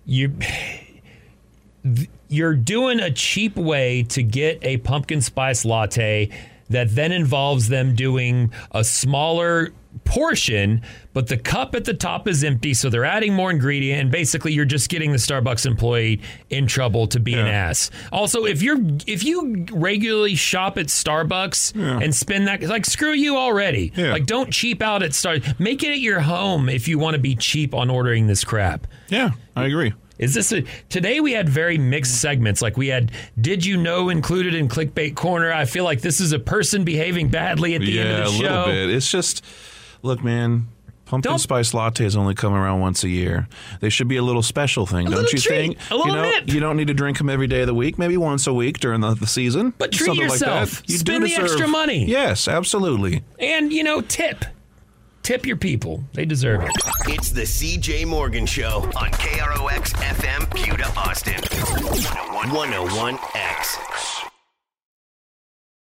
you 0.05 0.33
you're 2.27 2.55
doing 2.55 2.99
a 2.99 3.11
cheap 3.11 3.55
way 3.55 4.03
to 4.03 4.23
get 4.23 4.59
a 4.63 4.77
pumpkin 4.77 5.21
spice 5.21 5.65
latte 5.65 6.29
that 6.69 6.95
then 6.95 7.11
involves 7.11 7.69
them 7.69 7.95
doing 7.95 8.51
a 8.71 8.83
smaller 8.83 9.71
portion, 10.03 10.81
but 11.13 11.27
the 11.27 11.37
cup 11.37 11.75
at 11.75 11.85
the 11.85 11.93
top 11.93 12.27
is 12.27 12.43
empty, 12.43 12.73
so 12.73 12.89
they're 12.89 13.05
adding 13.05 13.33
more 13.33 13.51
ingredient, 13.51 14.01
and 14.01 14.11
basically 14.11 14.53
you're 14.53 14.65
just 14.65 14.89
getting 14.89 15.11
the 15.11 15.17
Starbucks 15.17 15.65
employee 15.65 16.21
in 16.49 16.67
trouble 16.67 17.07
to 17.07 17.19
be 17.19 17.33
an 17.33 17.47
ass. 17.47 17.89
Also, 18.11 18.45
if 18.45 18.61
you're 18.61 18.79
if 19.07 19.23
you 19.23 19.65
regularly 19.71 20.35
shop 20.35 20.77
at 20.77 20.87
Starbucks 20.87 21.75
and 22.03 22.13
spend 22.13 22.47
that 22.47 22.61
like 22.63 22.85
screw 22.85 23.13
you 23.13 23.37
already. 23.37 23.91
Like 23.95 24.25
don't 24.25 24.51
cheap 24.51 24.81
out 24.81 25.03
at 25.03 25.13
Star. 25.13 25.37
Make 25.59 25.83
it 25.83 25.91
at 25.91 25.99
your 25.99 26.19
home 26.19 26.69
if 26.69 26.87
you 26.87 26.99
want 26.99 27.15
to 27.15 27.19
be 27.19 27.35
cheap 27.35 27.73
on 27.73 27.89
ordering 27.89 28.27
this 28.27 28.43
crap. 28.43 28.87
Yeah, 29.09 29.31
I 29.55 29.65
agree. 29.65 29.93
Is 30.17 30.33
this 30.33 30.53
a 30.53 30.63
today 30.89 31.19
we 31.19 31.33
had 31.33 31.49
very 31.49 31.77
mixed 31.77 32.21
segments 32.21 32.61
like 32.61 32.77
we 32.77 32.87
had 32.87 33.11
did 33.39 33.65
you 33.65 33.75
know 33.75 34.07
included 34.07 34.55
in 34.55 34.69
clickbait 34.69 35.15
corner 35.15 35.51
I 35.51 35.65
feel 35.65 35.83
like 35.83 35.99
this 35.99 36.21
is 36.21 36.31
a 36.31 36.39
person 36.39 36.85
behaving 36.85 37.29
badly 37.29 37.75
at 37.75 37.81
the 37.81 37.91
yeah, 37.91 38.01
end 38.01 38.11
of 38.11 38.17
the 38.17 38.23
a 38.23 38.33
show 38.33 38.43
little 38.43 38.65
bit. 38.65 38.89
It's 38.91 39.11
just, 39.11 39.43
look, 40.05 40.23
man. 40.23 40.67
Pumpkin 41.05 41.37
spice 41.37 41.71
lattes 41.73 42.15
only 42.15 42.33
come 42.33 42.51
around 42.53 42.79
once 42.79 43.03
a 43.03 43.09
year. 43.09 43.47
They 43.79 43.89
should 43.89 44.07
be 44.07 44.17
a 44.17 44.23
little 44.23 44.41
special 44.41 44.87
thing, 44.87 45.05
don't 45.05 45.13
little 45.13 45.29
you 45.31 45.37
treat, 45.37 45.77
think? 45.77 45.77
a 45.91 45.95
little 45.95 46.07
you 46.07 46.15
know, 46.19 46.29
nip. 46.31 46.49
you 46.51 46.59
don't 46.59 46.77
need 46.77 46.87
to 46.87 46.95
drink 46.95 47.19
them 47.19 47.29
every 47.29 47.45
day 47.45 47.61
of 47.61 47.67
the 47.67 47.75
week. 47.75 47.99
Maybe 47.99 48.17
once 48.17 48.47
a 48.47 48.53
week 48.53 48.79
during 48.79 49.01
the, 49.01 49.13
the 49.13 49.27
season. 49.27 49.71
But 49.77 49.91
treat 49.91 50.07
Something 50.07 50.23
yourself. 50.23 50.71
Like 50.77 50.81
that. 50.87 50.89
You 50.91 50.97
Spend 50.97 51.21
do 51.23 51.27
the 51.29 51.35
deserve- 51.35 51.45
extra 51.51 51.67
money. 51.67 52.05
Yes, 52.07 52.47
absolutely. 52.47 53.23
and 53.39 53.71
you 53.71 53.83
know 53.83 54.01
tip 54.01 54.45
tip 55.21 55.45
your 55.45 55.57
people 55.57 56.03
they 56.13 56.23
deserve 56.25 56.61
it 56.63 56.71
It's 57.07 57.29
the 57.31 57.41
CJ 57.43 58.05
Morgan 58.07 58.45
Show 58.47 58.83
on 58.95 59.09
KROX 59.11 59.93
FM, 59.93 60.49
Buda, 60.51 60.87
Austin. 60.97 61.41
101X. 62.41 64.29